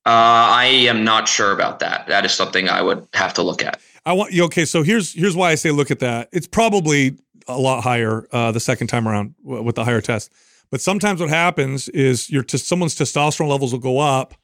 Uh, 0.06 0.50
I 0.50 0.64
am 0.64 1.04
not 1.04 1.28
sure 1.28 1.52
about 1.52 1.78
that. 1.78 2.06
That 2.08 2.24
is 2.24 2.32
something 2.32 2.68
I 2.68 2.82
would 2.82 3.06
have 3.14 3.32
to 3.34 3.42
look 3.42 3.62
at. 3.62 3.80
I 4.04 4.12
want 4.12 4.32
you. 4.32 4.44
Okay, 4.44 4.66
so 4.66 4.82
here's 4.82 5.14
here's 5.14 5.34
why 5.34 5.50
I 5.50 5.54
say 5.54 5.70
look 5.70 5.90
at 5.90 6.00
that. 6.00 6.28
It's 6.30 6.46
probably 6.46 7.16
a 7.48 7.58
lot 7.58 7.82
higher 7.82 8.26
uh, 8.30 8.52
the 8.52 8.60
second 8.60 8.88
time 8.88 9.08
around 9.08 9.34
with 9.42 9.76
the 9.76 9.84
higher 9.84 10.02
test. 10.02 10.30
But 10.74 10.80
sometimes 10.80 11.20
what 11.20 11.30
happens 11.30 11.88
is 11.90 12.28
your 12.30 12.42
t- 12.42 12.58
someone's 12.58 12.96
testosterone 12.96 13.48
levels 13.48 13.70
will 13.70 13.78
go 13.78 14.00
up, 14.00 14.34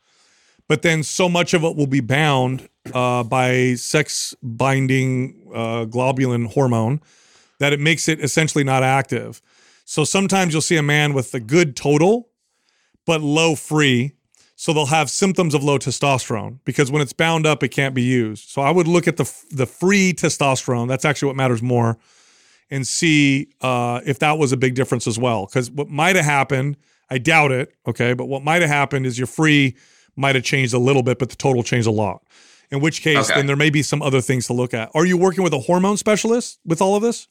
but 0.69 0.83
then 0.83 1.03
so 1.03 1.29
much 1.29 1.55
of 1.55 1.65
it 1.65 1.75
will 1.75 1.89
be 1.89 1.99
bound 1.99 2.69
uh, 2.95 3.25
by 3.25 3.75
sex 3.75 4.33
binding 4.41 5.51
uh, 5.53 5.87
globulin 5.87 6.47
hormone 6.47 7.01
that 7.59 7.73
it 7.73 7.81
makes 7.81 8.09
it 8.09 8.21
essentially 8.21 8.63
not 8.63 8.85
active. 8.85 9.43
So 9.85 10.05
sometimes 10.05 10.53
you'll 10.53 10.63
see 10.63 10.77
a 10.77 10.85
man 10.85 11.15
with 11.15 11.35
a 11.35 11.41
good 11.41 11.75
total, 11.75 12.29
but 13.07 13.21
low 13.23 13.57
free. 13.57 14.13
So 14.55 14.73
they'll 14.73 14.87
have 14.87 15.11
symptoms 15.11 15.53
of 15.53 15.65
low 15.65 15.81
testosterone 15.81 16.61
because 16.65 16.93
when 16.93 17.03
it's 17.03 17.13
bound 17.13 17.45
up, 17.45 17.65
it 17.65 17.71
can't 17.71 17.93
be 17.93 18.03
used. 18.03 18.51
So 18.51 18.63
I 18.63 18.71
would 18.71 18.87
look 18.87 19.09
at 19.09 19.17
the 19.17 19.29
the 19.51 19.67
free 19.67 20.13
testosterone. 20.13 20.87
That's 20.87 21.05
actually 21.05 21.27
what 21.27 21.37
matters 21.37 21.61
more, 21.61 21.99
and 22.71 22.87
see 22.87 23.49
uh, 23.61 24.01
if 24.07 24.19
that 24.21 24.39
was 24.39 24.53
a 24.53 24.57
big 24.57 24.75
difference 24.75 25.07
as 25.07 25.19
well. 25.19 25.47
Because 25.47 25.71
what 25.71 25.89
might 25.89 26.17
have 26.17 26.25
happened, 26.25 26.77
I 27.11 27.19
doubt 27.19 27.51
it. 27.53 27.75
Okay, 27.87 28.15
but 28.15 28.27
what 28.27 28.43
might 28.45 28.63
have 28.63 28.71
happened 28.71 29.07
is 29.07 29.19
your 29.19 29.27
free 29.27 29.77
might 30.17 30.35
have 30.35 30.45
changed 30.45 30.75
a 30.75 30.79
little 30.79 31.03
bit, 31.03 31.19
but 31.19 31.31
the 31.31 31.37
total 31.37 31.63
changed 31.63 31.89
a 31.89 31.93
lot. 31.93 32.23
In 32.71 32.81
which 32.81 33.03
case, 33.03 33.29
Okay. 33.31 33.35
then 33.41 33.47
there 33.47 33.57
may 33.57 33.71
be 33.71 33.83
some 33.83 34.01
other 34.01 34.21
things 34.21 34.47
to 34.47 34.53
look 34.53 34.73
at. 34.75 34.91
Are 34.95 35.05
you 35.05 35.17
working 35.17 35.43
with 35.43 35.53
a 35.53 35.59
hormone 35.59 35.97
specialist 35.97 36.61
with 36.65 36.81
all 36.81 36.95
of 36.95 37.03
this? 37.03 37.27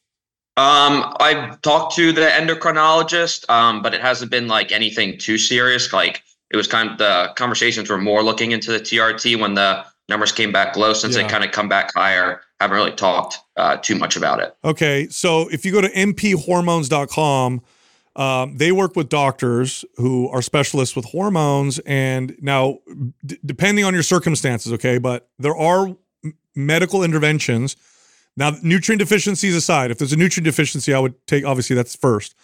Um, 0.57 1.15
I've 1.21 1.61
talked 1.61 1.95
to 1.95 2.11
the 2.11 2.21
endocrinologist, 2.27 3.49
um, 3.49 3.81
but 3.81 3.93
it 3.93 4.01
hasn't 4.01 4.31
been 4.31 4.47
like 4.49 4.71
anything 4.73 5.17
too 5.17 5.37
serious. 5.37 5.93
Like 5.93 6.23
it 6.51 6.57
was 6.57 6.67
kind 6.67 6.89
of 6.89 6.97
the 6.97 7.31
conversations 7.35 7.89
were 7.89 7.97
more 7.97 8.23
looking 8.23 8.51
into 8.51 8.71
the 8.71 8.79
TRT 8.79 9.39
when 9.39 9.53
the 9.53 9.85
numbers 10.09 10.31
came 10.33 10.51
back 10.51 10.75
low. 10.75 10.91
Since 10.93 11.15
Yeah. 11.15 11.23
they 11.23 11.29
kind 11.29 11.43
of 11.45 11.51
come 11.51 11.69
back 11.69 11.93
higher, 11.95 12.41
haven't 12.60 12.76
really 12.76 12.91
talked 12.91 13.40
uh, 13.56 13.77
too 13.77 13.95
much 13.95 14.15
about 14.15 14.40
it. 14.40 14.56
Okay, 14.64 15.07
so 15.10 15.48
if 15.49 15.65
you 15.65 15.72
go 15.72 15.81
to 15.81 15.90
mphormones.com, 15.90 17.61
um, 18.15 18.57
they 18.57 18.72
work 18.72 18.95
with 18.95 19.07
doctors 19.07 19.86
who 19.95 20.27
are 20.30 20.41
specialists 20.41 20.95
with 20.95 21.06
hormones. 21.06 21.80
And 21.80 22.36
now, 22.41 22.80
d- 23.26 23.40
depending 23.45 23.86
on 23.86 23.94
your 23.94 24.03
circumstances, 24.03 24.73
okay, 24.73 24.98
but 24.98 25.30
there 25.40 25.56
are 25.56 25.95
m- 26.23 26.34
medical 26.56 27.03
interventions. 27.03 27.77
Now, 28.36 28.52
nutrient 28.61 28.99
deficiencies 28.99 29.56
aside, 29.56 29.91
if 29.91 29.99
there's 29.99 30.14
a 30.14 30.18
nutrient 30.18 30.45
deficiency, 30.45 30.94
I 30.94 30.99
would 30.99 31.15
take, 31.27 31.45
obviously, 31.45 31.76
that's 31.76 31.95
first. 31.95 32.36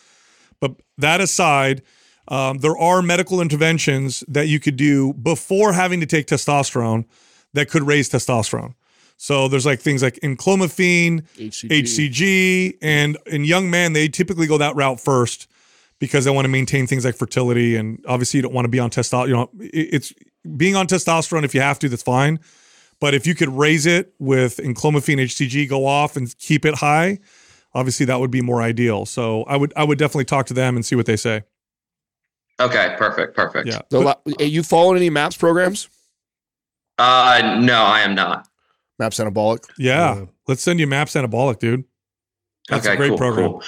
But 0.61 0.75
that 0.97 1.19
aside, 1.19 1.81
um, 2.27 2.59
there 2.59 2.77
are 2.77 3.01
medical 3.01 3.41
interventions 3.41 4.23
that 4.27 4.47
you 4.47 4.59
could 4.59 4.77
do 4.77 5.13
before 5.13 5.73
having 5.73 5.99
to 5.99 6.05
take 6.05 6.27
testosterone 6.27 7.05
that 7.53 7.69
could 7.69 7.83
raise 7.83 8.09
testosterone. 8.09 8.75
So 9.17 9.47
there's 9.47 9.65
like 9.65 9.79
things 9.79 10.03
like 10.03 10.19
enclomiphene, 10.21 11.25
HCG. 11.37 11.83
HCG, 11.83 12.77
and 12.81 13.17
in 13.27 13.45
young 13.45 13.69
men 13.69 13.93
they 13.93 14.07
typically 14.07 14.47
go 14.47 14.57
that 14.57 14.75
route 14.75 14.99
first 14.99 15.47
because 15.99 16.25
they 16.25 16.31
want 16.31 16.45
to 16.45 16.49
maintain 16.49 16.85
things 16.87 17.05
like 17.05 17.15
fertility 17.15 17.75
and 17.75 18.03
obviously 18.07 18.37
you 18.37 18.41
don't 18.41 18.53
want 18.53 18.65
to 18.65 18.69
be 18.69 18.79
on 18.79 18.89
testosterone. 18.89 19.27
You 19.27 19.33
know, 19.33 19.49
it's 19.59 20.13
being 20.57 20.75
on 20.75 20.87
testosterone 20.87 21.43
if 21.43 21.55
you 21.55 21.61
have 21.61 21.79
to, 21.79 21.89
that's 21.89 22.03
fine. 22.03 22.39
But 22.99 23.13
if 23.13 23.25
you 23.27 23.35
could 23.35 23.49
raise 23.49 23.85
it 23.85 24.13
with 24.19 24.57
enclomiphene, 24.57 25.21
HCG, 25.21 25.67
go 25.69 25.85
off 25.85 26.15
and 26.15 26.37
keep 26.37 26.65
it 26.65 26.75
high, 26.75 27.19
obviously 27.73 28.05
that 28.07 28.19
would 28.19 28.31
be 28.31 28.41
more 28.41 28.61
ideal. 28.61 29.05
So 29.05 29.43
I 29.43 29.57
would 29.57 29.73
I 29.75 29.83
would 29.83 29.97
definitely 29.97 30.25
talk 30.25 30.45
to 30.47 30.53
them 30.53 30.75
and 30.75 30.85
see 30.85 30.95
what 30.95 31.05
they 31.05 31.17
say. 31.17 31.43
Okay, 32.59 32.95
perfect, 32.97 33.35
perfect. 33.35 33.67
Yeah. 33.67 33.81
The 33.89 33.99
la- 33.99 34.15
hey, 34.39 34.45
you 34.45 34.63
following 34.63 34.97
any 34.97 35.09
MAPS 35.09 35.35
programs? 35.35 35.89
Uh, 36.97 37.57
no, 37.61 37.83
I 37.83 38.01
am 38.01 38.15
not. 38.15 38.47
MAPS 38.99 39.19
anabolic. 39.19 39.65
Yeah. 39.77 40.15
Yeah. 40.15 40.25
Let's 40.47 40.61
send 40.61 40.79
you 40.79 40.87
Maps 40.87 41.13
Anabolic, 41.13 41.59
dude. 41.59 41.83
That's 42.69 42.85
okay, 42.85 42.93
a 42.93 42.97
great 42.97 43.09
cool, 43.09 43.17
program. 43.17 43.51
cool. 43.51 43.63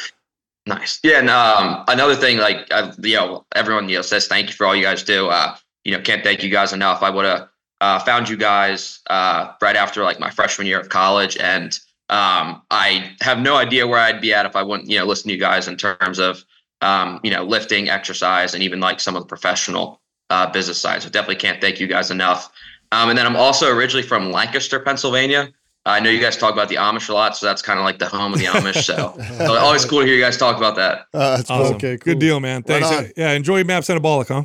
Nice. 0.66 1.00
Yeah, 1.04 1.20
and 1.20 1.30
um, 1.30 1.84
another 1.88 2.16
thing, 2.16 2.38
like 2.38 2.68
uh, 2.72 2.92
you 3.00 3.16
know, 3.16 3.46
everyone 3.56 3.90
you 3.90 3.96
know 3.96 4.02
says 4.02 4.28
thank 4.28 4.48
you 4.48 4.54
for 4.54 4.66
all 4.66 4.76
you 4.76 4.84
guys 4.84 5.04
do. 5.04 5.30
Uh, 5.30 5.56
you 5.86 5.94
know, 5.94 6.02
can't 6.02 6.24
thank 6.24 6.44
you 6.44 6.50
guys 6.50 6.74
enough. 6.74 7.02
I 7.02 7.10
would 7.10 7.26
have 7.26 7.48
uh, 7.80 8.00
found 8.00 8.28
you 8.28 8.38
guys 8.38 9.00
uh, 9.10 9.54
right 9.62 9.76
after 9.76 10.04
like 10.04 10.20
my 10.20 10.30
freshman 10.30 10.68
year 10.68 10.80
of 10.80 10.90
college, 10.90 11.38
and 11.38 11.80
um, 12.10 12.62
I 12.70 13.16
have 13.22 13.40
no 13.40 13.56
idea 13.56 13.88
where 13.88 14.00
I'd 14.00 14.22
be 14.22 14.34
at 14.34 14.46
if 14.46 14.56
I 14.56 14.64
wouldn't, 14.64 14.90
you 14.90 15.00
know, 15.00 15.06
listen 15.06 15.30
to 15.30 15.34
you 15.34 15.40
guys 15.40 15.68
in 15.68 15.78
terms 15.78 16.20
of 16.20 16.44
um, 16.82 17.20
you 17.24 17.32
know, 17.32 17.44
lifting, 17.44 17.90
exercise, 17.90 18.54
and 18.54 18.62
even 18.62 18.80
like 18.80 19.00
some 19.00 19.16
of 19.16 19.24
the 19.24 19.28
professional 19.28 20.02
uh, 20.30 20.52
business 20.52 20.80
side. 20.80 21.02
So 21.02 21.10
definitely 21.10 21.38
can't 21.38 21.62
thank 21.62 21.80
you 21.80 21.88
guys 21.88 22.12
enough. 22.12 22.52
Um, 22.92 23.10
and 23.10 23.18
then 23.18 23.26
I'm 23.26 23.36
also 23.36 23.74
originally 23.74 24.06
from 24.06 24.32
Lancaster, 24.32 24.80
Pennsylvania. 24.80 25.50
I 25.86 26.00
know 26.02 26.10
you 26.10 26.20
guys 26.20 26.36
talk 26.36 26.52
about 26.54 26.68
the 26.68 26.76
Amish 26.76 27.08
a 27.10 27.14
lot, 27.14 27.38
so 27.38 27.46
that's 27.46 27.62
kind 27.62 27.80
of 27.80 27.86
like 27.86 27.98
the 28.00 28.08
home 28.08 28.34
of 28.34 28.40
the 28.40 28.46
Amish. 28.46 28.84
So, 28.84 29.18
so 29.38 29.58
always 29.58 29.86
cool 29.86 30.02
to 30.02 30.06
hear 30.06 30.16
you 30.16 30.22
guys 30.22 30.38
talk 30.38 30.58
about 30.58 30.76
that. 30.76 31.06
Uh, 31.14 31.38
that's 31.38 31.48
cool. 31.50 31.58
Awesome. 31.58 31.76
Okay, 31.76 31.98
cool. 31.98 32.14
Good 32.14 32.20
deal, 32.20 32.40
man. 32.40 32.64
Thanks. 32.64 32.92
on. 32.92 33.10
yeah, 33.16 33.32
enjoy 33.32 33.64
Maps 33.64 33.88
Anabolic, 33.88 34.28
huh? 34.28 34.44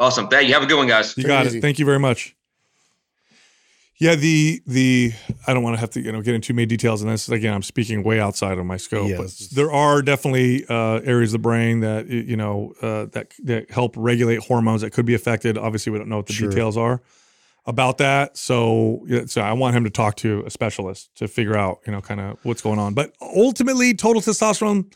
Awesome. 0.00 0.26
Thank 0.28 0.48
you. 0.48 0.54
Have 0.54 0.64
a 0.64 0.66
good 0.66 0.76
one, 0.78 0.88
guys. 0.88 1.16
You 1.16 1.22
Take 1.22 1.28
got 1.28 1.44
it 1.44 1.46
it. 1.46 1.50
easy. 1.50 1.60
Thank 1.60 1.78
you 1.78 1.84
very 1.84 2.00
much. 2.00 2.34
Yeah, 3.98 4.16
the 4.16 4.60
the 4.66 5.12
I 5.46 5.54
don't 5.54 5.62
want 5.62 5.76
to 5.76 5.80
have 5.80 5.90
to 5.90 6.00
you 6.00 6.10
know 6.10 6.20
get 6.22 6.34
into 6.34 6.48
too 6.48 6.54
many 6.54 6.66
details 6.66 7.04
on 7.04 7.08
this. 7.10 7.28
Again, 7.28 7.54
I'm 7.54 7.62
speaking 7.62 8.02
way 8.02 8.18
outside 8.18 8.58
of 8.58 8.66
my 8.66 8.76
scope, 8.76 9.08
Yes. 9.08 9.46
but 9.46 9.54
there 9.54 9.70
are 9.70 10.02
definitely 10.02 10.64
uh, 10.68 11.00
areas 11.04 11.30
of 11.32 11.40
the 11.40 11.42
brain 11.42 11.80
that 11.80 12.08
you 12.08 12.36
know 12.36 12.72
uh, 12.82 13.06
that 13.12 13.32
that 13.44 13.70
help 13.70 13.94
regulate 13.96 14.40
hormones 14.40 14.80
that 14.80 14.90
could 14.92 15.06
be 15.06 15.14
affected. 15.14 15.56
Obviously, 15.56 15.92
we 15.92 15.98
don't 15.98 16.08
know 16.08 16.16
what 16.16 16.26
the 16.26 16.32
Sure. 16.32 16.48
details 16.50 16.76
are 16.76 17.00
about 17.66 17.98
that. 17.98 18.36
So, 18.36 19.06
so 19.26 19.40
I 19.40 19.52
want 19.52 19.76
him 19.76 19.84
to 19.84 19.90
talk 19.90 20.16
to 20.16 20.42
a 20.46 20.50
specialist 20.50 21.14
to 21.16 21.28
figure 21.28 21.56
out 21.56 21.80
you 21.86 21.92
know 21.92 22.00
kind 22.00 22.20
of 22.20 22.38
what's 22.44 22.62
going 22.62 22.78
on. 22.78 22.94
But 22.94 23.12
ultimately, 23.20 23.94
total 23.94 24.20
testosterone 24.22 24.92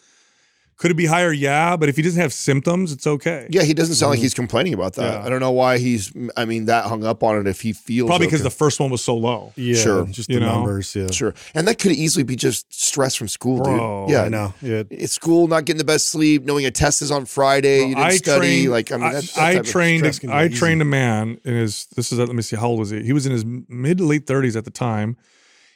could 0.78 0.90
it 0.90 0.94
be 0.94 1.06
higher? 1.06 1.32
Yeah, 1.32 1.76
but 1.76 1.88
if 1.88 1.96
he 1.96 2.02
doesn't 2.02 2.20
have 2.20 2.34
symptoms, 2.34 2.92
it's 2.92 3.06
okay. 3.06 3.46
Yeah, 3.48 3.62
he 3.62 3.72
doesn't 3.72 3.94
sound 3.94 4.10
like 4.10 4.18
mm-hmm. 4.18 4.24
he's 4.24 4.34
complaining 4.34 4.74
about 4.74 4.92
that. 4.94 5.20
Yeah. 5.20 5.24
I 5.24 5.30
don't 5.30 5.40
know 5.40 5.52
why 5.52 5.78
he's. 5.78 6.12
I 6.36 6.44
mean, 6.44 6.66
that 6.66 6.84
hung 6.84 7.02
up 7.04 7.22
on 7.22 7.38
it. 7.38 7.46
If 7.46 7.62
he 7.62 7.72
feels 7.72 8.08
Probably 8.08 8.26
because 8.26 8.40
okay. 8.40 8.48
the 8.48 8.54
first 8.54 8.78
one 8.78 8.90
was 8.90 9.02
so 9.02 9.16
low. 9.16 9.52
Yeah, 9.56 9.74
Sure. 9.76 10.04
just 10.06 10.28
You 10.28 10.38
the 10.38 10.46
know? 10.46 10.56
numbers. 10.56 10.94
Yeah, 10.94 11.10
sure, 11.10 11.34
and 11.54 11.66
that 11.66 11.78
could 11.78 11.92
easily 11.92 12.24
be 12.24 12.36
just 12.36 12.72
stress 12.72 13.14
from 13.14 13.28
school, 13.28 13.62
Bro, 13.62 14.06
dude. 14.06 14.12
Yeah, 14.12 14.22
I 14.24 14.28
know. 14.28 14.52
Yeah, 14.60 14.82
It's 14.90 15.14
school, 15.14 15.48
not 15.48 15.64
getting 15.64 15.78
the 15.78 15.84
best 15.84 16.06
sleep, 16.06 16.44
knowing 16.44 16.66
a 16.66 16.70
test 16.70 17.00
is 17.00 17.10
on 17.10 17.24
Friday, 17.24 17.80
you 17.80 17.94
didn't 17.94 18.04
I 18.04 18.16
study. 18.16 18.40
trained, 18.40 18.70
like 18.70 18.92
I 18.92 18.96
mean, 18.98 19.12
that, 19.12 19.24
that 19.24 19.42
I, 19.42 19.58
trained, 19.60 20.00
stress 20.00 20.18
can 20.18 20.28
be 20.30 20.34
I 20.34 20.44
easy. 20.46 20.56
trained 20.56 20.82
a 20.82 20.86
man 20.86 21.38
in 21.44 21.54
his. 21.54 21.86
This 21.96 22.12
is 22.12 22.18
let 22.18 22.28
me 22.28 22.42
see, 22.42 22.56
how 22.56 22.68
old 22.68 22.80
was 22.80 22.90
he? 22.90 23.02
He 23.02 23.14
was 23.14 23.24
in 23.24 23.32
his 23.32 23.44
mid 23.46 23.98
to 23.98 24.04
late 24.04 24.26
thirties 24.26 24.56
at 24.56 24.64
the 24.66 24.70
time. 24.70 25.16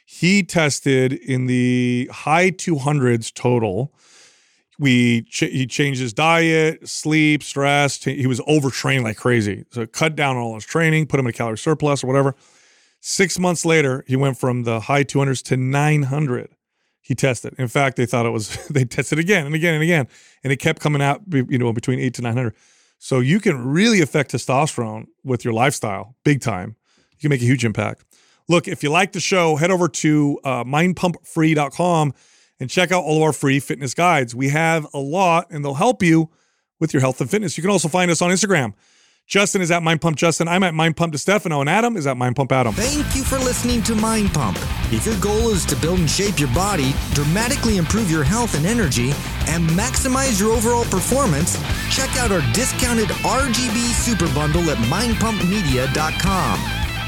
He 0.05 0.43
tested 0.43 1.13
in 1.13 1.47
the 1.47 2.09
high 2.11 2.51
two 2.51 2.77
hundreds 2.77 3.31
total. 3.31 3.95
We 4.81 5.21
ch- 5.21 5.41
he 5.41 5.67
changed 5.67 6.01
his 6.01 6.11
diet, 6.11 6.89
sleep, 6.89 7.43
stress. 7.43 8.03
He 8.03 8.25
was 8.25 8.41
overtrained 8.47 9.03
like 9.03 9.15
crazy, 9.15 9.63
so 9.69 9.85
cut 9.85 10.15
down 10.15 10.37
on 10.37 10.41
all 10.41 10.55
his 10.55 10.65
training, 10.65 11.05
put 11.05 11.19
him 11.19 11.27
in 11.27 11.29
a 11.29 11.33
calorie 11.33 11.59
surplus 11.59 12.03
or 12.03 12.07
whatever. 12.07 12.33
Six 12.99 13.37
months 13.37 13.63
later, 13.63 14.03
he 14.07 14.15
went 14.15 14.39
from 14.39 14.63
the 14.63 14.79
high 14.79 15.03
two 15.03 15.19
hundreds 15.19 15.43
to 15.43 15.55
nine 15.55 16.01
hundred. 16.01 16.55
He 16.99 17.13
tested. 17.13 17.53
In 17.59 17.67
fact, 17.67 17.95
they 17.95 18.07
thought 18.07 18.25
it 18.25 18.31
was. 18.31 18.57
They 18.71 18.83
tested 18.83 19.19
again 19.19 19.45
and 19.45 19.53
again 19.53 19.75
and 19.75 19.83
again, 19.83 20.07
and 20.43 20.51
it 20.51 20.57
kept 20.57 20.81
coming 20.81 21.01
out. 21.03 21.21
You 21.31 21.59
know, 21.59 21.71
between 21.73 21.99
eight 21.99 22.15
to 22.15 22.23
nine 22.23 22.35
hundred. 22.35 22.55
So 22.97 23.19
you 23.19 23.39
can 23.39 23.63
really 23.63 24.01
affect 24.01 24.31
testosterone 24.31 25.05
with 25.23 25.45
your 25.45 25.53
lifestyle, 25.53 26.15
big 26.23 26.41
time. 26.41 26.75
You 27.11 27.17
can 27.19 27.29
make 27.29 27.41
a 27.43 27.45
huge 27.45 27.63
impact. 27.63 28.03
Look, 28.49 28.67
if 28.67 28.81
you 28.81 28.89
like 28.89 29.11
the 29.11 29.19
show, 29.19 29.57
head 29.57 29.69
over 29.69 29.87
to 29.87 30.39
uh, 30.43 30.63
mindpumpfree.com 30.63 32.13
and 32.61 32.69
check 32.69 32.91
out 32.91 33.03
all 33.03 33.17
of 33.17 33.23
our 33.23 33.33
free 33.33 33.59
fitness 33.59 33.95
guides. 33.95 34.35
We 34.35 34.49
have 34.49 34.85
a 34.93 34.99
lot, 34.99 35.49
and 35.49 35.65
they'll 35.65 35.73
help 35.73 36.03
you 36.03 36.29
with 36.79 36.93
your 36.93 37.01
health 37.01 37.19
and 37.19 37.29
fitness. 37.29 37.57
You 37.57 37.63
can 37.63 37.71
also 37.71 37.87
find 37.87 38.11
us 38.11 38.21
on 38.21 38.29
Instagram. 38.29 38.73
Justin 39.25 39.61
is 39.61 39.71
at 39.71 39.81
Mind 39.81 40.01
Pump 40.01 40.15
Justin. 40.15 40.47
I'm 40.47 40.61
at 40.61 40.75
Mind 40.75 40.95
Pump 40.95 41.13
DeStefano, 41.13 41.61
and 41.61 41.69
Adam 41.69 41.97
is 41.97 42.05
at 42.05 42.17
Mind 42.17 42.35
Pump 42.35 42.51
Adam. 42.51 42.73
Thank 42.73 43.15
you 43.15 43.23
for 43.23 43.39
listening 43.39 43.81
to 43.83 43.95
Mind 43.95 44.33
Pump. 44.33 44.57
If 44.91 45.07
your 45.07 45.17
goal 45.19 45.49
is 45.49 45.65
to 45.67 45.75
build 45.77 45.99
and 45.99 46.09
shape 46.09 46.39
your 46.39 46.53
body, 46.53 46.93
dramatically 47.13 47.77
improve 47.77 48.11
your 48.11 48.23
health 48.23 48.55
and 48.55 48.65
energy, 48.65 49.11
and 49.47 49.67
maximize 49.71 50.39
your 50.39 50.51
overall 50.51 50.85
performance, 50.85 51.57
check 51.89 52.15
out 52.17 52.31
our 52.31 52.41
discounted 52.53 53.07
RGB 53.07 53.93
Super 53.93 54.31
Bundle 54.35 54.69
at 54.69 54.77
mindpumpmedia.com. 54.77 56.90